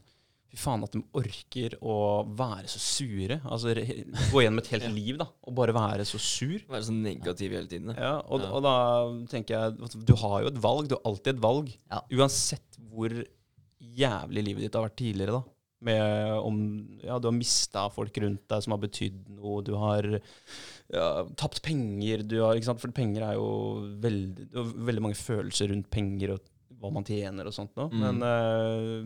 Fy 0.52 0.58
faen, 0.60 0.82
at 0.84 0.92
de 0.92 1.00
orker 1.16 1.78
å 1.80 1.94
være 2.36 2.68
så 2.68 2.80
sure. 2.84 3.38
Altså 3.48 3.72
gå 3.72 4.42
gjennom 4.44 4.60
et 4.60 4.68
helt 4.74 4.90
liv, 5.00 5.16
da, 5.22 5.30
og 5.48 5.54
bare 5.56 5.72
være 5.72 6.04
så 6.10 6.20
sur. 6.20 6.58
Være 6.68 6.84
så 6.90 6.92
negativ 6.92 7.54
hele 7.56 7.70
tiden. 7.72 7.94
Ja, 7.96 8.18
og, 8.28 8.44
Ja. 8.44 8.50
og 8.58 8.66
da 8.66 8.74
tenker 9.32 9.56
jeg 9.56 10.04
Du 10.10 10.12
har 10.20 10.42
jo 10.44 10.50
et 10.52 10.60
valg. 10.60 10.90
Du 10.92 10.98
har 10.98 11.06
alltid 11.08 11.38
et 11.38 11.40
valg. 11.46 11.72
Ja. 11.88 12.02
Uansett 12.20 12.76
hvor 12.92 13.16
jævlig 13.80 14.44
livet 14.50 14.66
ditt 14.68 14.76
har 14.76 14.90
vært 14.90 15.00
tidligere, 15.00 15.40
da. 15.40 15.56
Med 15.82 16.38
om 16.38 16.58
Ja, 17.02 17.18
du 17.18 17.30
har 17.30 17.36
mista 17.36 17.88
folk 17.94 18.18
rundt 18.22 18.44
deg 18.52 18.64
som 18.66 18.76
har 18.76 18.82
betydd 18.84 19.24
noe. 19.34 19.64
Du 19.66 19.74
har 19.82 20.08
ja, 20.14 21.08
tapt 21.40 21.62
penger. 21.66 22.26
Du 22.28 22.38
har, 22.44 22.58
ikke 22.58 22.70
sant? 22.70 22.84
For 22.84 22.94
penger 22.96 23.26
er 23.26 23.40
jo 23.40 23.50
veldig 24.04 24.50
veldig 24.88 25.06
mange 25.08 25.20
følelser 25.20 25.72
rundt 25.74 25.90
penger 25.94 26.36
og 26.36 26.50
hva 26.82 26.90
man 26.94 27.06
tjener 27.06 27.48
og 27.48 27.56
sånt 27.56 27.76
noe. 27.78 27.90
Mm. 27.94 28.02
Men 28.06 28.26
eh, 28.28 28.98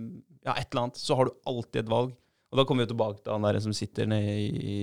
ja, 0.47 0.55
et 0.55 0.69
eller 0.69 0.87
annet. 0.87 1.01
Så 1.01 1.17
har 1.17 1.27
du 1.27 1.35
alltid 1.47 1.83
et 1.83 1.91
valg. 1.91 2.15
Og 2.51 2.59
da 2.59 2.65
kommer 2.67 2.85
vi 2.85 2.93
tilbake 2.93 3.23
til 3.23 3.35
han 3.35 3.47
der 3.47 3.59
som 3.63 3.75
sitter 3.75 4.07
nede 4.07 4.35
i, 4.45 4.79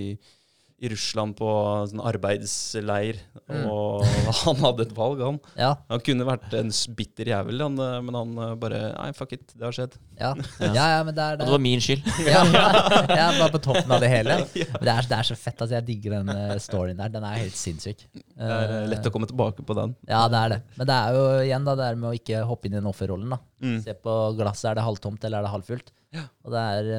i 0.83 0.89
Russland 0.91 1.37
på 1.39 1.49
sånn 1.91 2.01
arbeidsleir. 2.03 3.20
Mm. 3.47 3.66
Og 3.70 4.03
han 4.43 4.59
hadde 4.64 4.87
et 4.89 4.95
valg, 4.97 5.20
han. 5.22 5.39
Ja, 5.59 5.72
Han 5.93 6.03
kunne 6.05 6.26
vært 6.26 6.55
en 6.59 6.72
bitter 6.99 7.30
jævel, 7.30 7.62
han, 7.62 7.76
eh, 7.78 7.99
men 8.03 8.18
han 8.18 8.33
eh, 8.47 8.55
bare 8.59 8.80
Nei, 8.97 9.11
fuck 9.14 9.35
it, 9.37 9.45
det 9.55 9.66
har 9.68 9.76
skjedd. 9.76 9.95
ja. 10.18 10.33
ja, 10.62 10.87
ja 10.97 10.99
men 11.07 11.14
det 11.14 11.22
er 11.22 11.37
Og 11.37 11.43
det. 11.43 11.47
det 11.47 11.55
var 11.55 11.62
min 11.68 11.83
skyld. 11.85 12.09
ja, 12.33 12.43
jeg 12.49 13.22
er 13.22 13.39
bare 13.39 13.53
på 13.55 13.62
toppen 13.68 13.95
av 13.95 14.03
det 14.03 14.11
hele. 14.11 14.41
Men 14.43 14.83
det 14.89 14.95
er, 14.97 15.09
det 15.12 15.18
er 15.20 15.28
så 15.30 15.39
fett. 15.39 15.62
altså 15.62 15.78
Jeg 15.78 15.87
digger 15.93 16.18
den 16.18 16.35
eh, 16.35 16.57
storyen 16.62 16.99
der. 16.99 17.12
Den 17.14 17.28
er 17.28 17.39
helt 17.45 17.59
sinnssyk. 17.59 18.03
Det 18.16 18.51
er 18.59 18.91
lett 18.91 19.07
å 19.07 19.14
komme 19.14 19.30
tilbake 19.30 19.62
på 19.66 19.78
den. 19.78 19.95
Ja, 20.11 20.24
det 20.33 20.43
er 20.43 20.55
det. 20.57 20.61
Men 20.80 20.91
det 20.91 20.99
er 20.99 21.16
jo 21.18 21.24
igjen 21.47 21.68
da, 21.68 21.76
det 21.78 21.89
er 21.93 22.03
med 22.03 22.11
å 22.11 22.16
ikke 22.18 22.43
hoppe 22.49 22.68
inn 22.68 22.74
i 22.76 22.80
den 22.80 22.91
offerrollen. 22.91 23.30
da. 23.37 23.39
Mm. 23.62 23.78
Se 23.87 23.95
på 24.03 24.18
glasset, 24.41 24.72
er 24.72 24.80
det 24.80 24.87
halvtomt 24.89 25.22
eller 25.28 25.39
er 25.43 25.47
det 25.47 25.55
halvfullt? 25.55 25.95
Og 26.43 26.53
det 26.53 26.62
er, 26.74 26.91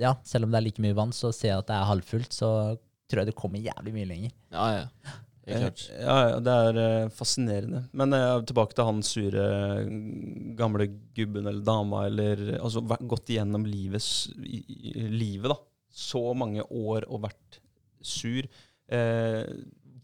ja, 0.00 0.10
Selv 0.26 0.44
om 0.46 0.52
det 0.52 0.58
er 0.58 0.66
like 0.66 0.82
mye 0.84 0.96
vann, 0.96 1.14
så 1.16 1.30
ser 1.32 1.54
jeg 1.54 1.62
at 1.62 1.70
det 1.70 1.76
er 1.78 1.88
halvfullt, 1.88 2.34
så 2.34 2.50
tror 3.06 3.22
jeg 3.22 3.30
du 3.30 3.38
kommer 3.38 3.62
jævlig 3.62 3.94
mye 3.94 4.10
lenger. 4.10 4.34
Ja, 4.54 4.66
ja. 4.74 5.14
Eh. 5.46 5.62
Ja, 6.02 6.14
ja, 6.26 6.38
det 6.42 6.54
er 6.68 6.78
eh, 6.82 7.08
fascinerende. 7.14 7.84
Men 7.94 8.14
eh, 8.16 8.40
tilbake 8.48 8.74
til 8.74 8.88
han 8.88 9.02
sure 9.06 9.44
gamle 10.58 10.88
gubben 11.14 11.46
eller 11.46 11.62
dama, 11.66 12.06
eller 12.08 12.56
altså 12.58 12.82
gått 12.82 13.30
igjennom 13.30 13.66
livet, 13.68 14.02
livet 14.42 15.52
da. 15.54 15.58
Så 15.96 16.22
mange 16.36 16.66
år 16.66 17.06
og 17.06 17.22
vært 17.28 17.60
sur. 18.04 18.48
Eh, 18.90 19.44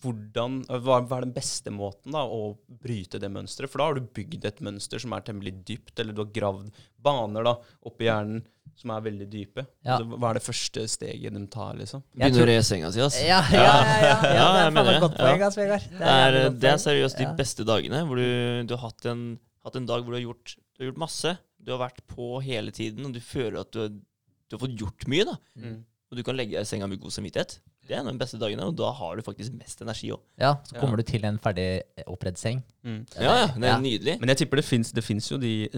hvordan, 0.03 0.61
hva, 0.83 0.99
hva 1.07 1.19
er 1.21 1.27
den 1.29 1.35
beste 1.37 1.71
måten 1.75 2.13
da, 2.15 2.23
å 2.27 2.53
bryte 2.83 3.21
det 3.23 3.31
mønsteret? 3.33 3.71
For 3.73 3.79
da 3.83 3.87
har 3.91 3.99
du 4.01 4.09
bygd 4.17 4.45
et 4.49 4.61
mønster 4.65 5.01
som 5.03 5.15
er 5.17 5.25
temmelig 5.27 5.53
dypt, 5.69 5.95
eller 6.03 6.17
du 6.17 6.25
har 6.25 6.33
gravd 6.35 6.73
baner 7.03 7.47
da, 7.47 7.55
oppi 7.89 8.07
i 8.07 8.11
hjernen 8.11 8.43
som 8.79 8.93
er 8.95 9.03
veldig 9.05 9.27
dype. 9.29 9.65
Ja. 9.85 9.99
Altså, 9.99 10.17
hva 10.17 10.31
er 10.33 10.39
det 10.39 10.45
første 10.47 10.85
steget 10.89 11.35
de 11.37 11.43
tar, 11.53 11.75
liksom? 11.77 12.03
Tror- 12.17 12.45
å 12.45 12.47
re 12.49 12.59
senga 12.65 12.91
si, 12.95 13.03
altså. 13.05 13.25
Ja, 13.27 13.41
ja, 13.53 13.63
ja. 13.63 13.73
ja, 13.77 14.03
ja, 14.03 14.35
Ja, 14.39 14.47
det 14.57 14.61
er 14.65 14.77
faen 14.79 14.93
et 14.95 15.03
godt 15.05 15.17
poeng, 15.19 15.43
ass, 15.49 15.59
Vegard. 15.61 15.89
Det 15.99 16.13
er, 16.17 16.39
det 16.63 16.71
er 16.71 16.81
seriøst 16.87 17.21
de 17.21 17.27
beste 17.39 17.67
dagene 17.69 18.01
hvor 18.09 18.17
du, 18.23 18.29
du 18.71 18.75
har 18.77 18.87
hatt 18.89 19.09
en, 19.13 19.25
hatt 19.67 19.77
en 19.81 19.89
dag 19.91 20.03
hvor 20.07 20.15
du 20.17 20.19
har, 20.21 20.25
gjort, 20.25 20.55
du 20.57 20.85
har 20.85 20.91
gjort 20.93 21.03
masse. 21.05 21.35
Du 21.63 21.75
har 21.75 21.83
vært 21.85 22.01
på 22.11 22.31
hele 22.43 22.73
tiden, 22.75 23.05
og 23.07 23.13
du 23.15 23.21
føler 23.23 23.61
at 23.61 23.71
du, 23.77 23.83
har- 23.85 23.93
du 23.93 24.57
har 24.57 24.63
fått 24.65 24.79
gjort 24.81 25.07
mye. 25.13 25.27
da. 25.29 25.37
Mm. 25.61 25.77
Og 26.13 26.19
du 26.19 26.25
kan 26.27 26.37
legge 26.37 26.57
deg 26.57 26.65
i 26.67 26.69
senga 26.73 26.89
med 26.91 27.01
god 27.01 27.13
samvittighet. 27.15 27.59
Det 27.93 27.99
er 28.01 28.07
de 28.09 28.19
beste 28.23 28.39
dagene, 28.41 28.65
og 28.71 28.77
da 28.79 28.89
har 28.97 29.17
du 29.19 29.23
faktisk 29.27 29.53
mest 29.59 29.83
energi 29.85 30.09
òg. 30.15 30.21
Ja, 30.41 30.55
så 30.65 30.79
kommer 30.81 30.97
Ja. 30.97 31.03
du 31.03 31.11
til 31.13 31.25
en 31.29 31.39
ferdig 31.39 31.67
oppredd 32.09 32.39
seng. 32.41 32.63
Mm. 32.85 33.03
Ja, 33.21 33.35
ja, 33.43 33.47
det 33.53 33.65
er 33.65 33.69
Ja. 33.69 33.79
nydelig. 33.79 34.15
Men 34.21 34.29
jeg 34.33 34.39
tipper 34.39 34.57
det 34.57 34.65
fins 35.05 35.29
jo 35.31 35.37
de 35.39 35.69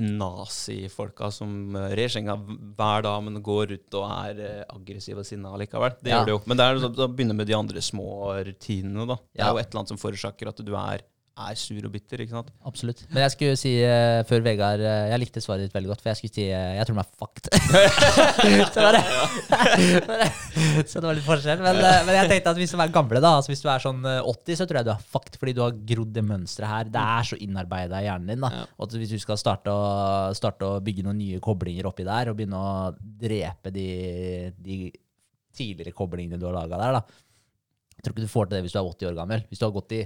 nazifolka 0.45 1.31
som 1.35 1.75
uh, 1.77 1.89
rer 1.95 2.09
senga 2.13 2.37
hver 2.39 3.03
dag, 3.07 3.23
men 3.27 3.43
går 3.45 3.75
ut 3.77 3.97
og 3.99 4.05
er 4.11 4.41
eh, 4.45 4.65
aggressive 4.75 5.19
og 5.25 5.27
sinna 5.27 5.53
likevel. 5.61 5.97
Det 6.03 6.11
Ja. 6.13 6.21
gjør 6.21 6.27
det 6.27 6.35
jo. 6.37 6.41
Men 6.47 6.57
det 6.57 6.65
er 6.65 6.79
så- 6.85 6.95
da 6.97 7.07
begynner 7.09 7.35
med 7.35 7.47
de 7.47 7.55
andre 7.55 7.81
små 7.81 8.07
rutinene, 8.45 9.07
da. 9.07 9.15
Det 9.17 9.39
Ja. 9.43 9.49
er 9.49 9.53
jo 9.53 9.59
et 9.59 9.69
eller 9.75 9.81
annet 9.81 9.89
som 9.89 9.97
forårsaker 9.99 10.49
at 10.49 10.57
du 10.65 10.73
er, 10.75 11.01
er 11.35 11.57
sur 11.59 11.83
og 11.83 11.91
bitter, 11.91 12.21
ikke 12.23 12.37
sant. 12.37 12.51
Absolutt. 12.69 13.01
Men 13.11 13.25
jeg 13.25 13.33
skulle 13.35 13.59
si 13.59 13.73
uh, 13.83 14.21
før 14.29 14.45
Vegard 14.45 14.83
uh, 14.85 15.09
Jeg 15.11 15.19
likte 15.19 15.43
svaret 15.43 15.67
ditt 15.67 15.75
veldig 15.75 15.91
godt, 15.91 16.03
for 16.05 16.13
jeg 16.13 16.21
skulle 16.21 16.37
si 16.37 16.45
uh, 16.47 16.75
jeg 16.79 16.87
tror 16.87 16.99
de 16.99 17.03
er 17.03 17.11
fucked. 17.19 17.49
så, 18.75 18.77
det 18.77 18.85
var 18.85 18.99
det. 18.99 20.29
så 20.91 21.03
det 21.03 21.09
var 21.09 21.19
litt 21.19 21.27
forskjell. 21.27 21.65
Men, 21.65 21.81
men 21.83 22.19
jeg 22.21 22.31
tenkte 22.31 22.55
at 22.55 22.61
hvis 22.63 22.75
du 22.75 22.79
er 22.85 22.95
gamle, 22.95 23.23
da, 23.25 23.35
altså 23.41 23.51
hvis 23.51 23.65
du 23.65 23.69
er 23.73 23.83
sånn 23.83 24.07
eh, 24.09 24.31
80, 24.31 24.61
så 24.61 24.69
tror 24.71 24.81
jeg 24.81 24.89
du 24.89 24.93
er 24.95 25.07
fucked, 25.17 25.39
fordi 25.43 25.57
du 25.57 25.63
har 25.65 25.77
grodd 25.91 26.15
det 26.15 26.25
mønsteret 26.29 26.71
her. 26.71 26.95
Det 26.95 27.05
er 27.19 27.29
så 27.31 27.41
innarbeida 27.49 28.03
i 28.03 28.09
hjernen 28.09 28.31
din. 28.31 28.47
da. 28.47 28.53
Ja. 28.55 28.65
Og 28.79 28.95
hvis 28.95 29.15
du 29.15 29.19
skal 29.23 29.41
starte 29.41 29.75
å, 29.75 29.85
starte 30.39 30.71
å 30.71 30.83
bygge 30.85 31.07
noen 31.07 31.19
nye 31.19 31.43
koblinger 31.43 31.91
oppi 31.91 32.07
der, 32.07 32.31
og 32.31 32.39
begynne 32.39 32.61
å 32.63 32.93
drepe 33.25 33.75
de, 33.75 33.89
de 34.63 34.79
tidligere 35.55 35.95
koblingene 35.97 36.39
du 36.39 36.47
har 36.49 36.57
laga 36.63 36.79
der, 36.79 37.01
da. 37.01 37.23
Jeg 37.95 38.07
tror 38.07 38.15
ikke 38.15 38.27
du 38.27 38.33
får 38.35 38.49
til 38.49 38.57
det 38.57 38.67
hvis 38.67 38.75
du 38.75 38.79
er 38.79 38.93
80 38.93 39.11
år 39.11 39.19
gammel. 39.19 39.43
Hvis 39.49 39.61
du 39.61 39.67
har 39.67 39.75
gått 39.75 39.95
i 39.97 40.05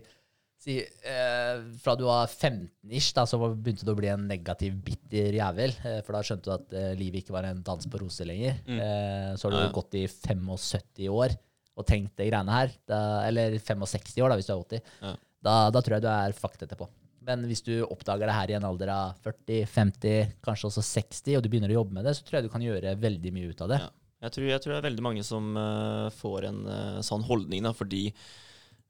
Si, 0.59 0.75
eh, 0.83 1.61
fra 1.79 1.95
du 1.95 2.03
var 2.09 2.27
15-ish, 2.27 3.13
da, 3.15 3.23
så 3.31 3.39
begynte 3.39 3.87
du 3.87 3.93
å 3.93 3.99
bli 3.99 4.09
en 4.11 4.25
negativ, 4.27 4.75
bitter 4.83 5.37
jævel. 5.39 5.75
Eh, 5.87 6.01
for 6.03 6.17
da 6.17 6.23
skjønte 6.27 6.49
du 6.49 6.55
at 6.57 6.75
eh, 6.75 6.95
livet 6.99 7.23
ikke 7.23 7.37
var 7.37 7.47
en 7.47 7.61
dans 7.63 7.87
på 7.87 8.01
roser 8.03 8.27
lenger. 8.27 8.59
Eh, 8.67 9.37
så 9.39 9.47
har 9.47 9.55
du 9.55 9.61
Ja, 9.61 9.69
gått 9.77 9.95
i 9.95 10.09
75 10.11 11.07
år 11.15 11.37
og 11.79 11.87
tenkt 11.87 12.17
de 12.19 12.27
greiene 12.27 12.57
her. 12.57 12.73
Da, 12.91 12.99
eller 13.29 13.55
65 13.63 14.19
år, 14.19 14.33
da, 14.33 14.39
hvis 14.41 14.49
du 14.49 14.55
er 14.57 14.65
80. 14.65 14.97
Ja. 15.05 15.13
Da, 15.47 15.55
da 15.71 15.83
tror 15.85 15.97
jeg 15.97 16.07
du 16.09 16.11
er 16.11 16.35
fucked 16.35 16.67
etterpå. 16.67 16.91
Men 17.29 17.45
hvis 17.47 17.63
du 17.63 17.75
oppdager 17.85 18.27
det 18.27 18.35
her 18.35 18.51
i 18.51 18.57
en 18.59 18.67
alder 18.67 18.91
av 18.91 19.23
40, 19.23 19.63
50, 19.69 20.35
kanskje 20.43 20.73
også 20.73 20.83
60, 20.83 21.39
og 21.39 21.45
du 21.45 21.51
begynner 21.53 21.71
å 21.71 21.81
jobbe 21.83 21.99
med 22.01 22.09
det, 22.09 22.17
så 22.19 22.27
tror 22.27 22.39
jeg 22.41 22.49
du 22.49 22.53
kan 22.57 22.65
gjøre 22.65 22.97
veldig 22.99 23.33
mye 23.37 23.53
ut 23.53 23.63
av 23.67 23.73
det. 23.75 23.81
Ja. 23.85 23.95
Jeg 24.27 24.35
tror, 24.35 24.47
jeg 24.51 24.63
tror 24.63 24.73
det 24.73 24.79
er 24.81 24.89
veldig 24.89 25.03
mange 25.07 25.23
som 25.23 25.53
uh, 25.55 26.09
får 26.19 26.49
en 26.49 26.57
uh, 26.67 27.03
sånn 27.07 27.23
holdning 27.29 27.63
da, 27.63 27.71
fordi 27.77 28.09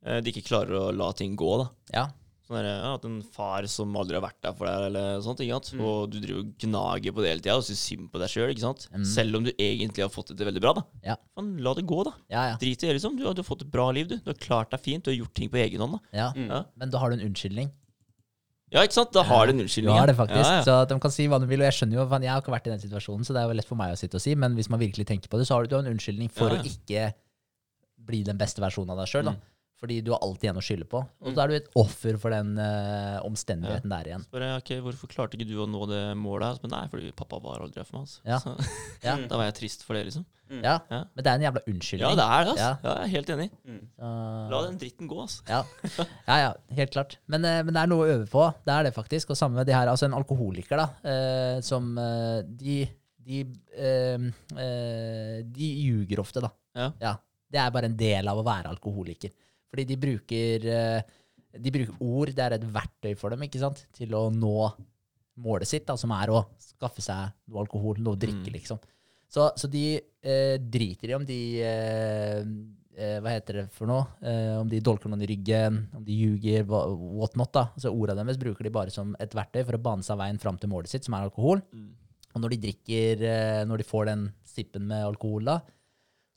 de 0.05 0.31
ikke 0.33 0.47
klarer 0.47 0.79
å 0.79 0.87
la 0.95 1.13
ting 1.13 1.37
gå. 1.37 1.53
da. 1.65 1.69
Ja. 1.95 2.07
Sånn 2.49 2.57
der, 2.63 2.69
ja, 2.71 2.95
At 2.97 3.05
en 3.05 3.19
far 3.21 3.67
som 3.69 3.93
aldri 4.01 4.15
har 4.17 4.23
vært 4.25 4.39
der 4.41 4.55
for 4.57 4.65
deg, 4.65 4.85
eller 4.89 5.19
sånt, 5.21 5.41
ikke 5.45 5.59
sant? 5.59 5.73
Mm. 5.77 5.83
og 5.85 6.11
du 6.11 6.17
driver 6.23 6.39
og 6.41 6.53
gnager 6.65 7.13
på 7.13 7.21
det 7.21 7.29
hele 7.35 7.43
tida 7.45 7.57
og 7.61 7.65
syns 7.67 7.83
synd 7.91 8.07
på 8.13 8.19
deg 8.23 8.31
sjøl, 8.33 8.55
Mm. 8.55 9.05
selv 9.05 9.37
om 9.37 9.45
du 9.45 9.51
egentlig 9.59 10.01
har 10.07 10.09
fått 10.09 10.29
det 10.33 10.39
til 10.39 10.47
veldig 10.49 10.63
bra. 10.65 10.73
da. 10.79 10.83
Ja. 11.05 11.17
Men 11.37 11.59
la 11.63 11.75
det 11.75 11.85
gå, 11.85 11.99
da. 12.09 12.13
Ja, 12.31 12.47
ja. 12.53 12.57
Drit 12.57 12.83
i 12.83 12.87
det, 12.89 12.95
liksom. 12.97 13.19
Du 13.19 13.27
har, 13.27 13.35
du 13.35 13.43
har 13.43 13.49
fått 13.51 13.63
et 13.67 13.71
bra 13.71 13.91
liv, 13.91 14.09
du. 14.09 14.17
Du 14.17 14.31
har 14.31 14.39
klart 14.41 14.71
deg 14.71 14.81
fint, 14.81 15.05
du 15.05 15.11
har 15.11 15.19
gjort 15.19 15.35
ting 15.35 15.51
på 15.51 15.61
egen 15.61 15.81
hånd. 15.81 15.93
da. 15.99 16.01
ja. 16.17 16.33
Mm. 16.33 16.49
Ja, 16.49 16.65
Men 16.77 16.91
da 16.91 16.99
har 16.99 17.11
du 17.11 17.17
en 17.21 17.27
unnskyldning. 17.29 17.69
ja 18.73 18.81
ikke 18.81 18.93
sant? 18.97 19.13
Da 19.13 19.23
har 19.25 19.47
du 19.47 19.53
en 19.53 19.59
Du 19.59 19.65
unnskyldning. 19.65 19.93
har 19.93 20.07
ja. 20.07 20.13
det 20.13 20.17
faktisk. 20.17 20.49
Ja, 20.49 20.57
ja. 20.57 20.65
Så 20.65 20.89
de 20.89 20.99
kan 21.01 21.11
si 21.11 21.27
hva 21.29 21.39
de 21.41 21.47
vil. 21.47 21.61
Og 21.61 21.69
jeg 21.69 21.77
skjønner 21.83 22.01
jo, 22.01 22.09
jeg 22.09 22.31
har 22.33 22.41
ikke 22.41 22.53
vært 22.57 22.67
i 22.67 22.71
den 22.71 22.81
situasjonen, 22.81 23.25
så 23.29 23.33
det 23.37 23.43
er 23.45 23.49
jo 23.53 23.57
lett 23.61 23.69
for 23.69 23.77
meg 23.77 23.93
å 23.93 23.99
sitte 24.01 24.15
og 24.17 24.21
si, 24.25 24.35
men 24.35 24.55
hvis 24.57 24.71
man 24.71 24.81
virkelig 24.81 25.05
tenker 25.07 25.29
på 25.29 25.37
det, 25.37 25.45
så 25.49 25.53
har 25.57 25.65
du, 25.65 25.69
du 25.69 25.77
har 25.77 25.85
en 25.85 25.93
unnskyldning 25.93 26.31
for 26.33 26.49
Ja, 26.49 26.55
ja. 26.57 26.63
å 26.63 26.65
ikke 26.65 27.15
bli 28.09 28.23
den 28.25 28.39
beste 28.41 28.61
versjonen 28.65 28.91
av 28.97 29.05
deg 29.05 29.09
sjøl. 29.13 29.35
Mm. 29.79 29.83
Fordi 29.83 30.01
du 30.03 30.11
har 30.11 30.23
alltid 30.27 30.51
en 30.51 30.59
å 30.59 30.63
skylde 30.65 30.87
på. 30.91 30.99
Og 31.23 31.29
så 31.31 31.35
da 31.37 31.45
er 31.45 31.53
du 31.53 31.57
et 31.61 31.69
offer 31.79 32.17
for 32.19 32.35
den 32.35 32.57
uh, 32.59 33.21
omstendigheten 33.23 33.93
der 33.93 34.09
igjen. 34.11 34.25
Spør 34.27 34.43
jeg, 34.43 34.63
ok, 34.65 34.73
Hvorfor 34.89 35.11
klarte 35.13 35.39
ikke 35.39 35.47
du 35.47 35.55
å 35.63 35.69
nå 35.71 35.87
det 35.87 36.01
målet? 36.19 36.59
Men 36.65 36.75
nei, 36.75 36.81
fordi 36.91 37.13
pappa 37.15 37.39
var 37.45 37.63
aldri 37.63 37.79
her 37.79 37.87
for 37.87 38.01
meg. 38.01 38.09
Altså. 38.09 38.25
Ja. 38.27 38.41
Så, 38.43 38.57
Ja. 39.07 39.15
da 39.31 39.39
var 39.39 39.47
jeg 39.53 39.57
trist 39.61 39.87
for 39.87 39.95
det, 39.95 40.03
liksom. 40.09 40.27
Ja, 40.49 40.79
Ja. 40.91 41.03
Men 41.13 41.23
det 41.23 41.31
er 41.31 41.39
en 41.39 41.45
jævla 41.45 41.63
unnskyldning. 41.69 42.09
Ja, 42.09 42.15
det 42.19 42.27
er 42.27 42.45
det. 42.45 42.53
altså. 42.57 42.67
Ja. 42.67 42.77
Ja. 42.83 42.93
jeg 42.99 43.05
er 43.07 43.15
helt 43.15 43.33
enig. 43.37 43.49
Mm. 43.69 43.81
La 44.51 44.61
den 44.65 44.79
dritten 44.81 45.11
gå, 45.11 45.19
altså. 45.23 45.43
Ja. 45.47 45.63
ja, 46.27 46.39
ja, 46.43 46.53
helt 46.81 46.95
klart. 46.95 47.19
Men, 47.29 47.45
eh, 47.45 47.61
men 47.63 47.77
det 47.77 47.83
er 47.85 47.91
noe 47.93 48.07
å 48.07 48.15
øve 48.17 48.27
på. 48.33 48.47
Det 48.67 48.75
er 48.75 48.89
det 48.89 48.95
faktisk. 48.97 49.31
Og 49.35 49.39
samme 49.39 49.61
med 49.61 49.69
de 49.69 49.77
her, 49.77 49.91
altså 49.93 50.09
en 50.09 50.17
alkoholiker, 50.19 50.81
da, 50.81 50.89
uh, 51.05 51.61
som 51.63 51.93
uh, 52.01 52.41
de, 52.43 52.81
de, 53.29 53.43
eh, 53.77 54.29
eh, 54.65 55.39
de 55.45 55.69
ljuger 55.85 56.23
ofte, 56.25 56.43
da. 56.45 56.51
Ja. 56.99 57.15
Det 57.49 57.61
er 57.61 57.71
bare 57.73 57.89
en 57.89 57.97
del 57.97 58.29
av 58.29 58.41
å 58.41 58.45
være 58.47 58.73
alkoholiker. 58.73 59.33
Fordi 59.71 59.85
de 59.91 59.97
bruker, 60.01 60.65
eh, 60.67 61.03
de 61.59 61.71
bruker 61.75 61.97
ord, 62.05 62.33
det 62.35 62.45
er 62.45 62.57
et 62.59 62.69
verktøy 62.73 63.15
for 63.17 63.31
dem, 63.31 63.43
ikke 63.47 63.61
sant, 63.61 63.87
til 63.93 64.15
å 64.17 64.27
nå 64.33 64.55
målet 65.39 65.69
sitt, 65.71 65.85
da, 65.87 65.95
som 65.97 66.11
er 66.17 66.33
å 66.35 66.41
skaffe 66.59 67.03
seg 67.05 67.31
noe 67.49 67.61
alkohol, 67.63 68.01
noe 68.03 68.17
å 68.17 68.19
drikke, 68.19 68.49
Mm. 68.51 68.57
liksom. 68.59 68.81
Så, 69.29 69.51
så 69.61 69.69
de 69.71 70.01
eh, 70.25 70.57
driter 70.59 71.11
i 71.11 71.15
om 71.15 71.25
de 71.29 71.61
eh, 71.61 72.39
eh, 72.97 73.19
Hva 73.21 73.35
heter 73.35 73.59
det 73.61 73.65
for 73.77 73.87
noe? 73.87 74.07
Eh, 74.25 74.55
om 74.59 74.69
de 74.73 74.81
dolker 74.81 75.11
noen 75.13 75.21
i 75.23 75.29
ryggen, 75.29 75.77
om 75.95 76.03
de 76.03 76.17
ljuger, 76.17 76.65
what 76.67 77.37
not. 77.37 77.53
da. 77.53 77.67
Så 77.77 77.93
Ordene 77.93 78.25
deres 78.25 78.41
bruker 78.41 78.65
de 78.65 78.73
bare 78.73 78.91
som 78.91 79.15
et 79.21 79.31
verktøy 79.37 79.65
for 79.69 79.77
å 79.77 79.83
bane 79.85 80.03
seg 80.03 80.17
veien 80.19 80.41
fram 80.41 80.57
til 80.59 80.71
målet 80.73 80.89
sitt, 80.89 81.05
som 81.05 81.15
er 81.15 81.29
alkohol. 81.29 81.61
Mm. 81.77 81.91
Og 82.35 82.41
når 82.43 82.55
de 82.57 82.61
drikker, 82.65 83.23
eh, 83.29 83.65
når 83.69 83.79
de 83.85 83.85
får 83.85 84.07
den 84.07 84.25
sippen 84.49 84.89
med 84.89 85.05
alkohol, 85.05 85.45
da, 85.45 85.61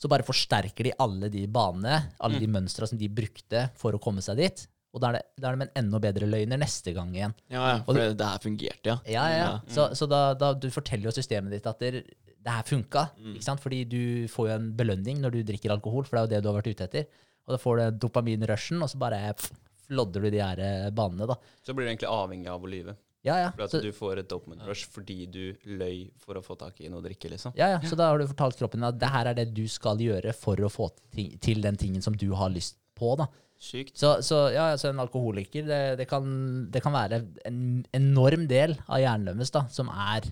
så 0.02 0.10
bare 0.10 0.26
forsterker 0.26 0.88
de 0.90 0.94
alle 1.04 1.30
de 1.30 1.46
banene, 1.52 2.00
alle 2.26 2.40
de 2.42 2.50
mønstra 2.50 2.88
som 2.90 2.98
de 2.98 3.10
brukte 3.14 3.68
for 3.78 3.94
å 3.94 4.02
komme 4.02 4.24
seg 4.26 4.40
dit. 4.42 4.64
Og 4.92 5.00
da 5.00 5.12
er, 5.12 5.20
det, 5.20 5.22
da 5.40 5.52
er 5.52 5.60
de 5.60 5.68
en 5.68 5.78
enda 5.86 6.02
bedre 6.04 6.28
løgner 6.28 6.60
neste 6.60 6.92
gang 6.96 7.14
igjen. 7.16 7.36
Ja, 7.54 7.62
ja, 7.70 7.76
for 7.86 7.96
det, 7.96 8.10
det 8.20 8.28
her 8.28 8.42
fungerte, 8.44 8.90
ja. 8.90 8.98
Ja, 9.06 9.28
ja. 9.32 9.38
ja. 9.46 9.52
Så, 9.72 9.86
så 9.96 10.08
da, 10.10 10.34
da 10.36 10.52
du 10.58 10.68
forteller 10.74 11.08
jo 11.08 11.14
systemet 11.16 11.54
ditt 11.54 11.70
at 11.70 11.80
det, 11.80 12.02
det 12.42 12.56
her 12.58 12.66
funka. 12.68 13.06
Ikke 13.36 13.46
sant? 13.46 13.64
Fordi 13.64 13.84
du 13.88 14.02
får 14.32 14.50
jo 14.50 14.56
en 14.58 14.72
belønning 14.76 15.22
når 15.24 15.38
du 15.38 15.44
drikker 15.48 15.72
alkohol, 15.78 16.08
for 16.10 16.18
det 16.18 16.22
er 16.22 16.26
jo 16.26 16.34
det 16.34 16.42
du 16.44 16.50
har 16.52 16.58
vært 16.60 16.74
ute 16.74 16.90
etter. 16.90 17.22
Og 17.48 17.56
da 17.56 17.62
får 17.62 17.80
du 17.80 18.02
dopaminrushen, 18.04 18.82
og 18.84 18.92
så 18.92 19.00
bare 19.02 19.22
pff, 19.38 19.54
flodder 19.88 20.26
du 20.26 20.32
de 20.34 20.42
her 20.44 20.60
eh, 20.66 20.90
banene, 20.96 21.30
da. 21.30 21.38
Så 21.64 21.76
blir 21.78 21.88
du 21.88 21.94
egentlig 21.94 22.12
avhengig 22.12 22.52
av 22.52 22.66
å 22.66 22.74
lyve. 22.74 22.98
Ja, 23.28 23.36
ja. 23.38 23.52
For 23.54 23.68
at 23.68 23.74
Så, 23.76 23.82
du 23.84 23.92
får 23.94 24.24
et 24.24 24.30
dopamine 24.32 24.66
rush 24.66 24.90
fordi 24.90 25.20
du 25.30 25.44
løy 25.78 26.08
for 26.22 26.40
å 26.40 26.42
få 26.46 26.58
tak 26.58 26.80
i 26.82 26.90
noe 26.90 27.04
å 27.04 27.06
drikke, 27.06 27.30
liksom. 27.30 27.54
ja, 27.60 27.76
ja. 27.76 27.80
så 27.86 27.98
da 28.00 28.10
har 28.10 28.18
du 28.18 28.26
fortalt 28.32 28.58
kroppen 28.58 28.88
at 28.88 28.98
det 29.02 29.12
her 29.14 29.30
er 29.30 29.38
det 29.38 29.52
du 29.54 29.68
skal 29.70 30.02
gjøre 30.02 30.34
for 30.38 30.58
å 30.58 30.72
få 30.74 30.90
ting, 31.14 31.36
til 31.44 31.62
den 31.62 31.78
tingen 31.78 32.02
som 32.02 32.18
du 32.18 32.32
har 32.38 32.50
lyst 32.54 32.80
på, 32.98 33.14
da. 33.22 33.30
Sykt. 33.62 33.94
Så, 33.94 34.16
så 34.26 34.48
ja, 34.50 34.72
altså 34.74 34.90
en 34.90 35.04
alkoholiker, 35.04 35.68
det, 35.68 35.82
det, 36.00 36.08
kan, 36.10 36.26
det 36.74 36.82
kan 36.82 36.96
være 36.96 37.22
en 37.46 37.84
enorm 37.94 38.48
del 38.50 38.74
av 38.88 39.04
hjernen 39.04 39.38
deres 39.38 39.54
som 39.76 39.92
er 39.94 40.26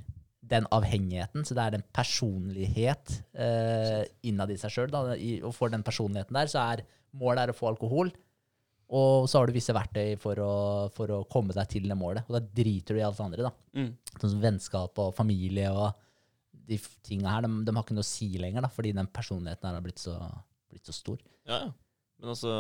den 0.50 0.66
avhengigheten. 0.74 1.46
Så 1.46 1.54
det 1.54 1.66
er 1.66 1.76
den 1.78 1.86
personlighet 1.94 3.20
eh, 3.38 4.02
innad 4.26 4.50
i 4.50 4.58
seg 4.58 4.74
sjøl. 4.74 4.98
Og 5.46 5.54
for 5.54 5.70
den 5.70 5.86
personligheten 5.86 6.40
der, 6.40 6.50
så 6.50 6.64
er 6.74 6.82
målet 7.22 7.44
er 7.44 7.54
å 7.54 7.58
få 7.58 7.70
alkohol. 7.70 8.10
Og 8.90 9.28
så 9.30 9.38
har 9.38 9.46
du 9.46 9.54
visse 9.54 9.74
verktøy 9.76 10.16
for 10.18 10.40
å, 10.42 10.54
for 10.96 11.12
å 11.14 11.24
komme 11.30 11.54
deg 11.54 11.70
til 11.70 11.86
det 11.90 11.98
målet. 11.98 12.26
Og 12.30 12.40
da 12.40 12.42
driter 12.42 12.98
du 12.98 13.02
i 13.02 13.06
alt 13.06 13.20
det 13.20 13.26
andre. 13.28 13.50
da. 13.50 13.52
Mm. 13.78 13.90
Sånn 14.16 14.32
som 14.34 14.42
vennskap 14.42 15.02
og 15.04 15.12
familie 15.18 15.70
og 15.70 15.92
de 16.70 16.80
tinga 17.06 17.36
her. 17.36 17.46
De, 17.46 17.52
de 17.68 17.76
har 17.76 17.86
ikke 17.86 17.98
noe 17.98 18.06
å 18.06 18.10
si 18.10 18.32
lenger, 18.42 18.66
da, 18.66 18.72
fordi 18.74 18.96
den 18.98 19.12
personligheten 19.14 19.70
her 19.70 19.78
har 19.78 19.86
blitt 19.86 20.02
så, 20.02 20.16
blitt 20.72 20.90
så 20.90 20.96
stor. 20.96 21.20
Ja, 21.50 21.68
ja. 21.68 21.76
Men 22.20 22.34
altså, 22.34 22.54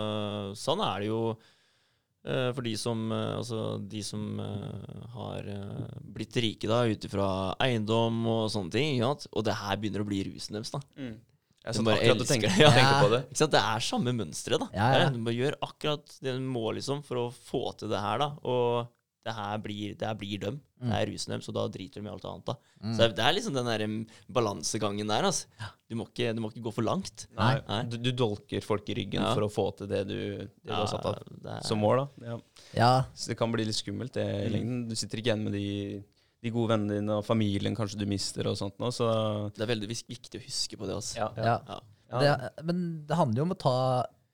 sånn 0.56 0.82
er 0.86 1.02
det 1.02 1.10
jo 1.10 1.22
eh, 1.34 2.52
for 2.56 2.64
de 2.64 2.76
som, 2.80 3.02
eh, 3.12 3.32
altså, 3.42 3.64
de 3.92 4.04
som 4.06 4.22
eh, 4.40 5.02
har 5.16 5.50
eh, 5.52 5.98
blitt 6.16 6.38
rike 6.40 6.70
da, 6.70 6.84
ut 6.88 7.10
ifra 7.10 7.32
eiendom 7.66 8.22
og 8.30 8.46
sånne 8.54 8.76
ting. 8.78 9.02
Ja. 9.02 9.12
Og 9.34 9.46
det 9.50 9.58
her 9.60 9.82
begynner 9.82 10.06
å 10.06 10.08
bli 10.08 10.22
rusen 10.30 10.56
deres. 10.56 10.72
da. 10.78 10.84
Mm. 11.00 11.18
Jeg 11.66 11.74
Du 11.76 11.80
satt 11.84 11.88
akkurat 11.98 12.22
og 12.22 12.28
tenker 12.30 12.48
tenkte. 12.50 12.62
Ja. 12.66 12.70
tenkte 12.72 13.02
på 13.04 13.10
det. 13.16 13.22
Ikke 13.30 13.42
sant? 13.44 13.52
Det 13.52 13.64
er 13.74 13.80
samme 13.90 14.14
mønsteret. 14.16 14.60
da. 14.64 14.70
Ja, 14.74 14.88
ja. 15.04 15.10
Du 15.12 15.20
må 15.20 15.34
gjøre 15.36 15.60
akkurat 15.62 16.16
det 16.24 16.38
du 16.38 16.46
må 16.48 16.72
liksom, 16.74 17.04
for 17.04 17.16
å 17.26 17.28
få 17.34 17.66
til 17.78 17.90
det 17.92 18.00
her. 18.00 18.18
da. 18.24 18.30
Og 18.48 18.88
det 19.28 19.34
her 19.36 19.58
blir, 19.62 19.96
det 20.00 20.08
her 20.08 20.16
blir 20.16 20.40
dem. 20.40 20.62
Det 20.80 20.96
er 20.96 21.10
rusen 21.12 21.34
dem, 21.36 21.42
så 21.44 21.52
da 21.54 21.66
driter 21.68 22.00
de 22.00 22.08
i 22.08 22.10
alt 22.14 22.24
annet. 22.26 22.46
da. 22.48 22.54
Mm. 22.82 22.94
Så 22.96 23.08
det 23.14 23.20
er 23.28 23.34
liksom 23.36 23.54
den 23.54 23.68
der 23.68 23.84
mm, 23.84 23.98
balansegangen 24.32 25.12
der. 25.12 25.28
altså. 25.28 25.48
Du 25.92 25.98
må, 26.00 26.06
ikke, 26.08 26.32
du 26.34 26.40
må 26.42 26.50
ikke 26.54 26.64
gå 26.70 26.72
for 26.74 26.88
langt. 26.88 27.26
Nei, 27.38 27.58
Nei. 27.68 27.82
Du, 27.92 27.98
du 28.00 28.12
dolker 28.16 28.64
folk 28.64 28.88
i 28.90 28.96
ryggen 29.02 29.20
Ja. 29.22 29.34
for 29.36 29.44
å 29.46 29.52
få 29.52 29.66
til 29.82 29.90
det 29.92 30.06
du, 30.08 30.16
det 30.48 30.48
du 30.64 30.74
har 30.74 30.88
satt 30.88 31.06
av 31.06 31.20
er- 31.20 31.62
som 31.68 31.84
mål. 31.84 32.06
da. 32.06 32.30
Ja. 32.32 32.38
Ja, 32.80 32.92
Så 33.14 33.34
det 33.34 33.38
kan 33.38 33.52
bli 33.52 33.66
litt 33.68 33.76
skummelt 33.76 34.14
det 34.16 34.24
i 34.24 34.48
Mm. 34.48 34.54
lengden. 34.56 34.88
Du 34.90 34.96
sitter 34.96 35.20
ikke 35.20 35.34
igjen 35.34 35.44
med 35.44 35.54
de, 35.54 36.04
de 36.42 36.52
gode 36.56 36.70
vennene 36.72 37.00
dine 37.02 37.18
og 37.20 37.26
familien 37.28 37.76
kanskje 37.76 38.00
du 38.00 38.06
mister 38.08 38.48
og 38.48 38.56
sånt 38.60 38.78
nå, 38.80 38.92
så 38.96 39.08
Det 39.56 39.66
er 39.66 39.74
veldig 39.74 39.90
viktig 39.92 40.40
å 40.40 40.44
huske 40.46 40.78
på 40.80 40.88
det. 40.88 40.96
altså. 40.96 41.18
ja. 41.20 41.30
ja. 41.36 41.58
Ja. 41.68 41.80
Ja. 42.10 42.20
Det, 42.24 42.64
men 42.66 43.06
det 43.06 43.18
handler 43.20 43.42
jo 43.42 43.46
om 43.46 43.52
å 43.54 43.60
ta 43.60 43.74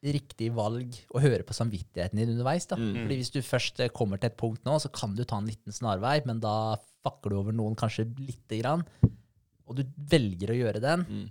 riktig 0.05 0.51
valg 0.53 0.93
og 1.09 1.21
høre 1.23 1.43
på 1.43 1.55
samvittigheten 1.57 2.19
din 2.21 2.29
underveis. 2.35 2.67
da. 2.69 2.77
Mm. 2.77 2.91
Fordi 3.01 3.15
Hvis 3.19 3.31
du 3.33 3.39
først 3.41 3.79
eh, 3.81 3.89
kommer 3.89 4.21
til 4.21 4.29
et 4.29 4.37
punkt 4.37 4.61
nå, 4.63 4.75
så 4.79 4.91
kan 4.93 5.15
du 5.17 5.23
ta 5.25 5.39
en 5.41 5.49
liten 5.49 5.73
snarvei, 5.73 6.19
men 6.29 6.39
da 6.39 6.77
fakker 7.03 7.33
du 7.33 7.39
over 7.39 7.51
noen 7.57 7.75
kanskje 7.75 8.05
lite 8.21 8.61
grann, 8.61 8.85
og 9.65 9.75
du 9.79 9.83
velger 10.13 10.53
å 10.53 10.59
gjøre 10.61 10.81
den, 10.83 11.05
Mm. 11.09 11.25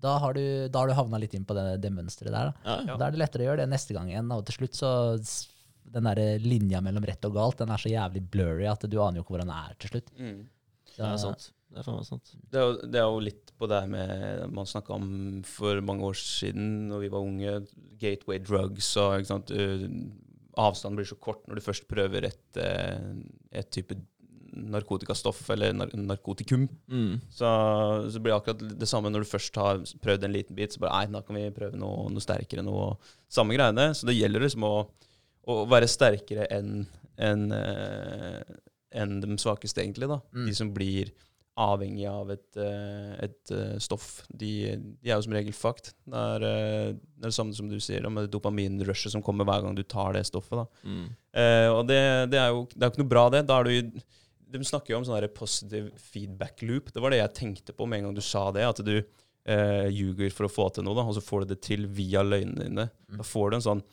da 0.00 0.16
har 0.18 0.32
du, 0.34 0.42
da 0.72 0.78
har 0.80 0.88
du 0.88 0.94
havna 0.96 1.20
litt 1.20 1.34
inn 1.36 1.44
på 1.44 1.54
det, 1.54 1.80
det 1.84 1.92
mønsteret 1.92 2.32
der. 2.32 2.50
da. 2.50 2.52
Ja, 2.64 2.76
ja. 2.88 2.96
Da 2.96 3.06
er 3.06 3.10
det 3.14 3.20
lettere 3.20 3.44
å 3.44 3.48
gjøre 3.50 3.62
det 3.62 3.68
neste 3.70 3.92
gang 3.94 4.08
igjen. 4.10 4.32
Og 4.32 4.44
til 4.48 4.54
slutt 4.58 4.74
så 4.80 4.90
Den 5.94 6.08
der 6.08 6.42
linja 6.42 6.82
mellom 6.84 7.04
rett 7.06 7.28
og 7.28 7.36
galt 7.36 7.60
den 7.62 7.72
er 7.72 7.80
så 7.80 7.92
jævlig 7.92 8.24
blurry 8.32 8.66
at 8.70 8.86
du 8.90 8.98
aner 9.02 9.20
jo 9.20 9.26
ikke 9.26 9.36
hvor 9.36 9.44
den 9.44 9.54
er 9.54 9.76
til 9.80 9.94
slutt. 9.94 10.10
Mm. 10.18 10.40
Det 10.96 11.04
er 11.04 11.20
sant. 11.20 11.50
Det 11.76 11.82
er 11.82 12.04
sant. 12.06 12.34
Det 12.50 12.58
er, 12.60 12.64
jo, 12.64 12.88
det 12.88 13.00
er 13.00 13.06
jo 13.06 13.22
litt 13.24 13.50
på 13.58 13.68
det 13.68 13.80
her 13.82 13.90
med 13.90 14.52
Man 14.54 14.68
snakka 14.68 14.94
om 14.96 15.08
for 15.48 15.80
mange 15.84 16.06
år 16.08 16.18
siden, 16.20 16.86
når 16.90 17.02
vi 17.04 17.10
var 17.12 17.26
unge, 17.26 17.56
gateway 18.00 18.40
drugs 18.40 18.92
og 19.02 19.18
ikke 19.18 19.32
sant, 19.32 19.52
uh, 19.52 19.86
Avstanden 20.56 20.96
blir 20.96 21.08
så 21.08 21.18
kort 21.20 21.42
når 21.44 21.58
du 21.58 21.66
først 21.66 21.88
prøver 21.90 22.30
et, 22.30 22.44
uh, 22.56 23.18
et 23.52 23.68
type 23.74 23.98
narkotikastoff 24.56 25.50
eller 25.52 25.74
nar 25.76 25.90
narkotikum. 25.92 26.64
Mm. 26.88 27.18
Så, 27.28 27.48
så 28.12 28.20
blir 28.22 28.32
det 28.32 28.38
akkurat 28.38 28.78
det 28.80 28.88
samme 28.88 29.10
når 29.12 29.24
du 29.24 29.28
først 29.28 29.58
har 29.60 29.82
prøvd 30.02 30.24
en 30.24 30.32
liten 30.32 30.56
bit. 30.56 30.72
Så 30.72 30.80
bare 30.80 31.02
nei, 31.02 31.12
da 31.12 31.22
kan 31.26 31.36
vi 31.36 31.50
prøve 31.54 31.76
noe, 31.80 32.06
noe 32.12 32.24
sterkere. 32.24 32.64
noe 32.64 32.94
Samme 33.28 33.56
greiene. 33.56 33.90
Så 33.96 34.08
det 34.08 34.16
gjelder 34.16 34.46
liksom 34.46 34.64
å, 34.64 34.74
å 35.46 35.62
være 35.70 35.88
sterkere 35.90 36.48
enn 36.52 36.84
en, 37.16 37.46
en 38.92 39.20
de 39.22 39.36
svakeste, 39.40 39.80
egentlig. 39.80 40.08
da. 40.10 40.18
Mm. 40.34 40.48
De 40.50 40.56
som 40.58 40.72
blir 40.74 41.14
avhengig 41.56 42.04
av 42.08 42.30
et, 42.34 42.58
eh, 42.60 43.12
et 43.24 43.52
eh, 43.54 43.76
stoff, 43.80 44.26
de, 44.28 44.50
de 44.76 45.08
er 45.08 45.14
jo 45.14 45.24
som 45.24 45.36
regel 45.36 45.56
fucked. 45.56 45.94
Det 46.04 46.24
er, 46.34 46.44
eh, 46.44 46.90
det 47.16 47.30
er 47.30 47.32
samme 47.32 47.56
som 47.56 47.70
du 47.70 47.78
sier, 47.80 48.04
med 48.12 48.28
dopaminrushet 48.32 49.14
som 49.14 49.24
kommer 49.24 49.48
hver 49.48 49.64
gang 49.64 49.76
du 49.76 49.82
tar 49.82 50.12
det 50.16 50.26
stoffet. 50.28 50.60
da. 50.60 50.66
Mm. 50.84 51.06
Eh, 51.32 51.68
og 51.72 51.82
det, 51.88 52.00
det 52.34 52.42
er 52.42 52.52
jo 52.52 52.66
det 52.74 52.82
er 52.82 52.92
ikke 52.92 53.04
noe 53.04 53.14
bra, 53.14 53.24
det. 53.32 53.46
Da 53.48 53.60
er 53.62 53.70
du, 53.70 54.04
de 54.52 54.68
snakker 54.68 54.92
jo 54.92 55.00
om 55.00 55.08
sånn 55.08 55.28
positive 55.36 55.96
feedback 56.12 56.60
loop. 56.68 56.92
Det 56.92 57.02
var 57.02 57.14
det 57.14 57.22
jeg 57.22 57.36
tenkte 57.40 57.76
på 57.76 57.88
med 57.88 58.02
en 58.02 58.10
gang 58.10 58.18
du 58.20 58.24
sa 58.24 58.50
det. 58.52 58.68
At 58.68 58.84
du 58.84 58.98
eh, 59.00 59.88
ljuger 59.88 60.36
for 60.36 60.50
å 60.50 60.52
få 60.52 60.68
til 60.76 60.84
noe, 60.84 60.98
da, 60.98 61.08
og 61.08 61.16
så 61.16 61.24
får 61.24 61.46
du 61.46 61.54
det 61.54 61.62
til 61.64 61.88
via 61.88 62.26
løgnene 62.26 62.68
dine. 62.68 62.90
Mm. 63.08 63.22
Da 63.22 63.30
får 63.32 63.48
du 63.48 63.58
en 63.62 63.68
sånn 63.70 63.86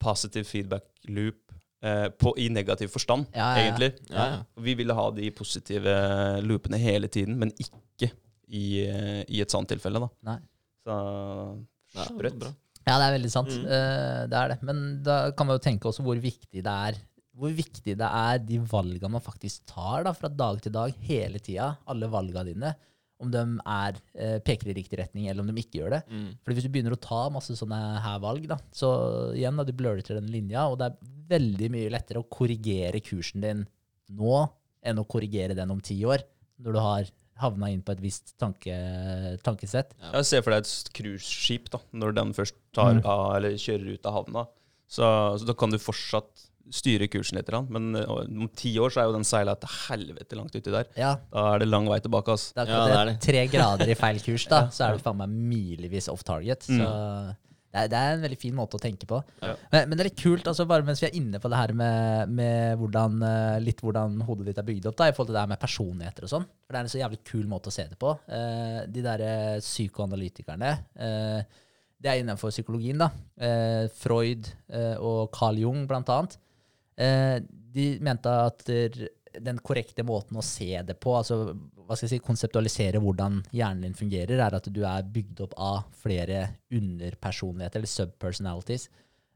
positive 0.00 0.48
feedback 0.48 0.86
loop 1.08 1.52
eh, 1.84 2.08
på, 2.10 2.32
i 2.40 2.48
negativ 2.52 2.92
forstand, 2.94 3.28
Ja, 3.34 3.50
ja, 3.50 3.50
ja. 3.50 3.66
egentlig. 3.66 3.90
Ja, 4.10 4.26
ja. 4.32 4.40
Vi 4.66 4.76
ville 4.78 4.96
ha 4.96 5.10
de 5.16 5.30
positive 5.36 5.96
loopene 6.46 6.80
hele 6.80 7.10
tiden, 7.12 7.38
men 7.40 7.52
ikke 7.60 8.10
i, 8.50 8.64
eh, 8.86 9.20
i 9.28 9.42
et 9.44 9.52
sånt 9.52 9.70
tilfelle. 9.70 10.02
da. 10.02 10.10
Nei. 10.32 10.40
Så 10.86 10.96
sprøtt. 12.08 12.40
bra. 12.40 12.50
Ja, 12.88 12.96
det 12.96 13.06
er 13.06 13.14
veldig 13.18 13.30
sant. 13.30 13.52
Mm. 13.52 13.64
Uh, 13.68 14.20
det 14.30 14.38
er 14.40 14.52
det. 14.54 14.58
Men 14.66 14.78
da 15.04 15.16
kan 15.36 15.46
man 15.46 15.58
jo 15.58 15.62
tenke 15.62 15.90
også 15.90 16.02
hvor 16.02 16.18
viktig 16.18 16.64
det 16.64 16.72
er 16.72 16.98
hvor 17.40 17.52
viktig 17.56 17.94
det 17.96 18.06
er 18.06 18.40
de 18.44 18.58
valgene 18.68 19.14
man 19.14 19.22
faktisk 19.24 19.62
tar 19.70 20.04
da, 20.04 20.12
fra 20.16 20.28
dag 20.28 20.58
til 20.60 20.74
dag, 20.74 20.96
hele 21.08 21.40
tida. 21.40 21.70
Alle 21.88 22.10
valgene 22.12 22.50
dine. 22.50 22.72
Om 23.20 23.30
de 23.34 23.42
er, 23.68 23.98
eh, 24.16 24.38
peker 24.40 24.70
i 24.70 24.74
riktig 24.78 24.98
retning, 24.98 25.28
eller 25.28 25.42
om 25.44 25.50
de 25.50 25.60
ikke 25.60 25.78
gjør 25.82 25.90
det. 25.98 26.02
Mm. 26.08 26.28
Fordi 26.42 26.56
hvis 26.56 26.64
du 26.64 26.70
begynner 26.72 26.94
å 26.96 27.00
ta 27.04 27.28
masse 27.30 27.52
sånne 27.58 27.80
her 28.00 28.18
valg, 28.22 28.46
da, 28.48 28.56
så 28.72 28.90
igjen, 29.36 29.56
da, 29.60 29.64
du 29.68 29.72
blører 29.76 30.02
til 30.06 30.16
den 30.16 30.30
linja, 30.32 30.66
og 30.70 30.78
det 30.80 30.88
er 30.88 31.14
veldig 31.36 31.68
mye 31.70 31.90
lettere 31.92 32.22
å 32.22 32.28
korrigere 32.32 33.02
kursen 33.04 33.44
din 33.44 33.66
nå 34.10 34.40
enn 34.82 34.98
å 34.98 35.06
korrigere 35.06 35.54
den 35.54 35.70
om 35.70 35.80
ti 35.84 35.98
år, 36.08 36.24
når 36.64 36.72
du 36.72 36.80
har 36.80 37.10
havna 37.40 37.70
inn 37.72 37.80
på 37.84 37.92
et 37.92 38.00
visst 38.04 38.34
tanke, 38.40 38.72
tankesett. 39.44 39.92
Jeg 40.12 40.26
ser 40.28 40.42
for 40.44 40.52
deg 40.52 40.64
et 40.66 40.90
cruiseskip 40.96 41.70
da, 41.72 41.80
når 41.96 42.14
den 42.18 42.32
først 42.36 42.56
tar 42.76 42.94
Mm. 42.98 43.04
av, 43.06 43.36
eller 43.36 43.50
kjører 43.56 43.94
ut 43.94 44.06
av 44.06 44.12
havna. 44.18 44.46
Så, 44.90 45.04
så 45.38 45.46
da 45.46 45.54
kan 45.54 45.70
du 45.70 45.78
fortsatt 45.78 46.49
styre 46.70 47.08
kursen 47.10 47.36
litt. 47.40 47.50
Men 47.70 47.90
eh, 47.98 48.06
om 48.08 48.48
ti 48.56 48.72
år 48.78 48.90
så 48.94 49.02
er 49.02 49.10
jo 49.10 49.16
den 49.18 49.26
seila 49.28 49.56
til 49.60 49.68
helvete 49.88 50.38
langt 50.38 50.54
uti 50.54 50.70
der. 50.70 50.86
Ja, 50.96 51.16
Da 51.32 51.54
er 51.54 51.58
det 51.64 51.68
lang 51.68 51.86
vei 51.90 52.00
tilbake. 52.00 52.32
ass. 52.32 52.52
det 52.54 52.62
er 52.64 52.70
Ja, 52.72 52.80
akkurat 52.80 52.90
det 52.90 52.98
er 53.00 53.06
det. 53.10 53.14
det. 53.20 53.28
Tre 53.28 53.44
grader 53.58 53.90
i 53.90 53.98
feil 53.98 54.20
kurs, 54.24 54.46
da, 54.50 54.64
så 54.74 54.88
er 54.88 54.96
du 54.98 55.04
faen 55.04 55.18
meg 55.22 55.28
milevis 55.50 56.08
off 56.12 56.22
target. 56.24 56.62
Så 56.66 56.78
Mm. 56.80 57.36
det 57.70 57.78
er, 57.84 57.88
det 57.92 57.98
er 58.00 58.12
en 58.16 58.22
veldig 58.24 58.38
fin 58.40 58.54
måte 58.58 58.74
å 58.78 58.82
tenke 58.82 59.06
på. 59.06 59.20
Ja. 59.42 59.52
Men, 59.70 59.88
men 59.88 59.96
det 59.98 60.02
er 60.04 60.08
litt 60.10 60.18
kult, 60.22 60.46
altså 60.50 60.64
bare 60.66 60.82
mens 60.82 60.98
vi 61.02 61.06
er 61.06 61.14
inne 61.14 61.38
på 61.38 61.48
det 61.52 61.56
her 61.60 61.72
med, 61.72 62.28
med 62.34 62.78
hvordan, 62.80 63.20
eh, 63.22 63.60
litt 63.62 63.78
hvordan 63.84 64.16
hodet 64.26 64.46
ditt 64.48 64.58
er 64.58 64.66
bygd 64.66 64.86
opp, 64.90 64.96
da, 64.98 65.06
i 65.06 65.12
forhold 65.14 65.30
til 65.30 65.38
det 65.38 65.44
her 65.44 65.52
med 65.52 65.60
personligheter 65.62 66.26
og 66.26 66.32
sånn. 66.32 66.46
For 66.66 66.74
det 66.74 66.80
er 66.80 66.86
en 66.88 66.94
så 66.94 67.02
jævlig 67.02 67.20
kul 67.30 67.46
måte 67.46 67.70
å 67.70 67.74
se 67.74 67.86
det 67.86 67.98
på. 67.98 68.10
Uh, 68.26 68.86
de 68.90 69.02
derre 69.06 69.60
psykoanalytikerne, 69.62 70.72
uh, 70.98 71.42
det 72.00 72.08
er 72.08 72.22
innenfor 72.22 72.48
psykologien, 72.48 72.96
da. 72.96 73.10
Eh, 73.36 73.84
Freud 73.92 74.46
eh, 74.72 74.94
og 75.04 75.26
Carl 75.36 75.58
Jung, 75.60 75.82
blant 75.86 76.08
annet. 76.08 76.38
Eh, 77.00 77.38
de 77.70 77.86
mente 78.04 78.30
at 78.50 78.66
den 79.38 79.60
korrekte 79.62 80.04
måten 80.06 80.38
å 80.40 80.44
se 80.44 80.72
det 80.86 80.96
på, 81.00 81.14
altså 81.16 81.52
hva 81.90 81.96
skal 81.96 82.06
jeg 82.06 82.20
si, 82.20 82.22
konseptualisere 82.22 83.00
hvordan 83.02 83.40
hjernen 83.54 83.88
din 83.88 83.98
fungerer, 83.98 84.38
er 84.38 84.56
at 84.56 84.68
du 84.70 84.80
er 84.86 85.06
bygd 85.10 85.42
opp 85.46 85.56
av 85.58 85.88
flere 85.98 86.44
underpersonligheter, 86.76 87.80
eller 87.80 87.90
subpersonalities. 87.90 88.88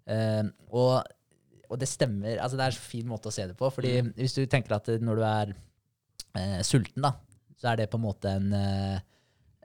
Eh, 0.06 0.44
og, 0.70 1.02
og 1.66 1.80
det 1.80 1.88
stemmer. 1.90 2.38
altså 2.38 2.58
Det 2.58 2.66
er 2.66 2.74
en 2.74 2.78
så 2.78 2.86
fin 2.92 3.10
måte 3.10 3.30
å 3.30 3.34
se 3.34 3.48
det 3.50 3.56
på. 3.58 3.70
fordi 3.74 3.96
hvis 4.14 4.36
du 4.38 4.44
tenker 4.50 4.76
at 4.76 4.90
når 5.02 5.18
du 5.18 5.24
er 5.26 5.54
eh, 6.38 6.60
sulten, 6.66 7.02
da, 7.02 7.16
så 7.58 7.72
er 7.72 7.82
det 7.82 7.90
på 7.90 7.98
en 7.98 8.06
måte 8.06 8.36
en, 8.38 8.50
eh, 8.54 9.02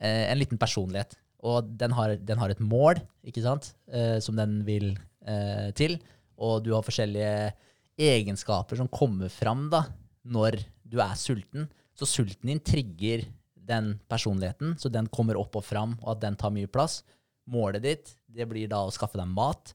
eh, 0.02 0.26
en 0.32 0.40
liten 0.42 0.62
personlighet. 0.62 1.18
Og 1.46 1.70
den 1.80 1.94
har, 1.96 2.18
den 2.18 2.42
har 2.42 2.52
et 2.52 2.62
mål, 2.64 3.00
ikke 3.28 3.46
sant, 3.46 3.74
eh, 3.94 4.18
som 4.24 4.38
den 4.40 4.64
vil 4.68 4.92
eh, 5.30 5.70
til. 5.78 6.00
Og 6.42 6.64
du 6.66 6.74
har 6.74 6.86
forskjellige 6.86 7.52
egenskaper 8.00 8.80
som 8.80 8.90
kommer 8.92 9.32
fram 9.34 9.68
da, 9.72 9.84
når 10.24 10.60
du 10.88 11.00
er 11.04 11.18
sulten. 11.20 11.68
Så 11.98 12.08
sulten 12.08 12.52
din 12.52 12.62
trigger 12.64 13.26
den 13.70 13.98
personligheten, 14.10 14.78
så 14.80 14.90
den 14.90 15.10
kommer 15.14 15.38
opp 15.38 15.60
og 15.60 15.66
fram, 15.66 15.98
og 16.02 16.16
at 16.16 16.24
den 16.24 16.38
tar 16.40 16.54
mye 16.56 16.70
plass. 16.72 17.04
Målet 17.50 17.86
ditt 17.86 18.16
det 18.30 18.48
blir 18.50 18.70
da 18.72 18.82
å 18.86 18.94
skaffe 18.94 19.20
deg 19.20 19.30
mat. 19.30 19.74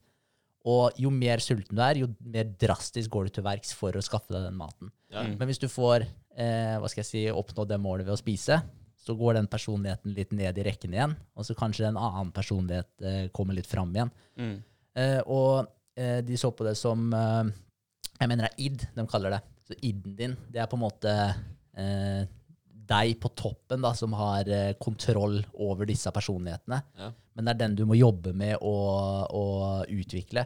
Og 0.64 0.96
jo 0.96 1.10
mer 1.12 1.42
sulten 1.44 1.76
du 1.76 1.82
er, 1.84 2.00
jo 2.00 2.08
mer 2.24 2.48
drastisk 2.60 3.12
går 3.12 3.28
du 3.28 3.36
til 3.36 3.44
verks 3.44 3.74
for 3.76 3.94
å 3.94 4.02
skaffe 4.04 4.32
deg 4.32 4.46
den 4.46 4.56
maten. 4.56 4.90
Ja. 5.12 5.26
Mm. 5.26 5.36
Men 5.40 5.50
hvis 5.50 5.60
du 5.60 5.68
får 5.68 6.06
eh, 6.06 6.76
hva 6.80 6.88
skal 6.88 7.02
jeg 7.02 7.10
si, 7.10 7.24
oppnå 7.28 7.66
det 7.68 7.78
målet 7.82 8.08
ved 8.08 8.16
å 8.16 8.20
spise, 8.20 8.62
så 9.04 9.16
går 9.18 9.36
den 9.36 9.50
personligheten 9.52 10.14
litt 10.16 10.32
ned 10.32 10.56
i 10.56 10.64
rekken 10.64 10.94
igjen, 10.96 11.12
og 11.36 11.44
så 11.44 11.56
kanskje 11.58 11.90
en 11.90 12.00
annen 12.00 12.30
personlighet 12.32 13.04
eh, 13.04 13.26
kommer 13.36 13.58
litt 13.58 13.68
fram 13.68 13.92
igjen. 13.92 14.12
Mm. 14.40 14.54
Eh, 14.96 15.20
og 15.28 15.68
eh, 16.00 16.22
de 16.24 16.38
så 16.40 16.48
på 16.56 16.64
det 16.64 16.72
som 16.80 17.12
eh, 17.12 17.52
Jeg 18.20 18.30
mener 18.30 18.46
det 18.46 18.52
er 18.52 18.64
id 18.68 18.86
de 18.94 19.04
kaller 19.10 19.36
det. 19.36 19.42
Så 19.64 19.76
iden 19.80 20.16
din, 20.18 20.34
det 20.52 20.60
er 20.62 20.68
på 20.70 20.76
en 20.76 20.84
måte 20.84 21.12
eh, 21.80 22.24
deg 22.84 23.14
på 23.20 23.30
toppen 23.36 23.84
da, 23.84 23.94
som 23.96 24.12
har 24.18 24.48
eh, 24.52 24.74
kontroll 24.80 25.38
over 25.64 25.88
disse 25.88 26.12
personlighetene. 26.14 26.80
Ja. 27.00 27.08
Men 27.34 27.46
det 27.46 27.54
er 27.54 27.62
den 27.64 27.78
du 27.78 27.86
må 27.88 27.96
jobbe 27.98 28.34
med 28.36 28.60
å, 28.60 28.74
å 29.24 29.44
utvikle. 29.88 30.44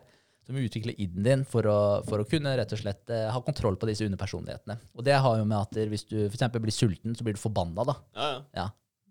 Du 0.48 0.54
må 0.56 0.62
utvikle 0.64 0.94
iden 0.96 1.26
din 1.26 1.42
for 1.44 1.66
å, 1.68 1.78
for 2.08 2.22
å 2.22 2.28
kunne 2.28 2.54
rett 2.56 2.72
og 2.72 2.80
slett 2.80 3.10
eh, 3.12 3.26
ha 3.34 3.42
kontroll 3.44 3.76
på 3.80 3.90
disse 3.90 4.06
underpersonlighetene. 4.08 4.78
Og 4.96 5.04
det 5.04 5.18
har 5.20 5.40
jo 5.40 5.44
med 5.44 5.58
at 5.58 5.82
hvis 5.90 6.06
du 6.08 6.16
eksempel 6.24 6.62
blir 6.64 6.74
sulten, 6.74 7.18
så 7.18 7.26
blir 7.26 7.36
du 7.36 7.42
forbanna. 7.42 7.84
Da. 7.90 7.98
Ja, 8.16 8.30
ja. 8.30 8.40
Ja. 8.62 8.68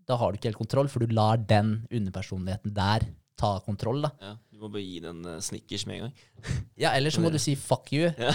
da 0.07 0.17
har 0.17 0.31
du 0.31 0.39
ikke 0.39 0.49
helt 0.49 0.63
kontroll, 0.63 0.89
for 0.89 1.03
du 1.03 1.13
lar 1.13 1.37
den 1.37 1.81
underpersonligheten 1.91 2.73
der 2.73 3.05
ta 3.37 3.59
kontroll. 3.61 4.01
da. 4.07 4.33
Ja. 4.57 4.61
Du 4.61 4.65
må 4.65 4.71
bare 4.73 4.81
gi 4.81 5.01
den 5.03 5.19
uh, 5.21 5.37
snickers 5.43 5.85
med 5.85 5.99
en 5.99 6.07
gang. 6.07 6.21
Ja, 6.83 6.91
Eller 6.97 7.13
så 7.13 7.21
må 7.21 7.29
du 7.33 7.37
si 7.41 7.53
'fuck 7.55 7.91
you'. 7.93 8.09
Ja. 8.17 8.33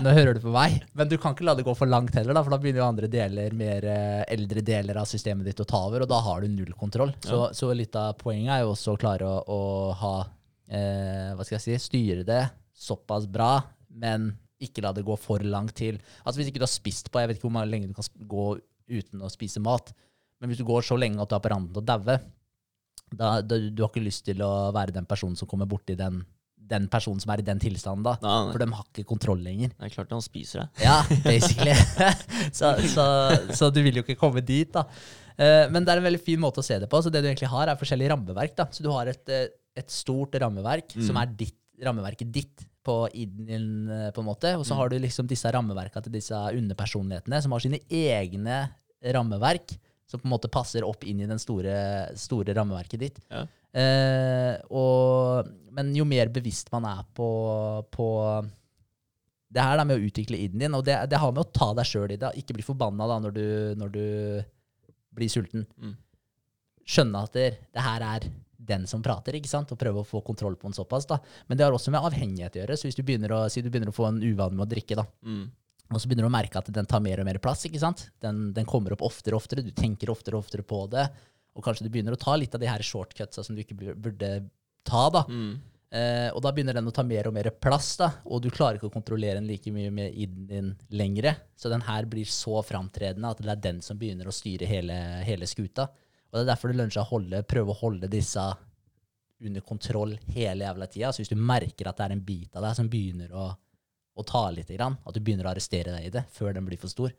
Nå 0.00 0.12
hører 0.16 0.36
du 0.36 0.40
på 0.40 0.52
meg. 0.52 0.80
Men 0.96 1.08
du 1.08 1.18
kan 1.20 1.36
ikke 1.36 1.44
la 1.44 1.54
det 1.54 1.66
gå 1.66 1.74
for 1.76 1.88
langt 1.88 2.14
heller, 2.16 2.32
da, 2.36 2.42
for 2.44 2.52
da 2.52 2.58
begynner 2.60 2.80
jo 2.80 2.88
andre 2.88 3.10
deler, 3.12 3.52
mer 3.56 3.84
uh, 3.84 4.22
eldre 4.32 4.64
deler 4.64 4.96
av 5.00 5.08
systemet 5.08 5.50
ditt 5.50 5.60
å 5.60 5.68
ta 5.68 5.84
over, 5.88 6.04
og 6.04 6.10
da 6.10 6.20
har 6.24 6.40
du 6.40 6.48
null 6.52 6.72
kontroll. 6.72 7.12
Så, 7.24 7.50
så 7.56 7.72
litt 7.76 7.96
av 8.00 8.16
poenget 8.20 8.56
er 8.56 8.64
jo 8.64 8.72
også 8.72 8.96
å 8.96 9.00
klare 9.00 9.28
å, 9.28 9.38
å 9.44 9.60
ha 10.02 10.16
uh, 10.24 11.30
Hva 11.36 11.44
skal 11.44 11.58
jeg 11.58 11.66
si 11.66 11.80
styre 11.90 12.24
det 12.28 12.42
såpass 12.72 13.28
bra, 13.30 13.58
men 13.92 14.32
ikke 14.62 14.84
la 14.84 14.92
det 14.96 15.04
gå 15.06 15.16
for 15.20 15.42
langt 15.44 15.76
til. 15.78 15.98
Altså 16.24 16.40
Hvis 16.40 16.52
ikke 16.52 16.62
du 16.62 16.68
har 16.68 16.72
spist 16.72 17.10
på 17.10 17.20
Jeg 17.20 17.30
vet 17.30 17.40
ikke 17.40 17.50
hvor 17.50 17.66
lenge 17.68 17.90
du 17.90 17.96
kan 17.96 18.08
gå 18.30 18.46
uten 18.92 19.22
å 19.24 19.30
spise 19.32 19.60
mat, 19.62 19.92
men 20.40 20.50
hvis 20.50 20.60
du 20.60 20.66
går 20.66 20.84
så 20.84 20.98
lenge 20.98 21.22
at 21.22 21.30
du 21.30 21.36
er 21.36 21.42
på 21.44 21.52
randen 21.52 21.72
til 21.72 21.82
å 21.84 21.86
daue, 21.86 22.16
da, 23.18 23.40
da, 23.44 23.58
du 23.70 23.82
har 23.84 23.90
ikke 23.92 24.04
lyst 24.04 24.24
til 24.28 24.40
å 24.44 24.70
være 24.74 24.94
den 24.96 25.06
personen 25.08 25.36
som 25.38 25.48
kommer 25.50 25.68
borti 25.70 25.96
den, 25.98 26.22
den 26.56 26.86
personen 26.92 27.20
som 27.20 27.32
er 27.34 27.42
i 27.42 27.46
den 27.46 27.60
tilstanden, 27.60 28.04
da. 28.06 28.14
Nei, 28.22 28.36
nei. 28.46 28.52
For 28.54 28.62
de 28.64 28.68
har 28.78 28.86
ikke 28.88 29.06
kontroll 29.08 29.42
lenger. 29.44 29.72
Det 29.76 29.88
er 29.90 29.94
klart 29.96 30.14
han 30.16 30.24
spiser 30.24 30.62
deg. 30.64 30.84
Ja, 30.86 30.98
basically. 31.26 31.74
så, 32.58 32.72
så, 32.94 33.06
så 33.58 33.70
du 33.74 33.82
vil 33.84 34.00
jo 34.00 34.06
ikke 34.06 34.18
komme 34.20 34.44
dit, 34.44 34.70
da. 34.72 34.86
Eh, 35.36 35.66
Men 35.72 35.84
det 35.84 35.94
er 35.94 36.00
en 36.02 36.06
veldig 36.10 36.22
fin 36.24 36.40
måte 36.40 36.62
å 36.62 36.66
se 36.66 36.78
det 36.80 36.88
på. 36.92 37.00
Så 37.04 37.12
det 37.12 37.22
du 37.24 37.28
egentlig 37.30 37.50
har, 37.52 37.68
er 37.72 37.80
forskjellige 37.80 38.12
rammeverk. 38.14 38.56
da. 38.58 38.68
Så 38.72 38.84
du 38.84 38.90
har 38.94 39.10
et, 39.12 39.24
eh, 39.32 39.48
et 39.76 39.92
stort 39.92 40.36
rammeverk 40.40 40.92
som 41.00 41.16
er 41.20 41.32
ditt, 41.36 41.56
rammeverket 41.82 42.28
ditt 42.32 42.66
på 42.84 42.96
iden 43.14 43.88
eh, 43.90 44.08
på 44.14 44.22
en 44.22 44.28
måte. 44.28 44.52
Og 44.58 44.64
så 44.68 44.76
har 44.78 44.90
du 44.92 44.96
liksom 45.02 45.28
disse 45.30 45.50
rammeverka 45.54 46.02
til 46.04 46.14
disse 46.14 46.34
underpersonlighetene, 46.34 47.40
som 47.44 47.54
har 47.54 47.62
sine 47.64 47.80
egne 47.88 48.62
rammeverk, 49.14 49.74
som 50.12 50.20
på 50.22 50.28
en 50.28 50.34
måte 50.34 50.50
passer 50.52 50.84
opp 50.86 51.04
inn 51.08 51.24
i 51.24 51.28
den 51.30 51.40
store, 51.42 51.74
store 52.20 52.54
rammeverket 52.56 53.00
ditt. 53.02 53.20
Ja. 53.32 53.46
Eh, 53.72 54.58
og, 54.76 55.48
men 55.72 55.94
jo 55.96 56.04
mer 56.08 56.28
bevisst 56.32 56.68
man 56.74 56.84
er 56.90 57.06
på, 57.16 57.28
på 57.92 58.08
det 59.52 59.64
her 59.64 59.80
da 59.80 59.84
med 59.88 59.98
å 59.98 60.06
utvikle 60.08 60.38
iden 60.40 60.60
din, 60.62 60.76
og 60.76 60.84
det, 60.86 60.96
det 61.12 61.20
har 61.20 61.32
med 61.32 61.44
å 61.44 61.50
ta 61.52 61.72
deg 61.76 61.88
sjøl 61.88 62.14
i 62.14 62.20
det. 62.20 62.32
Ikke 62.40 62.56
bli 62.56 62.64
forbanna 62.64 63.08
da 63.08 63.18
når 63.24 63.36
du, 63.36 63.44
når 63.80 63.92
du 63.96 64.04
blir 65.12 65.32
sulten. 65.32 65.66
Mm. 65.76 65.96
Skjønne 66.88 67.24
at 67.26 67.36
det, 67.36 67.48
det 67.72 67.84
her 67.84 68.04
er 68.06 68.28
den 68.62 68.86
som 68.86 69.02
prater, 69.04 69.36
ikke 69.36 69.50
sant? 69.50 69.72
og 69.74 69.80
prøve 69.80 70.02
å 70.02 70.06
få 70.06 70.22
kontroll 70.24 70.54
på 70.56 70.68
den 70.70 70.76
såpass. 70.76 71.08
da. 71.10 71.18
Men 71.48 71.58
det 71.58 71.66
har 71.66 71.74
også 71.74 71.92
med 71.92 72.04
avhengighet 72.04 72.56
å 72.56 72.62
gjøre. 72.62 72.78
Så 72.78 72.88
hvis 72.88 72.98
du 72.98 73.02
begynner 73.06 73.34
å, 73.34 73.42
si 73.52 73.62
du 73.64 73.68
begynner 73.72 73.90
å 73.92 73.96
få 73.96 74.06
en 74.08 74.22
uvane 74.22 74.54
med 74.56 74.66
å 74.66 74.70
drikke, 74.70 74.98
da, 75.00 75.06
Mm. 75.26 75.50
Og 75.92 76.00
så 76.02 76.08
begynner 76.08 76.26
du 76.26 76.30
å 76.30 76.34
merke 76.34 76.60
at 76.60 76.70
den 76.72 76.88
tar 76.88 77.02
mer 77.04 77.20
og 77.20 77.28
mer 77.28 77.40
plass. 77.42 77.66
ikke 77.68 77.82
sant? 77.82 78.06
Den, 78.24 78.50
den 78.56 78.68
kommer 78.68 78.94
opp 78.94 79.04
oftere 79.06 79.36
og 79.36 79.44
oftere, 79.44 79.64
du 79.64 79.74
tenker 79.76 80.12
oftere 80.12 80.38
og 80.38 80.46
oftere 80.46 80.64
på 80.66 80.86
det. 80.92 81.06
Og 81.52 81.64
kanskje 81.64 81.86
du 81.86 81.92
begynner 81.92 82.16
å 82.16 82.20
ta 82.20 82.34
litt 82.38 82.54
av 82.56 82.62
de 82.62 82.70
her 82.70 82.84
shortcutsa 82.86 83.44
som 83.44 83.56
du 83.56 83.62
ikke 83.62 83.76
burde 83.76 84.32
ta. 84.88 85.04
da. 85.12 85.26
Mm. 85.28 85.52
Eh, 85.92 86.28
og 86.32 86.40
da 86.40 86.54
begynner 86.54 86.78
den 86.78 86.88
å 86.88 86.94
ta 86.96 87.04
mer 87.04 87.28
og 87.28 87.34
mer 87.36 87.50
plass, 87.60 87.90
da, 88.00 88.08
og 88.24 88.40
du 88.40 88.48
klarer 88.48 88.78
ikke 88.78 88.88
å 88.88 88.94
kontrollere 88.94 89.36
den 89.36 89.50
like 89.50 89.68
mye 89.74 89.90
med 89.92 90.14
iden 90.16 90.46
din 90.48 90.70
lengre. 90.96 91.34
Så 91.56 91.68
den 91.68 91.84
her 91.84 92.08
blir 92.08 92.28
så 92.28 92.62
framtredende 92.64 93.28
at 93.28 93.42
det 93.42 93.52
er 93.52 93.64
den 93.68 93.82
som 93.84 94.00
begynner 94.00 94.30
å 94.30 94.32
styre 94.32 94.68
hele, 94.70 94.96
hele 95.26 95.48
skuta. 95.50 95.90
Og 96.32 96.38
det 96.38 96.46
er 96.46 96.52
derfor 96.54 96.72
det 96.72 96.78
lønner 96.80 96.96
seg 96.96 97.04
å 97.04 97.12
holde, 97.12 97.42
prøve 97.44 97.74
å 97.74 97.80
holde 97.82 98.08
disse 98.08 98.46
under 99.42 99.64
kontroll 99.66 100.14
hele 100.32 100.64
jævla 100.64 100.88
tida. 100.88 101.12
Så 101.12 101.20
hvis 101.20 101.32
du 101.34 101.36
merker 101.36 101.90
at 101.90 101.98
det 101.98 102.06
er 102.06 102.16
en 102.16 102.24
bit 102.24 102.56
av 102.56 102.64
deg 102.64 102.78
som 102.78 102.88
begynner 102.88 103.34
å, 103.36 103.50
å 104.12 104.24
ta 104.28 104.44
litt, 104.52 104.68
grann, 104.76 104.98
at 105.06 105.16
du 105.16 105.22
begynner 105.24 105.48
å 105.48 105.52
arrestere 105.54 105.94
deg 105.94 106.10
i 106.10 106.12
det 106.12 106.26
før 106.36 106.52
den 106.56 106.66
blir 106.68 106.80
for 106.80 106.92
stor 106.92 107.12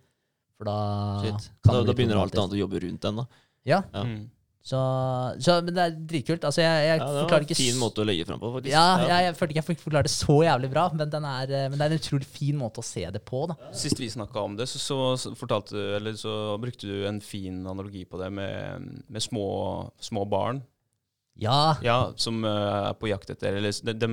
For 0.59 0.69
da 0.69 0.77
kan 1.25 1.41
Da, 1.65 1.81
da 1.89 1.95
begynner 1.97 2.21
alt 2.21 2.37
annet 2.37 2.53
å 2.53 2.63
jobbe 2.63 2.83
rundt 2.85 3.01
den, 3.07 3.21
da. 3.23 3.27
Ja, 3.65 3.81
Ja. 3.93 4.03
Mm. 4.03 4.29
så, 4.63 4.79
så 5.39 5.55
Men 5.63 5.73
det 5.75 5.83
er 5.83 5.95
dritkult. 6.11 6.43
Altså, 6.45 6.61
jeg, 6.61 6.83
jeg 6.85 6.99
Ja, 6.99 7.07
det 7.07 7.23
var 7.23 7.33
en 7.39 7.47
ikke 7.47 7.57
fin 7.57 7.79
måte 7.81 8.03
å 8.03 8.05
legge 8.07 8.27
fram 8.27 8.39
på, 8.39 8.51
faktisk. 8.53 8.75
Ja, 8.75 8.85
jeg, 9.07 9.25
jeg 9.25 9.37
følte 9.39 9.55
ikke 9.55 9.61
jeg 9.61 9.67
fikk 9.71 9.81
forklare 9.87 10.07
det 10.07 10.13
så 10.13 10.37
jævlig 10.45 10.69
bra, 10.75 10.85
men, 10.93 11.09
den 11.15 11.27
er, 11.31 11.55
eh, 11.55 11.65
men 11.71 11.79
det 11.79 11.87
er 11.87 11.95
en 11.95 12.03
utrolig 12.03 12.29
fin 12.29 12.59
måte 12.59 12.83
å 12.83 12.85
se 12.85 13.03
det 13.15 13.23
på. 13.25 13.41
da. 13.49 13.57
Sist 13.75 13.99
vi 13.99 14.11
snakka 14.13 14.45
om 14.45 14.59
det, 14.59 14.69
så, 14.69 14.79
så, 15.17 15.33
fortalte 15.39 15.87
eller 15.97 16.13
så 16.19 16.35
brukte 16.61 16.91
du 16.91 17.07
en 17.09 17.19
fin 17.23 17.63
analogi 17.65 18.05
på 18.05 18.21
det 18.21 18.29
med, 18.37 18.87
med 19.07 19.25
små, 19.25 19.47
små 20.03 20.27
barn 20.29 20.61
Ja, 21.41 21.75
ja, 21.81 21.97
som 22.15 22.43
eh, 22.45 22.79
er 22.91 22.97
på 23.01 23.09
jakt 23.09 23.33
etter 23.33 23.57
eller, 23.57 23.73
de, 23.73 23.97
de 23.97 24.11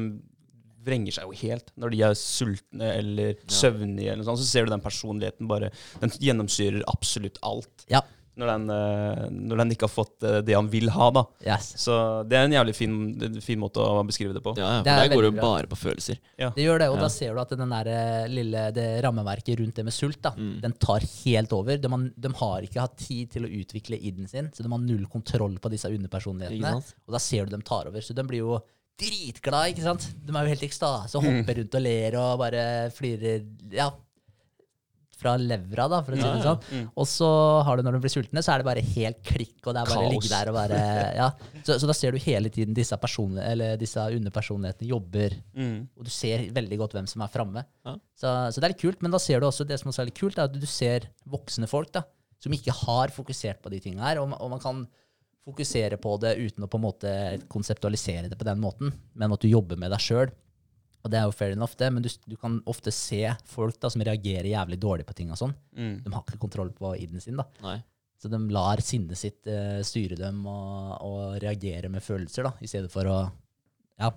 vrenger 0.85 1.13
seg 1.13 1.25
jo 1.29 1.37
helt 1.49 1.73
når 1.77 1.91
de 1.95 2.03
er 2.03 2.15
sultne 2.15 2.93
eller 2.99 3.35
søvnige. 3.47 4.13
eller 4.13 4.23
noe 4.25 4.31
sånt, 4.31 4.39
Så 4.45 4.49
ser 4.49 4.65
du 4.65 4.71
den 4.71 4.81
personligheten 4.81 5.49
bare 5.51 5.71
Den 6.01 6.11
gjennomsyrer 6.11 6.83
absolutt 6.89 7.39
alt. 7.43 7.85
Ja. 7.91 8.01
Når 8.41 8.47
den, 8.47 8.71
eh, 8.71 9.25
når 9.51 9.57
den 9.59 9.71
ikke 9.75 9.85
har 9.85 9.93
fått 9.93 10.23
eh, 10.25 10.39
det 10.47 10.55
han 10.55 10.69
vil 10.71 10.89
ha, 10.89 11.11
da. 11.13 11.25
yes. 11.45 11.75
Så 11.83 11.93
det 12.27 12.39
er 12.39 12.45
en 12.47 12.55
jævlig 12.55 12.75
fin, 12.79 12.95
fin 13.43 13.59
måte 13.61 13.83
å 13.83 14.01
beskrive 14.07 14.33
det 14.33 14.41
på. 14.41 14.55
Ja, 14.57 14.79
ja, 14.79 14.83
Det 14.87 14.93
er 14.95 15.09
der 15.09 15.15
går 15.15 15.23
det 15.27 15.33
jo 15.35 15.43
bare 15.43 15.67
på 15.69 15.77
følelser. 15.77 16.17
Det 16.39 16.63
gjør 16.65 16.79
det, 16.79 16.89
og 16.89 16.97
Ja. 16.97 17.01
da 17.03 17.09
ser 17.09 17.35
du 17.35 17.41
at 17.43 17.51
den 17.51 17.69
der 17.69 17.87
eh, 17.91 18.29
lille, 18.29 18.73
det 18.73 18.87
rammeverket 19.05 19.59
rundt 19.61 19.75
det 19.75 19.85
med 19.85 19.93
sult, 19.93 20.23
da, 20.23 20.31
Mm. 20.31 20.61
den 20.63 20.73
tar 20.73 21.01
helt 21.01 21.53
over. 21.53 21.77
De, 21.77 21.89
de 22.17 22.29
har 22.33 22.63
ikke 22.63 22.81
hatt 22.81 22.97
tid 22.97 23.31
til 23.31 23.43
å 23.45 23.51
utvikle 23.51 24.01
iden 24.01 24.27
sin, 24.31 24.49
så 24.55 24.63
de 24.63 24.71
har 24.71 24.79
null 24.79 25.05
kontroll 25.07 25.59
på 25.59 25.69
disse 25.69 25.91
underpersonlighetene. 25.91 26.77
Og 27.09 27.13
da 27.13 27.19
ser 27.19 27.45
du 27.45 27.51
dem 27.51 27.63
tar 27.63 27.89
over, 27.89 28.01
så 28.01 28.15
de 28.15 28.23
blir 28.23 28.39
jo 28.47 28.63
dritglade, 28.99 29.71
ikke 29.75 29.87
sant? 29.87 30.09
De 30.25 30.33
er 30.35 30.45
jo 30.47 30.53
helt 30.55 30.63
i 30.63 30.69
ekstase 30.71 31.17
og 31.19 31.25
hopper 31.25 31.61
rundt 31.63 31.75
og 31.79 31.83
ler 31.85 32.17
og 32.21 32.39
bare 32.43 32.65
flirer, 32.97 33.45
ja, 33.73 33.91
fra 35.21 35.35
levra, 35.37 35.85
da, 35.93 35.99
for 36.01 36.15
å 36.15 36.17
si 36.17 36.23
det 36.25 36.29
ja. 36.41 36.53
sånn. 36.55 36.85
Og 36.97 37.05
så 37.05 37.27
har 37.67 37.77
du 37.77 37.83
når 37.85 37.99
de 37.99 38.01
blir 38.07 38.13
sultne, 38.15 38.41
så 38.41 38.55
er 38.55 38.63
det 38.63 38.67
bare 38.71 38.81
helt 38.81 39.19
klikk, 39.27 39.59
og 39.69 39.75
det 39.77 39.83
er 39.83 39.91
bare 39.91 39.99
å 40.01 40.05
Kaos. 40.07 40.15
ligge 40.15 40.31
der 40.33 40.49
og 40.49 40.55
bare 40.57 40.79
Ja. 41.19 41.27
Så, 41.67 41.77
så 41.83 41.91
da 41.91 41.97
ser 41.99 42.13
du 42.17 42.19
hele 42.25 42.49
tiden 42.49 42.73
disse, 42.73 42.97
disse 43.83 44.01
underpersonlighetene 44.17 44.89
jobber, 44.89 45.37
Mm. 45.55 45.89
og 45.99 46.05
du 46.05 46.11
ser 46.11 46.47
veldig 46.57 46.79
godt 46.81 46.93
hvem 46.97 47.07
som 47.07 47.21
er 47.21 47.29
framme. 47.29 47.65
Så, 48.17 48.25
så 48.49 48.57
det 48.57 48.65
er 48.65 48.73
litt 48.73 48.81
kult, 48.81 49.03
men 49.03 49.13
da 49.13 49.19
ser 49.21 49.41
du 49.41 49.47
også 49.51 49.67
det 49.69 49.79
som 49.83 49.91
også 49.93 50.01
er 50.07 50.09
litt 50.09 50.19
kult, 50.23 50.39
er 50.39 50.49
at 50.49 50.57
du 50.57 50.65
ser 50.67 51.11
voksne 51.29 51.69
folk 51.69 51.93
da, 51.93 52.03
som 52.41 52.53
ikke 52.57 52.73
har 52.87 53.13
fokusert 53.13 53.61
på 53.61 53.69
de 53.77 53.81
tingene 53.85 54.01
her, 54.09 54.23
og, 54.23 54.29
man- 54.33 54.41
og 54.41 54.51
man 54.57 54.61
kan 54.65 54.87
fokusere 55.47 55.97
på 56.01 56.15
det 56.23 56.37
uten 56.39 56.67
å 56.67 56.69
på 56.71 56.79
en 56.79 56.85
måte 56.85 57.13
konseptualisere 57.51 58.29
det 58.31 58.39
på 58.39 58.47
den 58.47 58.61
måten, 58.63 58.93
men 59.19 59.35
at 59.35 59.43
du 59.43 59.49
jobber 59.51 59.81
med 59.81 59.93
deg 59.95 60.05
sjøl. 60.05 60.33
Og 61.01 61.13
det 61.13 61.17
er 61.17 61.29
jo 61.29 61.33
fair 61.33 61.55
enough, 61.55 61.73
det, 61.81 61.89
men 61.95 62.05
du, 62.05 62.11
du 62.29 62.37
kan 62.37 62.59
ofte 62.69 62.93
se 62.93 63.23
folk 63.49 63.79
da, 63.81 63.89
som 63.93 64.03
reagerer 64.05 64.51
jævlig 64.51 64.77
dårlig 64.83 65.07
på 65.09 65.17
ting 65.17 65.31
og 65.33 65.39
sånn. 65.41 65.55
Mm. 65.73 65.95
De 66.05 66.13
har 66.13 66.27
ikke 66.27 66.43
kontroll 66.43 66.73
på 66.77 66.93
iden 67.01 67.23
sin, 67.25 67.41
da. 67.41 67.47
Nei. 67.65 67.79
Så 68.21 68.29
de 68.29 68.41
lar 68.53 68.83
sinnet 68.85 69.17
sitt 69.17 69.49
uh, 69.49 69.81
styre 69.87 70.19
dem 70.21 70.43
og, 70.45 70.91
og 71.09 71.39
reagere 71.41 71.89
med 71.89 72.05
følelser, 72.05 72.45
da, 72.51 72.53
i 72.61 72.69
stedet 72.69 72.93
for 72.93 73.09
å 73.09 73.17
ja, 73.97 74.11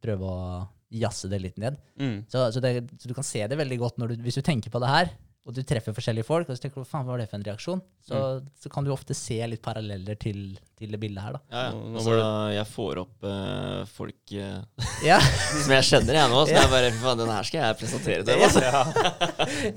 prøve 0.00 0.30
å 0.30 0.62
jazze 0.94 1.28
det 1.28 1.42
litt 1.42 1.60
ned. 1.60 1.76
Mm. 2.00 2.16
Så, 2.30 2.46
så, 2.54 2.62
det, 2.64 2.86
så 2.96 3.10
du 3.10 3.14
kan 3.16 3.26
se 3.26 3.44
det 3.50 3.60
veldig 3.60 3.78
godt 3.82 4.00
når 4.00 4.14
du, 4.14 4.24
hvis 4.24 4.40
du 4.40 4.44
tenker 4.46 4.72
på 4.72 4.80
det 4.80 4.92
her, 4.94 5.12
og 5.44 5.52
du 5.52 5.60
treffer 5.68 5.92
forskjellige 5.92 6.24
folk, 6.24 6.48
og 6.48 6.56
så 6.56 6.62
tenker 6.64 6.80
du 6.80 6.88
faen 6.88 7.04
hva 7.04 7.12
var 7.12 7.20
det 7.20 7.26
for 7.28 7.36
en 7.36 7.42
reaksjon, 7.44 7.80
så, 8.08 8.20
så 8.56 8.70
kan 8.72 8.86
du 8.86 8.88
ofte 8.94 9.12
se 9.16 9.36
litt 9.44 9.60
paralleller 9.64 10.16
til, 10.16 10.38
til 10.80 10.94
det 10.94 11.00
bildet 11.02 11.20
her, 11.20 11.34
da. 11.36 11.40
Ja, 11.52 11.64
ja. 11.66 11.74
Nå- 11.76 12.00
nå 12.00 12.14
det, 12.16 12.28
jeg 12.56 12.68
får 12.70 13.00
opp 13.02 13.26
uh, 13.28 13.82
folk 13.92 14.32
uh, 14.40 14.86
Ja, 15.10 15.18
som 15.20 15.74
jeg 15.76 15.84
kjenner, 15.90 16.16
jeg 16.16 16.32
nå. 16.32 16.40
Så 16.48 16.56
jeg 16.56 16.70
bare 16.72 16.88
faen, 17.02 17.20
den 17.20 17.32
her 17.34 17.48
skal 17.50 17.60
jeg 17.60 17.78
presentere 17.82 18.24
til 18.24 18.30
dem. 18.30 18.46
Altså. 18.48 18.64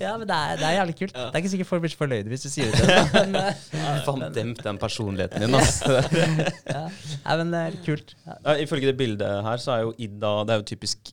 ja 0.06 0.14
men 0.22 0.24
det 0.32 0.38
er, 0.40 0.56
det 0.64 0.70
er 0.70 0.76
jævlig 0.78 0.98
kult. 1.02 1.18
Det 1.20 1.28
er 1.28 1.42
ikke 1.44 1.54
sikkert 1.58 1.72
folk 1.74 1.84
blir 1.84 1.96
så 1.98 2.02
fornøyde 2.06 2.32
hvis 2.32 2.48
du 2.48 2.50
sier 2.54 2.72
det 2.72 2.88
dem, 2.88 3.12
men, 3.36 3.38
eh, 3.44 4.02
Faen, 4.08 4.26
demp 4.40 4.64
den 4.70 4.80
personligheten 4.82 5.44
din, 5.48 5.60
altså. 5.60 6.00
ja. 6.72 6.86
Men 7.44 7.52
det 7.52 7.66
er 7.68 7.80
kult. 7.84 8.16
Ja. 8.24 8.40
Ja, 8.40 8.56
Ifølge 8.64 8.94
det 8.94 8.98
bildet 9.04 9.44
her, 9.52 9.60
så 9.60 9.76
er 9.76 9.84
jo 9.84 9.92
Ida 10.00 10.32
Det 10.48 10.56
er 10.56 10.64
jo 10.64 10.70
typisk 10.72 11.12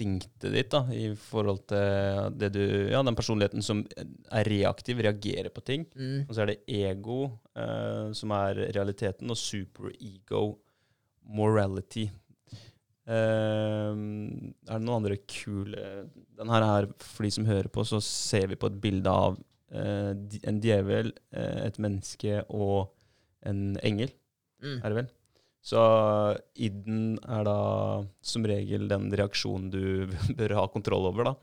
instinktet 0.00 0.52
ditt 0.54 0.70
da, 0.72 0.80
i 0.92 1.10
forhold 1.16 1.62
til 1.70 2.30
det 2.40 2.52
du 2.54 2.62
Ja, 2.90 3.02
den 3.06 3.16
personligheten 3.18 3.62
som 3.62 3.82
er 4.32 4.44
reaktiv, 4.48 4.98
reagerer 5.04 5.50
på 5.52 5.62
ting. 5.64 5.86
Mm. 5.96 6.24
Og 6.28 6.34
så 6.34 6.42
er 6.42 6.46
det 6.52 6.60
ego, 6.68 7.30
eh, 7.56 8.12
som 8.16 8.32
er 8.32 8.54
realiteten, 8.74 9.30
og 9.30 9.36
superego, 9.36 10.58
morality. 11.30 12.08
Eh, 13.10 13.92
er 13.94 14.76
det 14.78 14.84
noen 14.84 15.00
andre 15.00 15.16
kule 15.26 15.80
Den 16.38 16.50
her 16.52 16.62
er, 16.62 16.86
for 17.02 17.26
de 17.26 17.30
som 17.34 17.46
hører 17.48 17.68
på, 17.72 17.82
så 17.88 17.98
ser 18.04 18.46
vi 18.52 18.58
på 18.60 18.70
et 18.70 18.80
bilde 18.80 19.10
av 19.10 19.38
eh, 19.72 20.12
en 20.44 20.60
djevel, 20.62 21.12
eh, 21.34 21.66
et 21.66 21.78
menneske 21.78 22.44
og 22.48 22.90
en 23.46 23.76
engel, 23.82 24.10
Mm. 24.60 24.74
er 24.84 24.88
det 24.90 24.96
vel? 24.98 25.06
Så 25.60 25.80
iden 26.56 27.18
er 27.28 27.44
da 27.44 27.56
som 28.24 28.44
regel 28.48 28.86
den 28.88 29.10
reaksjonen 29.12 29.68
du 29.72 29.82
bør 30.38 30.54
ha 30.56 30.66
kontroll 30.72 31.08
over, 31.10 31.30
da. 31.32 31.34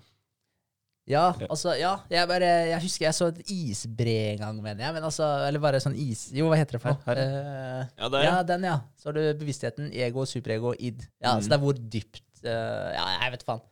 Ja, 1.07 1.29
Ja. 1.39 1.47
altså, 1.53 1.71
ja. 1.79 1.93
Jeg, 2.11 2.27
bare, 2.27 2.47
jeg 2.67 2.81
husker 2.83 3.05
jeg 3.05 3.15
så 3.15 3.27
et 3.31 3.37
isbre 3.53 4.15
en 4.33 4.41
gang, 4.41 4.57
mener 4.63 4.83
jeg. 4.83 4.93
Men 4.97 5.05
altså, 5.07 5.23
eller 5.47 5.61
bare 5.63 5.79
sånn 5.79 5.95
is... 5.95 6.25
Jo, 6.35 6.49
hva 6.51 6.57
heter 6.59 6.75
det 6.75 6.81
for 6.83 6.97
noe? 6.97 7.13
Eh, 7.15 7.85
Ja, 8.01 8.09
det 8.11 8.19
er 8.19 8.25
ja, 8.27 8.41
den, 8.49 8.65
ja. 8.67 8.73
Så 8.99 9.07
har 9.07 9.15
du 9.15 9.21
bevisstheten, 9.39 9.87
ego, 9.95 10.25
superego, 10.27 10.73
id. 10.75 11.05
Ja, 11.23 11.37
Mm. 11.37 11.45
Så 11.45 11.47
det 11.53 11.55
er 11.59 11.63
hvor 11.63 11.79
dypt 11.95 12.23
uh, 12.43 12.91
Ja, 12.97 13.05
jeg 13.23 13.31
vet 13.37 13.45
faen. 13.47 13.63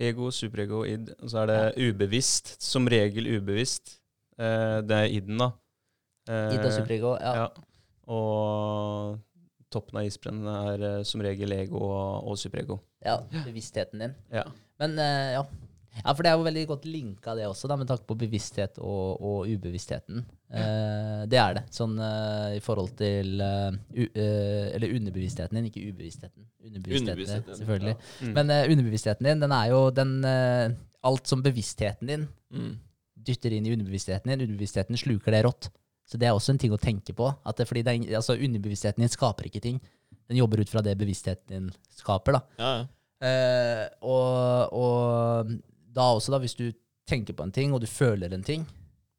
Ego, 0.00 0.30
superego, 0.32 0.82
id. 0.88 1.12
Og 1.22 1.30
så 1.30 1.42
er 1.44 1.50
det 1.52 1.90
ubevisst. 1.92 2.56
Som 2.64 2.88
regel 2.90 3.28
ubevisst. 3.36 3.98
Uh, 4.40 4.80
det 4.82 4.96
er 4.96 5.10
iden, 5.20 5.36
da. 5.38 5.50
Eh, 6.30 6.54
Id 6.56 6.64
og 6.64 6.72
superego. 6.72 7.14
Ja. 7.20 7.34
Ja. 7.44 7.48
Og 8.10 9.18
toppen 9.70 10.00
av 10.00 10.06
isbreen 10.08 10.42
er 10.50 10.84
eh, 10.88 11.00
som 11.06 11.22
regel 11.22 11.52
ego 11.54 11.78
og, 11.86 12.30
og 12.32 12.38
superego. 12.40 12.80
ja. 13.06 13.20
Bevisstheten 13.46 14.02
din. 14.02 14.14
Ja. 14.34 14.44
Men 14.82 14.96
eh, 14.98 15.36
ja. 15.36 15.44
ja, 16.00 16.10
for 16.14 16.24
det 16.26 16.30
er 16.32 16.38
jo 16.40 16.46
veldig 16.48 16.64
godt 16.72 16.88
linka, 16.90 17.36
det 17.38 17.46
også, 17.46 17.68
da, 17.70 17.76
med 17.78 17.86
tanke 17.90 18.06
på 18.08 18.16
bevissthet 18.18 18.80
og, 18.82 19.20
og 19.22 19.46
ubevisstheten. 19.52 20.24
Eh, 20.50 21.22
det 21.30 21.38
er 21.38 21.54
det. 21.60 21.64
Sånn 21.76 21.94
eh, 22.02 22.56
i 22.58 22.62
forhold 22.64 22.90
til 22.98 23.38
uh, 23.38 23.70
u, 23.94 24.02
eh, 24.08 24.66
Eller 24.74 24.96
underbevisstheten 24.96 25.60
din, 25.60 25.68
ikke 25.70 25.84
ubevisstheten. 25.92 26.48
Underbevisstheten, 26.66 27.12
Underbevisstheten, 27.14 27.58
selvfølgelig. 27.60 27.94
ja. 27.94 28.26
Mm. 28.26 28.32
Men 28.40 28.50
uh, 28.56 28.62
underbevisstheten 28.74 29.28
din, 29.30 29.44
den 29.46 29.54
er 29.60 29.66
jo 29.70 29.82
den 29.94 30.16
Alt 31.10 31.30
som 31.30 31.42
bevisstheten 31.46 32.10
din 32.10 32.28
Mm. 32.50 32.72
dytter 33.14 33.52
inn 33.54 33.66
i 33.68 33.70
underbevisstheten 33.76 34.32
din, 34.32 34.40
underbevisstheten 34.42 34.98
sluker 34.98 35.30
det 35.36 35.44
rått. 35.46 35.68
Så 36.10 36.18
det 36.18 36.26
er 36.26 36.34
også 36.34 36.54
en 36.54 36.58
ting 36.58 36.72
å 36.74 36.80
tenke 36.80 37.14
på. 37.14 37.28
At 37.46 37.60
det, 37.60 37.68
fordi 37.70 37.84
det 37.86 37.94
er, 37.94 38.16
altså, 38.18 38.34
underbevisstheten 38.34 39.04
din 39.04 39.12
skaper 39.12 39.46
ikke 39.46 39.62
ting. 39.62 39.78
Den 40.30 40.40
jobber 40.40 40.62
ut 40.62 40.72
fra 40.72 40.82
det 40.82 40.96
bevisstheten 40.98 41.54
din 41.54 41.70
skaper. 41.94 42.38
da. 42.38 42.42
Ja, 42.58 42.72
ja. 42.80 42.88
Eh, 43.20 43.84
og, 44.08 44.72
og 44.72 45.50
da 45.92 46.06
også, 46.16 46.32
da, 46.32 46.40
hvis 46.42 46.56
du 46.58 46.70
tenker 47.10 47.36
på 47.36 47.44
en 47.46 47.54
ting, 47.54 47.74
og 47.74 47.82
du 47.82 47.86
føler 47.90 48.32
en 48.34 48.46
ting, 48.46 48.64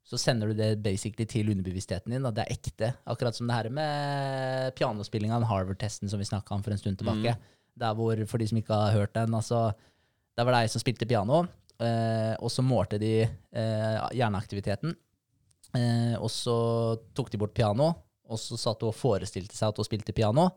så 0.08 0.18
sender 0.20 0.52
du 0.52 0.58
det 0.58 0.82
basically 0.84 1.28
til 1.30 1.52
underbevisstheten 1.54 2.12
din. 2.12 2.26
Da. 2.26 2.34
Det 2.36 2.44
er 2.44 2.58
ekte. 2.58 2.89
Akkurat 3.08 3.38
som 3.38 3.48
det 3.48 3.56
her 3.56 3.70
med 3.72 4.76
pianospillinga, 4.76 5.38
den 5.39 5.48
Harvard-testen 5.48 6.12
som 6.12 6.20
vi 6.20 6.28
snakka 6.28 6.58
om 6.58 6.66
for 6.66 6.76
en 6.76 6.82
stund 6.82 7.00
tilbake. 7.00 7.38
Der 7.80 7.96
hvor, 7.96 8.20
for 8.28 8.42
de 8.42 8.50
som 8.50 8.60
ikke 8.60 8.76
har 8.76 8.98
hørt 8.98 9.16
den, 9.16 9.34
altså 9.38 9.72
Der 10.36 10.46
var 10.48 10.56
det 10.56 10.60
ei 10.64 10.68
som 10.72 10.80
spilte 10.80 11.06
piano, 11.06 11.42
eh, 11.84 12.34
og 12.39 12.48
så 12.50 12.64
målte 12.64 12.98
de 12.98 13.10
eh, 13.22 13.98
hjerneaktiviteten. 14.16 14.94
Eh, 15.78 16.16
og 16.20 16.30
så 16.32 16.56
tok 17.16 17.32
de 17.32 17.40
bort 17.42 17.54
piano, 17.56 17.94
og 18.32 18.40
så 18.40 18.58
satt 18.60 18.84
hun 18.84 18.92
og 18.92 18.98
forestilte 18.98 19.56
seg 19.58 19.72
at 19.72 19.80
hun 19.82 19.88
spilte 19.88 20.16
piano. 20.16 20.50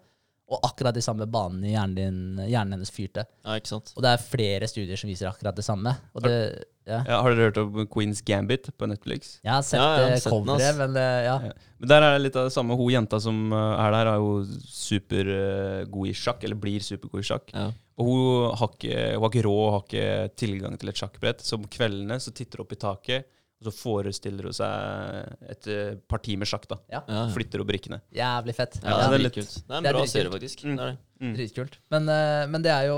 Og 0.45 0.61
akkurat 0.67 0.93
de 0.93 1.01
samme 1.01 1.25
banene 1.25 1.71
i 1.71 1.73
hjernen, 1.73 1.95
din, 1.97 2.49
hjernen 2.51 2.75
hennes 2.77 2.91
fyrte. 2.93 3.23
ja, 3.47 3.55
ikke 3.57 3.71
sant. 3.71 3.95
Og 3.97 4.05
det 4.05 4.11
er 4.12 4.21
flere 4.21 4.69
studier 4.69 4.99
som 5.01 5.09
viser 5.09 5.31
akkurat 5.31 5.57
det 5.57 5.65
samme. 5.65 5.95
Og 6.12 6.21
det, 6.27 6.35
ja. 6.85 6.99
Ja, 7.09 7.23
har 7.25 7.33
dere 7.33 7.47
hørt 7.49 7.61
om 7.62 7.79
Queens 7.89 8.21
Gambit 8.21 8.69
på 8.77 8.87
Netflix? 8.91 9.39
Jeg 9.41 9.55
har 9.55 9.65
sett 9.65 9.81
Ja, 9.81 10.19
sett 10.21 10.29
coveret, 10.29 10.77
men 10.77 10.93
det, 10.99 11.07
ja. 11.25 11.39
Ja. 11.49 11.55
Men 11.81 11.93
der 11.95 12.05
er 12.05 12.19
det 12.19 12.27
litt 12.27 12.37
av 12.37 12.51
det 12.51 12.53
samme. 12.53 12.77
Hun 12.77 12.93
jenta 12.93 13.23
som 13.25 13.41
uh, 13.57 13.81
er 13.87 13.97
der, 13.97 14.11
er 14.12 14.21
jo 14.21 14.35
supergod 14.69 16.11
i 16.11 16.15
sjakk, 16.19 16.45
eller 16.45 16.61
blir 16.61 16.85
supergod 16.85 17.25
i 17.25 17.29
sjakk. 17.31 17.49
Ja. 17.55 17.71
Og 17.97 18.11
hun 18.11 18.59
har 18.59 18.73
ikke, 18.75 19.01
hun 19.15 19.23
har 19.25 19.31
ikke 19.33 19.47
råd, 19.47 19.65
har 19.75 19.85
ikke 19.87 20.37
tilgang 20.45 20.77
til 20.81 20.93
et 20.93 21.01
sjakkbrett. 21.01 21.45
Så 21.47 21.57
om 21.57 21.65
kveldene 21.71 22.19
så 22.21 22.35
titter 22.35 22.61
hun 22.61 22.67
opp 22.67 22.75
i 22.77 22.81
taket, 22.85 23.31
og 23.65 23.73
så 23.73 23.73
forestiller 23.79 24.45
hun 24.51 24.53
seg 24.53 25.49
et 25.55 25.67
eh, 25.73 25.95
parti 26.11 26.37
med 26.37 26.47
sjakk. 26.51 26.67
da. 26.69 26.77
Ja. 26.93 27.01
Flytter 27.33 27.59
hun 27.62 27.67
brikkene. 27.67 28.01
Jævlig 28.15 28.55
fett. 28.55 28.79
Ja, 28.85 29.09
det 29.09 29.21
er 29.21 29.25
litt- 29.25 29.35
kult. 29.35 29.55
Det 29.65 29.71
er 29.73 29.77
en 29.79 29.83
det 29.83 29.91
er 29.91 29.99
bra 29.99 30.07
serie, 30.07 30.31
faktisk. 30.31 30.65
Mm. 30.65 30.77
Det 30.77 30.85
er 30.85 30.93
det. 30.93 30.99
Mm. 31.25 31.35
Dritkult. 31.39 31.79
Men, 31.95 32.09
eh, 32.11 32.47
men, 32.51 32.61
det 32.61 32.71
er 32.75 32.87
jo, 32.91 32.97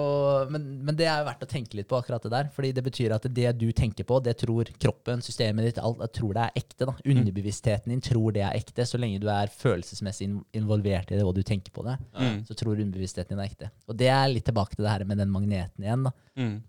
men, 0.50 0.62
men 0.88 0.96
det 0.96 1.04
er 1.06 1.20
jo 1.20 1.26
verdt 1.28 1.44
å 1.44 1.48
tenke 1.50 1.76
litt 1.78 1.86
på 1.86 1.98
akkurat 2.00 2.22
det 2.24 2.30
der. 2.32 2.48
Fordi 2.56 2.72
det 2.74 2.82
betyr 2.82 3.12
at 3.14 3.22
det 3.32 3.52
du 3.60 3.66
tenker 3.76 4.04
på, 4.08 4.18
det 4.24 4.34
tror 4.40 4.64
kroppen, 4.82 5.20
systemet 5.22 5.68
ditt, 5.68 5.78
alt, 5.78 6.00
jeg 6.00 6.12
tror 6.18 6.32
det 6.34 6.42
er 6.48 6.56
ekte. 6.62 6.86
da. 6.88 6.94
Underbevisstheten 7.06 7.92
din 7.92 8.00
tror 8.02 8.32
det 8.34 8.42
er 8.42 8.56
ekte. 8.58 8.86
Så 8.88 8.98
lenge 8.98 9.20
du 9.22 9.28
er 9.30 9.46
følelsesmessig 9.52 10.30
involvert 10.56 11.12
i 11.12 11.16
det, 11.20 11.22
og 11.28 11.34
du 11.36 11.42
tenker 11.46 11.70
på 11.76 11.84
det, 11.86 11.98
Mm. 12.18 12.40
så 12.48 12.56
tror 12.56 12.80
underbevisstheten 12.80 13.36
din 13.36 13.44
er 13.44 13.50
ekte. 13.52 13.70
Og 13.86 13.96
det 13.96 14.08
er 14.08 14.26
litt 14.32 14.44
tilbake 14.48 14.74
til 14.74 14.84
det 14.84 14.90
her 14.96 15.04
med 15.04 15.18
den 15.18 15.30
magneten 15.30 15.84
igjen. 15.84 16.04
da. 16.08 16.12
Mm. 16.36 16.62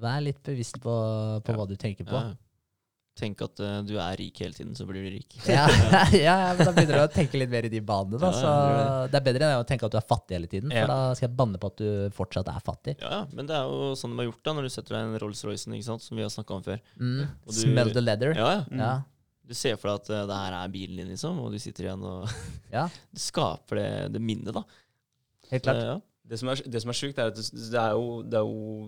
Vær 0.00 0.20
litt 0.24 0.42
bevisst 0.42 0.80
på, 0.82 0.90
på 1.44 1.52
Ja. 1.52 1.56
hva 1.56 1.68
du 1.68 1.76
tenker 1.76 2.04
på. 2.04 2.12
Ja. 2.18 2.34
Tenk 3.14 3.42
at 3.46 3.60
uh, 3.62 3.76
du 3.86 3.92
er 4.02 4.16
rik 4.18 4.40
hele 4.42 4.56
tiden, 4.56 4.72
så 4.74 4.82
blir 4.88 5.04
du 5.06 5.10
rik. 5.14 5.36
Ja, 5.46 5.68
ja, 6.10 6.18
ja, 6.18 6.54
men 6.58 6.66
da 6.66 6.72
begynner 6.74 6.98
du 6.98 7.02
å 7.04 7.12
tenke 7.14 7.38
litt 7.38 7.52
mer 7.52 7.68
i 7.68 7.70
de 7.70 7.78
banene. 7.86 8.18
da, 8.18 8.30
så 8.34 8.50
Det 9.12 9.20
er 9.20 9.26
bedre 9.28 9.50
enn 9.52 9.62
å 9.62 9.66
tenke 9.68 9.86
at 9.86 9.94
du 9.94 9.98
er 10.00 10.06
fattig 10.08 10.34
hele 10.38 10.50
tiden, 10.50 10.72
for 10.74 10.82
Ja. 10.82 10.88
da 10.90 11.14
skal 11.14 11.28
jeg 11.28 11.36
banne 11.38 11.60
på 11.62 11.70
at 11.70 11.78
du 11.78 11.88
fortsatt 12.16 12.50
er 12.50 12.64
fattig. 12.66 12.96
Ja, 12.98 13.12
ja, 13.20 13.24
men 13.30 13.46
det 13.46 13.54
er 13.54 13.70
jo 13.70 13.92
sånn 14.00 14.16
de 14.16 14.24
har 14.24 14.30
gjort 14.32 14.42
da, 14.50 14.54
når 14.58 14.66
du 14.66 14.72
setter 14.74 14.96
deg 14.96 15.04
i 15.04 15.12
en 15.12 15.20
Rolls-Roycen, 15.22 15.76
som 15.86 16.18
vi 16.18 16.26
har 16.26 16.32
snakka 16.34 16.58
om 16.58 16.64
før. 16.66 16.82
Mm. 16.98 17.20
Og 17.46 17.52
du- 17.54 17.60
Smell 17.60 17.94
the 17.94 18.02
leather. 18.02 18.34
Ja, 18.34 18.50
ja. 18.58 18.64
Mm. 18.70 18.82
Ja. 18.82 18.92
Du 19.46 19.54
ser 19.54 19.76
for 19.76 19.92
deg 19.92 20.00
at 20.02 20.10
uh, 20.10 20.26
det 20.32 20.40
her 20.40 20.54
er 20.64 20.68
bilen 20.72 20.96
din, 21.04 21.10
liksom, 21.14 21.38
og 21.44 21.52
du 21.52 21.58
sitter 21.60 21.84
igjen 21.90 22.02
og 22.08 22.26
ja, 22.74 22.86
Du 23.12 23.20
skaper 23.20 23.76
det, 23.78 23.88
det 24.16 24.22
minnet, 24.24 24.54
da. 24.56 24.62
helt 25.52 25.62
klart. 25.62 25.82
Så, 25.84 25.88
ja. 25.92 25.96
Det 26.24 26.38
som 26.40 26.48
er, 26.48 26.62
det 26.72 26.80
som 26.80 26.90
er 26.90 26.96
sjukt, 26.96 27.18
er 27.20 27.28
at 27.30 27.36
det, 27.36 27.44
det 27.70 27.76
er 27.78 27.90
jo, 27.92 28.22
det 28.24 28.38
er 28.40 28.46
jo 28.48 28.86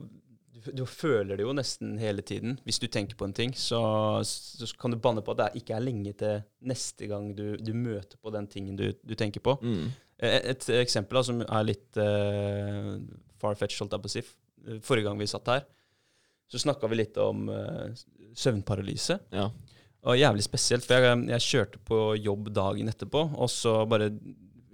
du, 0.75 0.83
føler 0.89 1.39
det 1.39 1.45
jo 1.45 1.53
nesten 1.57 1.97
hele 2.01 2.25
tiden. 2.27 2.57
Hvis 2.67 2.81
du 2.83 2.87
tenker 2.93 3.19
på 3.19 3.29
en 3.29 3.35
ting, 3.37 3.53
så, 3.57 3.81
så 4.27 4.69
kan 4.81 4.95
du 4.95 4.99
banne 5.03 5.23
på 5.25 5.35
at 5.35 5.43
det 5.43 5.63
ikke 5.63 5.77
er 5.77 5.85
lenge 5.85 6.15
til 6.19 6.43
neste 6.67 7.09
gang 7.11 7.31
du, 7.37 7.55
du 7.61 7.73
møter 7.77 8.19
på 8.19 8.33
den 8.35 8.49
tingen 8.51 8.79
du, 8.79 8.89
du 9.03 9.15
tenker 9.19 9.45
på. 9.45 9.57
Mm. 9.63 9.87
Et, 10.17 10.51
et 10.55 10.69
eksempel 10.81 11.21
da, 11.21 11.25
som 11.29 11.45
er 11.45 11.69
litt 11.69 12.01
uh, 12.01 12.97
far-fetched, 13.43 13.83
holdt 13.85 13.97
jeg 13.97 14.05
på 14.05 14.13
å 14.13 14.17
si. 14.17 14.25
Forrige 14.87 15.07
gang 15.07 15.21
vi 15.21 15.31
satt 15.31 15.53
her, 15.53 15.67
så 16.51 16.61
snakka 16.63 16.89
vi 16.91 17.03
litt 17.03 17.19
om 17.23 17.49
uh, 17.53 18.05
søvnparalyse. 18.37 19.21
ja. 19.37 19.51
Og 20.07 20.15
jævlig 20.15 20.45
spesielt, 20.47 20.85
for 20.87 21.03
jeg, 21.03 21.23
jeg 21.33 21.43
kjørte 21.43 21.81
på 21.83 21.97
jobb 22.21 22.53
dagen 22.55 22.87
etterpå, 22.93 23.25
og 23.35 23.49
så 23.51 23.81
bare 23.91 24.13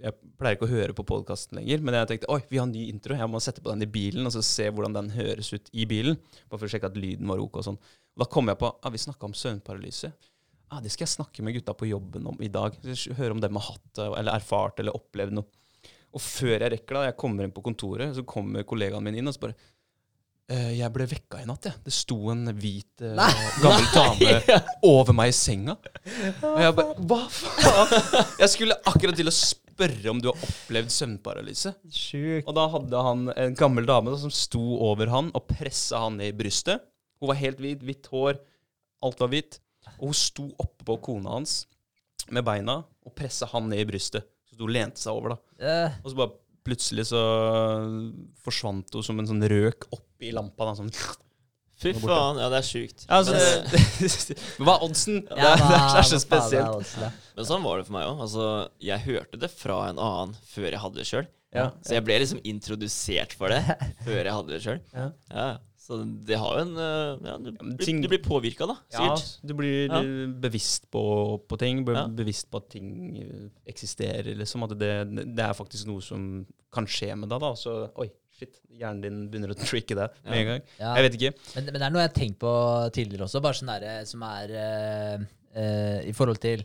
Jeg 0.03 0.17
pleier 0.35 0.57
ikke 0.57 0.67
å 0.67 0.73
høre 0.73 0.95
på 0.97 1.05
podkasten 1.07 1.55
lenger, 1.61 1.79
men 1.79 1.95
jeg 1.95 2.09
tenkte 2.09 2.31
oi, 2.33 2.41
vi 2.49 2.59
har 2.59 2.67
en 2.67 2.73
ny 2.75 2.89
intro, 2.91 3.15
jeg 3.15 3.31
må 3.31 3.39
sette 3.39 3.63
på 3.63 3.71
den 3.71 3.85
i 3.85 3.87
bilen 3.87 4.27
og 4.27 4.33
så 4.35 4.41
se 4.43 4.67
hvordan 4.67 4.97
den 4.97 5.13
høres 5.15 5.53
ut 5.55 5.69
i 5.71 5.85
bilen. 5.87 6.17
Bare 6.51 6.59
for 6.59 6.67
å 6.67 6.73
sjekke 6.73 6.89
at 6.91 6.99
lyden 6.99 7.31
var 7.31 7.39
ok 7.39 7.61
og 7.61 7.67
sånn. 7.69 7.79
Og 8.13 8.23
da 8.25 8.27
kom 8.29 8.51
jeg 8.51 8.59
på 8.59 8.67
ah, 8.73 8.91
vi 8.91 8.99
snakka 8.99 9.29
om 9.29 9.35
søvnparalyse. 9.37 10.11
Ah, 10.73 10.81
det 10.83 10.91
skal 10.91 11.05
jeg 11.05 11.13
snakke 11.15 11.45
med 11.45 11.55
gutta 11.55 11.75
på 11.77 11.87
jobben 11.87 12.27
om 12.33 12.39
i 12.43 12.51
dag. 12.51 12.75
Høre 13.15 13.37
om 13.37 13.39
dem 13.43 13.59
har 13.61 13.69
hatt 13.69 13.87
det, 13.95 14.09
eller 14.09 14.35
erfart 14.35 14.83
eller 14.83 14.97
opplevd 14.99 15.37
noe. 15.39 15.47
Og 16.13 16.21
før 16.21 16.57
jeg 16.57 16.73
rekker 16.75 16.99
det, 16.99 17.07
jeg 17.07 17.19
kommer 17.23 17.47
inn 17.47 17.55
på 17.55 17.63
kontoret, 17.65 18.11
så 18.17 18.25
kommer 18.27 18.67
kollegaen 18.67 19.05
min 19.05 19.21
inn 19.21 19.31
og 19.31 19.37
så 19.37 19.47
bare 19.47 19.57
«Eh, 20.51 20.73
jeg 20.75 20.91
ble 20.91 21.05
vekka 21.07 21.39
i 21.39 21.45
natt, 21.47 21.69
jeg. 21.69 21.79
Det 21.85 21.93
sto 21.95 22.17
en 22.33 22.49
hvit, 22.51 22.99
eh, 22.99 23.37
gammel 23.63 23.85
dame 23.95 24.59
over 24.91 25.15
meg 25.15 25.31
i 25.31 25.35
senga. 25.37 25.77
Og 26.43 26.59
jeg 26.59 26.75
bare 26.75 27.05
Hva 27.07 27.19
faen? 27.31 28.33
Jeg 28.43 28.51
skulle 28.51 28.75
akkurat 28.91 29.15
til 29.17 29.31
å 29.31 29.33
spørre 29.73 30.11
om 30.11 30.21
du 30.21 30.29
har 30.29 30.45
opplevd 30.47 30.93
søvnparalyse. 30.93 31.73
Sjukt. 31.89 32.47
Og 32.47 32.55
da 32.57 32.67
hadde 32.75 33.03
han 33.07 33.27
en 33.33 33.57
gammel 33.57 33.87
dame 33.89 34.13
da, 34.13 34.19
som 34.21 34.33
sto 34.33 34.61
over 34.85 35.11
han 35.11 35.31
og 35.33 35.47
pressa 35.49 36.03
han 36.05 36.19
ned 36.21 36.33
i 36.33 36.37
brystet. 36.43 36.83
Hun 37.21 37.31
var 37.31 37.39
helt 37.39 37.61
hvit, 37.63 37.83
hvitt 37.85 38.09
hår, 38.11 38.39
alt 39.03 39.23
var 39.23 39.31
hvitt. 39.33 39.59
Og 39.97 40.11
hun 40.11 40.17
sto 40.17 40.47
oppe 40.61 40.85
på 40.87 40.99
kona 41.03 41.37
hans 41.37 41.63
med 42.31 42.45
beina 42.47 42.81
og 43.03 43.15
pressa 43.17 43.49
han 43.51 43.67
ned 43.71 43.83
i 43.83 43.89
brystet. 43.89 44.29
Så 44.47 44.61
hun 44.61 44.73
lente 44.75 45.01
seg 45.01 45.17
over, 45.17 45.33
da. 45.33 45.37
Yeah. 45.63 45.99
Og 46.03 46.11
så 46.11 46.19
bare 46.19 46.35
plutselig 46.63 47.09
så 47.09 47.21
forsvant 48.45 48.93
hun 48.95 49.05
som 49.05 49.19
en 49.19 49.27
sånn 49.27 49.43
røk 49.51 49.89
oppi 49.91 50.31
lampa. 50.35 50.69
Da, 50.69 50.75
sånn. 50.79 50.93
Fy 51.83 51.93
faen, 51.99 52.39
ja, 52.41 52.47
det 52.53 52.59
er 52.61 52.67
sjukt. 52.67 53.05
Altså, 53.11 53.35
men, 53.35 53.67
det, 53.73 53.83
det, 54.29 54.37
hva 54.63 54.75
er 54.77 54.85
oddsen? 54.87 55.19
Det, 55.27 55.37
ja, 55.37 55.51
er- 55.53 55.63
det 55.67 55.79
er 55.81 56.07
så 56.09 56.17
er 56.17 56.23
spesielt. 56.23 56.95
men 57.37 57.49
sånn 57.51 57.63
var 57.67 57.77
det 57.81 57.87
for 57.89 57.97
meg 57.99 58.07
òg. 58.09 58.23
Altså, 58.27 58.47
jeg 58.83 59.05
hørte 59.09 59.39
det 59.43 59.51
fra 59.53 59.81
en 59.91 59.99
annen 60.01 60.33
før 60.53 60.69
jeg 60.71 60.81
hadde 60.85 61.01
det 61.03 61.07
sjøl. 61.11 61.27
Ja. 61.53 61.67
Så 61.85 61.93
jeg 61.93 62.01
ble 62.07 62.15
liksom 62.23 62.39
introdusert 62.49 63.35
for 63.37 63.53
det 63.53 63.61
før 64.07 64.23
jeg 64.25 64.33
hadde 64.33 64.55
det 64.55 64.61
sjøl. 64.65 64.79
Ja. 64.95 65.11
Ja, 65.29 65.47
så 65.83 65.97
det 66.25 66.37
har 66.39 66.55
jo 66.55 66.61
en 66.63 66.77
eh, 66.79 67.27
Ja, 67.27 67.33
du, 67.43 67.49
ting- 67.83 67.99
du 68.01 68.07
blir 68.09 68.21
påvirka, 68.23 68.65
da. 68.69 68.77
Ja, 68.95 69.03
Sikkert. 69.17 69.33
du 69.43 69.53
blir 69.59 69.91
Ja. 69.91 69.99
bevisst 70.47 70.87
på, 70.89 71.03
på 71.45 71.59
ting. 71.61 71.83
Be 71.85 71.93
Ja. 71.97 72.05
Bevisst 72.07 72.47
på 72.49 72.61
at 72.63 72.69
ting 72.73 72.89
eh, 73.21 73.49
eksisterer, 73.69 74.31
liksom. 74.39 74.63
At 74.65 74.77
det, 74.79 74.93
det 75.35 75.43
er 75.43 75.53
faktisk 75.57 75.85
noe 75.91 76.01
som 76.01 76.45
kan 76.73 76.87
skje 76.89 77.11
med 77.19 77.29
deg, 77.29 77.43
da. 77.43 77.51
Så 77.59 77.75
oi, 78.01 78.07
shit. 78.43 78.59
Hjernen 78.79 79.01
din 79.03 79.23
begynner 79.31 79.55
å 79.55 79.57
tricke 79.63 79.97
deg 79.97 80.19
med 80.27 80.41
en 80.41 80.51
gang. 80.51 80.67
Ja. 80.79 80.91
Jeg 80.97 81.07
vet 81.07 81.17
ikke. 81.19 81.33
Men, 81.55 81.71
men 81.71 81.79
det 81.79 81.87
er 81.87 81.95
noe 81.95 82.03
jeg 82.03 82.11
har 82.11 82.19
tenkt 82.19 82.41
på 82.43 82.53
tidligere 82.99 83.27
også, 83.29 83.43
bare 83.43 83.59
sånn 83.61 83.73
derre 83.73 83.95
som 84.09 84.27
er 84.27 84.53
uh, 84.57 85.25
uh, 85.55 85.97
I 86.03 86.13
forhold 86.17 86.41
til 86.43 86.63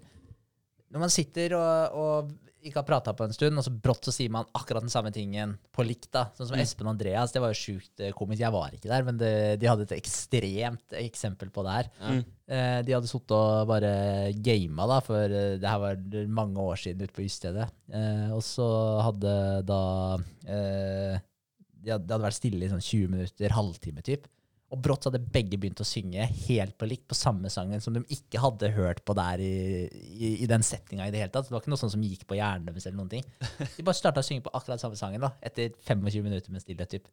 Når 0.89 1.03
man 1.05 1.13
sitter 1.13 1.57
og, 1.59 1.99
og 2.03 2.37
ikke 2.69 2.81
har 2.81 2.87
prata 2.89 3.13
på 3.15 3.23
en 3.23 3.33
stund, 3.33 3.55
og 3.61 3.65
så 3.65 3.71
brått 3.71 4.09
så 4.09 4.13
sier 4.13 4.33
man 4.35 4.49
akkurat 4.57 4.83
den 4.83 4.91
samme 4.93 5.13
tingen 5.15 5.53
på 5.75 5.85
likt. 5.87 6.09
da. 6.13 6.25
Sånn 6.35 6.49
som 6.51 6.57
Mm. 6.59 6.63
Espen 6.65 6.89
og 6.89 6.95
Andreas, 6.97 7.31
det 7.33 7.41
var 7.41 7.53
jo 7.53 7.61
sjukt 7.61 8.03
eh, 8.03 8.11
komisk. 8.13 8.41
Jeg 8.43 8.53
var 8.53 8.75
ikke 8.75 8.91
der, 8.91 9.05
men 9.07 9.21
det, 9.21 9.61
de 9.63 9.69
hadde 9.71 9.87
et 9.87 9.95
ekstremt 9.95 10.97
eksempel 10.99 11.53
på 11.55 11.63
det 11.65 11.77
her. 11.77 11.91
Mm. 12.03 12.25
Eh, 12.49 12.81
de 12.83 12.97
hadde 12.97 13.11
sittet 13.11 13.37
og 13.37 13.69
bare 13.71 13.93
gama, 14.43 14.89
da, 14.91 14.99
for 15.07 15.23
eh, 15.39 15.55
det 15.63 15.71
her 15.71 15.79
var 15.85 16.03
mange 16.41 16.67
år 16.67 16.83
siden 16.83 17.07
ute 17.07 17.15
på 17.15 17.25
Ystede. 17.29 17.69
Eh, 17.95 18.29
og 18.35 18.43
så 18.43 18.67
hadde 19.07 19.37
da 19.69 19.83
eh, 20.51 21.23
Det 21.85 21.95
hadde 21.95 22.21
vært 22.25 22.39
stille 22.39 22.67
i 22.67 22.71
sånn 22.73 22.83
20 22.83 23.15
minutter, 23.15 23.55
halvtime 23.55 24.05
typ. 24.07 24.27
Og 24.69 24.81
brått 24.85 25.07
hadde 25.09 25.21
begge 25.33 25.57
begynt 25.57 25.81
å 25.81 25.87
synge 25.89 26.27
helt 26.45 26.75
på 26.77 26.89
likt 26.91 27.07
på 27.09 27.17
samme 27.17 27.49
sangen 27.53 27.81
som 27.81 27.95
de 27.97 28.03
ikke 28.13 28.43
hadde 28.43 28.69
hørt 28.75 29.01
på 29.09 29.15
der 29.17 29.41
i, 29.41 29.55
i, 29.89 30.33
i 30.45 30.49
den 30.51 30.67
settinga 30.67 31.07
i 31.09 31.15
det 31.15 31.23
hele 31.23 31.33
tatt. 31.33 31.49
Det 31.49 31.55
var 31.55 31.63
ikke 31.63 31.73
noe 31.73 31.81
sånt 31.81 31.95
som 31.95 32.05
gikk 32.05 32.27
på 32.29 32.37
hjernen 32.37 32.69
deres 32.69 32.85
eller 32.85 32.99
noen 33.01 33.15
ting. 33.15 33.25
De 33.79 33.87
bare 33.87 33.97
starta 33.97 34.21
å 34.21 34.27
synge 34.27 34.45
på 34.45 34.53
akkurat 34.59 34.83
samme 34.83 35.01
sangen 35.01 35.25
da, 35.25 35.33
etter 35.41 35.73
25 35.89 36.27
minutter 36.27 36.53
med 36.53 36.65
stillhet. 36.65 36.99
typ. 36.99 37.09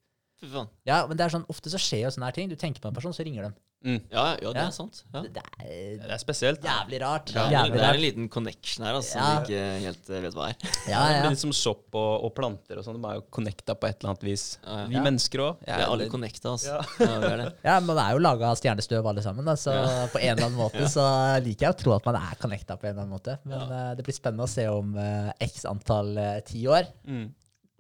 Fy 0.45 0.53
faen. 0.53 0.69
Ja, 0.85 1.03
men 1.09 1.17
det 1.17 1.25
er 1.25 1.33
sånn, 1.33 1.45
ofte 1.51 1.71
så 1.73 1.81
skjer 1.81 2.05
jo 2.05 2.13
sånne 2.15 2.29
her 2.29 2.35
ting. 2.37 2.49
Du 2.51 2.55
tenker 2.59 2.83
på 2.83 2.91
en 2.91 2.97
person, 2.97 3.13
så 3.15 3.25
ringer 3.25 3.49
de. 3.49 3.55
Mm. 3.85 3.99
Ja, 4.09 4.23
ja, 4.41 4.49
det 4.49 4.57
Ja. 4.57 4.61
er 4.65 4.71
sant. 4.73 5.03
Ja. 5.13 5.21
Det 5.21 5.37
er 5.37 5.97
Det 6.01 6.09
er 6.09 6.17
spesielt. 6.17 6.61
jævlig 6.65 6.99
rart. 7.03 7.29
Ja, 7.35 7.43
det 7.45 7.53
Jævlig 7.53 7.75
er 7.75 7.83
en 7.83 7.93
rart. 7.93 7.99
liten 8.01 8.29
connection 8.33 8.85
her 8.85 8.95
altså, 8.97 9.11
som 9.19 9.21
vi 9.45 9.53
ikke 9.53 9.81
helt 9.83 10.09
eh, 10.09 10.21
vet 10.23 10.33
hva 10.33 10.47
er. 10.49 10.55
Ja, 10.89 11.01
Det 11.05 11.15
ja. 11.15 11.21
blir 11.21 11.29
litt 11.35 11.39
som 11.43 11.51
sopp 11.53 11.93
og, 11.93 12.23
og 12.25 12.33
planter 12.33 12.79
og 12.79 12.83
sånn. 12.87 12.97
De 12.99 13.07
er 13.11 13.19
jo 13.19 13.25
connecta 13.29 13.75
på 13.77 13.85
et 13.91 13.99
eller 14.01 14.09
annet 14.15 14.23
vis. 14.25 14.45
Ja, 14.63 14.77
ja. 14.79 14.85
Vi 14.87 14.95
Ja. 14.95 15.03
mennesker 15.05 15.37
òg. 15.45 15.59
Vi 15.61 15.71
er 15.71 15.85
alle 15.85 16.09
connecta, 16.09 16.49
altså. 16.55 16.65
Ja. 16.65 17.05
Ja, 17.05 17.19
vi 17.19 17.29
er 17.29 17.37
det. 17.43 17.53
Ja, 17.69 17.79
Man 17.79 17.97
er 18.01 18.11
jo 18.17 18.23
laga 18.25 18.49
av 18.49 18.57
stjernestøv 18.57 19.05
alle 19.05 19.21
sammen, 19.21 19.45
da, 19.45 19.53
så 19.53 19.69
på 20.15 20.17
en 20.23 20.33
eller 20.33 20.45
annen 20.47 20.57
måte 20.57 20.89
så 20.89 21.05
liker 21.45 21.67
jeg 21.67 21.75
å 21.75 21.77
tro 21.83 21.93
at 21.93 22.05
man 22.09 22.15
er 22.15 22.35
connecta 22.41 22.79
på 22.81 22.87
en 22.89 22.95
eller 22.97 23.05
annen 23.05 23.13
måte. 23.19 23.37
Men 23.45 23.69
eh, 23.69 23.93
det 23.95 24.03
blir 24.03 24.17
spennende 24.17 24.49
å 24.49 24.49
se 24.49 24.65
om 24.67 24.97
eh, 24.97 25.31
x 25.45 25.63
antall 25.69 26.17
eh, 26.17 26.39
tiår. 26.41 26.89
Mm. 27.05 27.29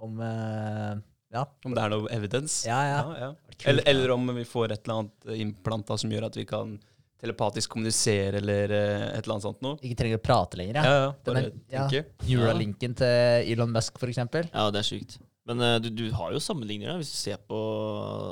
Om 0.05 0.21
eh, 0.21 0.95
Ja. 1.35 1.45
Om 1.67 1.75
det 1.75 1.83
er 1.83 1.93
noe 1.93 2.09
evidens. 2.15 2.61
Ja, 2.67 2.79
ja. 2.87 2.99
ja. 3.19 3.29
ja. 3.29 3.61
Eller, 3.71 3.87
eller 3.91 4.15
om 4.15 4.27
vi 4.35 4.43
får 4.47 4.73
et 4.75 4.83
eller 4.85 5.01
annet 5.03 5.39
implanta 5.45 5.97
som 5.99 6.11
gjør 6.11 6.29
at 6.29 6.37
vi 6.39 6.47
kan 6.49 6.75
telepatisk 7.21 7.71
kommunisere, 7.75 8.39
eller 8.41 8.73
eh, 8.75 9.05
et 9.13 9.21
eller 9.23 9.35
annet 9.35 9.45
sånt 9.47 9.63
noe. 9.65 9.79
Ikke 9.81 9.99
trenger 10.01 10.19
å 10.19 10.25
prate 10.25 10.59
lenger, 10.59 10.81
Ja, 10.81 10.91
ja. 10.91 11.05
ja. 11.05 11.13
Bare 11.25 11.45
tenke. 11.71 12.03
Neuralinken 12.27 12.97
til 12.99 13.53
Elon 13.53 13.73
Musk, 13.73 14.01
eksempel. 14.07 14.49
Ja, 14.51 14.67
det 14.73 14.83
er 14.83 14.89
sykt. 14.89 15.17
Men 15.49 15.61
eh, 15.61 15.77
du, 15.83 15.91
du 15.93 16.05
har 16.15 16.33
jo 16.33 16.41
sammenligninger, 16.43 16.91
da, 16.91 16.99
hvis 17.01 17.13
du 17.13 17.19
ser 17.19 17.41
på 17.49 17.59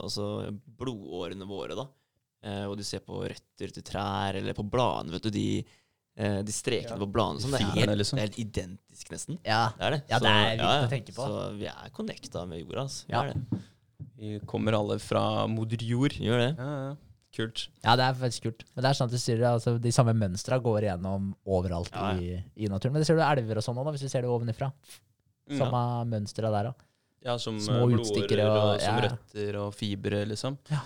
altså, 0.04 0.28
blodårene 0.80 1.48
våre, 1.50 1.78
da. 1.80 1.88
Eh, 2.44 2.66
og 2.68 2.76
du 2.80 2.84
ser 2.86 3.04
på 3.06 3.24
røtter 3.24 3.72
til 3.72 3.86
trær, 3.88 4.40
eller 4.40 4.58
på 4.58 4.66
bladene, 4.68 5.16
vet 5.16 5.30
du, 5.30 5.32
de, 5.34 5.48
eh, 5.62 5.80
de 6.46 6.52
strekene 6.54 6.98
på 7.02 7.08
bladene. 7.10 7.42
Sånn, 7.42 7.52
det, 7.56 7.62
er 7.62 7.88
helt, 7.88 7.98
liksom. 7.98 8.18
det 8.20 8.24
er 8.24 8.28
helt 8.30 8.40
identisk, 8.44 9.10
nesten. 9.12 9.40
Ja. 9.44 9.62
Det 9.78 9.86
er 9.88 9.96
det. 9.96 10.02
Ja, 10.12 10.20
det 10.20 10.30
er 10.34 10.52
vilt 10.60 10.68
å 10.86 10.92
tenke 10.92 11.16
på. 11.16 11.26
Så 11.26 11.46
vi 11.58 11.66
er 11.72 11.90
connecta 11.96 12.44
med 12.48 12.60
jorda, 12.62 12.84
altså. 12.86 13.06
Vi 13.08 13.14
Ja. 13.14 13.24
er 13.24 13.34
det. 13.34 13.62
Vi 14.18 14.40
kommer 14.46 14.74
alle 14.78 15.00
fra 15.00 15.48
moder 15.48 15.82
jord. 15.84 16.14
Gjør 16.22 16.40
det. 16.48 16.52
Ja, 16.58 16.70
ja. 16.90 16.96
Kult. 17.34 17.68
ja, 17.84 17.96
det 17.98 18.04
er 18.06 18.14
faktisk 18.14 18.44
kult. 18.46 18.64
Men 18.76 18.84
det 18.84 18.90
er 18.92 18.94
sånn 18.94 19.08
at 19.10 19.12
du 19.12 19.18
sier, 19.18 19.40
altså, 19.50 19.82
de 19.82 19.90
samme 19.90 20.14
mønstra 20.14 20.60
går 20.62 20.84
igjennom 20.86 21.32
overalt 21.50 21.90
Ja, 21.92 22.12
i, 22.14 22.44
i 22.62 22.68
naturen. 22.70 22.94
Men 22.94 23.02
det 23.02 23.08
ser 23.08 23.18
du 23.18 23.24
elver 23.26 23.58
og 23.58 23.64
sånn 23.66 23.76
òg, 23.82 23.90
hvis 23.96 24.02
du 24.06 24.10
ser 24.14 24.22
det 24.22 24.30
ovenifra. 24.30 24.70
Samme 25.50 25.58
Samme 25.58 25.82
mønstra 26.12 26.52
der 26.54 26.70
òg. 26.70 26.76
Ja, 27.26 27.38
som 27.42 27.58
Små 27.58 27.90
eh, 27.90 27.96
blodårer 27.96 28.44
og, 28.46 28.76
og- 28.76 28.82
som 28.82 29.00
røtter 29.02 29.58
og 29.64 29.74
fibre, 29.74 30.26
liksom. 30.30 30.60
Ja. 30.70 30.84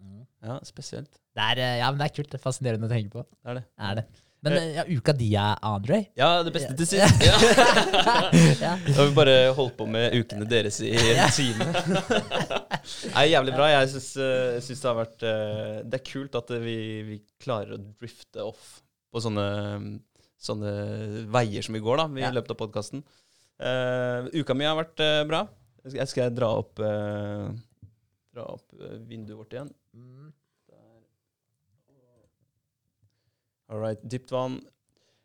DNA-strenger. 0.00 0.26
Ja, 0.48 0.56
spesielt. 0.64 1.12
Det 1.36 1.44
er, 1.44 1.60
eh, 1.60 1.76
ja, 1.82 1.90
men 1.92 2.00
det 2.00 2.08
er 2.10 2.16
kult. 2.16 2.30
Det 2.32 2.38
er 2.40 2.42
fascinerende 2.42 2.88
å 2.88 2.92
tenke 2.92 3.12
på. 3.18 3.24
Det 3.28 3.50
er 3.52 3.60
det. 3.60 3.64
Er 3.78 3.94
det. 4.00 4.04
Men 4.40 4.54
eh, 4.56 4.68
ja, 4.78 4.84
uka 4.88 5.12
di 5.12 5.26
er 5.36 5.58
Andre? 5.68 5.98
Ja, 6.16 6.30
det 6.46 6.52
beste 6.54 6.72
til 6.78 6.88
sist. 6.88 7.24
ja. 7.28 8.70
Da 8.80 8.94
har 8.96 9.10
vi 9.10 9.16
bare 9.18 9.34
holdt 9.58 9.76
på 9.76 9.84
med 9.92 10.14
ukene 10.16 10.48
deres 10.48 10.78
i 10.80 10.94
en 11.12 11.34
time. 11.36 11.66
Nei, 13.14 13.26
jævlig 13.34 13.52
bra. 13.58 13.68
Jeg 13.74 13.90
syns, 13.92 14.10
eh, 14.16 14.56
syns 14.64 14.80
det 14.80 14.88
har 14.88 14.96
vært 15.02 15.26
eh, 15.28 15.74
Det 15.84 16.00
er 16.00 16.06
kult 16.08 16.38
at 16.40 16.54
vi, 16.64 16.76
vi 17.10 17.18
klarer 17.44 17.76
å 17.76 17.82
drifte 18.00 18.46
off 18.48 18.78
på 19.12 19.20
sånne, 19.20 19.44
sånne 20.40 20.72
veier 21.34 21.66
som 21.66 21.76
vi 21.76 21.82
går 21.84 22.00
da, 22.00 22.08
i 22.16 22.24
Ja. 22.24 22.30
løpet 22.32 22.54
av 22.54 22.60
podkasten. 22.62 23.04
uka 24.40 24.54
mi 24.56 24.64
har 24.64 24.78
vært 24.78 25.02
eh, 25.04 25.24
bra. 25.28 25.44
Jeg 25.84 26.08
skal 26.08 26.26
jeg 26.28 26.36
dra 26.36 26.48
opp, 26.60 26.80
uh, 26.80 27.48
dra 28.34 28.44
opp 28.52 28.66
eh, 28.80 28.98
vinduet 29.08 29.38
vårt 29.38 29.54
igjen. 29.56 29.70
Mm. 29.94 30.30
All 33.70 33.78
right, 33.78 34.00
dypt 34.02 34.32
vann. 34.34 34.58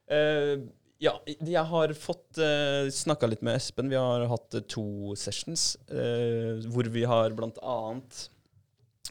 Uh, 0.06 0.68
ja, 1.02 1.16
jeg 1.26 1.64
har 1.66 1.94
fått 1.98 2.38
uh, 2.38 2.86
snakka 2.94 3.28
litt 3.32 3.42
med 3.46 3.58
Espen. 3.58 3.90
Vi 3.90 3.98
har 3.98 4.28
hatt 4.30 4.58
uh, 4.58 4.62
to 4.70 5.16
sessions 5.18 5.74
uh, 5.90 6.62
hvor 6.70 6.86
vi 6.94 7.08
har 7.10 7.34
blant 7.38 7.58
annet 7.66 8.28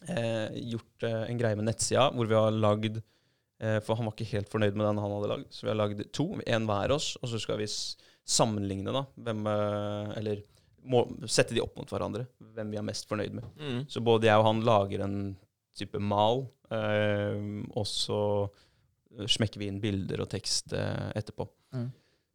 eh, 0.08 0.48
gjort 0.70 1.02
eh, 1.02 1.22
en 1.30 1.38
greie 1.38 1.56
med 1.58 1.68
nettsida 1.68 2.08
hvor 2.14 2.28
vi 2.30 2.38
har 2.38 2.54
lagd 2.54 2.98
eh, 2.98 3.78
For 3.84 3.96
han 3.96 4.08
var 4.08 4.16
ikke 4.16 4.32
helt 4.32 4.50
fornøyd 4.52 4.76
med 4.76 4.86
den 4.86 5.02
han 5.02 5.14
hadde 5.16 5.30
lagd, 5.30 5.46
så 5.54 5.66
vi 5.66 5.72
har 5.72 5.80
lagd 5.80 6.02
to. 6.16 6.28
Én 6.46 6.68
hver 6.68 6.94
oss, 6.96 7.14
og 7.22 7.30
så 7.32 7.40
skal 7.42 7.60
vi 7.62 7.68
sammenligne, 7.70 8.94
da. 8.94 9.04
Hvem 9.26 9.46
eh, 9.50 10.12
Eller 10.20 10.44
må, 10.84 11.06
sette 11.30 11.56
de 11.56 11.62
opp 11.64 11.76
mot 11.80 11.90
hverandre. 11.90 12.26
Hvem 12.54 12.74
vi 12.74 12.80
er 12.80 12.86
mest 12.86 13.08
fornøyd 13.08 13.38
med. 13.38 13.48
Mm. 13.56 13.80
Så 13.88 14.04
både 14.04 14.28
jeg 14.28 14.40
og 14.40 14.48
han 14.50 14.64
lager 14.66 15.06
en 15.06 15.18
type 15.78 16.00
mal, 16.00 16.44
eh, 16.74 17.42
og 17.74 17.86
så 17.88 18.20
eh, 18.44 19.28
smekker 19.30 19.62
vi 19.62 19.68
inn 19.70 19.82
bilder 19.82 20.24
og 20.24 20.30
tekst 20.32 20.74
eh, 20.76 21.10
etterpå. 21.18 21.46
Mm. 21.74 21.90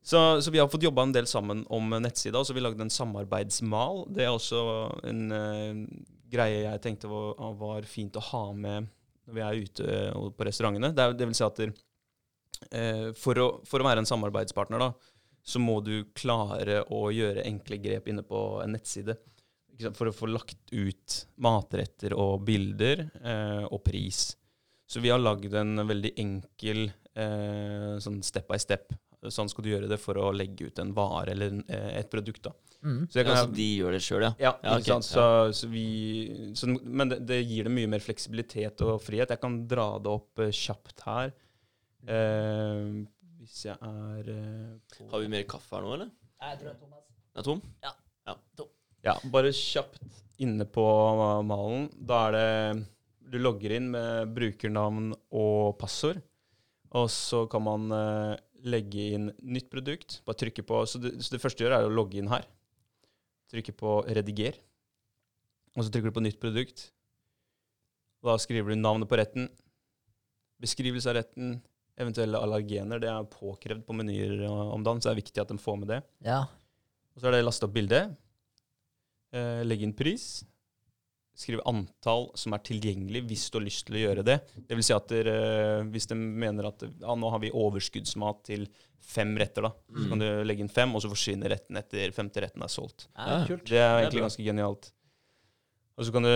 Så, 0.09 0.41
så 0.41 0.51
vi 0.51 0.61
har 0.61 0.69
fått 0.71 0.85
jobba 0.85 1.03
en 1.03 1.13
del 1.15 1.27
sammen 1.27 1.65
om 1.69 1.91
nettsida, 1.99 2.39
og 2.39 2.47
så 2.47 2.53
har 2.53 2.59
vi 2.59 2.63
lagd 2.63 2.81
en 2.81 2.93
samarbeidsmal. 2.93 4.05
Det 4.15 4.25
er 4.25 4.31
også 4.31 4.61
en 5.09 5.25
eh, 5.35 5.83
greie 6.31 6.63
jeg 6.63 6.81
tenkte 6.83 7.11
var, 7.11 7.35
var 7.59 7.87
fint 7.89 8.17
å 8.17 8.25
ha 8.31 8.45
med 8.55 8.89
når 9.29 9.35
vi 9.35 9.45
er 9.45 9.61
ute 9.65 10.33
på 10.37 10.47
restaurantene. 10.47 10.91
Det, 10.95 11.05
er, 11.05 11.15
det 11.17 11.27
vil 11.29 11.37
si 11.37 11.45
at 11.45 11.59
der, 11.61 11.73
eh, 12.73 13.07
for, 13.17 13.41
å, 13.41 13.49
for 13.69 13.81
å 13.81 13.89
være 13.89 14.03
en 14.03 14.09
samarbeidspartner, 14.09 14.81
da, 14.81 14.93
så 15.45 15.61
må 15.61 15.79
du 15.85 16.09
klare 16.17 16.81
å 16.93 17.07
gjøre 17.13 17.45
enkle 17.47 17.79
grep 17.81 18.09
inne 18.09 18.25
på 18.25 18.39
en 18.63 18.73
nettside. 18.75 19.15
Ikke 19.79 19.87
sant? 19.87 19.95
For 19.97 20.11
å 20.11 20.15
få 20.15 20.27
lagt 20.27 20.73
ut 20.75 21.19
matretter 21.39 22.11
og 22.19 22.41
bilder 22.43 23.05
eh, 23.23 23.63
og 23.71 23.79
pris. 23.87 24.35
Så 24.89 24.99
vi 24.99 25.11
har 25.13 25.21
lagd 25.21 25.53
en 25.55 25.79
veldig 25.87 26.11
enkel 26.19 26.89
eh, 27.15 27.93
sånn 28.03 28.19
step 28.25 28.49
by 28.51 28.57
step. 28.59 28.91
Sånn 29.31 29.47
skal 29.51 29.63
du 29.63 29.69
gjøre 29.71 29.87
det 29.91 29.97
for 30.03 30.19
å 30.19 30.29
legge 30.35 30.67
ut 30.67 30.79
en 30.83 30.91
vare 30.95 31.31
eller 31.31 31.53
en, 31.53 31.63
eh, 31.71 31.93
et 32.01 32.09
produkt. 32.11 32.43
da. 32.49 32.51
Mm. 32.83 33.01
Så 33.11 33.19
jeg 33.19 33.25
Ja, 33.27 33.33
kan, 33.35 33.39
så 33.45 33.55
de 33.55 33.67
gjør 33.77 33.95
det 33.95 34.01
sjøl, 34.03 34.23
ja. 34.23 34.31
ja, 34.39 34.51
Ja, 34.63 34.75
okay. 34.77 34.87
sant? 34.93 35.07
Så, 35.07 35.23
så 35.55 35.67
vi, 35.71 35.85
så, 36.55 36.67
men 36.83 37.11
det, 37.11 37.21
det 37.27 37.39
gir 37.43 37.67
det 37.67 37.73
mye 37.75 37.91
mer 37.91 38.03
fleksibilitet 38.03 38.83
og 38.87 38.99
frihet. 39.03 39.31
Jeg 39.35 39.41
kan 39.43 39.61
dra 39.67 39.87
det 39.99 40.11
opp 40.11 40.43
eh, 40.43 40.51
kjapt 40.55 41.03
her. 41.07 41.31
Eh, 42.07 42.83
hvis 43.43 43.63
jeg 43.67 43.75
er 43.79 44.31
eh, 44.35 44.75
på 44.95 45.07
Har 45.11 45.23
vi 45.23 45.31
mer 45.31 45.47
kaffe 45.51 45.75
her 45.75 45.83
nå, 45.87 45.95
eller? 45.99 46.11
Jeg 46.39 46.61
tror 46.61 46.69
det 46.69 46.75
er 46.75 46.79
tom, 46.83 46.93
altså. 46.95 47.17
Det 47.29 47.39
er 47.43 47.49
tom? 47.51 47.63
Ja, 47.85 47.93
bare 49.31 49.51
kjapt 49.55 50.01
inne 50.39 50.65
på 50.67 50.85
malen. 51.47 51.89
Da 51.93 52.27
er 52.27 52.37
det 52.37 52.85
Du 53.29 53.37
logger 53.37 53.75
inn 53.75 53.91
med 53.93 54.31
brukernavn 54.33 55.11
og 55.37 55.77
passord. 55.77 56.17
Og 56.97 57.09
så 57.13 57.43
kan 57.45 57.61
man 57.61 57.91
eh, 57.93 58.39
legge 58.65 59.11
inn 59.13 59.27
nytt 59.45 59.69
produkt. 59.69 60.19
Bare 60.25 60.39
trykke 60.41 60.65
på 60.65 60.79
Så 60.89 61.01
det, 61.01 61.11
så 61.21 61.35
det 61.35 61.41
første 61.43 61.61
du 61.61 61.67
gjør, 61.67 61.75
er 61.77 61.85
å 61.85 61.93
logge 61.93 62.17
inn 62.17 62.31
her. 62.31 62.47
Trykke 63.53 63.75
på 63.77 63.99
'rediger'. 64.07 64.57
Og 65.77 65.85
så 65.85 65.91
trykker 65.93 66.09
du 66.09 66.17
på 66.17 66.23
'nytt 66.25 66.41
produkt'. 66.41 66.89
Da 68.25 68.35
skriver 68.37 68.73
du 68.73 68.81
navnet 68.81 69.07
på 69.07 69.15
retten, 69.15 69.47
beskrivelse 70.59 71.07
av 71.07 71.15
retten, 71.21 71.61
eventuelle 71.95 72.41
allergener. 72.41 72.99
Det 72.99 73.07
er 73.07 73.29
påkrevd 73.31 73.85
på 73.85 73.95
menyer 73.95 74.43
eh, 74.43 74.73
om 74.73 74.83
dagen, 74.83 74.99
så 74.99 75.09
det 75.09 75.15
er 75.15 75.21
viktig 75.21 75.41
at 75.43 75.53
de 75.53 75.57
får 75.61 75.77
med 75.77 75.93
det. 75.93 76.01
Ja. 76.25 76.41
Og 77.13 77.21
så 77.21 77.29
er 77.29 77.37
det 77.37 77.45
laste 77.45 77.69
opp 77.69 77.77
bilde. 77.77 78.01
Eh, 79.33 79.61
legge 79.67 79.85
inn 79.85 79.93
pris. 79.93 80.43
Skrive 81.39 81.63
antall 81.69 82.29
som 82.35 82.51
er 82.57 82.63
tilgjengelig 82.67 83.21
hvis 83.29 83.45
du 83.51 83.59
har 83.59 83.63
lyst 83.67 83.85
til 83.87 83.95
å 83.95 84.01
gjøre 84.01 84.23
det. 84.27 84.37
Det 84.67 84.75
vil 84.75 84.83
si 84.83 84.91
at 84.95 85.07
dere, 85.07 85.35
hvis 85.87 86.09
de 86.11 86.17
mener 86.19 86.67
at 86.67 86.83
ja, 86.83 87.13
nå 87.15 87.29
har 87.31 87.39
vi 87.39 87.51
overskuddsmat 87.55 88.41
til 88.49 88.65
fem 89.09 89.31
retter, 89.39 89.63
da. 89.69 89.71
Så 89.87 90.03
Mm. 90.03 90.09
kan 90.09 90.19
du 90.19 90.27
legge 90.43 90.59
inn 90.65 90.69
fem, 90.69 90.91
og 90.95 91.01
så 91.01 91.09
forsvinner 91.09 91.49
retten 91.49 91.77
etter 91.79 92.11
femte 92.11 92.41
retten 92.43 92.61
er 92.61 92.67
solgt. 92.67 93.07
ja. 93.15 93.45
Det 93.45 93.51
er 93.55 93.61
Det 93.63 93.77
er 93.79 94.01
egentlig 94.03 94.25
ganske 94.27 94.43
genialt. 94.43 94.91
Og 95.97 96.05
så, 96.05 96.11
kan 96.13 96.23
du, 96.23 96.29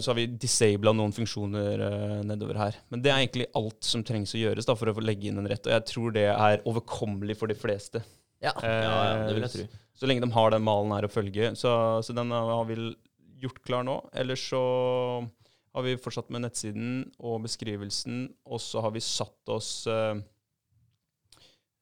så 0.00 0.08
har 0.08 0.14
vi 0.16 0.26
disabla 0.26 0.92
noen 0.96 1.12
funksjoner 1.12 1.80
uh, 1.80 2.22
nedover 2.24 2.56
her. 2.56 2.76
Men 2.90 3.02
det 3.02 3.10
er 3.12 3.18
egentlig 3.20 3.46
alt 3.54 3.82
som 3.84 4.02
trengs 4.02 4.32
å 4.32 4.40
gjøres 4.40 4.64
da, 4.64 4.74
for 4.74 4.86
å 4.88 5.00
legge 5.04 5.28
inn 5.28 5.36
en 5.38 5.46
rett. 5.48 5.66
Og 5.66 5.72
jeg 5.72 5.84
tror 5.90 6.12
det 6.12 6.24
er 6.32 6.62
overkommelig 6.64 7.36
for 7.36 7.46
de 7.46 7.54
fleste. 7.54 8.00
Ja. 8.40 8.54
Ja, 8.62 8.70
ja, 8.72 9.26
det 9.28 9.34
vil 9.36 9.44
jeg 9.44 9.50
Eh, 9.50 9.56
tro. 9.68 9.82
Så 10.00 10.08
lenge 10.08 10.24
de 10.24 10.30
har 10.32 10.50
den 10.54 10.64
malen 10.64 10.94
her 10.96 11.04
å 11.04 11.12
følge. 11.12 11.50
Så, 11.60 11.70
så 12.02 12.14
den 12.16 12.30
har 12.32 12.64
vi 12.68 12.78
gjort 13.42 13.60
klar 13.66 13.84
nå. 13.84 13.98
Ellers 14.16 14.42
så 14.48 14.60
har 15.76 15.84
vi 15.86 15.96
fortsatt 16.00 16.30
med 16.32 16.46
nettsiden 16.46 17.02
og 17.20 17.42
beskrivelsen, 17.44 18.24
og 18.48 18.62
så 18.64 18.80
har 18.84 18.94
vi 18.96 19.02
satt 19.04 19.52
oss 19.52 19.86
eh, 19.92 20.16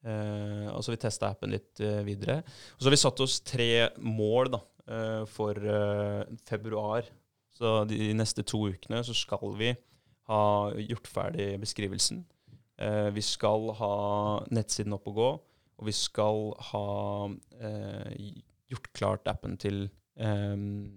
eh, 0.05 0.67
Og 0.73 0.83
så 0.83 0.91
har 0.91 0.97
vi 0.97 1.01
testa 1.05 1.31
appen 1.31 1.55
litt 1.55 1.79
eh, 1.83 2.01
videre. 2.07 2.41
Og 2.75 2.81
så 2.83 2.89
har 2.89 2.95
vi 2.95 3.01
satt 3.05 3.23
oss 3.25 3.39
tre 3.47 3.69
mål 4.03 4.51
da, 4.57 4.61
eh, 4.89 5.23
for 5.31 5.55
eh, 5.57 6.23
februar. 6.49 7.07
Så 7.59 7.83
de 7.89 8.11
neste 8.15 8.43
to 8.47 8.65
ukene 8.71 9.01
så 9.03 9.15
skal 9.17 9.55
vi 9.59 9.73
ha 10.29 10.43
gjort 10.77 11.07
ferdig 11.09 11.53
beskrivelsen. 11.63 12.21
Eh, 12.79 13.09
vi 13.15 13.23
skal 13.25 13.71
ha 13.79 13.93
nettsiden 14.53 14.95
opp 14.95 15.07
og 15.11 15.17
gå, 15.17 15.29
og 15.79 15.87
vi 15.87 15.93
skal 15.95 16.49
ha 16.71 16.85
eh, 17.63 18.17
gjort 18.69 18.89
klart 18.97 19.29
appen 19.31 19.55
til 19.59 19.85
ehm, 20.19 20.89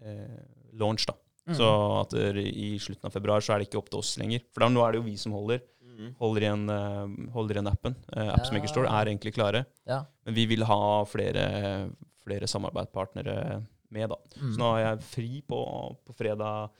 eh, 0.00 0.38
launch. 0.78 1.06
da. 1.10 1.16
Mm. 1.50 1.56
Så 1.58 1.66
at 2.00 2.14
i 2.38 2.76
slutten 2.78 3.08
av 3.08 3.14
februar 3.16 3.42
så 3.42 3.54
er 3.54 3.58
det 3.64 3.68
ikke 3.70 3.80
opp 3.82 3.90
til 3.90 3.98
oss 4.04 4.14
lenger. 4.20 4.44
For 4.54 4.62
da, 4.62 4.68
nå 4.70 4.84
er 4.86 4.92
det 4.94 5.00
jo 5.02 5.08
vi 5.10 5.16
som 5.20 5.34
holder, 5.36 5.60
Mm. 6.00 6.14
holder, 6.16 6.40
igjen, 6.46 6.62
eh, 6.70 7.30
holder 7.34 7.54
igjen 7.58 7.66
appen. 7.68 7.94
Uh, 8.16 8.30
Appsmaker 8.32 8.68
Store 8.70 8.86
Ja. 8.88 9.00
er 9.02 9.06
egentlig 9.10 9.34
klare. 9.34 9.66
Ja. 9.86 10.04
Men 10.24 10.34
vi 10.34 10.46
vil 10.46 10.62
ha 10.64 11.04
flere, 11.04 11.90
flere 12.24 12.46
samarbeidspartnere 12.48 13.66
med, 13.90 14.08
da. 14.08 14.16
Mm. 14.40 14.52
Så 14.54 14.56
nå 14.62 14.70
er 14.78 14.84
jeg 14.86 15.02
fri 15.04 15.42
på, 15.42 15.58
på 16.06 16.14
fredag 16.16 16.70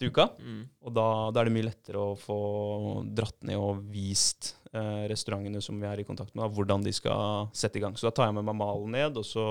til 0.00 0.10
uka. 0.10 0.26
Mm. 0.42 0.64
Og 0.82 0.92
da, 0.94 1.30
da 1.30 1.40
er 1.40 1.44
det 1.44 1.54
mye 1.54 1.68
lettere 1.68 2.02
å 2.02 2.16
få 2.18 3.04
dratt 3.14 3.38
ned 3.46 3.58
og 3.62 3.84
vist 3.92 4.56
eh, 4.72 5.04
restaurantene 5.10 5.62
som 5.64 5.78
vi 5.80 5.88
er 5.88 6.02
i 6.02 6.06
kontakt 6.06 6.34
med, 6.34 6.44
da, 6.44 6.52
hvordan 6.54 6.84
de 6.84 6.94
skal 6.94 7.50
sette 7.56 7.80
i 7.80 7.84
gang. 7.84 7.96
Så 7.98 8.08
da 8.08 8.14
tar 8.16 8.30
jeg 8.30 8.38
med 8.38 8.48
meg 8.48 8.58
malen 8.60 8.96
ned, 8.96 9.20
og 9.20 9.26
så 9.26 9.50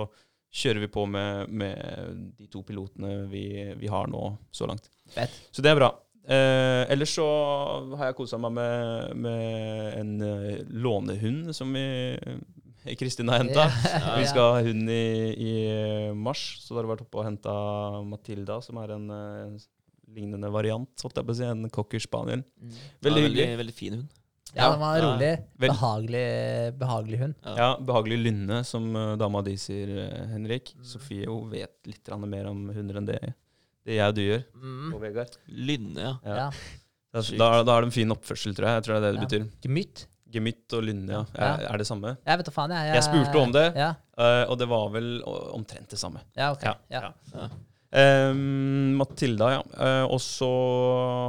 kjører 0.58 0.86
vi 0.86 0.92
på 0.92 1.06
med, 1.10 1.52
med 1.52 2.36
de 2.40 2.48
to 2.52 2.64
pilotene 2.66 3.26
vi, 3.32 3.48
vi 3.78 3.90
har 3.92 4.10
nå 4.12 4.30
så 4.52 4.70
langt. 4.70 4.90
Bet. 5.16 5.34
Så 5.52 5.64
det 5.66 5.74
er 5.74 5.80
bra. 5.80 5.92
Eh, 6.28 6.84
ellers 6.92 7.14
så 7.16 7.26
har 7.96 8.10
jeg 8.10 8.18
kosa 8.18 8.40
meg 8.42 8.56
med, 8.58 9.14
med 9.24 10.00
en 10.02 10.14
eh, 10.28 10.64
lånehund 10.68 11.54
som 11.56 11.72
vi 11.72 11.86
Kristin 13.00 13.32
har 13.32 13.42
henta. 13.44 13.68
Ja. 13.68 14.18
Vi 14.20 14.28
skal 14.28 14.54
ha 14.56 14.60
hund 14.64 14.92
i, 14.92 15.08
i 15.40 15.54
mars, 16.16 16.44
så 16.64 16.74
da 16.74 16.82
har 16.82 16.88
du 16.88 16.92
vært 16.94 17.04
oppe 17.08 17.20
og 17.22 17.28
henta 17.28 17.56
Matilda, 18.08 18.60
som 18.64 18.80
er 18.84 18.96
en 18.96 19.10
eh, 19.12 19.66
lignende 20.18 20.52
variant, 20.54 20.92
holdt 21.04 21.20
jeg 21.20 21.28
på 21.28 21.36
å 21.36 21.40
si, 21.40 21.48
en 21.48 21.68
cocker 21.74 22.04
spaniel. 22.04 22.44
Mm. 22.60 22.78
Veldig 23.08 23.24
ja, 23.24 23.28
hyggelig. 23.28 23.44
Veldig, 23.44 23.60
veldig 23.64 23.76
fin 23.76 23.98
hund. 23.98 24.22
Ja, 24.58 24.70
den 24.74 24.80
var 24.82 24.98
Ja, 24.98 25.06
rolig. 25.08 25.32
Behagelig, 25.62 26.24
behagelig 26.80 27.20
hund. 27.22 27.36
Ja. 27.46 27.56
Ja, 27.62 27.70
behagelig 27.80 28.18
lynne, 28.26 28.64
som 28.68 28.90
eh, 28.96 29.14
dama 29.22 29.42
di 29.46 29.54
sier, 29.62 29.92
eh, 30.08 30.26
Henrik. 30.34 30.74
Mm. 30.76 30.84
Sofie 30.92 31.28
hun 31.30 31.50
vet 31.54 31.76
litt 31.88 32.12
mer 32.26 32.50
om 32.52 32.68
hunder 32.74 33.00
enn 33.02 33.08
det, 33.10 33.20
det 33.86 33.98
jeg 34.00 34.10
og 34.10 34.18
du 34.18 34.22
gjør. 34.26 34.44
Mm. 34.58 34.92
Og 34.94 35.02
Vegard. 35.06 35.38
Lynne, 35.48 36.10
ja. 36.10 36.14
Ja. 36.26 36.36
Ja. 36.36 36.52
Da, 37.38 37.64
da, 37.64 37.72
har 37.78 37.82
de 37.88 37.92
fin 37.96 38.12
oppførsel, 38.14 38.54
tror 38.58 38.68
jeg. 38.68 38.82
Jeg 38.82 38.84
tror 38.88 38.98
det 38.98 39.00
er 39.00 39.06
det 39.06 39.14
det 39.14 39.22
Ja. 39.22 39.28
betyr. 39.28 39.50
Gemytt. 39.64 40.08
Gemytt 40.30 40.74
og 40.76 40.84
lynne, 40.84 41.08
ja. 41.14 41.24
Ja. 41.38 41.54
Er, 41.72 41.78
det 41.80 41.88
samme? 41.88 42.18
Jeg 42.26 42.38
vet 42.42 42.46
da 42.50 42.52
faen, 42.52 42.74
jeg. 42.76 42.96
Jeg 42.98 43.04
spurte 43.08 43.40
om 43.46 43.52
det. 43.56 43.70
Ja, 43.76 43.94
Eh, 44.18 44.50
og 44.50 44.58
det 44.58 44.66
var 44.68 44.88
vel 44.90 45.22
omtrent 45.54 45.90
det 45.94 46.00
samme. 46.02 46.18
ja 46.36 46.52
ok. 46.52 46.64
Ja, 46.90 47.12
Ja. 47.92 48.00
Ja. 48.00 48.32
Ehm, 48.32 48.96
Matilda, 49.00 49.52
ja. 49.58 49.62
Eh, 49.80 50.04
og 50.12 50.20
så 50.24 50.50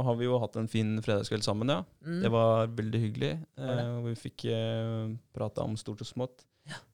har 0.05 0.15
vi 0.19 0.25
jo 0.27 0.39
hatt 0.43 0.55
en 0.59 0.67
fin 0.67 0.97
fredagskveld 1.01 1.43
sammen, 1.45 1.69
ja. 1.71 1.83
Mm. 2.05 2.21
Det 2.25 2.31
var 2.33 2.67
veldig 2.67 2.99
hyggelig. 3.07 3.33
var. 3.57 3.79
Eh, 3.79 3.97
vi 4.09 4.15
fikk 4.27 4.45
uh, 4.51 5.09
prata 5.35 5.63
om 5.63 5.77
stort 5.79 6.01
og 6.01 6.07
smått. 6.09 6.45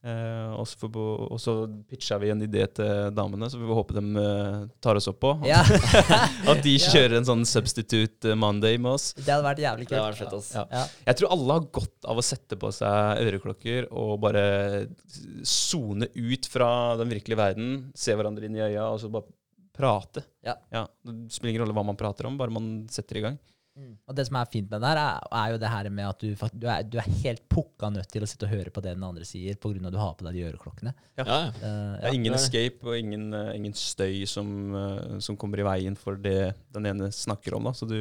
Eh, 0.08 0.52
og 0.56 0.64
så 0.70 0.78
får- 0.80 1.32
og 1.34 1.40
så 1.42 1.54
pitcha 1.90 2.16
vi 2.22 2.30
en 2.32 2.40
idé 2.46 2.62
til 2.72 3.10
damene, 3.12 3.50
så 3.52 3.58
vi 3.60 3.66
får 3.68 3.76
håpe 3.76 3.96
de 3.98 4.04
eh, 4.22 4.68
tar 4.80 4.96
oss 4.96 5.10
opp 5.12 5.18
på. 5.20 5.34
Ja, 5.50 5.64
At 6.52 6.62
de 6.64 6.78
kjører 6.80 7.18
en 7.18 7.28
sånn 7.28 7.44
substitute 7.50 8.32
eh, 8.32 8.38
Monday 8.40 8.78
med 8.80 8.94
oss. 8.94 9.10
det 9.18 9.26
hadde 9.28 9.44
vært 9.50 9.60
jævlig 9.66 9.90
Det 9.90 9.98
kult. 9.98 10.06
vært 10.06 10.22
fett. 10.22 10.54
Ja. 10.56 10.64
Ja. 10.72 10.86
Jeg 11.10 11.20
tror 11.20 11.34
alle 11.36 11.58
har 11.58 11.68
godt 11.76 12.08
av 12.08 12.22
å 12.22 12.24
sette 12.24 12.56
på 12.62 12.72
seg 12.72 13.20
øreklokker 13.26 13.90
og 13.92 14.14
bare 14.24 14.46
sone 15.44 16.08
ut 16.16 16.48
fra 16.54 16.70
den 17.02 17.12
virkelige 17.12 17.40
verden, 17.42 17.74
se 18.00 18.16
hverandre 18.16 18.48
inn 18.48 18.56
i 18.56 18.64
øya 18.70 18.88
og 18.94 19.02
så 19.04 19.12
bare 19.12 19.28
prate. 19.76 20.24
Ja. 20.46 20.56
Det 20.72 21.16
spiller 21.34 21.54
ingen 21.54 21.66
rolle 21.66 21.76
hva 21.78 21.86
man 21.88 22.00
prater 22.00 22.30
om, 22.30 22.40
bare 22.40 22.54
man 22.54 22.72
setter 22.92 23.22
i 23.22 23.26
gang. 23.28 23.38
Mm. 23.76 23.96
Og 24.08 24.16
det 24.16 24.24
som 24.30 24.38
er 24.40 24.48
fint 24.48 24.70
med 24.72 24.80
det 24.80 24.88
her, 24.88 25.00
er, 25.02 25.26
er 25.36 25.50
jo 25.52 25.58
det 25.60 25.70
her 25.74 25.88
med 25.92 26.08
at 26.08 26.22
du, 26.24 26.30
du, 26.56 26.66
er, 26.72 26.86
du 26.88 26.96
er 27.02 27.08
helt 27.26 27.42
pukka 27.52 27.90
nødt 27.92 28.08
til 28.14 28.24
å 28.24 28.30
sitte 28.30 28.48
og 28.48 28.54
høre 28.54 28.72
på 28.72 28.84
det 28.84 28.94
den 28.96 29.04
andre 29.04 29.28
sier, 29.28 29.58
pga. 29.60 29.74
at 29.76 29.96
du 29.96 30.00
har 30.00 30.14
på 30.16 30.28
deg 30.28 30.38
de 30.38 30.46
øreklokkene. 30.48 30.94
Ja, 31.20 31.26
ja. 31.26 31.40
Eh, 31.52 31.90
Det 32.00 32.08
er 32.08 32.16
ingen 32.16 32.38
escape 32.38 32.88
og 32.88 32.96
ingen, 32.96 33.28
uh, 33.36 33.52
ingen 33.52 33.76
støy 33.76 34.24
som, 34.32 34.48
uh, 34.72 35.20
som 35.24 35.36
kommer 35.40 35.60
i 35.60 35.68
veien 35.68 36.00
for 36.00 36.16
det 36.16 36.54
den 36.76 36.88
ene 36.94 37.12
snakker 37.12 37.58
om. 37.60 37.68
da. 37.68 37.76
Så 37.76 37.88
du 37.90 38.00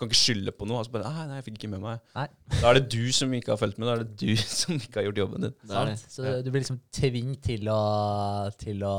kan 0.00 0.08
ikke 0.08 0.22
skylde 0.22 0.56
på 0.56 0.68
noe. 0.68 0.80
Altså 0.80 0.96
bare, 0.96 1.12
«Nei, 1.12 1.28
nei, 1.28 1.40
jeg 1.42 1.50
fikk 1.50 1.60
ikke 1.60 1.72
med 1.76 1.84
meg. 1.84 2.04
Nei. 2.16 2.28
Da 2.56 2.70
er 2.70 2.80
det 2.80 2.86
du 2.96 3.12
som 3.12 3.36
ikke 3.36 3.52
har 3.52 3.60
fulgt 3.60 3.76
med. 3.76 3.90
Da 3.90 3.98
er 3.98 4.06
det 4.06 4.16
du 4.24 4.44
som 4.62 4.80
ikke 4.80 5.02
har 5.02 5.10
gjort 5.10 5.24
jobben 5.26 5.50
din. 5.50 5.58
Så 6.00 6.38
du 6.40 6.48
blir 6.48 6.62
liksom 6.64 6.80
tvunget 6.96 7.44
til 7.44 7.68
til 8.60 8.88
å 8.88 8.94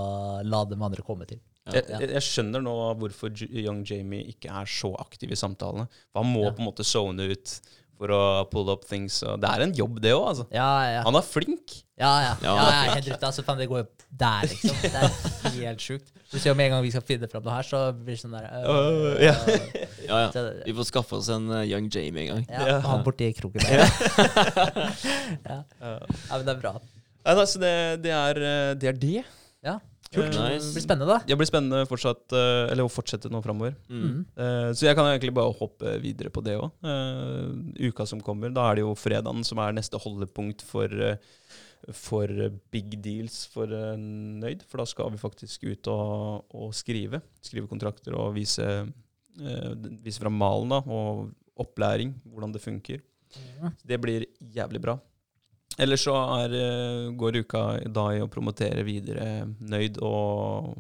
la 0.46 0.66
dem 0.70 0.86
andre 0.86 1.02
komme 1.06 1.26
til. 1.26 1.42
Jeg, 1.70 1.86
jeg, 1.94 2.10
jeg 2.16 2.26
skjønner 2.26 2.64
nå 2.66 2.72
hvorfor 2.98 3.36
Young 3.46 3.84
Jamie 3.86 4.26
ikke 4.32 4.50
er 4.50 4.66
så 4.66 4.90
aktiv 4.98 5.30
i 5.32 5.38
samtalene. 5.38 5.86
For 6.10 6.24
han 6.24 6.34
må 6.34 6.48
Ja. 6.48 6.56
på 6.58 6.64
en 6.64 6.70
måte 6.72 6.86
zone 6.88 7.30
ut 7.36 7.60
for 8.02 8.10
å 8.16 8.22
pull 8.50 8.72
up 8.74 8.88
things. 8.90 9.20
Og 9.28 9.38
det 9.44 9.50
er 9.52 9.62
en 9.68 9.74
jobb, 9.78 10.00
det 10.02 10.16
òg. 10.16 10.24
Altså. 10.32 10.46
Ja, 10.56 10.70
ja. 10.90 11.04
Han 11.06 11.18
er 11.20 11.26
flink. 11.26 11.76
Ja, 12.02 12.14
ja. 12.26 12.32
Ja, 12.42 12.56
ja, 12.58 12.64
det 12.66 12.74
er 12.74 12.96
helt 12.96 13.10
ute. 13.12 13.28
Altså, 13.30 13.46
det 13.60 13.68
går 13.70 13.84
jo 13.84 13.86
der, 14.24 14.48
liksom. 14.50 14.80
Det 14.82 15.04
er 15.04 15.60
helt 15.60 15.86
sjukt. 15.86 16.10
Du 16.32 16.40
ser 16.40 16.50
jo 16.50 16.56
med 16.58 16.70
en 16.70 16.74
gang 16.78 16.86
vi 16.86 16.94
skal 16.96 17.04
finne 17.06 17.28
fram 17.30 17.44
noe 17.46 17.54
her, 17.60 17.68
så 17.68 17.82
blir 17.94 18.16
det 18.16 18.22
sånn 18.24 18.34
der 18.34 18.48
øh, 18.48 18.70
Øh, 18.72 19.22
ja. 19.22 19.36
Ja, 20.08 20.22
ja. 20.32 20.46
Vi 20.66 20.74
får 20.80 20.88
skaffe 20.90 21.20
oss 21.20 21.30
en 21.30 21.46
eh, 21.52 21.68
Young 21.70 21.92
Jamie 21.94 22.24
en 22.26 22.32
gang. 22.32 22.46
ja, 22.50 22.80
han 22.88 23.04
borti 23.06 23.30
kroken 23.38 23.62
der. 23.68 23.84
ja. 25.52 25.60
ja, 25.62 25.94
men 26.32 26.48
det 26.48 26.56
er 26.56 26.62
bra. 26.64 26.74
Da, 27.22 27.36
det, 27.38 27.74
det, 28.02 28.14
er, 28.18 28.42
eh, 28.42 28.74
det 28.82 28.90
er 28.96 28.98
det. 28.98 29.16
Ja, 29.62 29.78
Kult. 30.12 30.34
Det 30.36 30.42
Nice. 30.44 30.74
blir 30.76 30.84
spennende, 30.84 31.08
da. 31.08 31.20
Det 31.24 31.38
blir 31.40 31.48
spennende 31.48 31.86
fortsatt, 31.88 32.34
eh, 32.36 32.72
eller 32.74 32.84
å 32.84 32.92
fortsette 32.92 33.30
nå 33.32 33.40
framover. 33.42 33.76
Mm. 33.88 34.02
Mm. 34.04 34.26
Eh, 34.36 34.72
Så 34.76 34.84
jeg 34.86 34.96
kan 34.98 35.06
egentlig 35.08 35.34
bare 35.34 35.54
hoppe 35.56 35.94
videre 36.04 36.30
på 36.30 36.44
det 36.44 36.58
òg. 36.60 36.72
Uka 37.80 38.06
som 38.06 38.20
kommer, 38.20 38.52
da 38.54 38.70
er 38.72 38.76
det 38.76 38.84
jo 38.84 38.94
fredagen 38.94 39.44
som 39.46 39.58
er 39.60 39.72
neste 39.72 39.98
holdepunkt 39.98 40.62
for, 40.68 40.88
eh, 40.92 41.16
for 41.94 42.26
eh, 42.28 42.50
big 42.72 43.02
deals 43.02 43.46
for 43.48 43.64
eh, 43.72 43.96
Nøyd. 43.96 44.64
For 44.68 44.78
da 44.84 44.86
skal 44.86 45.12
vi 45.12 45.18
faktisk 45.18 45.64
ut 45.64 45.88
og, 45.88 46.44
og 46.54 46.74
skrive. 46.74 47.22
Skrive 47.42 47.70
kontrakter 47.72 48.14
og 48.14 48.36
vise, 48.36 48.68
eh, 49.40 49.74
vise 50.04 50.20
fram 50.20 50.36
malen 50.38 50.70
da, 50.76 50.82
og 50.92 51.32
opplæring, 51.58 52.16
hvordan 52.28 52.52
det 52.52 52.62
funker. 52.62 53.00
Så 53.32 53.88
det 53.88 54.02
blir 54.02 54.26
jævlig 54.44 54.82
bra. 54.84 54.98
Ellers 55.80 56.04
så 56.04 56.16
er, 56.42 56.56
eh, 56.58 57.10
går 57.16 57.42
uka 57.46 57.64
da 57.88 58.10
i 58.16 58.22
å 58.22 58.30
promotere 58.32 58.84
videre 58.84 59.48
Nøyd 59.60 60.02
og, 60.04 60.76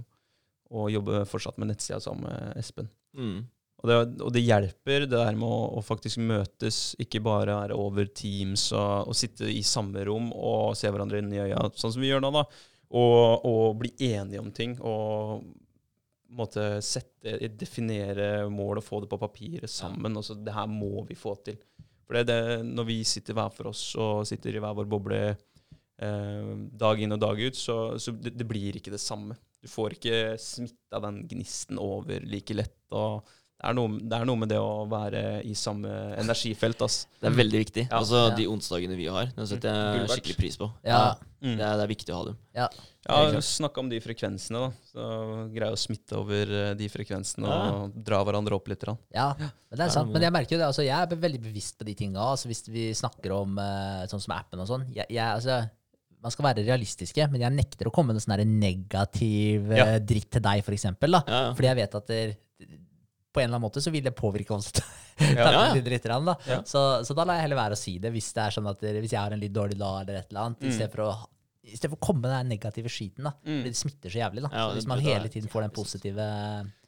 og 0.72 0.92
jobbe 0.92 1.24
fortsatt 1.30 1.60
med 1.62 1.72
nettsida 1.72 2.02
sammen 2.04 2.28
med 2.28 2.60
Espen. 2.60 2.90
Mm. 3.16 3.40
Og 3.82 3.90
det, 3.90 3.96
og 4.22 4.34
det 4.36 4.44
hjelper, 4.44 5.08
det 5.08 5.16
der 5.16 5.38
med 5.38 5.48
å, 5.48 5.62
å 5.80 5.82
faktisk 5.82 6.22
møtes, 6.22 6.92
ikke 7.02 7.24
bare 7.26 7.56
være 7.64 7.78
over 7.80 8.12
Teams 8.14 8.68
og, 8.76 9.10
og 9.10 9.18
sitte 9.18 9.50
i 9.50 9.64
samme 9.66 10.04
rom 10.06 10.30
og 10.36 10.76
se 10.78 10.92
hverandre 10.92 11.24
inn 11.24 11.32
i 11.34 11.42
øya, 11.42 11.64
sånn 11.74 11.96
som 11.96 12.04
vi 12.04 12.12
gjør 12.12 12.22
nå, 12.22 12.34
da. 12.36 12.46
Og, 12.92 13.48
og 13.48 13.80
bli 13.80 13.94
enige 14.12 14.44
om 14.44 14.52
ting. 14.54 14.76
Og 14.84 15.42
måtte 16.32 16.62
måte 16.64 16.84
sette, 16.86 17.34
definere 17.60 18.50
mål 18.52 18.80
og 18.80 18.86
få 18.86 19.02
det 19.04 19.10
på 19.12 19.20
papiret 19.20 19.72
sammen. 19.72 20.16
Og 20.18 20.26
så 20.26 20.38
det 20.38 20.54
her 20.56 20.70
må 20.70 21.04
vi 21.08 21.18
få 21.20 21.36
til. 21.44 21.58
For 22.12 22.20
det, 22.20 22.36
er 22.36 22.58
det, 22.60 22.64
når 22.68 22.90
vi 22.90 22.98
sitter 23.08 23.38
hver 23.38 23.54
for 23.56 23.70
oss 23.70 23.86
og 23.96 24.26
sitter 24.28 24.58
i 24.58 24.60
hver 24.60 24.76
vår 24.76 24.88
boble 24.92 25.20
eh, 25.32 26.50
dag 26.84 27.00
inn 27.00 27.16
og 27.16 27.22
dag 27.24 27.40
ut, 27.40 27.56
så, 27.56 27.78
så 27.96 28.12
det, 28.12 28.34
det 28.36 28.48
blir 28.50 28.76
ikke 28.76 28.92
det 28.92 29.00
samme. 29.00 29.38
Du 29.64 29.70
får 29.72 29.96
ikke 29.96 30.18
smitta 30.44 31.00
den 31.06 31.22
gnisten 31.32 31.80
over 31.80 32.20
like 32.28 32.58
lett. 32.58 32.76
og 32.92 33.24
det 33.62 33.70
er, 33.70 33.74
noe, 33.78 34.00
det 34.02 34.18
er 34.18 34.26
noe 34.26 34.40
med 34.42 34.50
det 34.50 34.58
å 34.58 34.88
være 34.90 35.20
i 35.46 35.54
samme 35.54 35.88
energifelt. 36.18 36.82
ass. 36.82 37.06
Det 37.22 37.30
er 37.30 37.36
veldig 37.38 37.60
viktig. 37.62 37.84
Ja. 37.92 38.00
Altså 38.00 38.30
Ja. 38.32 38.36
De 38.36 38.48
onsdagene 38.50 38.96
vi 38.98 39.06
har, 39.06 39.28
den 39.36 39.46
setter 39.48 39.70
jeg 40.00 40.08
skikkelig 40.16 40.38
pris 40.38 40.58
på. 40.58 40.72
Ja, 40.84 41.16
Mm. 41.42 41.56
Det, 41.58 41.66
er, 41.66 41.74
det 41.80 41.84
er 41.84 41.90
viktig 41.90 42.12
å 42.14 42.18
ha 42.20 42.26
dem. 42.26 42.36
ja. 42.54 42.68
Ja, 43.10 43.40
Snakka 43.42 43.80
om 43.82 43.88
de 43.90 43.98
frekvensene. 44.00 44.60
da. 44.62 44.72
Så 44.94 45.06
Greie 45.56 45.72
å 45.74 45.78
smitte 45.78 46.14
over 46.20 46.52
eh, 46.54 46.74
de 46.78 46.86
frekvensene 46.88 47.48
Ja. 47.50 47.72
og 47.82 47.96
dra 48.06 48.20
hverandre 48.24 48.54
opp 48.54 48.68
litt. 48.70 48.80
grann. 48.80 49.00
Ja, 49.12 49.34
men 49.40 49.50
det 49.72 49.80
er 49.88 49.90
sant. 49.90 50.12
men- 50.14 50.22
jeg 50.22 50.32
merker 50.32 50.52
jo 50.52 50.58
det, 50.60 50.68
altså 50.68 50.86
jeg 50.86 50.94
er 51.02 51.16
veldig 51.16 51.42
bevisst 51.42 51.80
på 51.80 51.86
de 51.86 51.96
tinga. 51.96 52.20
Altså 52.22 52.46
hvis 52.46 52.62
vi 52.70 52.92
snakker 52.94 53.32
om 53.34 53.58
eh, 53.58 54.06
sånn 54.06 54.22
som 54.22 54.36
appen 54.38 54.60
og 54.62 54.68
sånn. 54.70 54.86
Jeg, 54.94 55.08
jeg, 55.10 55.18
altså, 55.34 55.68
man 56.22 56.30
skal 56.30 56.46
være 56.54 56.64
realistiske, 56.64 57.26
men 57.32 57.42
jeg 57.42 57.52
nekter 57.58 57.88
å 57.90 57.92
komme 57.92 58.14
med 58.14 58.22
sånn 58.22 58.38
her 58.38 58.46
negativ 58.46 59.72
eh, 59.72 59.78
Ja. 59.82 60.00
dritt 60.00 60.30
til 60.30 60.42
deg, 60.46 60.64
for 60.64 60.72
eksempel. 60.78 61.12
Da. 61.12 61.24
Ja, 61.28 61.42
ja. 61.48 61.54
Fordi 61.58 61.70
jeg 61.72 61.76
vet 61.82 61.96
at 61.96 62.08
det, 62.08 62.38
på 63.32 63.40
en 63.40 63.46
eller 63.48 63.56
annen 63.58 63.66
måte 63.70 63.82
så 63.84 63.92
vil 63.94 64.04
det 64.04 64.12
påvirke 64.18 64.52
oss. 64.58 64.72
Ja. 64.76 64.86
Ja, 65.22 65.52
ja. 65.52 66.20
da. 66.26 66.34
Ja. 66.50 66.56
Så, 66.66 66.80
så 67.06 67.14
da 67.14 67.24
lar 67.28 67.36
jeg 67.38 67.44
heller 67.46 67.60
være 67.60 67.76
å 67.76 67.80
si 67.80 67.98
det, 68.02 68.10
hvis 68.12 68.32
det 68.34 68.42
er 68.42 68.56
sånn 68.56 68.68
at 68.72 68.80
hvis 68.82 69.12
jeg 69.14 69.20
har 69.22 69.32
en 69.36 69.40
litt 69.44 69.54
dårlig 69.54 69.78
dag 69.78 70.02
eller 70.02 70.18
et 70.24 70.32
eller 70.32 70.48
annet, 70.48 70.64
Mm. 70.66 70.72
stedet 70.74 70.92
for 70.96 71.04
å 71.06 71.12
i 71.62 71.76
stedet 71.78 71.92
for 71.92 72.00
å 72.00 72.06
komme 72.08 72.24
med 72.26 72.32
den 72.34 72.50
negative 72.56 72.90
skiten. 72.90 73.24
da. 73.28 73.32
Mm. 73.46 73.60
Det 73.68 73.76
smitter 73.78 74.10
så 74.10 74.18
jævlig. 74.18 74.42
da. 74.42 74.50
Ja, 74.52 74.64
så 74.72 74.80
hvis 74.80 74.88
man 74.90 75.00
hele 75.06 75.30
tiden 75.30 75.48
får 75.52 75.62
den 75.68 75.74
positive 75.76 76.26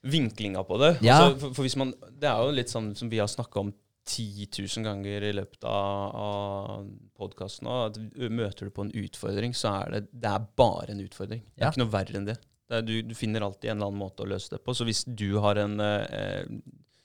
Vinklinga 0.01 0.63
på 0.65 0.79
det. 0.81 0.89
Ja. 1.05 1.19
Altså, 1.27 1.37
for, 1.43 1.53
for 1.59 1.67
hvis 1.67 1.77
man, 1.79 1.93
det 2.19 2.27
er 2.31 2.41
jo 2.41 2.55
litt 2.57 2.73
sånn 2.73 2.89
som 2.97 3.11
vi 3.11 3.21
har 3.21 3.29
snakka 3.29 3.61
om 3.61 3.69
10 4.09 4.49
000 4.57 4.83
ganger 4.83 5.23
i 5.29 5.31
løpet 5.37 5.63
av, 5.63 6.15
av 6.25 6.89
podkasten 7.15 7.69
at 7.71 8.01
møter 8.33 8.67
du 8.67 8.73
på 8.75 8.83
en 8.87 8.91
utfordring, 9.03 9.53
så 9.55 9.77
er 9.85 9.93
det, 9.95 10.01
det 10.25 10.31
er 10.33 10.49
bare 10.59 10.89
en 10.91 10.99
utfordring. 11.05 11.45
Det 11.53 11.61
er 11.61 11.67
Ja. 11.67 11.71
ikke 11.71 11.83
noe 11.85 11.93
verre 11.93 12.17
enn 12.19 12.25
det. 12.27 12.35
Du, 12.81 13.01
du 13.03 13.13
finner 13.15 13.41
alltid 13.45 13.69
en 13.71 13.77
eller 13.77 13.87
annen 13.91 13.99
måte 13.99 14.23
å 14.23 14.29
løse 14.29 14.49
det 14.55 14.61
på. 14.63 14.73
Så 14.73 14.85
hvis 14.87 15.03
du 15.05 15.37
har 15.43 15.55
en 15.61 15.79
eh, 15.83 16.45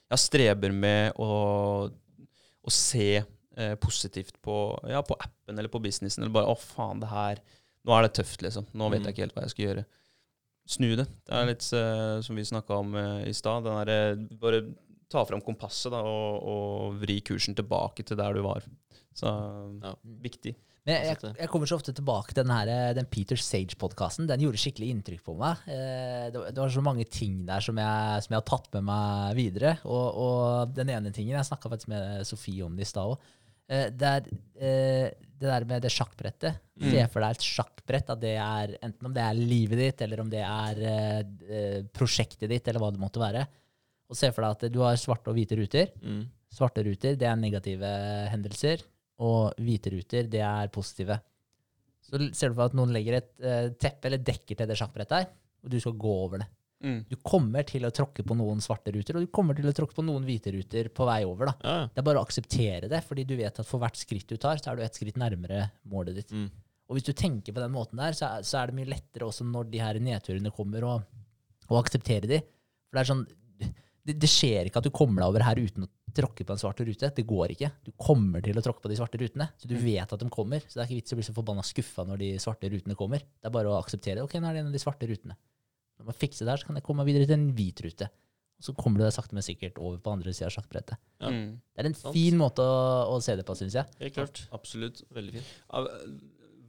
ja, 0.09 0.17
streber 0.17 0.71
med 0.73 1.13
å, 1.19 1.29
å 2.63 2.71
se 2.73 3.21
eh, 3.57 3.75
positivt 3.81 4.39
på, 4.41 4.55
ja, 4.89 5.01
på 5.05 5.17
appen 5.19 5.59
eller 5.59 5.69
på 5.69 5.81
businessen, 5.83 6.23
eller 6.23 6.33
bare 6.33 6.49
'Å, 6.53 6.57
faen, 6.57 6.99
det 7.03 7.09
her 7.11 7.41
Nå 7.87 7.93
er 7.95 8.03
det 8.03 8.13
tøft, 8.19 8.41
liksom. 8.43 8.65
Nå 8.75 8.89
vet 8.91 8.99
Mm. 8.99 9.05
jeg 9.07 9.13
ikke 9.15 9.23
helt 9.23 9.35
hva 9.35 9.43
jeg 9.45 9.51
skal 9.53 9.65
gjøre'. 9.65 9.85
Snu 10.69 10.89
det. 10.99 11.05
Det 11.25 11.33
er 11.33 11.45
litt 11.47 11.67
eh, 11.73 12.21
som 12.21 12.35
vi 12.35 12.43
snakka 12.43 12.75
om 12.77 12.95
i 13.25 13.31
stad. 13.33 13.63
Bare 13.63 14.59
ta 15.09 15.23
fram 15.25 15.41
kompasset 15.41 15.91
da, 15.91 16.01
og, 16.03 16.43
og 16.43 16.99
vri 17.01 17.21
kursen 17.25 17.55
tilbake 17.55 18.03
til 18.05 18.17
der 18.19 18.33
du 18.33 18.41
var. 18.43 18.61
Så 19.15 19.25
Ja. 19.81 19.95
viktig. 20.03 20.55
Men 20.89 21.05
jeg, 21.05 21.17
jeg, 21.21 21.35
jeg 21.43 21.49
kommer 21.53 21.69
så 21.69 21.77
ofte 21.77 21.93
tilbake 21.95 22.33
til 22.33 22.43
den, 22.43 22.53
her, 22.55 22.93
den 22.97 23.07
Peter 23.13 23.37
Sage-podkasten. 23.39 24.27
Den 24.29 24.41
gjorde 24.43 24.59
skikkelig 24.61 24.89
inntrykk 24.95 25.23
på 25.27 25.35
meg. 25.37 25.61
Eh, 25.69 26.27
det, 26.33 26.43
var- 26.57 26.73
så 26.73 26.81
mange 26.85 27.05
ting 27.09 27.43
der 27.47 27.61
som 27.65 27.77
jeg, 27.77 28.23
som 28.25 28.33
jeg 28.33 28.41
har 28.41 28.47
tatt 28.49 28.69
med 28.77 28.87
meg 28.89 29.35
videre. 29.37 29.75
Og, 29.85 30.07
og 30.25 30.73
den 30.77 30.89
ene 30.95 31.11
tingen 31.15 31.37
Jeg 31.37 31.47
snakka 31.49 31.69
faktisk 31.73 31.91
med 31.93 32.25
Sofie 32.29 32.65
om 32.65 32.75
det 32.79 32.87
i 32.87 32.89
stad 32.89 33.13
òg. 33.13 33.29
Eh, 33.69 33.87
det, 33.93 34.13
eh, 34.57 35.07
det 35.39 35.47
der 35.53 35.65
med 35.69 35.85
det 35.85 35.91
sjakkbrettet. 35.93 36.57
Mm. 36.81 36.89
Se 36.91 37.05
for 37.13 37.23
deg 37.23 37.37
et 37.37 37.45
sjakkbrett. 37.47 38.09
At 38.15 38.19
det 38.23 38.33
er, 38.41 38.73
enten 38.83 39.07
om 39.11 39.13
det 39.15 39.23
er 39.23 39.37
livet 39.39 39.79
ditt, 39.83 40.01
eller 40.07 40.23
om 40.25 40.29
det 40.33 40.41
er 40.43 40.81
eh, 40.89 41.21
eh, 41.49 41.79
prosjektet 41.95 42.49
ditt, 42.49 42.67
eller 42.67 42.81
hva 42.83 42.89
det 42.95 43.01
måtte 43.05 43.21
være. 43.21 43.45
Og 44.09 44.17
se 44.17 44.31
for 44.33 44.41
deg 44.41 44.55
at 44.57 44.73
du 44.73 44.79
har 44.81 44.97
svarte 44.97 45.29
og 45.29 45.37
hvite 45.37 45.57
ruter. 45.59 45.91
Mm. 46.01 46.23
Svarte 46.49 46.81
ruter, 46.81 47.13
det 47.21 47.27
er 47.29 47.35
negative 47.37 47.89
hendelser, 48.33 48.81
og 49.25 49.59
hvite 49.59 49.91
ruter, 49.93 50.29
det 50.31 50.43
er 50.45 50.71
positive. 50.73 51.19
Så 52.05 52.19
ser 52.33 52.49
du 52.49 52.55
for 52.55 52.63
deg 52.63 52.71
at 52.71 52.77
noen 52.79 52.93
legger 52.95 53.19
et 53.19 53.33
uh, 53.43 53.67
teppe 53.79 54.09
eller 54.09 54.23
dekker 54.25 54.57
til 54.57 54.69
det 54.69 54.77
sjakkbrettet 54.79 55.17
her, 55.17 55.27
og 55.63 55.73
du 55.73 55.77
skal 55.83 55.97
gå 55.99 56.15
over 56.23 56.43
det. 56.43 56.49
Mm. 56.79 56.99
Du 57.09 57.17
kommer 57.19 57.65
til 57.67 57.83
å 57.83 57.91
tråkke 57.91 58.23
på 58.23 58.37
noen 58.39 58.61
svarte 58.63 58.93
ruter, 58.95 59.17
og 59.19 59.25
du 59.25 59.31
kommer 59.35 59.57
til 59.57 59.67
å 59.67 59.73
tråkke 59.75 59.97
på 59.97 60.05
noen 60.07 60.23
hvite 60.27 60.53
ruter 60.55 60.87
på 60.95 61.07
vei 61.09 61.19
over. 61.27 61.51
da. 61.51 61.55
Ja. 61.59 61.77
Det 61.91 62.01
er 62.01 62.07
bare 62.07 62.21
å 62.21 62.27
akseptere 62.27 62.91
det, 62.91 63.01
fordi 63.07 63.25
du 63.27 63.35
vet 63.39 63.59
at 63.59 63.67
for 63.67 63.83
hvert 63.83 63.99
skritt 63.99 64.31
du 64.31 64.39
tar, 64.39 64.61
så 64.61 64.71
er 64.71 64.79
du 64.79 64.85
et 64.85 64.99
skritt 64.99 65.19
nærmere 65.19 65.65
målet 65.91 66.21
ditt. 66.21 66.31
Mm. 66.31 66.47
Og 66.89 66.97
hvis 66.97 67.05
du 67.05 67.11
tenker 67.13 67.53
på 67.53 67.61
den 67.61 67.75
måten 67.75 67.99
der, 68.01 68.15
så 68.17 68.31
er, 68.31 68.47
så 68.47 68.61
er 68.61 68.71
det 68.71 68.79
mye 68.79 68.89
lettere 68.95 69.27
også 69.27 69.45
når 69.45 69.67
de 69.73 69.83
her 69.83 69.99
nedturene 70.01 70.53
kommer, 70.55 70.87
å 70.87 71.77
akseptere 71.77 72.31
de. 72.31 72.39
For 72.87 72.97
det 72.97 73.03
er 73.03 73.11
sånn, 73.11 73.25
det, 74.09 74.17
det 74.19 74.29
skjer 74.31 74.69
ikke 74.69 74.81
at 74.81 74.87
du 74.87 74.93
kommer 74.95 75.23
deg 75.23 75.31
over 75.31 75.45
her 75.45 75.61
uten 75.61 75.85
å 75.85 75.89
tråkke 76.15 76.45
på 76.47 76.55
en 76.55 76.61
svart 76.61 76.81
rute. 76.85 77.11
Det 77.15 77.25
går 77.27 77.53
ikke. 77.53 77.69
Du 77.85 77.91
kommer 77.99 78.43
til 78.45 78.57
å 78.57 78.63
tråkke 78.65 78.83
på 78.83 78.91
de 78.91 78.97
svarte 78.97 79.19
rutene, 79.21 79.49
så 79.59 79.69
du 79.69 79.75
vet 79.79 80.15
at 80.15 80.23
de 80.23 80.29
kommer. 80.33 80.63
Så 80.65 80.79
det 80.79 80.83
er 80.83 80.89
ikke 80.89 81.01
vits 81.01 81.13
i 81.13 81.15
å 81.15 81.19
bli 81.19 81.27
så 81.27 81.35
forbanna 81.35 81.65
skuffa 81.65 82.05
når 82.07 82.23
de 82.23 82.31
svarte 82.41 82.71
rutene 82.73 82.97
kommer. 82.99 83.21
Det 83.21 83.49
er 83.49 83.53
bare 83.53 83.71
å 83.71 83.77
akseptere. 83.77 84.25
Ok, 84.25 84.39
nå 84.39 84.49
er 84.49 84.57
det 84.57 84.63
en 84.63 84.71
av 84.71 84.75
de 84.75 84.81
svarte 84.81 85.09
rutene. 85.09 85.37
Når 85.99 86.09
man 86.09 86.17
fikser 86.17 86.47
det 86.47 86.55
her, 86.55 86.63
så 86.63 86.69
kan 86.69 86.79
jeg 86.79 86.87
komme 86.87 87.03
meg 87.03 87.11
videre 87.11 87.29
til 87.29 87.37
en 87.37 87.51
hvit 87.57 87.83
rute. 87.85 88.09
Og 88.59 88.67
så 88.67 88.75
kommer 88.75 88.99
du 88.99 89.05
deg 89.05 89.13
sakte, 89.15 89.35
men 89.37 89.45
sikkert 89.45 89.77
over 89.79 90.01
på 90.03 90.11
andre 90.11 90.33
sida 90.35 90.49
av 90.49 90.55
sjakkbrettet. 90.57 90.99
Ja. 91.21 91.31
Mm. 91.31 91.53
Det 91.59 91.83
er 91.83 91.89
en 91.91 91.95
Sant. 91.99 92.15
fin 92.15 92.39
måte 92.39 92.65
å, 92.65 92.81
å 93.13 93.21
se 93.23 93.37
det 93.39 93.45
på, 93.47 93.55
syns 93.59 93.77
jeg. 93.79 93.99
Helt 94.01 94.17
klart. 94.17 94.41
Absolutt. 94.55 95.03
Veldig 95.15 95.37
fin. 95.37 95.47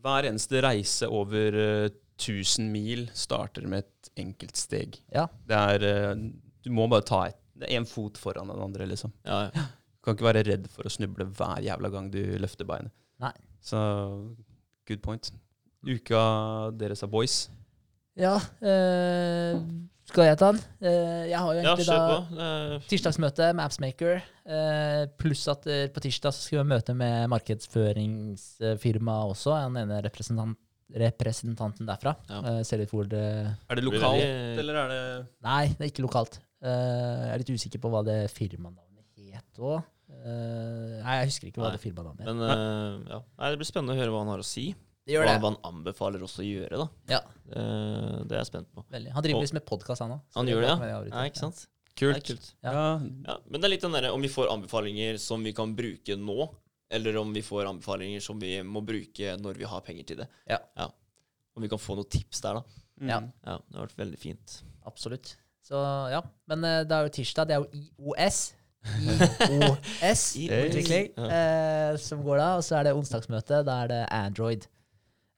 Hver 0.04 0.28
eneste 0.30 0.62
reise 0.64 1.08
over 1.10 1.58
eh, 1.58 1.88
1000 2.20 2.70
mil 2.70 3.08
starter 3.16 3.66
med 3.70 3.86
et 3.86 4.12
enkelt 4.22 4.58
steg. 4.60 5.00
Ja. 5.14 5.26
Det 5.48 5.58
er 5.74 5.86
eh, 5.88 6.14
Du 6.64 6.70
må 6.74 6.88
bare 6.90 7.06
ta 7.08 7.20
én 7.68 7.86
fot 7.88 8.18
foran 8.20 8.48
den 8.52 8.60
andre, 8.60 8.86
liksom. 8.88 9.12
Ja, 9.26 9.42
ja. 9.54 9.66
Du 10.00 10.04
kan 10.08 10.16
ikke 10.16 10.28
være 10.30 10.44
redd 10.46 10.66
for 10.72 10.88
å 10.88 10.92
snuble 10.92 11.26
hver 11.36 11.60
jævla 11.64 11.90
gang 11.92 12.08
du 12.12 12.20
løfter 12.40 12.64
beinet. 12.68 12.92
Nei. 13.20 13.32
Så 13.60 13.76
good 14.88 15.02
point. 15.04 15.30
Uka 15.84 16.22
deres 16.76 17.02
er 17.04 17.08
boys. 17.12 17.48
Ja, 18.20 18.34
Øh, 18.60 19.60
skal 20.10 20.24
jeg 20.26 20.38
ta 20.40 20.48
den? 20.52 20.60
Eh, 20.82 21.28
jeg 21.30 21.38
har 21.38 21.54
jo 21.54 21.60
egentlig 21.60 21.86
da 21.86 22.78
tirsdagsmøte 22.90 23.52
med 23.54 23.64
Appsmaker, 23.64 24.22
eh, 24.44 25.04
pluss 25.20 25.44
at 25.52 25.62
på 25.94 26.02
tirsdag 26.02 26.34
så 26.34 26.42
skal 26.42 26.58
vi 26.58 26.62
ha 26.64 26.68
møte 26.72 26.96
med 26.98 27.28
markedsføringsfirma 27.30 29.16
også, 29.30 29.54
den 29.68 29.78
ene 29.84 30.00
representant, 30.04 30.58
representanten 30.90 31.86
derfra. 31.86 32.16
Ja. 32.28 32.40
Eh, 32.42 32.62
ser 32.66 32.82
litt 32.82 32.90
hvor 32.90 33.06
det 33.08 33.22
Er 33.70 33.78
det 33.78 33.84
lokalt, 33.86 34.24
eller 34.58 34.74
er 34.82 34.88
det 34.88 35.02
Nei, 35.46 35.66
det 35.68 35.80
er 35.86 35.92
ikke 35.92 36.06
lokalt. 36.08 36.40
Eh, 36.60 37.22
jeg 37.24 37.32
er 37.34 37.38
litt 37.42 37.50
usikker 37.56 37.80
på 37.80 37.90
hva 37.92 38.02
det 38.04 38.18
firmanavnet 38.34 39.06
het 39.32 39.58
òg. 39.62 39.82
nei, 40.10 41.16
jeg 41.22 41.28
husker 41.30 41.48
ikke 41.48 41.60
hva 41.62 41.70
Nei. 41.70 41.76
det 41.78 41.82
firmanavnet 41.84 42.26
het. 42.26 42.28
Men 42.28 42.42
eh, 42.44 43.10
ja. 43.14 43.20
Nei, 43.38 43.50
det 43.54 43.58
blir 43.62 43.68
spennende 43.70 43.94
å 43.96 44.00
høre 44.00 44.12
hva 44.14 44.22
han 44.24 44.32
har 44.34 44.42
å 44.42 44.46
si. 44.46 44.66
Det 45.06 45.14
gjør 45.16 45.24
Hva, 45.24 45.32
det. 45.32 45.40
hva 45.42 45.50
han 45.54 45.60
anbefaler 45.70 46.22
oss 46.26 46.36
å 46.38 46.44
gjøre, 46.46 46.76
da. 46.84 46.88
Ja, 47.16 47.20
Eh, 47.50 48.18
det 48.28 48.36
er 48.36 48.42
jeg 48.44 48.46
spent 48.46 48.68
på. 48.72 48.84
veldig. 48.92 49.10
Han 49.10 49.22
driver 49.24 49.38
Og- 49.40 49.42
visst 49.42 49.54
med 49.56 49.64
podkast, 49.66 49.98
han 50.04 50.12
òg. 50.12 50.20
Han 50.36 50.46
gjør 50.46 50.60
det, 50.60 50.68
ja? 50.68 51.00
Ja, 51.10 51.22
ikke 51.26 51.40
sant? 51.40 51.66
Kult. 51.96 52.14
Nei, 52.14 52.20
kult? 52.20 52.54
Ja. 52.62 52.72
Ja. 53.26 53.36
Men 53.50 53.60
det 53.60 53.64
er 53.64 53.72
litt 53.74 53.80
den 53.82 53.92
derre 53.92 54.12
om 54.14 54.20
vi 54.22 54.28
får 54.28 54.46
anbefalinger 54.52 55.18
som 55.18 55.42
vi 55.42 55.52
kan 55.52 55.74
bruke 55.74 56.14
nå, 56.16 56.48
eller 56.90 57.16
om 57.18 57.32
vi 57.34 57.40
får 57.42 57.66
anbefalinger 57.66 58.20
som 58.22 58.38
vi 58.38 58.60
må 58.62 58.84
bruke 58.86 59.34
når 59.40 59.56
vi 59.58 59.64
har 59.64 59.80
penger 59.80 60.04
til 60.06 60.16
det. 60.22 60.28
Ja. 60.48 60.58
Om 61.56 61.62
vi 61.62 61.68
kan 61.68 61.78
få 61.82 61.96
noen 61.96 62.08
tips 62.08 62.40
der, 62.40 62.54
da. 62.54 62.62
Mm. 63.00 63.08
Ja. 63.08 63.20
Ja, 63.46 63.58
Det 63.68 63.76
har 63.76 63.86
vært 63.88 63.96
veldig 63.98 64.18
fint. 64.18 64.62
Absolutt. 64.86 65.34
Så 65.66 65.76
ja. 66.12 66.20
Men 66.50 66.64
eh, 66.64 66.80
det 66.88 66.96
er 66.96 67.06
jo 67.08 67.14
tirsdag. 67.20 67.48
Det 67.50 67.56
er 67.56 67.60
jo 67.64 67.84
IOS. 67.84 68.40
IOS, 69.52 70.22
utvikling, 70.40 71.10
eh, 71.20 71.96
som 72.00 72.22
går 72.24 72.40
da. 72.40 72.48
Og 72.58 72.64
så 72.64 72.78
er 72.80 72.88
det 72.88 72.94
onsdagsmøte. 72.96 73.62
Da 73.66 73.82
er 73.84 73.90
det 73.92 74.00
Android. 74.16 74.64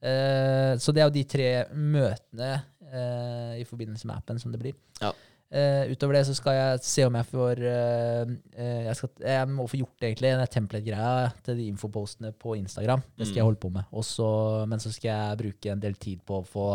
Eh, 0.03 0.73
så 0.83 0.93
det 0.95 1.03
er 1.03 1.11
jo 1.11 1.15
de 1.15 1.25
tre 1.31 1.51
møtene 1.75 2.53
eh, 2.91 3.61
i 3.63 3.67
forbindelse 3.69 4.09
med 4.09 4.17
appen 4.19 4.41
som 4.43 4.55
det 4.55 4.63
blir. 4.63 4.75
Ja. 5.03 5.13
Eh, 5.53 5.91
utover 5.93 6.17
det 6.17 6.23
så 6.25 6.33
skal 6.35 6.55
jeg 6.57 6.79
se 6.89 7.05
om 7.05 7.17
jeg 7.19 7.29
får 7.29 7.61
eh, 7.69 8.31
eh, 8.57 8.87
jeg, 8.87 8.97
skal, 8.97 9.11
jeg 9.21 9.49
må 9.53 9.67
få 9.69 9.83
gjort 9.83 10.07
egentlig 10.09 10.31
den 10.33 10.47
template-greia 10.55 11.27
til 11.45 11.59
de 11.61 11.67
infopostene 11.69 12.31
på 12.33 12.55
Instagram. 12.57 13.03
Det 13.19 13.27
skal 13.29 13.43
jeg 13.43 13.45
Mm. 13.45 13.51
holde 13.51 13.61
på 13.67 13.69
med. 13.75 13.85
Også, 13.93 14.31
men 14.71 14.81
så 14.81 14.93
skal 14.95 15.11
jeg 15.13 15.39
bruke 15.45 15.71
en 15.75 15.83
del 15.85 15.95
tid 16.01 16.23
på 16.27 16.41
å 16.41 16.47
få 16.49 16.67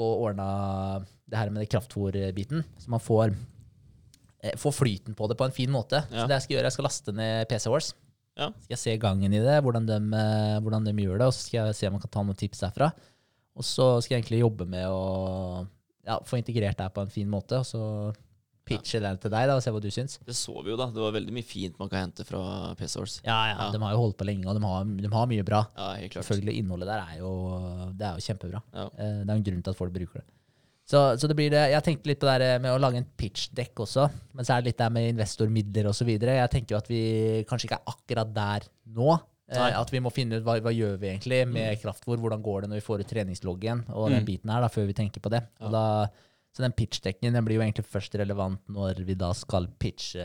få 0.00 0.10
ordna 0.24 0.50
det 1.30 1.38
her 1.38 1.52
med 1.54 1.68
kraftfôr-biten, 1.70 2.64
så 2.80 2.90
man 2.90 3.02
får, 3.02 3.34
eh, 4.42 4.56
får 4.58 4.74
flyten 4.80 5.14
på 5.14 5.28
det 5.28 5.36
på 5.38 5.46
en 5.46 5.54
fin 5.54 5.70
måte. 5.70 6.02
Ja. 6.10 6.22
Så 6.22 6.28
det 6.28 6.38
jeg 6.38 6.46
skal 6.46 6.56
gjøre, 6.56 6.70
jeg 6.70 6.78
skal 6.78 6.88
laste 6.88 7.14
ned 7.16 7.48
PC 7.50 7.68
Wars. 7.70 7.92
Ja. 8.38 8.48
Skal 8.64 8.74
jeg 8.76 8.82
se 8.84 8.96
gangen 9.02 9.34
i 9.34 9.42
det, 9.44 9.58
hvordan 9.62 9.86
de, 9.86 9.98
eh, 10.16 10.58
hvordan 10.64 10.86
de 10.86 10.96
gjør 10.96 11.20
det, 11.20 11.28
og 11.28 11.36
så 11.36 11.44
skal 11.44 11.70
jeg 11.70 11.76
se 11.76 11.86
om 11.86 11.98
man 11.98 12.02
kan 12.02 12.14
ta 12.14 12.24
noen 12.24 12.40
tips 12.40 12.64
derfra. 12.64 12.90
Og 13.56 13.66
så 13.66 14.00
skal 14.00 14.16
jeg 14.16 14.22
egentlig 14.22 14.40
jobbe 14.40 14.66
med 14.70 14.86
å 14.88 15.66
ja, 16.06 16.18
få 16.24 16.40
integrert 16.40 16.78
det 16.78 16.86
her 16.86 16.94
på 16.94 17.04
en 17.04 17.12
fin 17.12 17.28
måte, 17.28 17.60
og 17.60 17.66
så 17.68 17.82
pitche 18.64 19.00
den 19.02 19.18
til 19.18 19.30
deg 19.30 19.46
da, 19.48 19.56
og 19.56 19.62
se 19.64 19.70
hva 19.74 19.80
du 19.82 19.88
syns. 19.90 20.18
Det 20.26 20.34
så 20.36 20.54
vi 20.64 20.70
jo, 20.70 20.76
da. 20.78 20.86
Det 20.94 21.02
var 21.02 21.12
veldig 21.16 21.32
mye 21.34 21.44
fint 21.46 21.78
man 21.78 21.88
kan 21.90 22.04
hente 22.06 22.24
fra 22.26 22.74
PC 22.78 22.88
Source. 22.94 23.20
Ja, 23.24 23.38
ja, 23.50 23.56
Ja. 23.66 23.70
de 23.72 23.80
har 23.82 23.92
jo 23.92 24.02
holdt 24.04 24.16
på 24.20 24.26
lenge, 24.28 24.46
og 24.46 24.54
de 24.58 24.64
har, 24.66 24.84
de 24.84 25.08
har 25.14 25.26
mye 25.26 25.44
bra. 25.44 25.64
Ja, 25.76 25.92
helt 26.00 26.12
klart. 26.12 26.24
Selvfølgelig, 26.28 26.58
innholdet 26.62 26.86
der 26.92 27.00
er 27.06 27.18
jo, 27.18 27.32
det 27.96 28.06
er 28.06 28.14
jo 28.20 28.26
kjempebra. 28.28 28.62
Ja. 28.74 28.84
Eh, 28.98 29.24
Det 29.24 29.30
er 29.30 29.34
en 29.36 29.42
grunn 29.48 29.62
til 29.62 29.70
at 29.70 29.76
folk 29.76 29.92
bruker 29.92 30.20
det. 30.20 30.24
Så, 30.90 30.98
så 31.22 31.28
det 31.30 31.36
blir 31.38 31.50
det. 31.50 31.70
Jeg 31.70 31.82
tenkte 31.86 32.06
litt 32.10 32.18
på 32.18 32.26
det 32.38 32.60
med 32.62 32.72
å 32.74 32.78
lage 32.82 32.96
en 32.98 33.06
pitch-dekk 33.16 33.78
også, 33.84 34.08
men 34.34 34.44
så 34.44 34.56
er 34.56 34.62
det 34.62 34.72
litt 34.72 34.78
der 34.78 34.90
med 34.90 35.12
investormidler 35.14 35.86
osv. 35.86 36.08
Jeg 36.18 36.50
tenker 36.50 36.74
jo 36.74 36.78
at 36.80 36.88
vi 36.90 37.44
kanskje 37.46 37.68
ikke 37.68 37.78
er 37.78 37.92
akkurat 37.92 38.32
der 38.34 38.66
nå. 38.96 39.12
Eh, 39.50 39.58
Nei. 39.58 39.70
At 39.78 39.90
vi 39.90 39.98
må 40.02 40.10
finne 40.14 40.38
ut 40.38 40.44
hva, 40.46 40.56
hva 40.62 40.70
gjør 40.74 40.96
vi 40.98 41.08
egentlig 41.12 41.46
med 41.50 41.78
kraftfôr, 41.82 42.18
hvordan 42.18 42.42
går 42.42 42.62
det 42.62 42.70
når 42.70 42.80
vi 42.80 42.86
får 42.86 43.00
ut 43.04 43.08
treningsloggen 43.10 43.84
og 43.94 44.10
den 44.10 44.22
Mm. 44.22 44.26
biten 44.26 44.50
her, 44.50 44.60
da, 44.62 44.68
før 44.68 44.86
vi 44.86 44.92
tenker 44.94 45.20
på 45.22 45.30
det. 45.30 45.40
Og 45.60 45.70
da, 45.74 45.84
så 46.50 46.64
den 46.64 46.74
pitch-dekken 46.74 47.36
den 47.36 47.44
blir 47.46 47.60
jo 47.60 47.62
egentlig 47.64 47.86
først 47.86 48.14
relevant 48.18 48.60
når 48.72 49.04
vi 49.06 49.14
da 49.18 49.30
skal 49.38 49.68
pitche 49.78 50.24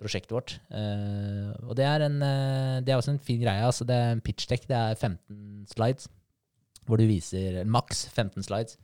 prosjektet 0.00 0.32
vårt. 0.34 0.56
Uh, 0.72 1.52
og 1.68 1.76
det 1.78 1.84
er, 1.86 2.04
en, 2.08 2.16
uh, 2.20 2.80
det 2.84 2.92
er 2.92 2.98
også 2.98 3.12
en 3.14 3.20
fin 3.22 3.40
greie. 3.40 3.62
Altså 3.64 3.86
det 3.88 3.94
er 3.96 4.14
en 4.16 4.22
pitch-dekk, 4.24 4.66
det 4.68 4.76
er 4.76 4.96
15 4.98 5.68
slides, 5.70 6.08
hvor 6.84 7.00
du 7.00 7.06
viser 7.08 7.62
maks 7.64 8.06
15 8.12 8.42
slides 8.48 8.80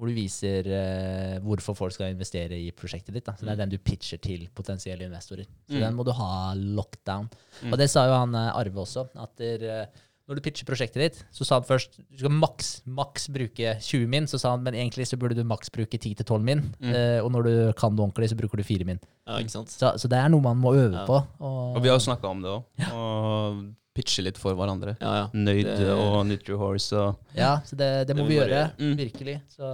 hvor 0.00 0.08
du 0.08 0.16
viser 0.16 0.66
uh, 0.66 1.34
hvorfor 1.44 1.76
folk 1.78 1.92
skal 1.94 2.10
investere 2.14 2.56
i 2.58 2.70
prosjektet 2.74 3.14
ditt. 3.14 3.26
Da. 3.28 3.36
Så 3.38 3.44
Det 3.46 3.52
er 3.52 3.58
den 3.60 3.70
du 3.74 3.76
pitcher 3.78 4.18
til 4.18 4.48
potensielle 4.54 5.04
investorer. 5.06 5.44
Så 5.68 5.76
Mm. 5.76 5.82
den 5.84 5.94
må 5.94 6.04
du 6.04 6.10
ha 6.16 6.54
lockdown. 6.56 7.28
Mm. 7.62 7.72
Og 7.72 7.78
det 7.78 7.90
sa 7.92 8.06
jo 8.08 8.16
han 8.16 8.34
Arve 8.34 8.82
også. 8.82 9.04
At 9.14 9.36
der, 9.38 9.86
når 10.28 10.38
du 10.38 10.40
pitcher 10.44 10.64
prosjektet 10.68 11.02
ditt, 11.02 11.16
så 11.34 11.44
sa 11.44 11.58
han 11.58 11.66
først 11.66 11.98
du 11.98 12.18
skal 12.22 12.30
maks, 12.30 12.68
maks 12.86 13.28
bruke 13.34 13.74
20 13.82 14.06
min. 14.08 14.26
Så 14.30 14.38
sa 14.40 14.52
han 14.54 14.62
men 14.62 14.74
egentlig 14.78 15.08
så 15.10 15.18
burde 15.18 15.34
du 15.36 15.42
maks 15.44 15.68
bruke 15.74 15.98
10-12 15.98 16.40
min. 16.46 16.62
Mm. 16.80 16.92
uh, 16.94 17.18
og 17.24 17.30
når 17.34 17.42
du 17.48 17.54
kan 17.76 17.94
det 17.96 18.04
ordentlig, 18.06 18.30
så 18.30 18.38
bruker 18.38 18.62
du 18.62 18.64
4 18.64 18.86
min. 18.88 19.00
Ja, 19.26 19.38
ikke 19.42 19.50
sant? 19.58 19.68
Så, 19.74 19.92
så 19.98 20.08
det 20.08 20.18
er 20.22 20.28
noe 20.32 20.40
man 20.44 20.56
må 20.62 20.74
øve 20.78 20.94
Ja. 21.02 21.06
på. 21.08 21.20
Og, 21.42 21.76
Og 21.76 21.82
vi 21.82 21.88
har 21.90 21.98
jo 21.98 22.06
snakka 22.06 22.30
om 22.30 22.42
det 22.42 22.50
òg. 22.54 22.88
Og 22.94 23.62
pitche 23.92 24.22
litt 24.24 24.38
for 24.40 24.56
hverandre. 24.56 24.94
Ja, 25.02 25.10
ja. 25.18 25.24
Nøyd 25.36 25.66
Det- 25.68 25.92
og 25.92 26.22
Nutrihorse 26.24 26.96
og 26.96 27.34
ja, 27.36 27.58
så 27.60 27.76
det, 27.76 27.90
det 28.08 28.16
må 28.16 28.22
Det 28.24 28.28
vi 28.30 28.38
gjøre. 28.38 28.62
Mm. 28.78 28.94
Virkelig. 28.96 29.34
Så 29.52 29.68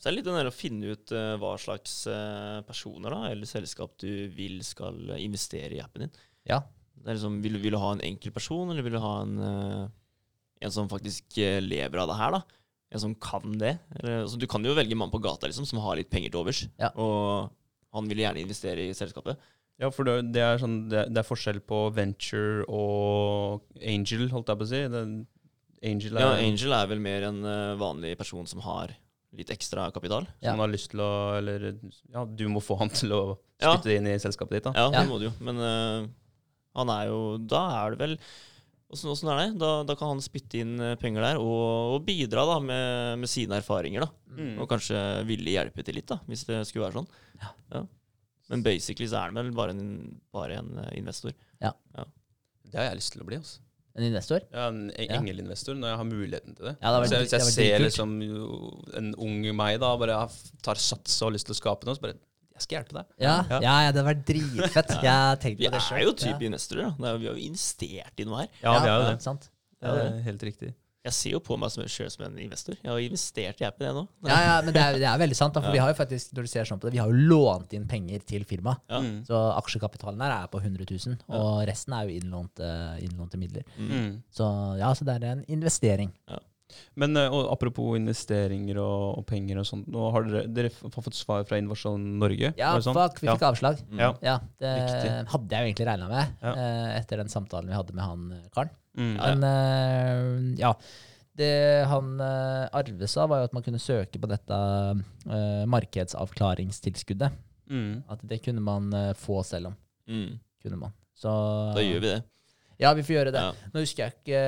Så 0.00 0.02
det 0.02 0.10
er 0.10 0.16
litt 0.16 0.24
den 0.26 0.34
der 0.40 0.50
å 0.50 0.54
finne 0.56 0.96
ut 0.96 1.12
uh, 1.14 1.36
hva 1.38 1.52
slags 1.62 2.06
uh, 2.10 2.58
personer 2.66 3.14
da, 3.14 3.20
eller 3.30 3.46
selskap 3.46 3.94
du 4.02 4.08
vil 4.34 4.58
skal 4.66 5.14
investere 5.20 5.76
i 5.76 5.80
appen 5.84 6.08
din. 6.08 6.16
ja. 6.50 6.62
Det 7.02 7.10
er 7.10 7.16
liksom, 7.18 7.40
vil, 7.42 7.58
vil 7.62 7.74
du 7.74 7.78
ha 7.82 7.92
en 7.96 8.00
enkel 8.06 8.30
person, 8.34 8.70
eller 8.70 8.82
vil 8.86 8.94
du 8.96 9.00
ha 9.02 9.14
en, 9.24 9.38
eh, 9.42 9.86
en 10.62 10.70
som 10.74 10.88
faktisk 10.90 11.38
eh, 11.42 11.60
lever 11.60 11.98
av 12.02 12.08
det 12.12 12.18
her? 12.20 12.36
da? 12.38 12.42
En 12.92 13.00
som 13.00 13.14
kan 13.16 13.56
det? 13.58 13.78
Eller, 13.98 14.20
altså, 14.22 14.38
du 14.38 14.46
kan 14.46 14.62
jo 14.64 14.74
velge 14.76 14.92
en 14.94 14.98
mann 15.00 15.10
på 15.10 15.20
gata 15.24 15.48
liksom, 15.48 15.66
som 15.66 15.80
har 15.82 15.96
litt 15.98 16.10
penger 16.12 16.30
til 16.30 16.42
overs, 16.44 16.62
Ja. 16.78 16.90
og 16.94 17.50
han 17.92 18.08
vil 18.08 18.18
gjerne 18.22 18.40
investere 18.44 18.84
i 18.86 18.94
selskapet. 18.94 19.36
Ja, 19.80 19.88
for 19.90 20.04
det, 20.06 20.32
det, 20.32 20.42
er 20.44 20.58
sånn, 20.60 20.88
det, 20.92 21.06
det 21.10 21.18
er 21.22 21.26
forskjell 21.26 21.58
på 21.66 21.78
venture 21.96 22.62
og 22.70 23.62
angel, 23.82 24.28
holdt 24.30 24.52
jeg 24.52 24.60
på 24.60 24.66
å 24.66 24.70
si. 24.70 24.82
Den, 24.92 25.14
angel 25.82 26.16
er 26.20 26.22
Ja, 26.22 26.34
Angel 26.46 26.72
er 26.76 26.86
vel 26.92 27.00
mer 27.02 27.24
en 27.32 27.40
eh, 27.48 27.72
vanlig 27.80 28.12
person 28.20 28.46
som 28.46 28.60
har 28.62 28.92
litt 29.34 29.48
ekstra 29.50 29.88
kapital. 29.90 30.28
Ja. 30.44 30.52
som 30.52 30.60
har 30.60 30.68
lyst 30.70 30.90
til 30.92 31.00
å 31.00 31.08
Eller 31.38 31.72
ja, 32.12 32.22
du 32.28 32.44
må 32.52 32.60
få 32.62 32.76
han 32.78 32.92
til 32.92 33.10
å 33.16 33.22
Ja. 33.58 33.72
spytte 33.72 33.88
det 33.90 33.96
inn 33.98 34.06
i 34.12 34.18
selskapet 34.20 34.60
ditt. 34.60 34.64
da. 34.68 34.72
Ja, 34.76 34.90
Ja. 34.92 35.00
det 35.00 35.08
må 35.08 35.18
du 35.18 35.24
jo. 35.30 35.32
Men 35.40 35.56
eh, 35.58 36.08
han 36.78 36.90
er 36.94 37.06
jo 37.10 37.20
Da 37.38 37.60
er 37.82 37.94
det 37.94 38.00
vel 38.06 38.16
Åssen 38.92 39.28
er 39.32 39.38
det? 39.40 39.46
Da, 39.56 39.70
da 39.88 39.94
kan 39.96 40.10
han 40.12 40.20
spytte 40.20 40.58
inn 40.60 40.74
eh, 40.84 40.96
penger 41.00 41.24
der, 41.24 41.38
og, 41.40 41.94
og 41.94 42.02
bidra 42.04 42.42
da 42.44 42.58
med, 42.60 43.22
med 43.22 43.30
sine 43.32 43.56
erfaringer. 43.56 44.04
da. 44.04 44.10
Mm. 44.36 44.58
Og 44.60 44.68
kanskje 44.68 44.98
ville 45.24 45.54
hjelpe 45.54 45.80
til 45.86 45.96
litt, 45.96 46.10
da, 46.10 46.18
hvis 46.28 46.42
det 46.44 46.58
skulle 46.68 46.90
være 46.90 46.98
sånn. 47.00 47.08
Ja. 47.40 47.80
Men 48.52 48.64
basically 48.66 49.08
så 49.08 49.16
er 49.22 49.30
han 49.32 49.38
vel 49.40 49.54
bare 49.56 49.72
en, 49.72 49.86
bare 50.36 50.58
en 50.60 50.74
eh, 50.84 50.90
investor. 51.00 51.32
Det 51.62 52.76
har 52.80 52.90
jeg 52.90 52.98
lyst 53.00 53.14
til 53.16 53.24
å 53.24 53.28
bli. 53.30 53.38
altså. 53.40 53.64
En 53.96 54.04
investor? 54.10 54.44
Ja, 54.52 54.66
en 54.72 54.86
e- 54.92 55.08
engelinvestor 55.12 55.76
når 55.76 55.90
jeg 55.94 55.98
har 56.02 56.06
muligheten 56.08 56.54
til 56.56 56.68
det. 56.70 56.76
Ja, 56.80 56.92
det 56.92 57.00
vært- 57.02 57.10
så 57.12 57.16
jeg, 57.18 57.30
det 57.32 57.40
jeg 57.40 57.56
ser 57.56 57.82
liksom 57.86 58.14
en 59.00 59.10
ung 59.20 59.40
meg 59.56 59.80
da, 59.82 59.90
bare 60.00 60.20
tar 60.64 60.80
sats 60.80 61.16
og 61.20 61.30
har 61.30 61.34
lyst 61.36 61.48
til 61.48 61.56
å 61.56 61.60
skape 61.62 61.88
noe, 61.88 61.96
så 61.96 62.04
bare 62.06 62.16
Jeg 62.52 62.66
skal 62.66 62.78
hjelpe 62.78 62.98
deg. 62.98 63.08
Ja, 63.22 63.36
ja. 63.48 63.58
Ja. 63.64 63.72
ja 63.86 63.94
det 63.94 64.02
har 64.02 64.08
vært 64.10 64.26
dritfett. 64.28 64.94
Jeg 65.06 65.10
har 65.12 65.40
tenkt 65.40 65.62
Vi 65.62 65.70
sjøl. 65.72 65.80
Vi 65.80 66.02
er 66.02 66.06
jo 66.06 66.14
type 66.20 66.48
investorer. 66.50 66.92
da. 66.92 67.10
Er, 67.10 67.18
vi 67.22 67.30
har 67.30 67.40
jo 67.40 67.48
investert 67.48 68.22
i 68.22 68.28
noe 68.28 68.44
her. 68.44 68.52
Ja, 68.60 68.76
vi 68.76 68.92
er 68.92 68.94
jo 68.94 69.08
det. 69.08 69.18
Sant. 69.24 69.50
Det 69.82 69.98
er 69.98 70.22
helt 70.28 70.48
riktig. 70.50 70.74
Jeg 71.02 71.14
ser 71.16 71.32
jo 71.34 71.40
på 71.42 71.56
meg 71.58 71.72
sjøl 71.90 72.10
som 72.14 72.22
en 72.28 72.36
investor. 72.38 72.76
Jeg 72.78 72.86
har 72.86 73.00
investert 73.02 73.58
i 73.58 73.66
appen, 73.66 73.88
jeg 73.88 73.96
nå. 73.96 74.02
Ja, 74.28 74.36
ja, 74.38 74.52
men 74.62 74.70
det 74.76 74.82
er, 74.84 74.98
det 75.02 75.08
er 75.10 75.18
veldig 75.18 75.34
sant. 75.34 75.56
Da, 75.56 75.62
for 75.64 75.72
Ja. 75.72 75.74
vi 75.74 75.80
har 75.82 75.90
jo 75.90 75.96
faktisk, 75.98 76.30
når 76.36 76.46
du 76.46 76.50
ser 76.52 76.68
sånn 76.68 76.78
på 76.78 76.86
det, 76.86 76.92
vi 76.94 77.00
har 77.02 77.10
jo 77.10 77.24
lånt 77.32 77.74
inn 77.74 77.88
penger 77.90 78.22
til 78.22 78.44
firmaet. 78.46 78.84
Ja. 78.86 79.00
Mm. 79.02 79.24
Så 79.26 79.40
aksjekapitalen 79.56 80.22
her 80.22 80.36
er 80.36 80.46
på 80.52 80.60
100 80.62 80.86
000, 80.86 81.18
og 81.34 81.66
resten 81.66 81.96
er 81.98 82.06
jo 82.06 82.20
innlånte, 82.20 82.70
innlånte 83.02 83.40
midler. 83.40 83.66
Mm. 83.80 84.22
Så 84.30 84.46
ja, 84.78 84.92
så 84.94 85.08
det 85.08 85.18
er 85.18 85.26
en 85.32 85.44
investering. 85.50 86.14
Men 87.00 87.16
eh, 87.20 87.32
og 87.32 87.50
apropos 87.52 87.96
investeringer 87.98 88.80
og, 88.82 89.18
og 89.20 89.26
penger 89.28 89.60
og 89.62 89.68
sånt, 89.68 89.86
nå 89.92 90.08
har 90.14 90.26
dere, 90.28 90.44
dere 90.52 90.72
har 90.82 91.06
fått 91.06 91.18
svar 91.18 91.46
fra 91.48 91.60
Innovasjon 91.60 92.04
Norge? 92.22 92.52
Ja, 92.58 92.72
sånn? 92.84 92.96
fuck, 92.96 93.20
vi 93.22 93.30
fikk 93.30 93.46
avslag. 93.50 93.80
Mm. 93.90 94.02
Ja. 94.02 94.10
Ja, 94.24 94.36
det 94.62 94.74
Riktig. 94.80 95.14
hadde 95.34 95.56
jeg 95.56 95.62
jo 95.62 95.70
egentlig 95.72 95.88
regna 95.92 96.10
med 96.12 96.44
Ja. 96.44 96.52
eh, 96.52 96.90
etter 97.00 97.22
den 97.22 97.32
samtalen 97.32 97.70
vi 97.72 97.78
hadde 97.78 97.96
med 97.96 98.04
han 98.04 98.28
eh, 98.38 98.44
karen. 98.54 98.76
Mm. 98.98 99.14
Ja, 99.16 99.22
ja. 99.22 99.34
Men 99.34 99.48
eh, 99.48 100.60
ja. 100.60 100.74
Det 101.32 101.48
han 101.88 102.20
uh, 102.20 102.68
Arve 102.76 103.06
sa, 103.08 103.24
var 103.24 103.40
jo 103.40 103.46
at 103.48 103.54
man 103.56 103.62
kunne 103.64 103.78
søke 103.80 104.20
på 104.20 104.28
dette 104.28 104.52
uh, 104.52 105.62
markedsavklaringstilskuddet. 105.72 107.32
Mm. 107.72 108.02
At 108.12 108.20
det 108.28 108.42
kunne 108.44 108.60
man 108.60 108.90
uh, 108.92 109.14
få 109.16 109.40
selv 109.46 109.70
om. 109.70 109.78
Mm. 110.08 110.36
Kunne 110.62 110.76
man. 110.76 110.92
Så 111.16 111.32
Da 111.76 111.80
gjør 111.84 112.02
vi 112.04 112.10
det. 112.10 112.18
Ja, 112.80 112.92
vi 112.96 113.04
får 113.06 113.16
gjøre 113.16 113.34
det. 113.34 113.42
Ja. 113.44 113.70
Nå 113.72 113.82
husker 113.84 114.06
jeg 114.06 114.16
ikke 114.20 114.42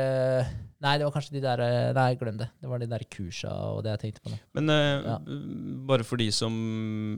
Nei, 0.84 0.96
det 1.00 1.06
var 1.06 1.14
kanskje 1.14 1.36
de 1.38 1.44
der 1.44 1.62
eh, 1.64 1.92
Nei, 1.96 2.08
glem 2.20 2.40
det. 2.40 2.50
Det 2.60 2.68
var 2.68 2.82
de 2.82 2.88
der 2.90 3.04
kursa 3.08 3.52
og 3.72 3.84
det 3.86 3.94
jeg 3.94 4.02
tenkte 4.02 4.24
på 4.24 4.34
nå. 4.34 4.40
Men 4.58 4.72
uh, 4.72 5.06
Ja. 5.06 5.16
bare 5.88 6.04
for 6.04 6.20
de 6.20 6.28
som 6.34 6.56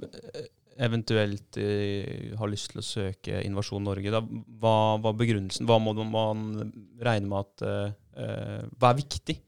eh, 0.07 0.47
eventuelt 0.87 1.59
uh, 1.59 2.37
har 2.39 2.53
lyst 2.53 2.71
til 2.73 2.83
å 2.83 2.87
søke 2.87 3.41
Innovasjon 3.43 3.83
Norge, 3.87 4.13
da, 4.15 4.23
hva 4.61 4.77
var 5.03 5.17
begrunnelsen? 5.19 5.67
Hva 5.67 5.81
må 5.83 5.97
man 6.05 6.71
regne 7.03 7.33
med 7.33 7.43
at 7.43 7.67
uh, 7.67 7.97
eh, 8.17 8.63
Hva 8.77 8.93
er 8.93 9.01
viktig? 9.03 9.41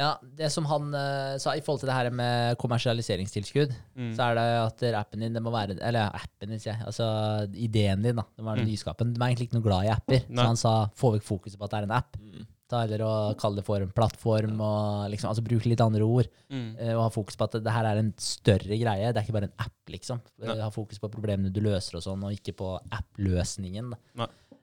Ja, 0.00 0.14
det 0.40 0.48
som 0.54 0.64
han 0.70 0.86
uh, 0.96 1.34
sa 1.42 1.52
i 1.52 1.60
forhold 1.60 1.82
til 1.82 1.90
det 1.90 1.96
her 1.98 2.08
med 2.16 2.56
kommersialiseringstilskudd, 2.62 3.74
Mm. 4.00 4.14
så 4.16 4.30
er 4.30 4.38
det 4.38 4.44
at 4.64 4.84
appen 5.02 5.20
din 5.20 5.34
det 5.36 5.42
må 5.44 5.50
være 5.52 5.74
Eller 5.84 6.08
appen 6.16 6.48
din, 6.54 6.58
sier 6.62 6.72
jeg. 6.78 6.86
Altså 6.88 7.04
ideen 7.52 8.00
din, 8.06 8.16
da. 8.16 8.24
Det 8.32 8.42
må 8.44 8.54
være 8.54 8.64
Mm. 8.64 8.70
nyskapen. 8.70 9.12
De 9.12 9.20
er 9.20 9.26
egentlig 9.28 9.48
ikke 9.50 9.58
noe 9.60 9.66
glad 9.68 9.84
i 9.84 9.92
apper. 9.92 10.24
Nei. 10.30 10.40
Så 10.40 10.46
han 10.46 10.56
sa 10.56 10.72
få 10.96 11.12
vekk 11.18 11.26
fokuset 11.28 11.58
på 11.60 11.64
at 11.68 11.74
det 11.74 11.78
er 11.82 11.88
en 11.90 11.98
app. 11.98 12.16
Mm. 12.16 12.46
Ta 12.70 12.80
heller 12.86 13.02
og 13.02 13.36
kalle 13.42 13.56
det 13.58 13.64
for 13.66 13.82
en 13.82 13.90
plattform, 13.90 14.60
og 14.62 15.10
liksom, 15.10 15.28
altså 15.32 15.42
bruke 15.42 15.66
litt 15.68 15.80
andre 15.82 16.06
ord. 16.06 16.28
Mm. 16.48 16.68
Uh, 16.80 16.92
Og 16.96 17.02
ha 17.02 17.08
fokus 17.10 17.36
på 17.36 17.44
at 17.48 17.52
det, 17.58 17.64
det 17.66 17.72
her 17.74 17.84
er 17.90 17.98
en 17.98 18.12
større 18.16 18.78
greie. 18.78 19.10
Det 19.12 19.18
er 19.20 19.24
ikke 19.26 19.36
bare 19.40 19.50
en 19.50 19.58
app, 19.66 19.74
liksom. 19.90 20.20
Nei. 20.38 20.56
Ha 20.62 20.70
fokus 20.70 20.98
på 21.02 21.10
problemene 21.10 21.52
du 21.52 21.60
løser 21.60 21.98
og 21.98 22.02
sånn, 22.06 22.22
og 22.24 22.32
ikke 22.32 22.54
på 22.56 22.70
app-løsningen. 22.94 23.92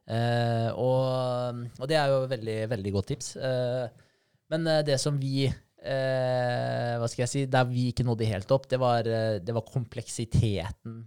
Uh, 0.07 0.71
og, 0.79 1.63
og 1.81 1.87
det 1.91 1.97
er 1.99 2.07
jo 2.13 2.21
veldig, 2.31 2.57
veldig 2.71 2.91
godt 2.95 3.09
tips. 3.11 3.33
Eh, 3.35 3.87
men 4.53 4.67
eh, 4.67 4.83
det 4.87 4.97
som 5.01 5.19
vi 5.19 5.45
eh, 5.47 6.93
Hva 6.99 7.07
skal 7.09 7.25
jeg 7.25 7.31
si 7.33 7.45
Der 7.51 7.67
vi 7.69 7.89
ikke 7.91 8.07
nådde 8.07 8.29
helt 8.29 8.51
opp, 8.55 8.67
det 8.71 8.79
var, 8.81 9.07
eh, 9.07 9.37
det 9.43 9.55
var 9.55 9.67
kompleksiteten. 9.67 10.97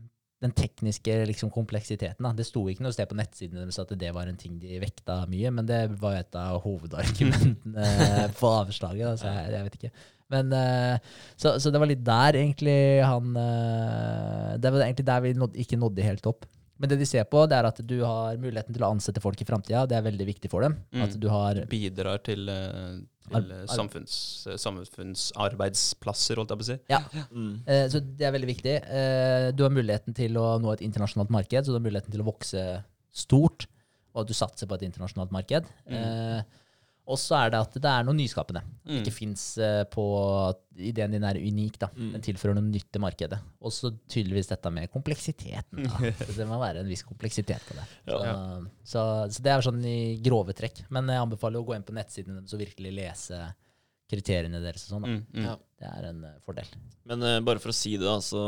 Den 0.41 0.55
tekniske 0.57 1.19
liksom, 1.29 1.51
kompleksiteten. 1.53 2.25
Da. 2.25 2.33
Det 2.33 2.47
sto 2.49 2.62
ikke 2.71 2.87
noe 2.87 2.95
sted 2.97 3.11
på 3.11 3.19
nettsiden 3.19 3.61
deres 3.61 3.81
at 3.83 3.91
det 4.01 4.12
var 4.17 4.31
en 4.31 4.39
ting 4.41 4.55
de 4.61 4.79
vekta 4.81 5.19
mye, 5.29 5.51
men 5.53 5.69
det 5.69 5.83
var 6.01 6.17
et 6.17 6.39
av 6.41 6.62
hovedargumentene 6.65 8.31
på 8.39 8.53
avslaget. 8.62 9.05
Da, 9.05 9.19
så 9.21 9.35
jeg, 9.35 9.51
jeg 9.53 9.67
vet 9.67 9.77
ikke. 9.81 9.93
Men, 10.31 10.55
så, 11.35 11.57
så 11.59 11.73
det 11.75 11.83
var 11.83 11.91
litt 11.91 12.05
der 12.07 12.37
egentlig 12.39 13.03
han 13.03 13.33
Det 13.35 14.71
var 14.71 14.85
egentlig 14.85 15.07
der 15.09 15.25
vi 15.25 15.33
nådde, 15.35 15.59
ikke 15.59 15.79
nådde 15.83 16.07
helt 16.07 16.29
opp. 16.31 16.47
Men 16.81 16.89
det 16.89 16.97
de 16.97 17.05
ser 17.09 17.27
på, 17.28 17.43
det 17.51 17.59
er 17.59 17.66
at 17.69 17.81
du 17.85 17.98
har 18.01 18.39
muligheten 18.40 18.73
til 18.73 18.82
å 18.86 18.89
ansette 18.94 19.20
folk 19.20 19.40
i 19.43 19.44
framtida. 19.44 19.82
Det 19.90 19.98
er 19.98 20.05
veldig 20.07 20.27
viktig 20.31 20.48
for 20.51 20.65
dem. 20.65 20.78
Mm. 20.97 21.02
At 21.05 21.16
du 21.20 21.27
har 21.28 21.59
Bidrar 21.69 22.23
til, 22.24 22.48
eh, 22.48 22.94
til 23.28 23.52
ar- 23.52 23.66
samfunns, 23.69 24.15
eh, 24.48 24.57
samfunnsarbeidsplasser, 24.57 26.40
holdt 26.40 26.55
jeg 26.55 26.61
på 26.61 26.65
å 26.65 26.69
si. 26.70 26.78
Ja. 26.90 27.01
Mm. 27.32 27.52
Eh, 27.66 27.85
så 27.93 28.01
det 28.01 28.27
er 28.28 28.32
veldig 28.35 28.48
viktig. 28.51 28.77
Eh, 28.81 29.51
du 29.57 29.62
har 29.66 29.74
muligheten 29.74 30.16
til 30.16 30.39
å 30.40 30.55
nå 30.62 30.73
et 30.73 30.85
internasjonalt 30.86 31.31
marked, 31.31 31.65
så 31.66 31.74
du 31.74 31.78
har 31.78 31.85
muligheten 31.85 32.11
til 32.15 32.23
å 32.24 32.28
vokse 32.31 32.65
stort, 33.12 33.66
og 34.15 34.23
at 34.24 34.31
du 34.31 34.35
satser 34.35 34.66
på 34.70 34.74
et 34.78 34.86
internasjonalt 34.89 35.31
marked. 35.35 35.69
Eh, 35.86 36.43
og 37.11 37.19
så 37.19 37.37
er 37.41 37.53
det 37.53 37.61
at 37.65 37.77
det 37.82 37.91
er 37.91 38.05
noe 38.07 38.16
nyskapende. 38.16 38.62
Mm. 38.87 38.99
Ikke 39.01 39.12
fins 39.15 39.45
eh, 39.59 39.82
på 39.91 40.05
Ideen 40.81 41.12
din 41.12 41.24
er 41.27 41.37
unik, 41.37 41.78
da. 41.82 41.89
Mm. 41.93 42.12
Den 42.15 42.23
tilfører 42.24 42.57
noe 42.57 42.65
nytt 42.65 42.87
til 42.95 43.03
markedet. 43.05 43.37
Og 43.61 43.74
så 43.74 43.91
tydeligvis 44.09 44.49
dette 44.53 44.70
med 44.73 44.89
kompleksiteten. 44.95 45.82
Da. 45.85 46.12
Det 46.39 46.47
må 46.49 46.61
være 46.62 46.85
en 46.85 46.89
viss 46.89 47.03
kompleksitet 47.05 47.66
på 47.66 47.77
det. 47.77 47.89
Så, 48.07 48.20
så, 48.95 49.03
så 49.35 49.43
det 49.45 49.53
er 49.53 49.66
sånn 49.66 49.82
i 49.85 49.99
grove 50.24 50.55
trekk. 50.57 50.87
Men 50.95 51.11
jeg 51.11 51.20
anbefaler 51.27 51.61
å 51.61 51.66
gå 51.69 51.77
inn 51.77 51.85
på 51.85 51.97
nettsiden 51.97 52.39
deres 52.39 52.55
og 52.57 52.62
virkelig 52.62 52.95
lese 52.97 53.43
kriteriene 54.11 54.62
deres 54.62 54.87
og 54.89 54.95
sånn. 54.97 55.05
da. 55.05 55.12
Mm, 55.12 55.45
mm. 55.45 55.66
Det 55.81 55.91
er 55.91 56.09
en 56.11 56.24
eh, 56.31 56.39
fordel. 56.47 56.73
Men 57.11 57.27
uh, 57.27 57.37
bare 57.47 57.62
for 57.62 57.73
å 57.73 57.77
si 57.77 57.95
det, 58.01 58.09
altså, 58.11 58.41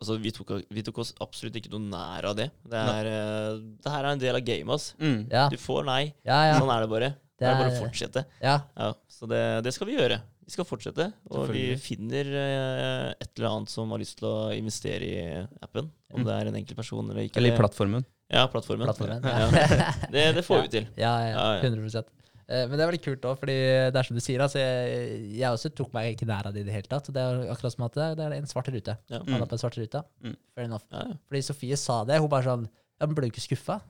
altså 0.00 0.18
vi, 0.22 0.32
tok, 0.34 0.54
vi 0.72 0.84
tok 0.86 1.02
oss 1.02 1.14
absolutt 1.24 1.58
ikke 1.60 1.72
noe 1.74 1.88
nær 1.88 2.30
av 2.30 2.38
det. 2.38 2.50
Det, 2.62 2.84
er, 3.00 3.10
uh, 3.10 3.64
det 3.80 3.96
her 3.96 4.04
er 4.04 4.12
en 4.12 4.22
del 4.22 4.38
av 4.38 4.46
gamet. 4.46 4.74
ass. 4.76 4.92
Mm. 5.00 5.20
Ja, 5.32 5.48
Du 5.52 5.58
får 5.60 5.86
nei. 5.88 6.02
ja. 6.26 6.40
ja. 6.52 6.58
Sånn 6.60 6.72
er 6.74 6.86
det 6.86 6.92
bare. 6.92 7.14
Det 7.44 7.50
er 7.52 7.60
bare 7.60 7.72
å 7.74 7.82
fortsette. 7.84 8.24
ja. 8.42 8.56
Ja, 8.80 8.92
så 9.08 9.28
det, 9.30 9.42
det 9.66 9.72
skal 9.76 9.86
vi 9.90 9.96
gjøre. 9.98 10.18
Vi 10.44 10.52
skal 10.52 10.66
fortsette. 10.68 11.06
Og 11.32 11.46
vi 11.54 11.62
finner 11.80 12.28
eh, 12.28 13.14
et 13.16 13.30
eller 13.38 13.48
annet 13.50 13.70
som 13.72 13.88
har 13.94 14.00
lyst 14.02 14.18
til 14.20 14.28
å 14.28 14.50
investere 14.56 15.06
i 15.06 15.46
appen. 15.64 15.90
Om 16.12 16.20
Mm. 16.20 16.26
det 16.28 16.34
er 16.34 16.46
en 16.50 16.58
enkelt 16.60 16.76
person 16.76 17.08
eller 17.10 17.24
ikke. 17.28 17.38
Eller 17.40 17.54
i 17.54 17.58
plattformen. 17.58 18.04
Ja, 18.30 18.46
plattformen. 18.48 18.86
Plattformen, 18.86 19.22
Ja. 19.24 19.48
ja. 19.48 19.92
Det, 20.14 20.26
det 20.36 20.44
får 20.44 20.62
vi 20.66 20.68
til. 20.78 20.86
Ja, 20.96 21.14
ja, 21.20 21.32
Ja, 21.32 21.48
ja. 21.62 21.70
100 21.70 22.04
Eh, 22.46 22.66
Men 22.68 22.76
det 22.76 22.82
er 22.84 22.90
veldig 22.90 23.00
kult 23.00 23.22
òg, 23.24 23.38
fordi 23.40 23.54
det 23.88 23.96
er 23.96 24.04
som 24.04 24.16
du 24.18 24.20
sier. 24.20 24.38
Altså, 24.44 24.58
jeg, 24.60 25.30
jeg 25.40 25.48
også 25.48 25.70
tok 25.74 25.94
meg 25.96 26.10
ikke 26.12 26.26
nær 26.28 26.44
av 26.44 26.52
det 26.52 26.60
i 26.60 26.64
det 26.68 26.74
hele 26.74 26.84
tatt. 26.92 27.06
Det 27.08 27.16
er 27.16 27.38
akkurat 27.48 27.72
som 27.72 27.84
at 27.86 27.94
det 27.96 28.02
er- 28.04 28.14
det 28.18 28.24
er 28.26 28.34
en 28.36 28.44
svart 28.50 28.68
rute. 28.68 28.98
Ja. 29.08 29.18
Han 29.24 29.40
er 29.40 29.46
på 29.48 29.56
en 29.56 29.62
svart 29.62 29.78
rute. 29.80 30.02
Mm. 30.22 30.36
Fair 30.54 30.64
enough. 30.68 30.84
Ja, 30.92 31.06
ja. 31.08 31.14
Fordi 31.24 31.40
Sofie 31.42 31.76
sa 31.80 32.04
det. 32.04 32.20
Hun 32.20 32.28
bare 32.28 32.44
sånn 32.44 32.68
Ja, 33.00 33.06
men 33.06 33.14
ble 33.16 33.26
du 33.26 33.32
ikke 33.32 33.42
skuffa? 33.48 33.80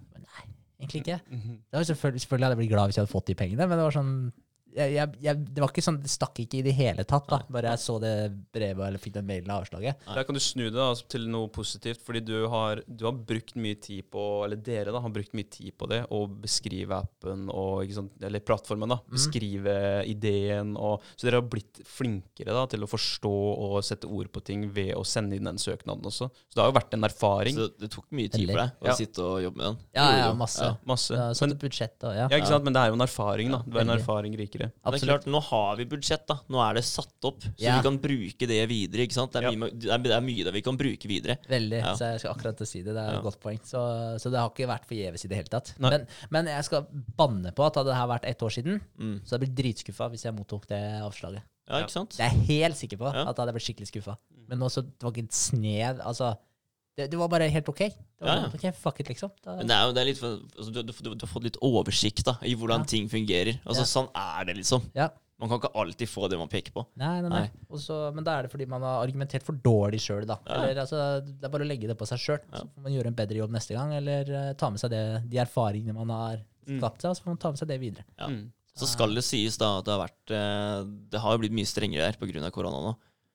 Egentlig 0.81 1.01
ikke. 1.05 1.21
Det 1.71 1.79
var 1.79 1.83
selvfølgelig, 1.89 2.21
selvfølgelig 2.21 2.47
hadde 2.47 2.55
jeg 2.55 2.63
blitt 2.63 2.73
glad 2.75 2.89
hvis 2.91 2.97
jeg 2.99 3.03
hadde 3.05 3.13
fått 3.13 3.29
de 3.31 3.35
pengene, 3.39 3.67
men 3.69 3.79
det 3.79 3.85
var 3.87 3.95
sånn 3.95 4.15
jeg, 4.75 4.93
jeg, 4.97 5.11
jeg, 5.23 5.41
det 5.55 5.63
var 5.63 5.71
ikke 5.71 5.85
sånn, 5.85 5.99
det 6.03 6.11
stakk 6.13 6.41
ikke 6.43 6.59
i 6.59 6.65
det 6.67 6.75
hele 6.77 7.05
tatt, 7.09 7.29
da. 7.31 7.39
Bare 7.55 7.75
jeg 7.75 7.83
så 7.85 7.97
det 8.03 8.13
brevet 8.55 8.87
eller 8.89 9.03
fikk 9.03 9.15
den 9.19 9.27
mailen 9.29 9.53
av 9.55 9.63
avslaget. 9.63 10.03
Der 10.09 10.27
kan 10.27 10.37
du 10.37 10.43
snu 10.43 10.65
det 10.67 10.75
da, 10.77 10.89
altså, 10.93 11.07
til 11.15 11.29
noe 11.31 11.51
positivt, 11.55 12.03
fordi 12.05 12.23
du 12.27 12.35
har, 12.53 12.83
du 12.87 13.05
har 13.07 13.15
brukt 13.15 13.55
mye 13.61 13.79
tid 13.81 14.09
på 14.11 14.25
Eller 14.45 14.59
dere 14.61 14.93
da, 14.95 15.01
har 15.05 15.13
brukt 15.15 15.35
mye 15.37 15.49
tid 15.51 15.75
på 15.79 15.89
det, 15.91 16.01
å 16.15 16.25
beskrive 16.29 16.97
appen 16.99 17.47
og 17.53 17.85
ikke 17.85 17.99
sant, 18.01 18.17
Eller 18.27 18.43
plattformen, 18.45 18.91
da. 18.95 18.99
Beskrive 19.15 19.77
ideen. 20.11 20.75
Og, 20.77 21.05
så 21.15 21.29
dere 21.29 21.41
har 21.41 21.49
blitt 21.51 21.83
flinkere 21.89 22.55
da, 22.57 22.67
til 22.71 22.85
å 22.85 22.91
forstå 22.91 23.33
og 23.69 23.79
sette 23.87 24.11
ord 24.11 24.31
på 24.35 24.43
ting 24.45 24.67
ved 24.75 24.95
å 24.99 25.05
sende 25.07 25.39
inn 25.39 25.47
den 25.49 25.61
søknaden 25.61 26.05
også. 26.11 26.29
Så 26.49 26.59
det 26.59 26.65
har 26.65 26.73
jo 26.73 26.77
vært 26.79 26.97
en 26.99 27.07
erfaring. 27.09 27.59
Så 27.59 27.71
det 27.81 27.91
tok 27.95 28.07
mye 28.15 28.33
tid 28.33 28.51
for 28.51 28.63
deg 28.65 28.85
å 28.85 28.91
Ja. 28.91 28.97
sitte 28.99 29.23
og 29.25 29.39
jobbe 29.45 29.61
med 29.61 29.67
den. 29.71 29.79
Ja, 29.97 30.07
ja, 30.19 30.29
masse. 30.35 30.65
Ja. 30.65 30.75
Masse. 30.89 31.15
Ja, 31.15 31.31
Satt 31.35 31.49
Men, 31.49 31.57
et 31.57 31.65
budsjett 31.65 32.07
og 32.09 32.15
ja. 32.17 32.27
ja, 32.31 32.37
ikke 32.41 32.51
sant? 32.53 32.65
Men 32.67 32.77
det 32.77 32.83
er 32.83 32.93
jo 32.93 32.99
en 32.99 33.07
erfaring, 33.07 33.51
da. 33.55 33.63
Det 33.67 33.81
er 33.81 33.87
en 33.87 33.95
erfaring 33.99 34.37
rikere. 34.39 34.64
Men 34.85 34.93
det 34.95 35.03
er 35.03 35.07
klart, 35.07 35.27
nå 35.31 35.41
har 35.43 35.77
vi 35.77 35.85
budsjett, 35.85 36.27
da. 36.27 36.37
Nå 36.49 36.61
er 36.71 36.75
det 36.75 36.85
satt 36.85 37.29
opp. 37.29 37.41
Så 37.43 37.53
Ja. 37.59 37.77
vi 37.81 37.83
kan 37.89 37.99
bruke 37.99 38.47
det 38.49 38.69
videre. 38.69 39.05
ikke 39.07 39.13
sant? 39.17 39.33
Det 39.33 39.43
er, 39.43 39.51
Ja. 39.51 39.57
mye, 39.57 39.71
det 39.71 39.91
er, 39.91 39.99
det 39.99 40.13
er 40.13 40.21
mye 40.21 40.45
der 40.45 40.53
vi 40.53 40.63
kan 40.63 40.77
bruke 40.77 41.09
videre. 41.09 41.37
Veldig. 41.49 41.79
Ja. 41.83 41.95
Så 41.95 42.11
jeg 42.13 42.21
skal 42.21 42.35
akkurat 42.35 42.57
til 42.57 42.65
å 42.67 42.69
si 42.69 42.83
det. 42.83 42.95
Det 42.95 43.03
er 43.05 43.13
Ja. 43.13 43.19
et 43.19 43.25
godt 43.25 43.41
poeng. 43.41 43.61
Så, 43.65 43.81
så 44.21 44.31
det 44.31 44.39
har 44.39 44.51
ikke 44.51 44.69
vært 44.69 44.87
forgjeves 44.87 45.25
i 45.25 45.29
det 45.29 45.37
hele 45.37 45.49
tatt. 45.49 45.75
Men, 45.79 46.07
men 46.31 46.47
jeg 46.47 46.65
skal 46.65 46.87
banne 47.17 47.53
på 47.55 47.67
at 47.67 47.75
hadde 47.77 47.87
det 47.93 47.97
her 47.97 48.07
vært 48.09 48.25
ett 48.25 48.39
år 48.43 48.51
siden, 48.51 48.81
Mm. 48.99 49.21
så 49.25 49.31
hadde 49.37 49.47
jeg 49.47 49.55
blitt 49.55 49.77
dritskuffa 49.77 50.11
hvis 50.11 50.23
jeg 50.25 50.35
mottok 50.35 50.67
det 50.67 50.81
avslaget. 51.03 51.43
Ja, 51.69 51.81
ikke 51.81 51.91
sant? 51.91 52.11
Det 52.11 52.21
er 52.21 52.31
jeg 52.31 52.47
helt 52.61 52.77
sikker 52.77 52.99
på. 52.99 53.13
Ja. 53.15 53.23
at 53.29 53.37
jeg 53.37 53.47
hadde 53.47 53.53
blitt 53.55 53.65
skikkelig 53.69 53.89
skuffa. 53.93 54.17
Men 54.49 54.59
også, 54.61 54.83
det 54.85 55.01
var 55.03 55.13
ikke 55.13 55.25
et 55.25 55.33
snev 55.33 56.01
Altså, 56.05 56.37
det, 56.97 57.09
det 57.11 57.19
var 57.19 57.29
bare 57.33 57.49
helt 57.51 57.69
OK. 57.69 57.79
Det 57.79 58.23
var 58.23 58.29
Ja, 58.29 58.35
ja. 58.35 58.49
helt 58.49 58.55
ok, 58.61 58.75
Fuck 58.79 59.01
it, 59.01 59.09
liksom. 59.11 59.31
Da, 59.43 59.57
Men 59.59 59.67
det 59.71 59.75
er 59.77 59.85
jo 59.89 59.93
det 59.97 60.01
er 60.05 60.09
litt, 60.13 60.23
altså, 60.23 60.71
du, 60.73 60.81
du, 60.83 60.93
du, 60.93 61.11
du 61.15 61.27
har 61.27 61.33
fått 61.33 61.45
litt 61.49 61.59
oversikt 61.63 62.25
da, 62.29 62.37
i 62.47 62.55
hvordan 62.55 62.85
Ja. 62.87 62.91
ting 62.95 63.09
fungerer. 63.09 63.61
Altså, 63.67 63.83
Ja. 63.83 63.91
Sånn 63.95 64.09
er 64.15 64.45
det, 64.51 64.57
liksom. 64.63 64.83
ja. 64.95 65.11
Man 65.43 65.49
kan 65.51 65.59
ikke 65.59 65.75
alltid 65.75 66.09
få 66.09 66.29
det 66.31 66.39
man 66.39 66.47
peker 66.49 66.71
på. 66.73 66.85
Nei, 66.97 67.21
nei, 67.21 67.29
nei. 67.29 67.41
Nei. 67.49 67.51
Også, 67.75 67.97
men 68.15 68.23
da 68.25 68.37
er 68.39 68.43
det 68.47 68.53
fordi 68.53 68.69
man 68.71 68.81
har 68.87 69.03
argumentert 69.05 69.43
for 69.43 69.53
dårlig 69.59 69.99
sjøl, 70.01 70.23
da. 70.31 70.37
Eller, 70.47 70.79
altså, 70.85 71.01
det 71.27 71.43
er 71.45 71.51
bare 71.51 71.67
å 71.67 71.69
legge 71.69 71.89
det 71.91 71.97
på 71.99 72.07
seg 72.07 72.19
sjøl. 72.23 72.39
Ja. 72.53 72.61
Så 72.63 72.69
får 72.71 72.85
man 72.87 72.93
gjøre 72.95 73.11
en 73.11 73.17
bedre 73.19 73.41
jobb 73.43 73.51
neste 73.51 73.75
gang, 73.75 73.93
eller 73.99 74.31
uh, 74.31 74.53
ta 74.55 74.71
med 74.71 74.79
seg 74.81 74.91
det, 74.95 75.03
de 75.29 75.39
erfaringene 75.43 75.93
man 75.99 76.09
har 76.15 76.45
Mm. 76.65 76.79
skapt 76.81 77.03
seg, 77.03 77.11
og 77.11 77.17
så 77.19 77.23
får 77.27 77.29
man 77.35 77.37
ta 77.43 77.51
med 77.53 77.59
seg 77.61 77.69
det 77.69 77.77
videre. 77.83 78.05
Ja. 78.17 78.27
Mm. 78.33 78.45
Så 78.75 78.87
skal 78.89 79.13
det 79.15 79.23
sies 79.27 79.59
da 79.61 79.67
at 79.83 79.85
det 79.85 79.93
har 79.93 80.01
vært 80.07 80.31
eh, 80.33 80.85
Det 81.13 81.21
har 81.21 81.37
blitt 81.39 81.53
mye 81.53 81.69
strengere 81.69 82.07
her 82.09 82.17
pga. 82.17 82.51
korona 82.51 82.81
nå. 82.81 82.95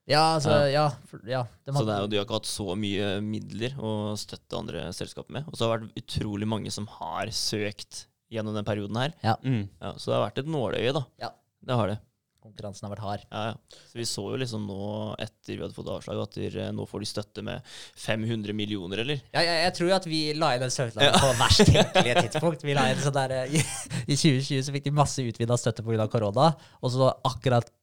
Ja, 0.09 0.23
altså, 0.35 0.55
Ja. 0.67 0.69
ja. 0.73 0.85
for, 1.09 1.21
ja 1.29 1.43
de 1.65 1.73
Så 1.75 1.85
det 1.85 1.95
er 1.95 2.03
jo, 2.03 2.09
de 2.11 2.17
har 2.19 2.25
ikke 2.27 2.39
hatt 2.39 2.49
så 2.49 2.67
mye 2.79 3.09
midler 3.21 3.75
å 3.77 3.93
støtte 4.19 4.57
andre 4.57 4.87
selskaper 4.95 5.37
med. 5.37 5.47
Og 5.51 5.57
så 5.59 5.69
har 5.69 5.79
det 5.79 5.89
vært 5.89 6.03
utrolig 6.03 6.49
mange 6.49 6.73
som 6.73 6.89
har 6.99 7.29
søkt 7.35 8.07
gjennom 8.33 8.57
den 8.57 8.65
perioden 8.67 8.97
her. 8.97 9.13
Mm. 9.45 9.63
Ja, 9.81 9.95
så 9.97 10.11
det 10.11 10.17
har 10.19 10.27
vært 10.27 10.43
et 10.43 10.49
nåløye, 10.53 10.93
da. 10.97 11.05
Ja. 11.21 11.33
Det 11.65 11.77
har 11.77 11.91
det. 11.93 11.99
Konkurransen 12.39 12.85
har 12.87 12.93
vært 12.93 13.03
hard. 13.03 13.23
Ja, 13.29 13.39
ja. 13.49 13.79
Så 13.91 13.97
vi 13.99 14.05
så 14.07 14.23
jo 14.31 14.37
liksom 14.39 14.63
nå, 14.65 14.77
etter 15.19 15.57
vi 15.57 15.63
hadde 15.63 15.75
fått 15.75 15.89
avslag, 15.91 16.21
at 16.23 16.37
de, 16.39 16.47
nå 16.73 16.85
får 16.87 17.03
de 17.03 17.09
støtte 17.09 17.43
med 17.45 17.65
500 17.99 18.55
millioner, 18.55 19.01
eller? 19.03 19.19
Ja, 19.35 19.43
jeg, 19.43 19.57
jeg 19.65 19.73
tror 19.77 19.91
jo 19.91 19.95
at 19.97 20.07
vi 20.09 20.21
la 20.39 20.53
inn 20.55 20.63
den 20.63 20.73
søknaden 20.73 21.19
på 21.19 21.33
verst 21.41 21.65
tenkelige 21.67 22.23
tidspunkt. 22.29 22.63
Vi 22.65 22.77
la 22.77 22.87
inn 22.93 23.01
sånn 23.03 23.17
der, 23.17 23.35
eh, 23.41 23.57
i, 23.59 23.63
I 24.07 24.15
2020 24.17 24.63
så 24.69 24.75
fikk 24.77 24.87
de 24.87 24.95
masse 25.01 25.25
utvida 25.25 25.57
støtte 25.59 25.83
pga. 25.85 26.07
korona. 26.09 26.53
Og 26.79 26.95
så 26.95 27.11
akkurat 27.27 27.67
eh, 27.67 27.75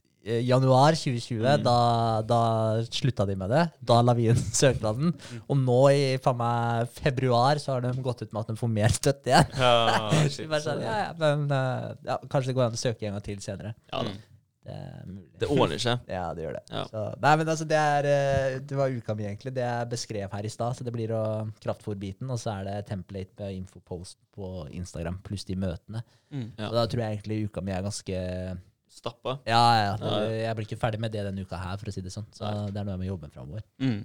januar 0.46 0.96
2020, 0.98 1.40
Mm. 1.46 1.62
da, 1.64 1.76
da 2.26 2.40
slutta 2.90 3.26
de 3.28 3.36
med 3.38 3.50
det. 3.54 3.64
Da 3.80 4.00
la 4.02 4.14
vi 4.18 4.28
inn 4.32 4.40
søknaden. 4.62 5.12
Og 5.46 5.56
nå 5.60 5.80
i 5.94 6.18
meg 6.42 6.88
februar 6.98 7.60
så 7.62 7.76
har 7.76 7.86
de 7.86 7.92
gått 8.02 8.22
ut 8.26 8.32
med 8.32 8.40
at 8.42 8.50
de 8.54 8.56
får 8.60 8.72
mer 8.72 8.94
støtte 8.96 9.30
igjen. 9.30 9.52
Ja, 9.56 10.10
sånn, 10.66 10.82
ja, 10.82 10.96
ja, 11.06 11.10
men 11.20 11.46
eh, 11.50 11.92
ja, 12.08 12.18
Kanskje 12.28 12.50
det 12.52 12.56
går 12.58 12.66
an 12.70 12.78
å 12.78 12.80
søke 12.80 13.06
en 13.06 13.14
gang 13.18 13.22
til 13.28 13.38
senere. 13.44 13.74
Ja 13.92 14.02
da. 14.02 14.10
Mm. 14.16 14.24
Det. 14.66 14.76
Det 15.38 15.46
ordner 15.54 15.78
seg. 15.78 16.00
Ja, 16.16 16.24
det 16.34 16.42
gjør 16.42 16.56
det. 16.56 16.62
Ja. 16.74 16.80
Så, 16.90 17.02
nei, 17.22 17.34
men 17.38 17.50
altså, 17.52 17.66
det 17.70 17.78
er 17.78 18.08
eh, 18.10 18.56
Det 18.66 18.74
var 18.74 18.90
uka 18.90 19.14
mi, 19.14 19.28
egentlig. 19.28 19.52
Det 19.54 19.62
jeg 19.62 19.90
beskrev 19.92 20.32
her 20.34 20.48
i 20.48 20.50
stad. 20.50 20.74
Så 20.74 20.82
det 20.82 20.90
blir 20.96 21.12
å 21.14 21.20
kraftfôr-biten, 21.62 22.26
og 22.34 22.40
så 22.42 22.56
er 22.56 22.66
det 22.66 22.80
template 22.90 23.36
på 23.38 23.52
infopost 23.54 24.18
på 24.34 24.64
Instagram, 24.74 25.20
pluss 25.22 25.46
de 25.46 25.54
møtene. 25.54 26.02
Mm. 26.34 26.48
Ja. 26.58 26.66
Og 26.72 26.74
da 26.80 26.82
tror 26.90 27.04
jeg 27.04 27.14
egentlig 27.20 27.44
uka 27.46 27.62
mi 27.62 27.76
er 27.76 27.86
ganske 27.86 28.18
Stappa. 28.96 29.36
Ja, 29.44 29.60
ja. 29.76 29.92
Det, 30.00 30.12
jeg 30.40 30.56
blir 30.56 30.66
ikke 30.70 30.80
ferdig 30.80 31.00
med 31.02 31.12
det 31.12 31.26
denne 31.26 31.44
uka 31.44 31.58
her, 31.60 31.76
for 31.80 31.90
å 31.90 31.92
si 31.92 32.00
det 32.04 32.12
sånn. 32.14 32.26
Så 32.32 32.46
Nei. 32.48 32.70
det 32.72 32.80
er 32.80 32.86
noe 32.88 32.94
jeg 32.96 33.02
må 33.02 33.08
jobbe 33.10 33.28
med 33.28 33.34
framover. 33.36 33.66
Mm. 33.82 33.98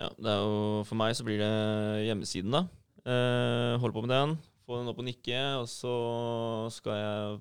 Ja, 0.00 0.08
det 0.16 0.32
er 0.32 0.40
jo, 0.42 0.56
for 0.88 0.98
meg 0.98 1.14
så 1.14 1.26
blir 1.26 1.38
det 1.42 1.52
hjemmesiden, 2.08 2.56
da. 2.56 2.64
Eh, 3.04 3.74
holde 3.80 3.94
på 3.96 4.02
med 4.04 4.12
den, 4.12 4.34
få 4.66 4.80
den 4.80 4.90
opp 4.90 4.98
og 5.00 5.06
nikke, 5.06 5.38
og 5.60 5.68
så 5.70 5.94
skal 6.74 6.98
jeg 6.98 7.38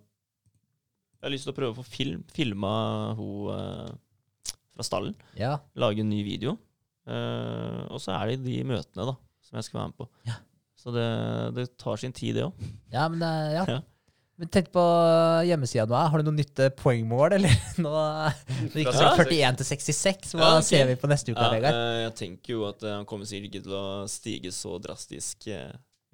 Jeg 1.19 1.25
har 1.27 1.33
lyst 1.33 1.47
til 1.49 1.51
å 1.51 1.57
prøve 1.57 1.73
å 1.73 1.79
få 1.81 1.83
film, 1.83 2.21
filma 2.31 2.73
hun 3.17 3.49
eh, 3.55 3.89
fra 4.75 4.85
stallen. 4.87 5.17
Ja. 5.35 5.57
Lage 5.75 6.05
en 6.05 6.11
ny 6.13 6.21
video. 6.23 6.53
Eh, 7.09 7.81
og 7.89 7.99
så 7.99 8.13
er 8.15 8.31
det 8.35 8.45
de 8.45 8.61
møtene 8.63 9.09
da, 9.09 9.17
som 9.43 9.57
jeg 9.59 9.67
skal 9.67 9.81
være 9.81 9.91
med 9.91 9.97
på. 9.99 10.07
Ja. 10.29 10.37
Så 10.79 10.93
det, 10.95 11.07
det 11.57 11.65
tar 11.81 11.99
sin 11.99 12.15
tid, 12.15 12.37
det 12.37 12.45
òg. 12.45 12.61
ja, 12.93 13.09
men 13.11 13.19
det, 13.19 13.33
ja. 13.57 13.65
Ja. 13.67 13.81
Men 14.39 14.47
tenk 14.55 14.69
på 14.71 14.81
hjemmesida 15.43 15.83
nå. 15.89 15.97
Har 15.99 16.21
du 16.21 16.29
noe 16.29 16.37
nytt 16.37 16.61
eh, 16.63 16.69
poengmål, 16.79 17.33
eller? 17.35 17.55
Nå 17.83 17.91
det 18.71 18.85
gikk 18.85 18.93
Fra 18.95 19.09
fra 19.17 19.25
41 19.27 19.57
til 19.59 19.67
66. 19.67 20.29
Hva 20.31 20.39
Ja, 20.45 20.51
okay. 20.61 20.67
ser 20.69 20.85
vi 20.87 20.95
på 21.01 21.09
neste 21.11 21.33
uke, 21.33 21.47
Vegard? 21.57 21.75
eh, 21.75 21.97
jeg 22.05 22.13
tenker 22.21 22.53
jo 22.55 22.61
at 22.69 22.85
eh, 22.87 22.93
han 23.01 23.07
kommer 23.09 23.27
sikkert 23.27 23.49
ikke 23.51 23.65
til 23.67 23.75
å 23.75 23.83
stige 24.07 24.53
så 24.55 24.77
drastisk 24.79 25.49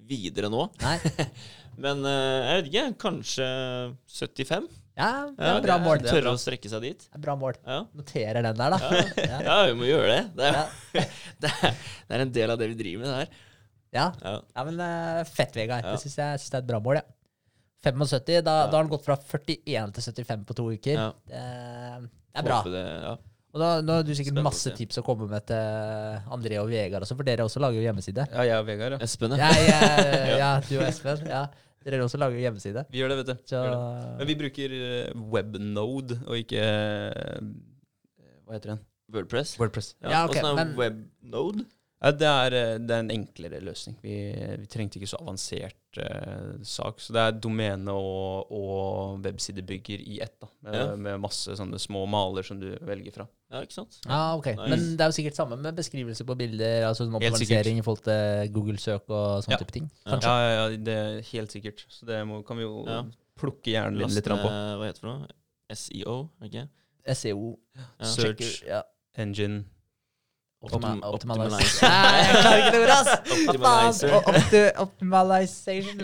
videre 0.06 0.50
nå. 0.50 0.66
Nei? 0.82 0.96
Men 1.86 2.02
jeg 2.08 2.58
vet 2.58 2.68
ikke, 2.72 2.84
kanskje 3.04 3.46
75? 4.10 4.68
Ja, 4.96 5.10
det 5.30 5.44
er 5.46 5.52
Ja, 5.52 5.62
bra 5.68 5.76
mål. 5.86 6.02
Tørre 6.08 6.32
å 6.34 6.40
strekke 6.40 6.70
seg 6.72 6.82
dit. 6.82 7.06
Det 7.06 7.18
er 7.20 7.22
Bra 7.28 7.34
mål. 7.38 7.58
Ja. 7.62 7.82
Noterer 7.94 8.42
den 8.48 8.58
der, 8.58 8.74
da. 8.74 8.94
Ja. 9.22 9.40
ja, 9.52 9.56
vi 9.70 9.74
må 9.78 9.86
gjøre 9.86 10.08
det. 10.08 10.22
Det 10.40 10.50
er, 10.50 11.10
det 11.44 11.52
er, 11.60 11.76
det 12.08 12.16
er 12.18 12.24
en 12.26 12.32
del 12.40 12.54
av 12.56 12.58
det 12.62 12.72
vi 12.72 12.78
driver 12.80 13.04
med, 13.04 13.12
det 13.12 13.20
her. 13.22 13.44
Ja, 13.96 14.64
men 14.66 14.80
fett, 15.30 15.54
Vegard. 15.54 15.86
Det 15.92 16.00
syns 16.02 16.16
jeg, 16.18 16.32
jeg 16.34 16.42
synes 16.42 16.56
det 16.56 16.58
er 16.58 16.64
et 16.66 16.72
bra 16.74 16.82
mål. 16.82 16.98
Ja. 17.04 17.06
75, 17.86 18.42
da, 18.46 18.56
da 18.66 18.74
har 18.76 18.82
han 18.84 18.90
gått 18.92 19.06
fra 19.06 19.16
41 19.20 19.94
til 19.96 20.06
75 20.26 20.44
på 20.48 20.56
to 20.58 20.66
uker. 20.74 20.98
Ja. 20.98 21.08
Det, 21.30 21.40
det 22.10 22.42
er 22.42 22.46
bra. 22.50 22.60
Det, 22.66 22.84
ja. 23.06 23.14
Og 23.56 23.60
da, 23.62 23.68
nå 23.80 23.94
har 23.96 24.02
du 24.04 24.10
sikkert 24.12 24.34
Spennende 24.34 24.44
masse 24.50 24.68
se. 24.68 24.74
tips 24.76 24.98
å 25.00 25.04
komme 25.06 25.24
med 25.30 25.46
til 25.48 26.26
André 26.36 26.58
og 26.60 26.66
Vegard 26.68 27.06
også, 27.06 27.16
for 27.16 27.24
dere 27.24 27.46
også 27.46 27.62
lager 27.64 27.78
jo 27.80 27.86
hjemmeside. 27.86 28.26
Ja, 28.34 28.42
jeg 28.50 28.58
og 28.60 28.66
Vegard, 28.68 28.96
ja. 28.98 29.06
Espen, 29.06 29.32
Ja, 29.40 29.48
jeg, 29.56 30.34
ja, 30.42 30.50
du 30.66 30.74
og 30.76 30.84
Espen. 30.90 31.22
Ja, 31.30 31.44
dere 31.86 32.02
også 32.04 32.20
lager 32.20 32.36
hjemmeside. 32.42 32.82
Vi 32.92 33.00
gjør 33.00 33.14
det, 33.14 33.16
vet 33.22 33.30
du. 33.30 33.46
Så 33.48 33.62
det. 33.64 33.78
Men 34.18 34.28
vi 34.28 34.36
bruker 34.42 34.74
eh, 34.76 35.14
webnode 35.32 36.18
og 36.26 36.36
ikke 36.42 36.66
eh, 36.66 37.48
Hva 38.44 38.58
heter 38.58 38.74
den? 38.74 38.84
Wordpress. 39.14 39.54
Wordpress. 39.62 39.92
Ja, 40.02 40.24
ok, 40.26 40.34
Åssen 40.36 40.50
er 40.50 40.60
men- 40.60 40.76
webnode? 40.82 41.64
Ja, 42.02 42.10
det, 42.12 42.26
er, 42.28 42.52
eh, 42.52 42.78
det 42.84 42.92
er 42.92 43.00
en 43.00 43.10
enklere 43.10 43.58
løsning. 43.64 43.94
Vi, 44.02 44.16
vi 44.60 44.66
trengte 44.68 44.98
ikke 45.00 45.08
så 45.08 45.16
avansert 45.22 45.96
uh, 45.96 46.58
sak. 46.62 46.98
Så 47.00 47.14
det 47.16 47.22
er 47.22 47.38
domene 47.40 47.88
og, 47.96 48.50
og 48.52 49.22
websidebygger 49.24 50.02
i 50.04 50.18
ett, 50.20 50.34
da, 50.42 50.48
med, 50.66 50.74
Ja. 50.76 50.84
med 51.06 51.22
masse 51.24 51.56
sånne 51.56 51.80
små 51.80 52.02
maler 52.12 52.44
som 52.44 52.60
du 52.60 52.68
velger 52.84 53.14
fra. 53.16 53.26
Ja, 53.50 53.62
ikke 53.64 53.78
sant? 53.78 53.96
Ja, 54.04 54.18
ok. 54.36 54.50
Nice. 54.52 54.68
Men 54.74 54.84
det 54.98 55.06
er 55.06 55.12
jo 55.12 55.16
sikkert 55.16 55.38
samme 55.38 55.56
med 55.56 55.78
beskrivelse 55.78 56.26
på 56.28 56.36
bilder, 56.36 56.84
altså 56.90 57.06
sånn 57.06 57.16
Helt 57.16 57.22
sikkert. 57.24 57.40
optimalisering 57.40 57.80
i 57.80 57.84
forhold 57.86 58.04
til 58.10 58.52
Google-søk 58.58 59.04
og 59.08 59.44
sånne 59.46 59.56
Ja. 59.56 59.60
type 59.64 59.72
ting. 59.78 59.86
Ja. 60.04 60.10
Kanskje. 60.12 60.34
Ja, 60.34 60.50
ja, 60.50 60.56
ja, 60.68 60.76
det 60.90 60.96
er 61.00 61.22
helt 61.32 61.54
sikkert. 61.56 61.86
Så 61.88 62.04
det 62.10 62.18
må, 62.28 62.42
kan 62.44 62.58
vi 62.60 62.66
jo 62.68 62.84
Ja. 62.86 63.02
plukke 63.40 63.72
hjernen 63.72 63.96
litt, 64.02 64.12
litt 64.18 64.24
på. 64.28 64.36
Hva 64.36 64.84
heter 64.84 65.00
det 65.00 65.00
for 65.00 65.14
noe? 65.14 65.28
SEO, 65.72 66.18
ikke 66.44 66.68
SEO. 67.14 67.56
Ja. 67.78 67.88
Search. 68.04 68.60
Engine. 69.16 69.64
Optim- 70.66 71.02
optimalize. 71.04 71.56
optimalize. 71.56 71.88
Nei, 71.88 72.20
jeg 72.20 72.36
klarer 72.42 72.60
ikke 72.60 72.72
det 72.74 72.80
ordet, 72.82 72.96
ass! 72.96 73.10
Optimalizer. 73.48 74.14
Opti 74.20 74.62
optimalization. 74.84 76.00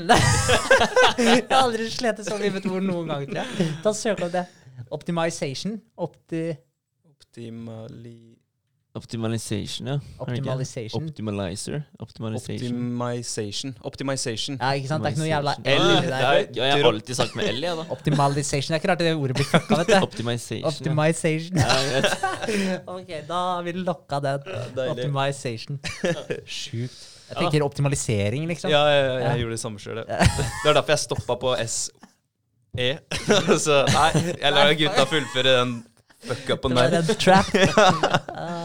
jeg 1.26 1.47
har 1.51 1.62
aldri 1.62 1.89
slitt 1.93 2.22
så 2.26 2.39
mye 2.40 2.51
med 2.51 2.60
et 2.64 2.68
ord 2.72 2.86
noen 2.86 3.12
gang, 3.12 3.26
Da 3.32 3.43
jeg. 3.43 3.70
Ta 3.84 3.94
Søk 3.97 4.22
opp 4.26 4.32
det. 4.34 4.44
Optimization. 4.93 5.78
Opti 5.97 6.44
Optimali... 7.12 8.41
Optimalization, 8.94 9.86
ja. 9.89 9.94
Er 9.94 10.20
optimalization. 10.20 11.05
Optimalizer. 11.09 11.78
Optimalization. 11.98 12.74
Optimization. 12.77 13.70
Optimization. 13.89 14.59
Ja, 14.60 14.73
ikke 14.77 14.89
sant? 14.90 15.01
Det 15.05 15.09
er 15.09 15.14
ikke 15.14 15.23
noe 15.23 15.31
jævla 15.31 15.55
L 15.62 15.62
i 15.64 15.94
det 16.05 16.10
er, 16.12 16.40
ja, 16.59 16.66
jeg 16.69 16.74
har 16.82 16.89
alltid 16.90 17.16
sagt 17.16 17.36
med 17.39 17.48
L, 17.55 17.62
jeg, 17.64 17.77
da. 17.78 17.86
Optimalization. 17.94 18.69
Det 18.69 18.77
er 18.77 18.82
ikke 18.82 18.90
rart 18.93 19.01
det 19.01 19.14
ordet 19.16 19.36
blir 19.39 19.48
fucka, 19.48 19.78
vet 19.81 19.89
du. 19.94 19.97
Optimization. 20.05 20.66
Optimization. 20.69 21.56
Ja, 21.56 21.78
jeg 21.89 22.02
ok, 22.98 23.14
da 23.31 23.39
har 23.55 23.62
vi 23.64 23.73
lokka 23.81 24.20
den. 24.27 24.44
Ja, 24.77 24.90
Optimization. 24.93 25.81
Sjukt. 26.60 26.98
Jeg 27.32 27.39
tenker 27.47 27.64
optimalisering, 27.64 28.44
liksom. 28.51 28.69
Ja, 28.74 28.82
ja, 28.93 28.98
ja, 28.98 29.14
Ja. 29.14 29.31
jeg 29.32 29.40
gjorde 29.47 29.56
det 29.56 29.62
samme 29.62 29.81
sjøl. 29.81 30.02
Det 30.05 30.66
var 30.66 30.77
derfor 30.82 30.93
jeg 30.93 30.98
stoppa 31.06 31.39
på 31.40 31.55
SE. 31.64 32.90
Så 33.64 33.81
nei, 33.89 34.10
jeg 34.36 34.52
lar 34.52 34.74
gutta 34.77 35.09
fullføre 35.09 35.56
den 35.62 35.73
fuckupen 36.28 36.77
Det 36.77 36.90
der. 36.93 37.14
trap. 37.19 37.48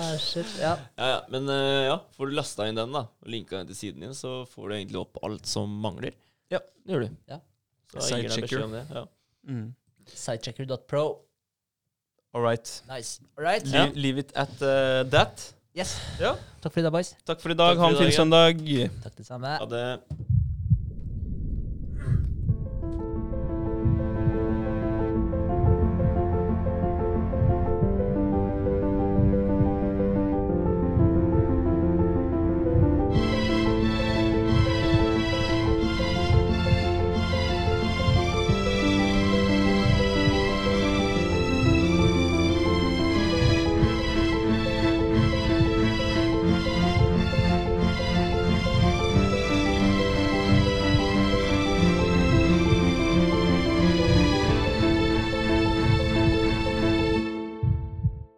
Ah, 0.08 0.18
shit, 0.22 0.54
ja. 0.62 0.74
Ja, 0.96 1.10
ja. 1.12 1.20
Men 1.34 1.50
eh, 1.54 1.84
ja, 1.88 1.98
får 2.18 2.32
du 2.32 2.38
lasta 2.38 2.68
inn 2.70 2.80
den 2.80 2.96
da, 2.96 3.04
og 3.08 3.32
linka 3.34 3.60
den 3.60 3.70
til 3.72 3.80
siden 3.80 4.06
din, 4.06 4.16
så 4.18 4.40
får 4.50 4.70
du 4.70 4.78
egentlig 4.78 5.02
opp 5.02 5.20
alt 5.28 5.50
som 5.50 5.72
mangler. 5.84 6.16
Ja. 6.54 6.62
Det 6.86 6.96
gjør 6.96 7.06
du. 7.08 7.20
Ja. 7.34 7.42
Sidechecker. 7.98 8.48
beskjed 8.48 8.66
om 8.66 8.76
det. 8.78 8.86
Ja. 8.94 9.06
Mm. 9.48 9.68
Sidechecker.pro. 10.14 11.06
All 12.34 12.44
right. 12.44 12.84
Nice. 12.90 13.22
All 13.38 13.46
right. 13.46 13.66
Leave, 13.66 13.96
leave 13.96 14.26
it 14.26 14.34
at 14.36 14.54
uh, 14.62 15.04
that. 15.12 15.54
Yes. 15.78 15.98
Ja. 16.20 16.36
Takk 16.62 16.74
for 16.74 16.82
i 16.82 16.88
dag, 16.88 16.92
boys. 16.92 17.14
Takk 17.26 17.42
for 17.42 17.54
i 17.54 17.58
dag. 17.58 17.78
Ha 17.78 17.92
en 17.92 18.02
fin 18.02 18.12
søndag. 18.12 18.66
Takk 19.04 19.18
det 19.18 19.30
samme. 19.30 19.60
Ha 19.62 19.70
det. 19.72 20.36